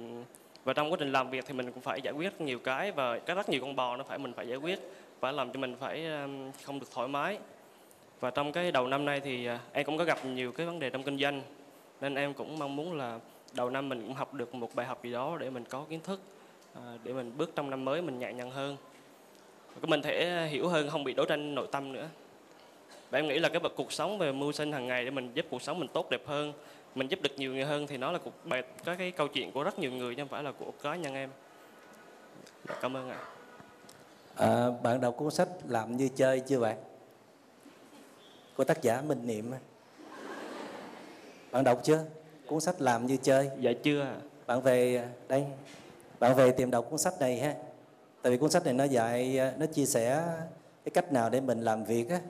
và 0.64 0.72
trong 0.72 0.93
quá 0.93 0.97
trình 1.01 1.12
làm 1.12 1.30
việc 1.30 1.44
thì 1.47 1.55
mình 1.55 1.72
cũng 1.72 1.82
phải 1.82 2.01
giải 2.01 2.14
quyết 2.14 2.40
nhiều 2.40 2.59
cái 2.59 2.93
và 2.93 3.18
có 3.18 3.34
rất 3.34 3.48
nhiều 3.48 3.60
con 3.60 3.76
bò 3.76 3.97
nó 3.97 4.05
phải 4.05 4.18
mình 4.18 4.32
phải 4.32 4.48
giải 4.48 4.56
quyết 4.56 4.80
và 5.20 5.32
làm 5.32 5.52
cho 5.52 5.60
mình 5.60 5.76
phải 5.80 6.06
ờ, 6.06 6.28
không 6.64 6.80
được 6.80 6.86
thoải 6.94 7.09
mái. 7.09 7.38
Và 8.20 8.30
trong 8.30 8.52
cái 8.52 8.72
đầu 8.72 8.88
năm 8.88 9.05
nay 9.05 9.20
thì 9.20 9.47
ờ, 9.47 9.59
em 9.72 9.86
cũng 9.86 9.98
có 9.98 10.05
gặp 10.05 10.24
nhiều 10.24 10.52
cái 10.52 10.66
vấn 10.66 10.78
đề 10.78 10.90
trong 10.90 11.02
kinh 11.02 11.18
doanh, 11.18 11.43
nên 12.01 12.14
em 12.14 12.34
cũng 12.34 12.59
mong 12.59 12.76
muốn 12.76 12.94
là 12.94 13.18
đầu 13.52 13.70
năm 13.70 13.88
mình 13.88 14.02
cũng 14.02 14.14
học 14.14 14.34
được 14.34 14.55
một 14.55 14.74
bài 14.74 14.86
học 14.86 15.05
gì 15.05 15.12
đó 15.12 15.36
để 15.40 15.51
mình 15.51 15.64
có 15.64 15.84
kiến 15.90 16.01
thức 16.05 16.20
để 17.05 17.12
mình 17.12 17.32
bước 17.36 17.52
trong 17.56 17.70
năm 17.70 17.84
mới 17.84 18.02
mình 18.02 18.18
nhẹ 18.18 18.32
nhàng 18.32 18.51
hơn. 18.51 18.76
Mình 19.82 20.02
thể 20.02 20.47
hiểu 20.47 20.68
hơn, 20.68 20.88
không 20.88 21.05
bị 21.05 21.14
đấu 21.14 21.26
tranh 21.26 21.55
nội 21.55 21.66
tâm 21.72 21.93
nữa. 21.93 22.09
Và 23.10 23.18
em 23.18 23.28
nghĩ 23.28 23.38
là 23.38 23.48
cái 23.48 23.60
cuộc 23.76 23.93
sống 23.93 24.18
về 24.18 24.32
mưu 24.32 24.52
sinh 24.52 24.72
hàng 24.72 24.86
ngày 24.86 25.05
để 25.05 25.10
mình 25.10 25.30
giúp 25.34 25.47
cuộc 25.51 25.62
sống 25.62 25.78
mình 25.78 25.88
tốt 25.88 26.10
đẹp 26.10 26.22
hơn 26.26 26.52
mình 26.97 27.09
giúp 27.09 27.23
được 27.23 27.31
nhiều 27.36 27.52
người 27.52 27.64
hơn 27.64 27.86
thì 27.86 27.97
nó 27.97 28.12
là 28.12 28.18
cuộc 28.18 28.32
bài 28.44 28.62
cái 28.85 28.97
cái 28.97 29.10
câu 29.10 29.28
chuyện 29.28 29.52
của 29.52 29.62
rất 29.62 29.78
nhiều 29.78 29.93
người 29.93 30.14
chứ 30.14 30.23
không 30.23 30.28
phải 30.28 30.43
là 30.43 30.52
của 30.52 30.73
cá 30.82 30.97
nhân 30.97 31.14
em. 31.14 31.31
Dạ, 32.68 32.74
cảm 32.81 32.97
ơn 32.97 33.10
ạ. 33.10 33.18
À, 34.35 34.70
bạn 34.82 35.01
đọc 35.01 35.14
cuốn 35.16 35.31
sách 35.31 35.48
làm 35.68 35.97
như 35.97 36.09
chơi 36.16 36.40
chưa 36.40 36.60
bạn? 36.60 36.77
Của 38.56 38.64
tác 38.64 38.82
giả 38.82 39.01
Minh 39.01 39.27
Niệm 39.27 39.52
bạn 41.51 41.64
đọc 41.64 41.81
chưa? 41.85 42.05
Cuốn 42.47 42.60
sách 42.60 42.81
làm 42.81 43.06
như 43.06 43.16
chơi. 43.16 43.51
Dạ 43.60 43.73
chưa 43.82 44.14
bạn 44.47 44.62
về 44.62 45.09
đây. 45.28 45.44
Bạn 46.18 46.35
về 46.35 46.51
tìm 46.51 46.70
đọc 46.70 46.86
cuốn 46.90 46.98
sách 46.98 47.14
này 47.20 47.40
ha. 47.40 47.55
Tại 48.23 48.32
vì 48.32 48.39
cuốn 48.39 48.51
sách 48.51 48.64
này 48.64 48.74
nó 48.74 48.85
dạy 48.85 49.40
nó 49.56 49.66
chia 49.66 49.86
sẻ 49.86 50.23
cái 50.85 50.90
cách 50.94 51.12
nào 51.12 51.31
để 51.31 51.40
mình 51.40 51.60
làm 51.60 51.85
việc 51.85 52.10
á 52.10 52.20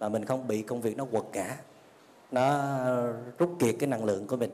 mà 0.00 0.08
mình 0.08 0.24
không 0.24 0.46
bị 0.46 0.62
công 0.62 0.80
việc 0.80 0.96
nó 0.96 1.04
quật 1.04 1.24
cả 1.32 1.56
nó 2.30 2.68
rút 3.38 3.50
kiệt 3.58 3.74
cái 3.78 3.88
năng 3.88 4.04
lượng 4.04 4.26
của 4.26 4.36
mình. 4.36 4.50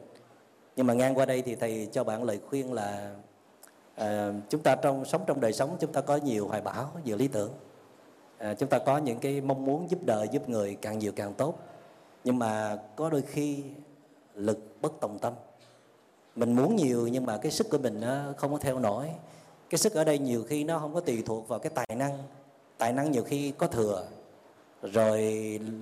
Nhưng 0.77 0.87
mà 0.87 0.95
ngang 0.95 1.19
qua 1.19 1.27
đây 1.27 1.43
thì 1.43 1.55
thầy 1.55 1.89
cho 1.93 2.05
bạn 2.05 2.25
lời 2.25 2.41
khuyên 2.49 2.73
là 2.73 3.15
à, 3.95 4.33
chúng 4.49 4.63
ta 4.63 4.77
trong 4.77 5.05
sống 5.05 5.25
trong 5.27 5.41
đời 5.41 5.53
sống 5.53 5.77
chúng 5.81 5.93
ta 5.93 6.01
có 6.01 6.17
nhiều 6.17 6.49
hoài 6.49 6.61
bão 6.61 6.91
nhiều 7.05 7.17
lý 7.17 7.29
tưởng. 7.29 7.51
À, 8.39 8.55
chúng 8.55 8.69
ta 8.69 8.79
có 8.79 8.99
những 8.99 9.19
cái 9.19 9.41
mong 9.41 9.65
muốn 9.65 9.91
giúp 9.91 9.99
đời 10.05 10.29
giúp 10.29 10.49
người 10.49 10.77
càng 10.83 10.99
nhiều 10.99 11.13
càng 11.17 11.35
tốt. 11.35 11.59
Nhưng 12.25 12.39
mà 12.39 12.79
có 12.97 13.11
đôi 13.11 13.23
khi 13.23 13.65
lực 14.35 14.59
bất 14.81 14.93
tòng 15.01 15.19
tâm. 15.19 15.33
Mình 16.37 16.57
muốn 16.57 16.77
nhiều 16.77 17.07
nhưng 17.07 17.27
mà 17.27 17.37
cái 17.37 17.53
sức 17.53 17.67
của 17.71 17.79
mình 17.79 18.01
nó 18.01 18.33
không 18.37 18.53
có 18.53 18.59
theo 18.59 18.79
nổi. 18.79 19.11
Cái 19.71 19.79
sức 19.79 19.95
ở 19.95 20.05
đây 20.05 20.19
nhiều 20.19 20.45
khi 20.49 20.65
nó 20.65 20.79
không 20.79 20.95
có 20.95 21.01
tùy 21.01 21.23
thuộc 21.27 21.49
vào 21.49 21.59
cái 21.59 21.73
tài 21.75 21.97
năng. 21.97 22.19
Tài 22.79 22.93
năng 22.93 23.11
nhiều 23.11 23.23
khi 23.23 23.51
có 23.59 23.67
thừa 23.67 24.07
rồi 24.83 25.21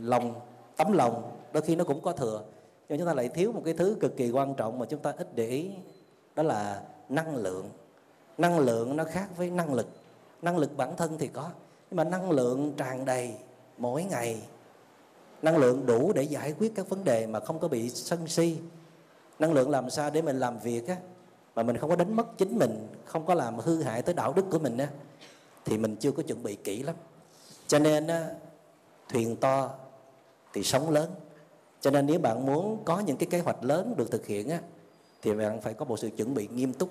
lòng 0.03 0.35
tấm 0.77 0.93
lòng 0.93 1.42
đôi 1.53 1.63
khi 1.63 1.77
nó 1.77 1.85
cũng 1.85 2.01
có 2.01 2.13
thừa. 2.13 2.43
Nhưng 2.89 2.99
chúng 2.99 3.07
ta 3.07 3.15
lại 3.15 3.29
thiếu 3.29 3.53
một 3.53 3.63
cái 3.65 3.75
thứ 3.75 3.97
cực 4.01 4.17
kỳ 4.17 4.31
quan 4.31 4.55
trọng 4.55 4.79
mà 4.79 4.87
chúng 4.87 5.01
ta 5.01 5.13
ít 5.17 5.35
để 5.35 5.47
ý 5.47 5.71
đó 6.35 6.43
là 6.43 6.83
năng 7.09 7.37
lượng. 7.37 7.71
Năng 8.39 8.59
lượng 8.59 8.97
nó 8.97 9.05
khác 9.05 9.29
với 9.37 9.51
năng 9.51 9.75
lực. 9.75 9.87
Năng 10.43 10.59
lực 10.59 10.77
bản 10.77 10.97
thân 10.97 11.19
thì 11.19 11.27
có 11.27 11.51
nhưng 11.91 11.97
mà 11.97 12.05
năng 12.05 12.31
lượng 12.31 12.73
tràn 12.77 13.05
đầy 13.05 13.35
mỗi 13.79 14.05
ngày. 14.05 14.43
Năng 15.43 15.57
lượng 15.57 15.87
đủ 15.87 16.13
để 16.13 16.23
giải 16.23 16.55
quyết 16.59 16.73
các 16.75 16.89
vấn 16.89 17.05
đề 17.05 17.27
mà 17.27 17.41
không 17.41 17.59
có 17.59 17.69
bị 17.69 17.91
sân 17.91 18.27
si. 18.27 18.59
Năng 19.39 19.53
lượng 19.53 19.71
làm 19.71 19.91
sao 19.91 20.11
để 20.11 20.23
mình 20.23 20.39
làm 20.39 20.59
việc 20.59 20.89
á 20.89 20.97
mà 21.55 21.63
mình 21.63 21.77
không 21.77 21.91
có 21.91 21.97
đánh 21.97 22.17
mất 22.17 22.39
chính 22.39 22.59
mình 22.59 22.89
không 23.05 23.27
có 23.27 23.35
làm 23.35 23.59
hư 23.59 23.83
hại 23.83 24.03
tới 24.03 24.15
đạo 24.15 24.33
đức 24.33 24.45
của 24.51 24.59
mình 24.59 24.79
á 24.79 24.89
thì 25.65 25.79
mình 25.79 25.97
chưa 25.97 26.13
có 26.13 26.23
chuẩn 26.23 26.43
bị 26.43 26.57
kỹ 26.65 26.83
lắm. 26.83 26.95
Cho 27.67 27.79
nên 27.79 28.07
á, 28.07 28.29
thuyền 29.09 29.37
to 29.37 29.71
thì 30.53 30.63
sóng 30.63 30.91
lớn 30.91 31.11
cho 31.83 31.91
nên 31.91 32.07
nếu 32.07 32.19
bạn 32.19 32.47
muốn 32.47 32.79
có 32.85 33.01
những 33.01 33.17
cái 33.17 33.27
kế 33.27 33.41
hoạch 33.41 33.65
lớn 33.65 33.95
được 33.97 34.11
thực 34.11 34.27
hiện 34.27 34.49
á, 34.49 34.61
thì 35.23 35.35
bạn 35.35 35.61
phải 35.61 35.75
có 35.75 35.85
một 35.85 35.99
sự 35.99 36.11
chuẩn 36.17 36.35
bị 36.35 36.49
nghiêm 36.55 36.73
túc. 36.73 36.89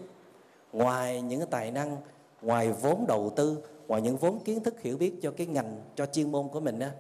Ngoài 0.74 1.22
những 1.22 1.40
cái 1.40 1.48
tài 1.52 1.72
năng, 1.72 1.98
ngoài 2.42 2.72
vốn 2.72 3.06
đầu 3.08 3.34
tư, 3.36 3.58
ngoài 3.88 4.02
những 4.02 4.18
vốn 4.18 4.40
kiến 4.40 4.64
thức 4.64 4.82
hiểu 4.82 4.98
biết 4.98 5.14
cho 5.22 5.32
cái 5.32 5.48
ngành, 5.48 5.82
cho 5.96 6.06
chuyên 6.06 6.32
môn 6.32 6.48
của 6.48 6.60
mình 6.60 6.80
á, 6.80 6.92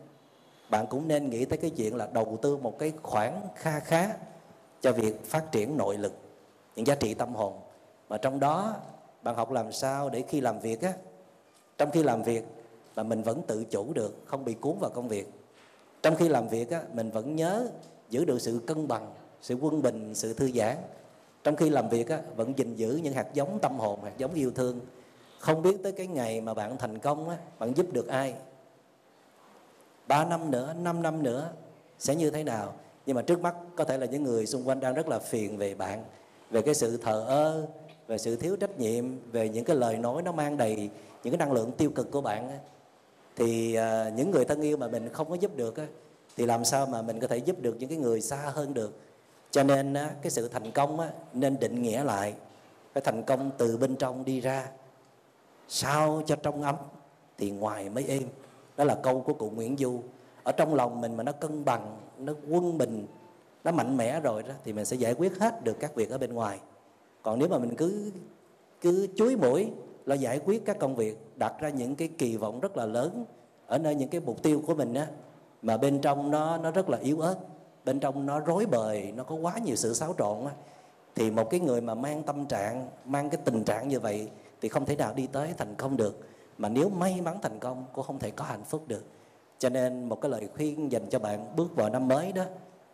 bạn 0.69 0.87
cũng 0.87 1.07
nên 1.07 1.29
nghĩ 1.29 1.45
tới 1.45 1.57
cái 1.57 1.69
chuyện 1.69 1.95
là 1.95 2.07
đầu 2.13 2.39
tư 2.41 2.57
một 2.57 2.79
cái 2.79 2.93
khoản 3.03 3.41
kha 3.55 3.79
khá 3.79 4.15
cho 4.81 4.91
việc 4.91 5.25
phát 5.25 5.51
triển 5.51 5.77
nội 5.77 5.97
lực, 5.97 6.13
những 6.75 6.87
giá 6.87 6.95
trị 6.95 7.13
tâm 7.13 7.35
hồn. 7.35 7.53
Mà 8.09 8.17
trong 8.17 8.39
đó, 8.39 8.75
bạn 9.23 9.35
học 9.35 9.51
làm 9.51 9.71
sao 9.71 10.09
để 10.09 10.23
khi 10.27 10.41
làm 10.41 10.59
việc 10.59 10.81
á, 10.81 10.93
trong 11.77 11.91
khi 11.91 12.03
làm 12.03 12.23
việc 12.23 12.45
mà 12.95 13.03
mình 13.03 13.23
vẫn 13.23 13.41
tự 13.47 13.63
chủ 13.63 13.93
được, 13.93 14.17
không 14.25 14.45
bị 14.45 14.53
cuốn 14.53 14.79
vào 14.79 14.89
công 14.89 15.07
việc 15.07 15.31
trong 16.01 16.15
khi 16.15 16.29
làm 16.29 16.47
việc 16.47 16.71
á, 16.71 16.81
mình 16.93 17.11
vẫn 17.11 17.35
nhớ 17.35 17.67
giữ 18.09 18.25
được 18.25 18.41
sự 18.41 18.61
cân 18.67 18.87
bằng, 18.87 19.13
sự 19.41 19.55
quân 19.61 19.81
bình, 19.81 20.15
sự 20.15 20.33
thư 20.33 20.51
giãn. 20.51 20.77
Trong 21.43 21.55
khi 21.55 21.69
làm 21.69 21.89
việc 21.89 22.09
á, 22.09 22.19
vẫn 22.35 22.53
gìn 22.57 22.75
giữ 22.75 22.99
những 23.03 23.13
hạt 23.13 23.27
giống 23.33 23.59
tâm 23.59 23.79
hồn, 23.79 24.03
hạt 24.03 24.17
giống 24.17 24.33
yêu 24.33 24.51
thương. 24.51 24.79
Không 25.39 25.61
biết 25.61 25.77
tới 25.83 25.91
cái 25.91 26.07
ngày 26.07 26.41
mà 26.41 26.53
bạn 26.53 26.77
thành 26.77 26.97
công 26.97 27.29
á, 27.29 27.37
bạn 27.59 27.77
giúp 27.77 27.93
được 27.93 28.07
ai. 28.07 28.33
Ba 30.07 30.25
năm 30.25 30.51
nữa, 30.51 30.73
năm 30.81 31.01
năm 31.01 31.23
nữa, 31.23 31.49
sẽ 31.99 32.15
như 32.15 32.31
thế 32.31 32.43
nào? 32.43 32.73
Nhưng 33.05 33.15
mà 33.15 33.21
trước 33.21 33.41
mắt, 33.41 33.55
có 33.75 33.83
thể 33.83 33.97
là 33.97 34.05
những 34.05 34.23
người 34.23 34.45
xung 34.45 34.67
quanh 34.67 34.79
đang 34.79 34.93
rất 34.93 35.07
là 35.07 35.19
phiền 35.19 35.57
về 35.57 35.75
bạn, 35.75 36.03
về 36.49 36.61
cái 36.61 36.75
sự 36.75 36.97
thờ 36.97 37.23
ơ, 37.27 37.67
về 38.07 38.17
sự 38.17 38.35
thiếu 38.35 38.55
trách 38.55 38.79
nhiệm, 38.79 39.31
về 39.31 39.49
những 39.49 39.65
cái 39.65 39.75
lời 39.75 39.97
nói 39.97 40.21
nó 40.21 40.31
mang 40.31 40.57
đầy 40.57 40.89
những 41.23 41.33
cái 41.33 41.37
năng 41.37 41.51
lượng 41.51 41.71
tiêu 41.71 41.91
cực 41.95 42.11
của 42.11 42.21
bạn 42.21 42.59
thì 43.35 43.73
à, 43.73 44.09
những 44.15 44.31
người 44.31 44.45
thân 44.45 44.61
yêu 44.61 44.77
mà 44.77 44.87
mình 44.87 45.09
không 45.09 45.29
có 45.29 45.35
giúp 45.35 45.55
được 45.55 45.75
thì 46.37 46.45
làm 46.45 46.65
sao 46.65 46.85
mà 46.85 47.01
mình 47.01 47.19
có 47.19 47.27
thể 47.27 47.37
giúp 47.37 47.59
được 47.61 47.75
những 47.79 47.89
cái 47.89 47.97
người 47.97 48.21
xa 48.21 48.51
hơn 48.53 48.73
được? 48.73 48.99
Cho 49.51 49.63
nên 49.63 49.95
cái 50.21 50.31
sự 50.31 50.47
thành 50.47 50.71
công 50.71 50.99
nên 51.33 51.59
định 51.59 51.81
nghĩa 51.81 52.03
lại, 52.03 52.33
phải 52.93 53.01
thành 53.01 53.23
công 53.23 53.51
từ 53.57 53.77
bên 53.77 53.95
trong 53.95 54.25
đi 54.25 54.41
ra. 54.41 54.67
Sao 55.67 56.21
cho 56.25 56.35
trong 56.35 56.61
ấm 56.61 56.75
thì 57.37 57.51
ngoài 57.51 57.89
mới 57.89 58.05
êm. 58.07 58.23
Đó 58.77 58.83
là 58.83 58.95
câu 58.95 59.21
của 59.21 59.33
cụ 59.33 59.49
Nguyễn 59.49 59.77
Du. 59.77 59.99
Ở 60.43 60.51
trong 60.51 60.75
lòng 60.75 61.01
mình 61.01 61.17
mà 61.17 61.23
nó 61.23 61.31
cân 61.31 61.65
bằng, 61.65 61.97
nó 62.17 62.33
quân 62.49 62.77
bình, 62.77 63.07
nó 63.63 63.71
mạnh 63.71 63.97
mẽ 63.97 64.19
rồi 64.19 64.43
đó, 64.43 64.53
thì 64.63 64.73
mình 64.73 64.85
sẽ 64.85 64.95
giải 64.97 65.13
quyết 65.13 65.37
hết 65.37 65.63
được 65.63 65.77
các 65.79 65.95
việc 65.95 66.09
ở 66.09 66.17
bên 66.17 66.33
ngoài. 66.33 66.59
Còn 67.23 67.39
nếu 67.39 67.47
mà 67.47 67.57
mình 67.57 67.75
cứ 67.75 68.11
cứ 68.81 69.07
chuối 69.15 69.35
mũi 69.35 69.71
là 70.11 70.15
giải 70.15 70.39
quyết 70.45 70.65
các 70.65 70.79
công 70.79 70.95
việc, 70.95 71.17
đặt 71.35 71.53
ra 71.59 71.69
những 71.69 71.95
cái 71.95 72.07
kỳ 72.17 72.37
vọng 72.37 72.59
rất 72.59 72.77
là 72.77 72.85
lớn 72.85 73.25
ở 73.67 73.77
nơi 73.77 73.95
những 73.95 74.09
cái 74.09 74.21
mục 74.21 74.43
tiêu 74.43 74.63
của 74.67 74.75
mình 74.75 74.93
á. 74.93 75.07
Mà 75.61 75.77
bên 75.77 76.01
trong 76.01 76.31
nó 76.31 76.57
nó 76.57 76.71
rất 76.71 76.89
là 76.89 76.97
yếu 76.97 77.19
ớt, 77.19 77.35
bên 77.85 77.99
trong 77.99 78.25
nó 78.25 78.39
rối 78.39 78.65
bời, 78.65 79.11
nó 79.15 79.23
có 79.23 79.35
quá 79.35 79.57
nhiều 79.57 79.75
sự 79.75 79.93
xáo 79.93 80.15
trộn 80.17 80.45
á. 80.45 80.51
Thì 81.15 81.31
một 81.31 81.49
cái 81.49 81.59
người 81.59 81.81
mà 81.81 81.93
mang 81.95 82.23
tâm 82.23 82.45
trạng, 82.45 82.87
mang 83.05 83.29
cái 83.29 83.41
tình 83.45 83.63
trạng 83.63 83.87
như 83.87 83.99
vậy 83.99 84.29
thì 84.61 84.69
không 84.69 84.85
thể 84.85 84.95
nào 84.95 85.13
đi 85.13 85.27
tới 85.27 85.53
thành 85.57 85.75
công 85.75 85.97
được. 85.97 86.19
Mà 86.57 86.69
nếu 86.69 86.89
may 86.89 87.21
mắn 87.21 87.37
thành 87.41 87.59
công 87.59 87.85
cũng 87.93 88.05
không 88.05 88.19
thể 88.19 88.31
có 88.31 88.45
hạnh 88.45 88.63
phúc 88.63 88.83
được. 88.87 89.05
Cho 89.59 89.69
nên 89.69 90.09
một 90.09 90.21
cái 90.21 90.31
lời 90.31 90.49
khuyên 90.55 90.91
dành 90.91 91.09
cho 91.09 91.19
bạn 91.19 91.55
bước 91.55 91.75
vào 91.75 91.89
năm 91.89 92.07
mới 92.07 92.31
đó 92.31 92.43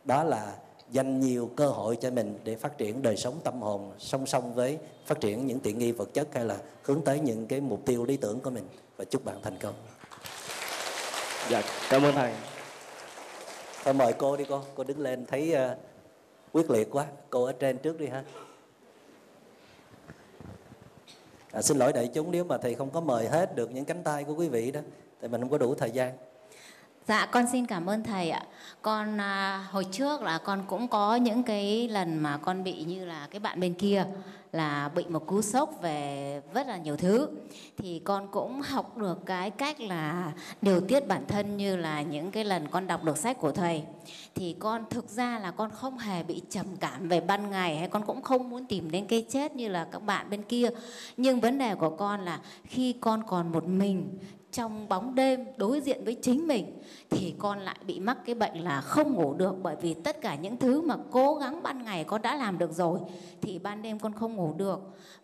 đó 0.03 0.23
là 0.23 0.55
dành 0.91 1.19
nhiều 1.19 1.51
cơ 1.55 1.67
hội 1.67 1.95
cho 2.01 2.11
mình 2.11 2.39
để 2.43 2.55
phát 2.55 2.77
triển 2.77 3.01
đời 3.01 3.17
sống 3.17 3.39
tâm 3.43 3.61
hồn 3.61 3.91
song 3.97 4.25
song 4.25 4.53
với 4.53 4.77
phát 5.05 5.19
triển 5.19 5.47
những 5.47 5.59
tiện 5.59 5.79
nghi 5.79 5.91
vật 5.91 6.13
chất 6.13 6.27
hay 6.33 6.45
là 6.45 6.57
hướng 6.83 7.01
tới 7.01 7.19
những 7.19 7.47
cái 7.47 7.61
mục 7.61 7.85
tiêu 7.85 8.05
lý 8.05 8.17
tưởng 8.17 8.39
của 8.39 8.49
mình 8.49 8.67
và 8.97 9.05
chúc 9.05 9.25
bạn 9.25 9.37
thành 9.43 9.57
công. 9.57 9.73
Dạ, 11.49 11.61
cảm 11.89 12.03
ơn 12.03 12.15
thầy. 12.15 12.33
Thôi 13.83 13.93
mời 13.93 14.13
cô 14.13 14.37
đi 14.37 14.45
cô, 14.49 14.61
cô 14.75 14.83
đứng 14.83 14.99
lên 14.99 15.25
thấy 15.25 15.55
uh, 15.55 15.77
quyết 16.51 16.69
liệt 16.69 16.87
quá, 16.91 17.05
cô 17.29 17.43
ở 17.43 17.53
trên 17.53 17.77
trước 17.77 17.99
đi 17.99 18.07
ha. 18.07 18.23
À, 21.51 21.61
xin 21.61 21.77
lỗi 21.77 21.93
đại 21.93 22.09
chúng 22.13 22.31
nếu 22.31 22.43
mà 22.43 22.57
thầy 22.57 22.75
không 22.75 22.89
có 22.89 23.01
mời 23.01 23.27
hết 23.27 23.55
được 23.55 23.71
những 23.71 23.85
cánh 23.85 24.03
tay 24.03 24.23
của 24.23 24.33
quý 24.33 24.49
vị 24.49 24.71
đó, 24.71 24.79
thì 25.21 25.27
mình 25.27 25.41
không 25.41 25.49
có 25.49 25.57
đủ 25.57 25.75
thời 25.75 25.91
gian. 25.91 26.17
Dạ 27.07 27.25
con 27.25 27.45
xin 27.51 27.65
cảm 27.65 27.85
ơn 27.85 28.03
thầy 28.03 28.29
ạ. 28.29 28.41
Con 28.81 29.21
à, 29.21 29.67
hồi 29.71 29.85
trước 29.91 30.21
là 30.21 30.37
con 30.37 30.63
cũng 30.67 30.87
có 30.87 31.15
những 31.15 31.43
cái 31.43 31.87
lần 31.89 32.17
mà 32.17 32.37
con 32.37 32.63
bị 32.63 32.83
như 32.83 33.05
là 33.05 33.27
cái 33.31 33.39
bạn 33.39 33.59
bên 33.59 33.73
kia 33.73 34.05
là 34.51 34.89
bị 34.95 35.05
một 35.09 35.25
cú 35.25 35.41
sốc 35.41 35.81
về 35.81 36.41
rất 36.53 36.67
là 36.67 36.77
nhiều 36.77 36.97
thứ. 36.97 37.29
Thì 37.77 38.01
con 38.03 38.27
cũng 38.31 38.61
học 38.61 38.97
được 38.97 39.25
cái 39.25 39.51
cách 39.51 39.81
là 39.81 40.31
điều 40.61 40.81
tiết 40.81 41.07
bản 41.07 41.25
thân 41.27 41.57
như 41.57 41.75
là 41.75 42.01
những 42.01 42.31
cái 42.31 42.45
lần 42.45 42.67
con 42.67 42.87
đọc 42.87 43.03
được 43.03 43.17
sách 43.17 43.37
của 43.39 43.51
thầy. 43.51 43.83
Thì 44.35 44.55
con 44.59 44.85
thực 44.89 45.09
ra 45.09 45.39
là 45.39 45.51
con 45.51 45.71
không 45.71 45.97
hề 45.97 46.23
bị 46.23 46.41
trầm 46.49 46.65
cảm 46.79 47.07
về 47.07 47.21
ban 47.21 47.51
ngày 47.51 47.77
hay 47.77 47.87
con 47.87 48.05
cũng 48.05 48.21
không 48.21 48.49
muốn 48.49 48.65
tìm 48.65 48.91
đến 48.91 49.05
cái 49.05 49.25
chết 49.29 49.55
như 49.55 49.67
là 49.69 49.87
các 49.91 49.99
bạn 49.99 50.29
bên 50.29 50.43
kia. 50.43 50.69
Nhưng 51.17 51.39
vấn 51.39 51.57
đề 51.57 51.75
của 51.75 51.89
con 51.89 52.25
là 52.25 52.39
khi 52.65 52.93
con 53.01 53.23
còn 53.27 53.51
một 53.51 53.63
mình 53.63 54.19
trong 54.57 54.89
bóng 54.89 55.15
đêm 55.15 55.45
đối 55.57 55.81
diện 55.81 56.05
với 56.05 56.15
chính 56.21 56.47
mình, 56.47 56.65
thì 57.09 57.33
con 57.37 57.59
lại 57.59 57.75
bị 57.87 57.99
mắc 57.99 58.17
cái 58.25 58.35
bệnh 58.35 58.57
là 58.63 58.81
không 58.81 59.13
ngủ 59.13 59.33
được. 59.33 59.55
Bởi 59.63 59.75
vì 59.81 59.93
tất 59.93 60.21
cả 60.21 60.35
những 60.35 60.57
thứ 60.57 60.81
mà 60.81 60.95
cố 61.11 61.35
gắng 61.35 61.63
ban 61.63 61.83
ngày 61.83 62.03
con 62.03 62.21
đã 62.21 62.35
làm 62.35 62.57
được 62.57 62.71
rồi, 62.71 62.99
thì 63.41 63.59
ban 63.59 63.81
đêm 63.81 63.99
con 63.99 64.13
không 64.13 64.35
ngủ 64.35 64.53
được 64.57 64.79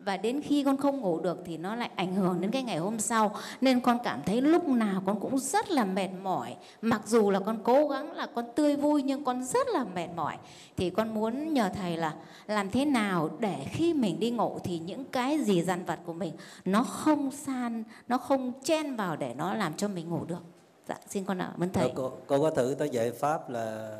và 0.06 0.18
đến 0.18 0.42
khi 0.42 0.64
con 0.64 0.78
không 0.78 1.02
ngủ 1.02 1.20
được 1.20 1.38
thì 1.46 1.58
nó 1.58 1.76
lại 1.76 1.90
ảnh 1.96 2.16
hưởng 2.16 2.42
đến 2.42 2.52
cái 2.52 2.64
ngày 2.64 2.78
hôm 2.78 3.00
sau. 3.00 3.36
Nên 3.62 3.82
con 3.82 3.98
cảm 4.04 4.22
thấy 4.26 4.42
lúc 4.42 4.68
nào 4.68 5.04
con 5.06 5.20
cũng 5.20 5.40
rất 5.40 5.72
là 5.72 5.86
mệt 5.86 6.10
mỏi. 6.24 6.56
Mặc 6.82 7.02
dù 7.06 7.30
là 7.30 7.40
con 7.40 7.60
cố 7.64 7.88
gắng 7.88 8.12
là 8.12 8.28
con 8.36 8.46
tươi 8.56 8.76
vui 8.76 9.04
nhưng 9.04 9.24
con 9.24 9.44
rất 9.44 9.68
là 9.68 9.84
mệt 9.84 10.08
mỏi. 10.16 10.38
Thì 10.78 10.90
con 10.90 11.14
muốn 11.14 11.54
nhờ 11.54 11.70
thầy 11.76 11.98
là 11.98 12.14
làm 12.48 12.70
thế 12.70 12.86
nào 12.86 13.30
để 13.40 13.66
khi 13.72 13.94
mình 13.94 14.20
đi 14.20 14.32
ngủ 14.32 14.60
thì 14.64 14.80
những 14.80 15.06
cái 15.06 15.40
gì 15.40 15.62
dằn 15.62 15.86
vặt 15.86 16.00
của 16.06 16.14
mình 16.14 16.34
nó 16.66 16.84
không 16.84 17.32
san 17.32 17.84
nó 18.08 18.18
không 18.18 18.54
chen 18.64 18.96
vào 18.96 19.16
để 19.16 19.34
nó 19.38 19.54
làm 19.54 19.74
cho 19.74 19.88
mình 19.88 20.10
ngủ 20.10 20.26
được. 20.26 20.44
Dạ 20.90 20.96
xin 21.10 21.24
con 21.26 21.40
cảm 21.40 21.64
ơn 21.64 21.70
thầy. 21.70 21.92
Cô, 21.96 22.12
cô 22.28 22.42
có 22.42 22.50
thử 22.50 22.76
tới 22.80 22.90
giải 22.90 23.12
pháp 23.12 23.50
là 23.50 23.98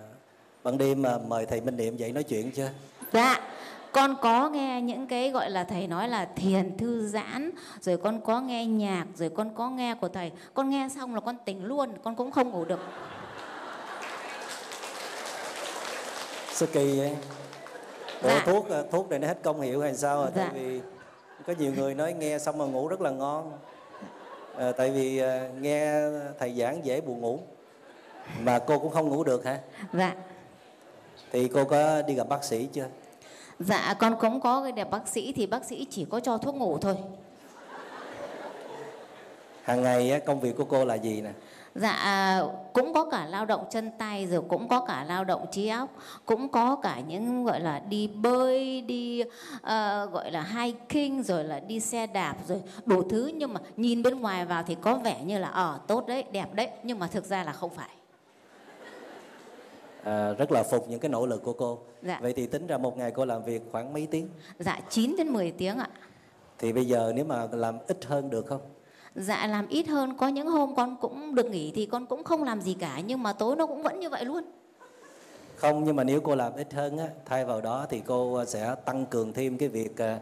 ban 0.64 0.78
đêm 0.78 1.02
mà 1.02 1.18
mời 1.18 1.46
thầy 1.46 1.62
minh 1.62 1.78
niệm 1.78 1.98
dậy 1.98 2.12
nói 2.12 2.24
chuyện 2.24 2.52
chưa? 2.52 2.70
Dạ 3.14 3.40
con 3.94 4.16
có 4.22 4.50
nghe 4.50 4.82
những 4.82 5.08
cái 5.08 5.32
gọi 5.32 5.50
là 5.50 5.64
thầy 5.64 5.88
nói 5.88 6.08
là 6.08 6.26
thiền 6.26 6.78
thư 6.78 7.08
giãn 7.08 7.52
rồi 7.82 7.98
con 7.98 8.22
có 8.22 8.42
nghe 8.42 8.66
nhạc 8.66 9.06
rồi 9.16 9.30
con 9.30 9.56
có 9.56 9.70
nghe 9.70 9.96
của 9.96 10.08
thầy. 10.08 10.32
Con 10.54 10.70
nghe 10.70 10.90
xong 10.96 11.16
là 11.16 11.22
con 11.22 11.36
tỉnh 11.46 11.66
luôn 11.66 11.90
con 12.04 12.16
cũng 12.16 12.32
không 12.32 12.50
ngủ 12.50 12.66
được. 12.66 12.80
Sao 16.52 16.70
kỳ 16.74 17.00
vậy? 17.00 17.16
Ủa, 18.24 18.30
dạ. 18.30 18.44
thuốc 18.46 18.70
à, 18.70 18.82
thuốc 18.92 19.10
này 19.10 19.20
nó 19.20 19.28
hết 19.28 19.38
công 19.44 19.62
hiệu 19.62 19.82
hay 19.82 19.94
sao 19.94 20.24
à? 20.24 20.30
dạ. 20.36 20.50
tại 20.52 20.60
vì 20.60 20.82
có 21.48 21.54
nhiều 21.60 21.74
người 21.74 21.96
nói 21.96 22.14
nghe 22.14 22.40
xong 22.40 22.58
mà 22.58 22.66
ngủ 22.66 22.88
rất 22.88 23.02
là 23.02 23.10
ngon. 23.10 23.52
À, 24.58 24.72
tại 24.78 24.92
vì 24.92 25.18
à, 25.18 25.50
nghe 25.60 25.94
thầy 26.40 26.54
giảng 26.60 26.86
dễ 26.86 27.02
buồn 27.02 27.22
ngủ 27.22 27.40
mà 28.40 28.60
cô 28.60 28.80
cũng 28.80 28.92
không 28.92 29.10
ngủ 29.10 29.24
được 29.24 29.46
hả? 29.46 29.60
Dạ. 29.94 30.16
Thì 31.32 31.48
cô 31.48 31.66
có 31.66 32.02
đi 32.02 32.14
gặp 32.14 32.30
bác 32.30 32.44
sĩ 32.44 32.68
chưa 32.74 32.86
dạ 33.66 33.96
con 34.00 34.16
cũng 34.20 34.40
có 34.40 34.64
cái 34.64 34.72
đẹp 34.72 34.92
bác 34.92 35.08
sĩ 35.08 35.34
thì 35.34 35.48
bác 35.48 35.66
sĩ 35.66 35.88
chỉ 35.90 36.06
có 36.06 36.20
cho 36.20 36.38
thuốc 36.38 36.56
ngủ 36.56 36.78
thôi. 36.78 36.96
Hàng 39.64 39.84
ngày 39.84 40.22
công 40.26 40.40
việc 40.40 40.58
của 40.58 40.66
cô 40.66 40.86
là 40.86 40.96
gì 40.96 41.22
nè? 41.22 41.32
Dạ 41.76 42.42
cũng 42.74 42.94
có 42.94 43.06
cả 43.10 43.26
lao 43.26 43.46
động 43.46 43.66
chân 43.72 43.92
tay 43.98 44.28
rồi 44.28 44.42
cũng 44.50 44.68
có 44.68 44.80
cả 44.80 45.04
lao 45.04 45.24
động 45.24 45.46
trí 45.52 45.68
óc, 45.68 45.90
cũng 46.26 46.50
có 46.50 46.76
cả 46.76 47.00
những 47.08 47.46
gọi 47.46 47.60
là 47.60 47.80
đi 47.80 48.08
bơi, 48.08 48.82
đi 48.82 49.24
uh, 49.24 49.62
gọi 50.12 50.32
là 50.32 50.44
hiking 50.44 51.24
rồi 51.24 51.44
là 51.44 51.60
đi 51.60 51.80
xe 51.80 52.08
đạp 52.08 52.36
rồi 52.48 52.62
đủ 52.86 53.04
thứ. 53.10 53.32
Nhưng 53.36 53.54
mà 53.54 53.60
nhìn 53.78 54.04
bên 54.04 54.20
ngoài 54.20 54.46
vào 54.46 54.64
thì 54.64 54.76
có 54.82 54.96
vẻ 54.96 55.24
như 55.24 55.40
là 55.40 55.48
ở 55.48 55.72
ờ, 55.72 55.80
tốt 55.88 56.08
đấy, 56.08 56.24
đẹp 56.32 56.54
đấy. 56.54 56.70
Nhưng 56.84 57.00
mà 57.00 57.08
thực 57.08 57.26
ra 57.26 57.44
là 57.44 57.52
không 57.52 57.70
phải. 57.70 57.90
À, 60.04 60.34
rất 60.34 60.52
là 60.52 60.64
phục 60.64 60.90
những 60.90 61.00
cái 61.00 61.10
nỗ 61.10 61.26
lực 61.26 61.44
của 61.44 61.54
cô. 61.54 61.80
Dạ. 62.02 62.20
Vậy 62.22 62.34
thì 62.34 62.48
tính 62.48 62.68
ra 62.68 62.78
một 62.78 62.98
ngày 62.98 63.12
cô 63.12 63.26
làm 63.26 63.44
việc 63.44 63.62
khoảng 63.72 63.94
mấy 63.94 64.08
tiếng? 64.12 64.28
Dạ 64.60 64.80
9 64.90 65.16
đến 65.18 65.28
10 65.28 65.52
tiếng 65.52 65.78
ạ. 65.78 65.90
Thì 66.60 66.74
bây 66.74 66.86
giờ 66.86 67.12
nếu 67.16 67.26
mà 67.26 67.48
làm 67.52 67.78
ít 67.88 68.06
hơn 68.06 68.30
được 68.30 68.46
không? 68.46 68.62
dạ 69.16 69.48
làm 69.48 69.68
ít 69.68 69.88
hơn 69.88 70.18
có 70.18 70.28
những 70.28 70.48
hôm 70.48 70.76
con 70.76 70.96
cũng 71.02 71.36
được 71.36 71.46
nghỉ 71.46 71.72
thì 71.76 71.86
con 71.86 72.06
cũng 72.06 72.24
không 72.24 72.44
làm 72.44 72.62
gì 72.62 72.74
cả 72.74 73.00
nhưng 73.06 73.24
mà 73.24 73.34
tối 73.34 73.56
nó 73.56 73.66
cũng 73.66 73.84
vẫn 73.84 74.00
như 74.00 74.10
vậy 74.10 74.26
luôn 74.26 74.44
không 75.56 75.84
nhưng 75.84 75.96
mà 75.96 76.04
nếu 76.04 76.22
cô 76.22 76.36
làm 76.36 76.54
ít 76.56 76.74
hơn 76.74 76.98
á 76.98 77.08
thay 77.26 77.46
vào 77.46 77.62
đó 77.62 77.86
thì 77.90 78.02
cô 78.06 78.46
sẽ 78.46 78.76
tăng 78.86 79.06
cường 79.06 79.34
thêm 79.34 79.58
cái 79.58 79.70
việc 79.70 79.98
à, 79.98 80.20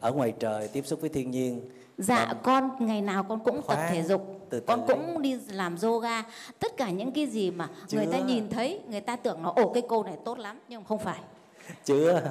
ở 0.00 0.12
ngoài 0.12 0.32
trời 0.38 0.68
tiếp 0.68 0.86
xúc 0.86 1.00
với 1.00 1.10
thiên 1.10 1.30
nhiên 1.30 1.70
dạ 1.98 2.26
Và 2.28 2.34
con 2.42 2.70
ngày 2.86 3.02
nào 3.02 3.22
con 3.28 3.44
cũng 3.44 3.60
tập 3.68 3.78
thể 3.90 4.02
dục 4.02 4.39
từ 4.50 4.60
con 4.60 4.86
cũng 4.86 5.22
đi 5.22 5.38
làm 5.48 5.76
yoga. 5.82 6.22
Tất 6.58 6.76
cả 6.76 6.90
những 6.90 7.12
cái 7.12 7.26
gì 7.26 7.50
mà 7.50 7.68
Chưa. 7.88 7.98
người 7.98 8.06
ta 8.12 8.18
nhìn 8.18 8.50
thấy 8.50 8.80
người 8.88 9.00
ta 9.00 9.16
tưởng 9.16 9.42
nó 9.42 9.52
ồ 9.56 9.72
cái 9.72 9.82
cô 9.88 10.02
này 10.02 10.14
tốt 10.24 10.38
lắm. 10.38 10.58
Nhưng 10.68 10.84
không 10.84 10.98
phải. 10.98 11.20
Chưa. 11.84 12.22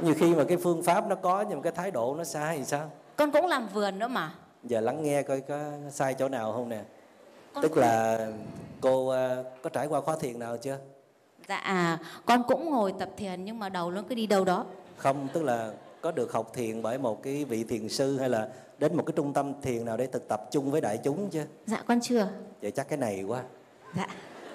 Nhiều 0.00 0.14
khi 0.18 0.34
mà 0.34 0.44
cái 0.44 0.56
phương 0.56 0.82
pháp 0.82 1.06
nó 1.06 1.14
có 1.14 1.44
nhưng 1.48 1.58
mà 1.58 1.62
cái 1.62 1.72
thái 1.72 1.90
độ 1.90 2.14
nó 2.14 2.24
sai 2.24 2.58
thì 2.58 2.64
sao? 2.64 2.90
Con 3.16 3.30
cũng 3.30 3.46
làm 3.46 3.68
vườn 3.68 3.98
nữa 3.98 4.08
mà. 4.08 4.34
Giờ 4.64 4.80
lắng 4.80 5.02
nghe 5.02 5.22
coi 5.22 5.40
có 5.40 5.58
sai 5.90 6.14
chỗ 6.14 6.28
nào 6.28 6.52
không 6.52 6.68
nè. 6.68 6.80
Con 7.54 7.62
tức 7.62 7.72
không... 7.74 7.80
là 7.80 8.26
cô 8.80 9.08
uh, 9.08 9.46
có 9.62 9.70
trải 9.70 9.86
qua 9.86 10.00
khóa 10.00 10.16
thiền 10.20 10.38
nào 10.38 10.56
chưa? 10.56 10.78
Dạ 11.48 11.56
à, 11.56 11.98
con 12.26 12.42
cũng 12.48 12.70
ngồi 12.70 12.94
tập 12.98 13.08
thiền 13.16 13.44
nhưng 13.44 13.58
mà 13.58 13.68
đầu 13.68 13.90
nó 13.90 14.02
cứ 14.08 14.14
đi 14.14 14.26
đâu 14.26 14.44
đó. 14.44 14.64
Không 14.96 15.28
tức 15.32 15.42
là 15.42 15.72
có 16.00 16.10
được 16.10 16.32
học 16.32 16.50
thiền 16.54 16.82
bởi 16.82 16.98
một 16.98 17.22
cái 17.22 17.44
vị 17.44 17.64
thiền 17.64 17.88
sư 17.88 18.18
hay 18.18 18.28
là 18.28 18.48
đến 18.78 18.96
một 18.96 19.02
cái 19.06 19.12
trung 19.16 19.32
tâm 19.32 19.52
thiền 19.62 19.84
nào 19.84 19.96
để 19.96 20.06
thực 20.06 20.28
tập 20.28 20.48
chung 20.50 20.70
với 20.70 20.80
đại 20.80 20.98
chúng 21.04 21.30
chứ? 21.30 21.42
Dạ 21.66 21.82
con 21.86 22.00
chưa. 22.00 22.28
Vậy 22.62 22.70
chắc 22.70 22.88
cái 22.88 22.98
này 22.98 23.22
quá. 23.22 23.42
Dạ. 23.96 24.06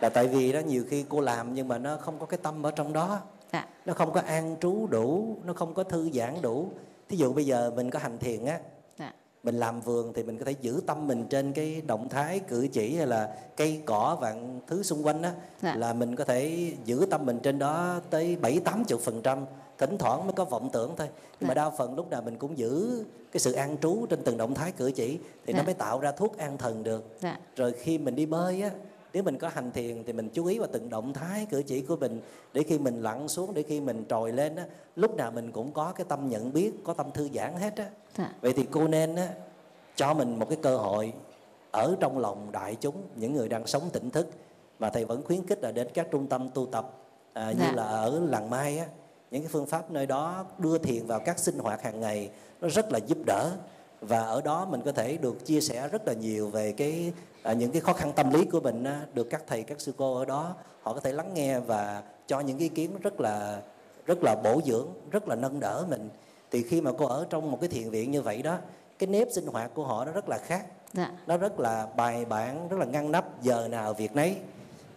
Là 0.01 0.09
tại 0.09 0.27
vì 0.27 0.51
đó 0.51 0.59
nhiều 0.59 0.83
khi 0.89 1.05
cô 1.09 1.21
làm 1.21 1.53
nhưng 1.53 1.67
mà 1.67 1.77
nó 1.77 1.97
không 1.97 2.19
có 2.19 2.25
cái 2.25 2.39
tâm 2.43 2.65
ở 2.65 2.71
trong 2.71 2.93
đó. 2.93 3.19
Dạ. 3.53 3.67
Nó 3.85 3.93
không 3.93 4.11
có 4.13 4.21
an 4.21 4.55
trú 4.61 4.87
đủ 4.87 5.37
nó 5.45 5.53
không 5.53 5.73
có 5.73 5.83
thư 5.83 6.09
giãn 6.13 6.41
đủ. 6.41 6.69
Thí 7.09 7.17
dụ 7.17 7.33
bây 7.33 7.45
giờ 7.45 7.71
mình 7.75 7.89
có 7.89 7.99
hành 7.99 8.17
thiền 8.17 8.45
á 8.45 8.59
dạ. 8.99 9.13
mình 9.43 9.55
làm 9.59 9.81
vườn 9.81 10.13
thì 10.13 10.23
mình 10.23 10.37
có 10.37 10.45
thể 10.45 10.51
giữ 10.61 10.81
tâm 10.87 11.07
mình 11.07 11.25
trên 11.29 11.53
cái 11.53 11.81
động 11.87 12.09
thái 12.09 12.39
cử 12.39 12.67
chỉ 12.71 12.95
hay 12.95 13.07
là 13.07 13.35
cây 13.57 13.81
cỏ 13.85 14.17
vạn 14.21 14.59
thứ 14.67 14.83
xung 14.83 15.05
quanh 15.05 15.21
á 15.21 15.31
Dạ. 15.61 15.75
là 15.75 15.93
mình 15.93 16.15
có 16.15 16.23
thể 16.23 16.71
giữ 16.85 17.05
tâm 17.09 17.25
mình 17.25 17.39
trên 17.43 17.59
đó 17.59 17.99
tới 18.09 18.35
bảy 18.35 18.59
tám 18.65 18.83
chục 18.87 19.01
phần 19.01 19.21
trăm 19.21 19.45
thỉnh 19.85 19.97
thoảng 19.97 20.23
mới 20.27 20.33
có 20.33 20.45
vọng 20.45 20.69
tưởng 20.73 20.93
thôi 20.97 21.07
nhưng 21.39 21.47
mà 21.47 21.53
Dạ. 21.55 21.63
đa 21.63 21.69
phần 21.69 21.95
lúc 21.95 22.09
nào 22.09 22.21
mình 22.21 22.37
cũng 22.37 22.57
giữ 22.57 23.03
cái 23.31 23.39
sự 23.39 23.51
an 23.53 23.77
trú 23.81 24.05
trên 24.09 24.19
từng 24.23 24.37
động 24.37 24.53
thái 24.53 24.71
cử 24.71 24.91
chỉ 24.95 25.19
thì 25.45 25.53
nó 25.53 25.59
Dạ. 25.59 25.63
mới 25.65 25.73
tạo 25.73 25.99
ra 25.99 26.11
thuốc 26.11 26.37
an 26.37 26.57
thần 26.57 26.83
được 26.83 27.03
dạ 27.19 27.37
rồi 27.55 27.71
khi 27.71 27.97
mình 27.97 28.15
đi 28.15 28.25
bơi 28.25 28.61
á 28.61 28.69
nếu 29.13 29.23
mình 29.23 29.37
có 29.37 29.47
hành 29.49 29.71
thiền 29.71 30.03
thì 30.03 30.13
mình 30.13 30.29
chú 30.33 30.45
ý 30.45 30.59
vào 30.59 30.67
từng 30.71 30.89
động 30.89 31.13
thái 31.13 31.47
cử 31.49 31.63
chỉ 31.67 31.81
của 31.81 31.95
mình 31.95 32.21
để 32.53 32.63
khi 32.63 32.79
mình 32.79 33.01
lặn 33.01 33.27
xuống 33.27 33.53
để 33.53 33.63
khi 33.63 33.81
mình 33.81 34.05
trồi 34.09 34.31
lên 34.31 34.55
á 34.55 34.65
lúc 34.95 35.15
nào 35.15 35.31
mình 35.31 35.51
cũng 35.51 35.71
có 35.71 35.91
cái 35.95 36.05
tâm 36.09 36.29
nhận 36.29 36.53
biết 36.53 36.71
có 36.83 36.93
tâm 36.93 37.11
thư 37.11 37.29
giãn 37.33 37.53
hết 37.55 37.75
á 37.75 37.89
dạ 38.17 38.33
vậy 38.41 38.53
thì 38.55 38.65
cô 38.71 38.87
nên 38.87 39.15
á 39.15 39.29
cho 39.95 40.13
mình 40.13 40.39
một 40.39 40.45
cái 40.49 40.57
cơ 40.61 40.77
hội 40.77 41.13
ở 41.71 41.95
trong 41.99 42.17
lòng 42.19 42.51
đại 42.51 42.75
chúng 42.75 42.95
những 43.15 43.33
người 43.33 43.49
đang 43.49 43.67
sống 43.67 43.89
tỉnh 43.93 44.09
thức 44.09 44.27
mà 44.79 44.89
thầy 44.89 45.05
vẫn 45.05 45.23
khuyến 45.23 45.47
khích 45.47 45.61
là 45.63 45.71
đến 45.71 45.87
các 45.93 46.07
trung 46.11 46.27
tâm 46.27 46.49
tu 46.53 46.65
tập 46.65 46.91
à, 47.33 47.51
như 47.51 47.59
Dạ. 47.65 47.71
là 47.75 47.83
ở 47.83 48.19
làng 48.29 48.49
mai 48.49 48.77
á 48.77 48.85
những 49.33 49.41
cái 49.41 49.49
phương 49.49 49.65
pháp 49.65 49.91
nơi 49.91 50.05
đó 50.05 50.45
đưa 50.57 50.77
thiền 50.77 51.05
vào 51.05 51.19
các 51.19 51.39
sinh 51.39 51.59
hoạt 51.59 51.83
hàng 51.83 51.99
ngày 51.99 52.29
nó 52.61 52.67
rất 52.69 52.91
là 52.91 52.99
giúp 53.07 53.17
đỡ. 53.25 53.51
Và 54.01 54.19
ở 54.19 54.41
đó 54.41 54.65
mình 54.65 54.81
có 54.85 54.91
thể 54.91 55.17
được 55.17 55.45
chia 55.45 55.61
sẻ 55.61 55.87
rất 55.87 56.07
là 56.07 56.13
nhiều 56.13 56.49
về 56.49 56.71
cái 56.71 57.13
à, 57.43 57.53
những 57.53 57.71
cái 57.71 57.81
khó 57.81 57.93
khăn 57.93 58.11
tâm 58.15 58.33
lý 58.33 58.45
của 58.45 58.59
mình 58.59 58.83
á, 58.83 59.01
được 59.13 59.23
các 59.29 59.43
thầy 59.47 59.63
các 59.63 59.81
sư 59.81 59.93
cô 59.97 60.15
ở 60.15 60.25
đó 60.25 60.55
họ 60.81 60.93
có 60.93 60.99
thể 60.99 61.13
lắng 61.13 61.33
nghe 61.33 61.59
và 61.59 62.03
cho 62.27 62.39
những 62.39 62.57
ý 62.57 62.69
kiến 62.69 62.91
rất 63.01 63.19
là 63.19 63.61
rất 64.05 64.17
là 64.21 64.35
bổ 64.43 64.61
dưỡng 64.65 64.87
rất 65.11 65.27
là 65.27 65.35
nâng 65.35 65.59
đỡ 65.59 65.85
mình. 65.89 66.09
Thì 66.51 66.63
khi 66.63 66.81
mà 66.81 66.91
cô 66.97 67.05
ở 67.05 67.25
trong 67.29 67.51
một 67.51 67.57
cái 67.61 67.69
thiền 67.69 67.89
viện 67.89 68.11
như 68.11 68.21
vậy 68.21 68.41
đó 68.41 68.57
cái 68.99 69.07
nếp 69.07 69.27
sinh 69.31 69.47
hoạt 69.47 69.71
của 69.73 69.83
họ 69.83 70.05
nó 70.05 70.11
rất 70.11 70.29
là 70.29 70.37
khác. 70.37 70.65
Dạ. 70.93 71.11
Nó 71.27 71.37
rất 71.37 71.59
là 71.59 71.87
bài 71.97 72.25
bản 72.25 72.67
rất 72.67 72.79
là 72.79 72.85
ngăn 72.85 73.11
nắp 73.11 73.41
giờ 73.43 73.67
nào 73.67 73.93
việc 73.93 74.15
nấy. 74.15 74.35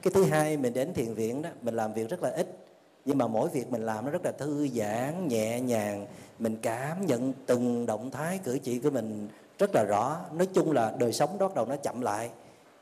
Cái 0.02 0.12
thứ 0.14 0.24
hai 0.24 0.56
mình 0.56 0.72
đến 0.72 0.94
thiền 0.94 1.14
viện 1.14 1.42
đó 1.42 1.50
mình 1.62 1.74
làm 1.74 1.92
việc 1.92 2.08
rất 2.10 2.22
là 2.22 2.30
ít 2.30 2.65
nhưng 3.06 3.18
mà 3.18 3.26
mỗi 3.26 3.48
việc 3.48 3.72
mình 3.72 3.86
làm 3.86 4.04
nó 4.04 4.10
rất 4.10 4.24
là 4.24 4.32
thư 4.32 4.68
giãn, 4.68 5.28
nhẹ 5.28 5.60
nhàng. 5.60 6.06
Mình 6.38 6.56
cảm 6.62 7.06
nhận 7.06 7.32
từng 7.46 7.86
động 7.86 8.10
thái 8.10 8.38
cử 8.44 8.58
chỉ 8.62 8.78
của 8.78 8.90
mình 8.90 9.28
rất 9.58 9.74
là 9.74 9.84
rõ. 9.84 10.20
Nói 10.32 10.46
chung 10.46 10.72
là 10.72 10.94
đời 10.98 11.12
sống 11.12 11.38
đó 11.38 11.48
bắt 11.48 11.54
đầu 11.54 11.66
nó 11.66 11.76
chậm 11.76 12.00
lại. 12.00 12.30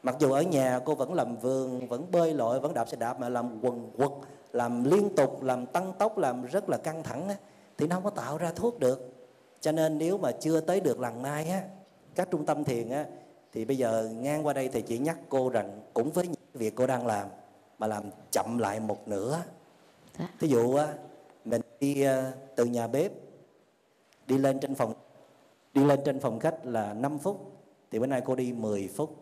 Mặc 0.03 0.17
dù 0.19 0.33
ở 0.33 0.43
nhà 0.43 0.81
cô 0.85 0.95
vẫn 0.95 1.15
làm 1.15 1.37
vườn, 1.37 1.89
vẫn 1.89 2.07
bơi 2.13 2.35
lội, 2.35 2.61
vẫn 2.61 2.75
đạp 2.75 2.89
xe 2.89 2.97
đạp, 2.97 3.21
mà 3.21 3.29
làm 3.29 3.59
quần 3.63 3.91
quật, 3.97 4.11
làm 4.53 4.85
liên 4.85 5.17
tục, 5.17 5.43
làm 5.43 5.67
tăng 5.67 5.93
tốc, 5.99 6.19
làm 6.19 6.47
rất 6.47 6.69
là 6.69 6.77
căng 6.77 7.03
thẳng 7.03 7.29
thì 7.79 7.87
nó 7.87 7.97
không 7.97 8.05
có 8.05 8.11
tạo 8.11 8.39
ra 8.39 8.53
thuốc 8.57 8.81
được. 8.81 9.15
Cho 9.61 9.73
nên 9.73 9.99
nếu 9.99 10.19
mà 10.19 10.33
chưa 10.33 10.61
tới 10.61 10.81
được 10.81 11.01
lần 11.01 11.23
mai 11.23 11.49
á, 11.49 11.63
các 12.15 12.31
trung 12.31 12.47
tâm 12.47 12.65
thiền 12.65 12.91
á, 12.91 13.05
thì 13.53 13.65
bây 13.65 13.79
giờ 13.79 14.09
ngang 14.21 14.47
qua 14.47 14.53
đây 14.53 14.69
thì 14.69 14.83
chỉ 14.83 14.99
nhắc 14.99 15.19
cô 15.29 15.49
rằng 15.49 15.81
cũng 15.95 16.11
với 16.11 16.27
những 16.27 16.37
việc 16.55 16.75
cô 16.77 16.87
đang 16.87 17.07
làm, 17.07 17.29
mà 17.79 17.87
làm 17.87 18.05
chậm 18.31 18.59
lại 18.59 18.81
một 18.81 19.09
nửa. 19.09 19.39
Dạ. 20.19 20.28
thí 20.41 20.49
dụ 20.49 20.74
á 20.74 20.89
mình 21.45 21.61
đi 21.81 22.03
ờ, 22.03 22.32
từ 22.57 22.65
nhà 22.65 22.86
bếp 22.86 23.12
đi 24.27 24.39
lên 24.39 24.61
trên 24.61 24.74
phòng 24.74 24.93
đi 25.74 25.85
lên 25.85 26.01
trên 26.05 26.20
phòng 26.20 26.41
khách 26.41 26.66
là 26.66 26.93
5 26.93 27.19
phút 27.19 27.55
thì 27.91 27.99
bữa 27.99 28.07
nay 28.07 28.23
cô 28.24 28.35
đi 28.35 28.53
10 28.53 28.89
phút. 28.97 29.16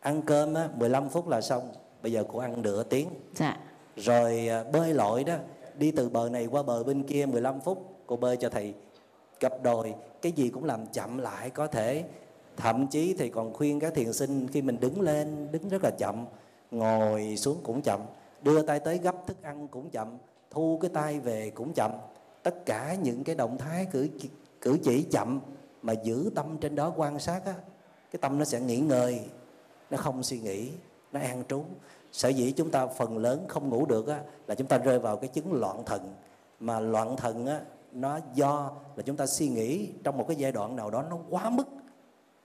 Ăn 0.00 0.22
cơm 0.22 0.54
á 0.54 0.68
15 0.74 1.08
phút 1.08 1.28
là 1.28 1.40
xong 1.40 1.72
bây 2.02 2.12
giờ 2.12 2.24
cô 2.32 2.38
ăn 2.38 2.62
nửa 2.62 2.82
tiếng. 2.82 3.08
Dạ. 3.34 3.58
Rồi 3.96 4.48
à, 4.48 4.64
bơi 4.72 4.94
lội 4.94 5.24
đó 5.24 5.36
đi 5.78 5.90
từ 5.90 6.08
bờ 6.08 6.28
này 6.28 6.46
qua 6.46 6.62
bờ 6.62 6.84
bên 6.84 7.02
kia 7.02 7.26
15 7.26 7.60
phút 7.60 7.96
cô 8.06 8.16
bơi 8.16 8.36
cho 8.36 8.48
thầy 8.48 8.74
gặp 9.40 9.52
đồi. 9.62 9.94
Cái 10.22 10.32
gì 10.32 10.48
cũng 10.48 10.64
làm 10.64 10.86
chậm 10.86 11.18
lại 11.18 11.50
có 11.50 11.66
thể. 11.66 12.04
Thậm 12.56 12.86
chí 12.86 13.14
thì 13.18 13.30
còn 13.30 13.52
khuyên 13.52 13.80
các 13.80 13.94
thiền 13.94 14.12
sinh 14.12 14.48
khi 14.48 14.62
mình 14.62 14.80
đứng 14.80 15.00
lên 15.00 15.48
đứng 15.52 15.68
rất 15.68 15.84
là 15.84 15.90
chậm 15.98 16.26
ngồi 16.70 17.36
xuống 17.36 17.56
cũng 17.62 17.82
chậm 17.82 18.00
đưa 18.42 18.62
tay 18.62 18.80
tới 18.80 18.98
gấp 18.98 19.26
thức 19.26 19.42
ăn 19.42 19.68
cũng 19.68 19.90
chậm 19.90 20.18
thu 20.50 20.78
cái 20.82 20.90
tay 20.94 21.20
về 21.20 21.50
cũng 21.50 21.72
chậm. 21.72 21.90
Tất 22.42 22.66
cả 22.66 22.94
những 23.02 23.24
cái 23.24 23.34
động 23.34 23.58
thái 23.58 23.86
cử 23.90 24.08
cử 24.60 24.78
chỉ 24.82 25.02
chậm 25.02 25.40
mà 25.82 25.92
giữ 25.92 26.30
tâm 26.34 26.58
trên 26.60 26.74
đó 26.74 26.92
quan 26.96 27.18
sát 27.18 27.44
á 27.46 27.54
cái 28.10 28.18
tâm 28.20 28.38
nó 28.38 28.44
sẽ 28.44 28.60
nghỉ 28.60 28.78
ngơi 28.78 29.20
nó 29.90 29.96
không 29.96 30.22
suy 30.22 30.38
nghĩ 30.38 30.70
nó 31.12 31.20
an 31.20 31.42
trú. 31.48 31.64
Sở 32.12 32.28
dĩ 32.28 32.52
chúng 32.52 32.70
ta 32.70 32.86
phần 32.86 33.18
lớn 33.18 33.44
không 33.48 33.68
ngủ 33.68 33.86
được 33.86 34.08
á, 34.08 34.20
là 34.46 34.54
chúng 34.54 34.66
ta 34.66 34.78
rơi 34.78 34.98
vào 34.98 35.16
cái 35.16 35.28
chứng 35.28 35.52
loạn 35.52 35.82
thần. 35.86 36.14
Mà 36.60 36.80
loạn 36.80 37.16
thần 37.16 37.46
á, 37.46 37.60
nó 37.92 38.18
do 38.34 38.72
là 38.96 39.02
chúng 39.02 39.16
ta 39.16 39.26
suy 39.26 39.48
nghĩ 39.48 39.88
trong 40.04 40.18
một 40.18 40.24
cái 40.28 40.36
giai 40.36 40.52
đoạn 40.52 40.76
nào 40.76 40.90
đó 40.90 41.04
nó 41.10 41.18
quá 41.30 41.50
mức. 41.50 41.64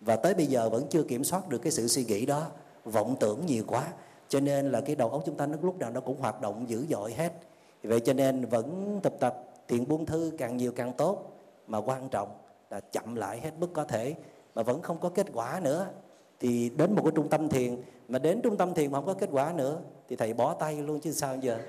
Và 0.01 0.15
tới 0.15 0.33
bây 0.33 0.45
giờ 0.45 0.69
vẫn 0.69 0.87
chưa 0.89 1.03
kiểm 1.03 1.23
soát 1.23 1.49
được 1.49 1.57
cái 1.57 1.71
sự 1.71 1.87
suy 1.87 2.05
nghĩ 2.05 2.25
đó 2.25 2.47
vọng 2.85 3.15
tưởng 3.19 3.45
nhiều 3.45 3.63
quá 3.67 3.87
cho 4.29 4.39
nên 4.39 4.71
là 4.71 4.81
cái 4.81 4.95
đầu 4.95 5.09
óc 5.09 5.23
chúng 5.25 5.35
ta 5.35 5.45
nó 5.45 5.57
lúc 5.61 5.79
nào 5.79 5.91
nó 5.91 6.01
cũng 6.01 6.19
hoạt 6.19 6.41
động 6.41 6.69
dữ 6.69 6.85
dội 6.89 7.13
hết. 7.13 7.33
Vậy 7.83 7.99
cho 7.99 8.13
nên 8.13 8.45
vẫn 8.45 8.99
tập 9.03 9.13
tập, 9.19 9.43
thiền 9.67 9.87
buông 9.87 10.05
thư 10.05 10.31
càng 10.37 10.57
nhiều 10.57 10.71
càng 10.71 10.93
tốt. 10.93 11.33
Mà 11.67 11.77
quan 11.77 12.09
trọng 12.09 12.29
là 12.69 12.79
chậm 12.79 13.15
lại 13.15 13.39
hết 13.39 13.51
mức 13.59 13.69
có 13.73 13.83
thể, 13.83 14.15
mà 14.55 14.63
vẫn 14.63 14.81
không 14.81 14.97
có 14.99 15.09
kết 15.09 15.27
quả 15.33 15.59
nữa. 15.63 15.87
Thì 16.39 16.71
đến 16.77 16.95
một 16.95 17.01
cái 17.03 17.11
trung 17.15 17.29
tâm 17.29 17.49
thiền, 17.49 17.77
mà 18.07 18.19
đến 18.19 18.41
trung 18.41 18.57
tâm 18.57 18.73
thiền 18.73 18.91
mà 18.91 18.97
không 18.97 19.05
có 19.05 19.13
kết 19.13 19.29
quả 19.31 19.53
nữa, 19.55 19.79
thì 20.09 20.15
thầy 20.15 20.33
bó 20.33 20.53
tay 20.53 20.75
luôn 20.75 20.99
chứ 20.99 21.11
sao 21.11 21.35
giờ? 21.35 21.59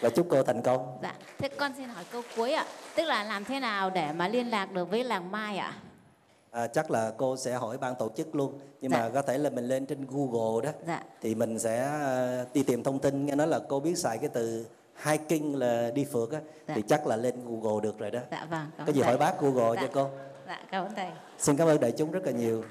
Và 0.00 0.08
chúc 0.08 0.26
cô 0.30 0.42
thành 0.42 0.62
công. 0.62 0.98
Dạ 1.02 1.14
thế 1.38 1.48
con 1.48 1.72
xin 1.76 1.88
hỏi 1.88 2.04
câu 2.12 2.22
cuối 2.36 2.52
ạ. 2.52 2.66
Tức 2.96 3.04
là 3.04 3.24
làm 3.24 3.44
thế 3.44 3.60
nào 3.60 3.90
để 3.90 4.12
mà 4.12 4.28
liên 4.28 4.50
lạc 4.50 4.72
được 4.72 4.90
với 4.90 5.04
làng 5.04 5.30
mai 5.30 5.56
ạ? 5.56 5.78
À, 6.50 6.66
chắc 6.66 6.90
là 6.90 7.12
cô 7.16 7.36
sẽ 7.36 7.54
hỏi 7.54 7.78
ban 7.78 7.94
tổ 7.98 8.08
chức 8.16 8.34
luôn 8.34 8.58
nhưng 8.80 8.90
Dạ. 8.90 8.98
mà 8.98 9.08
có 9.08 9.22
thể 9.22 9.38
là 9.38 9.50
mình 9.50 9.64
lên 9.64 9.86
trên 9.86 10.06
google 10.08 10.66
đó 10.66 10.78
dạ 10.86 11.02
thì 11.20 11.34
mình 11.34 11.58
sẽ 11.58 11.82
ờ, 12.02 12.44
đi 12.54 12.62
tìm 12.62 12.82
thông 12.82 12.98
tin 12.98 13.26
nghe 13.26 13.34
nói 13.34 13.46
là 13.46 13.58
cô 13.68 13.80
biết 13.80 13.98
xài 13.98 14.18
cái 14.18 14.28
từ 14.32 14.66
hiking 15.04 15.54
là 15.56 15.90
đi 15.94 16.04
phượt 16.04 16.32
á 16.32 16.40
Dạ. 16.68 16.74
thì 16.74 16.82
chắc 16.88 17.06
là 17.06 17.16
lên 17.16 17.34
google 17.46 17.80
được 17.82 17.98
rồi 17.98 18.10
đó 18.10 18.20
dạ 18.30 18.46
vâng 18.50 18.66
có 18.86 18.92
gì 18.92 19.00
ơn 19.00 19.06
hỏi 19.06 19.16
thầy. 19.18 19.26
bác 19.30 19.40
google 19.40 19.76
Dạ. 19.76 19.82
cho 19.86 19.88
cô 19.94 20.10
dạ 20.46 20.58
cảm 20.70 20.84
ơn 20.84 20.92
thầy 20.96 21.10
xin 21.38 21.56
cảm 21.56 21.68
ơn 21.68 21.80
đại 21.80 21.92
chúng 21.92 22.10
rất 22.10 22.24
là 22.24 22.32
nhiều 22.32 22.62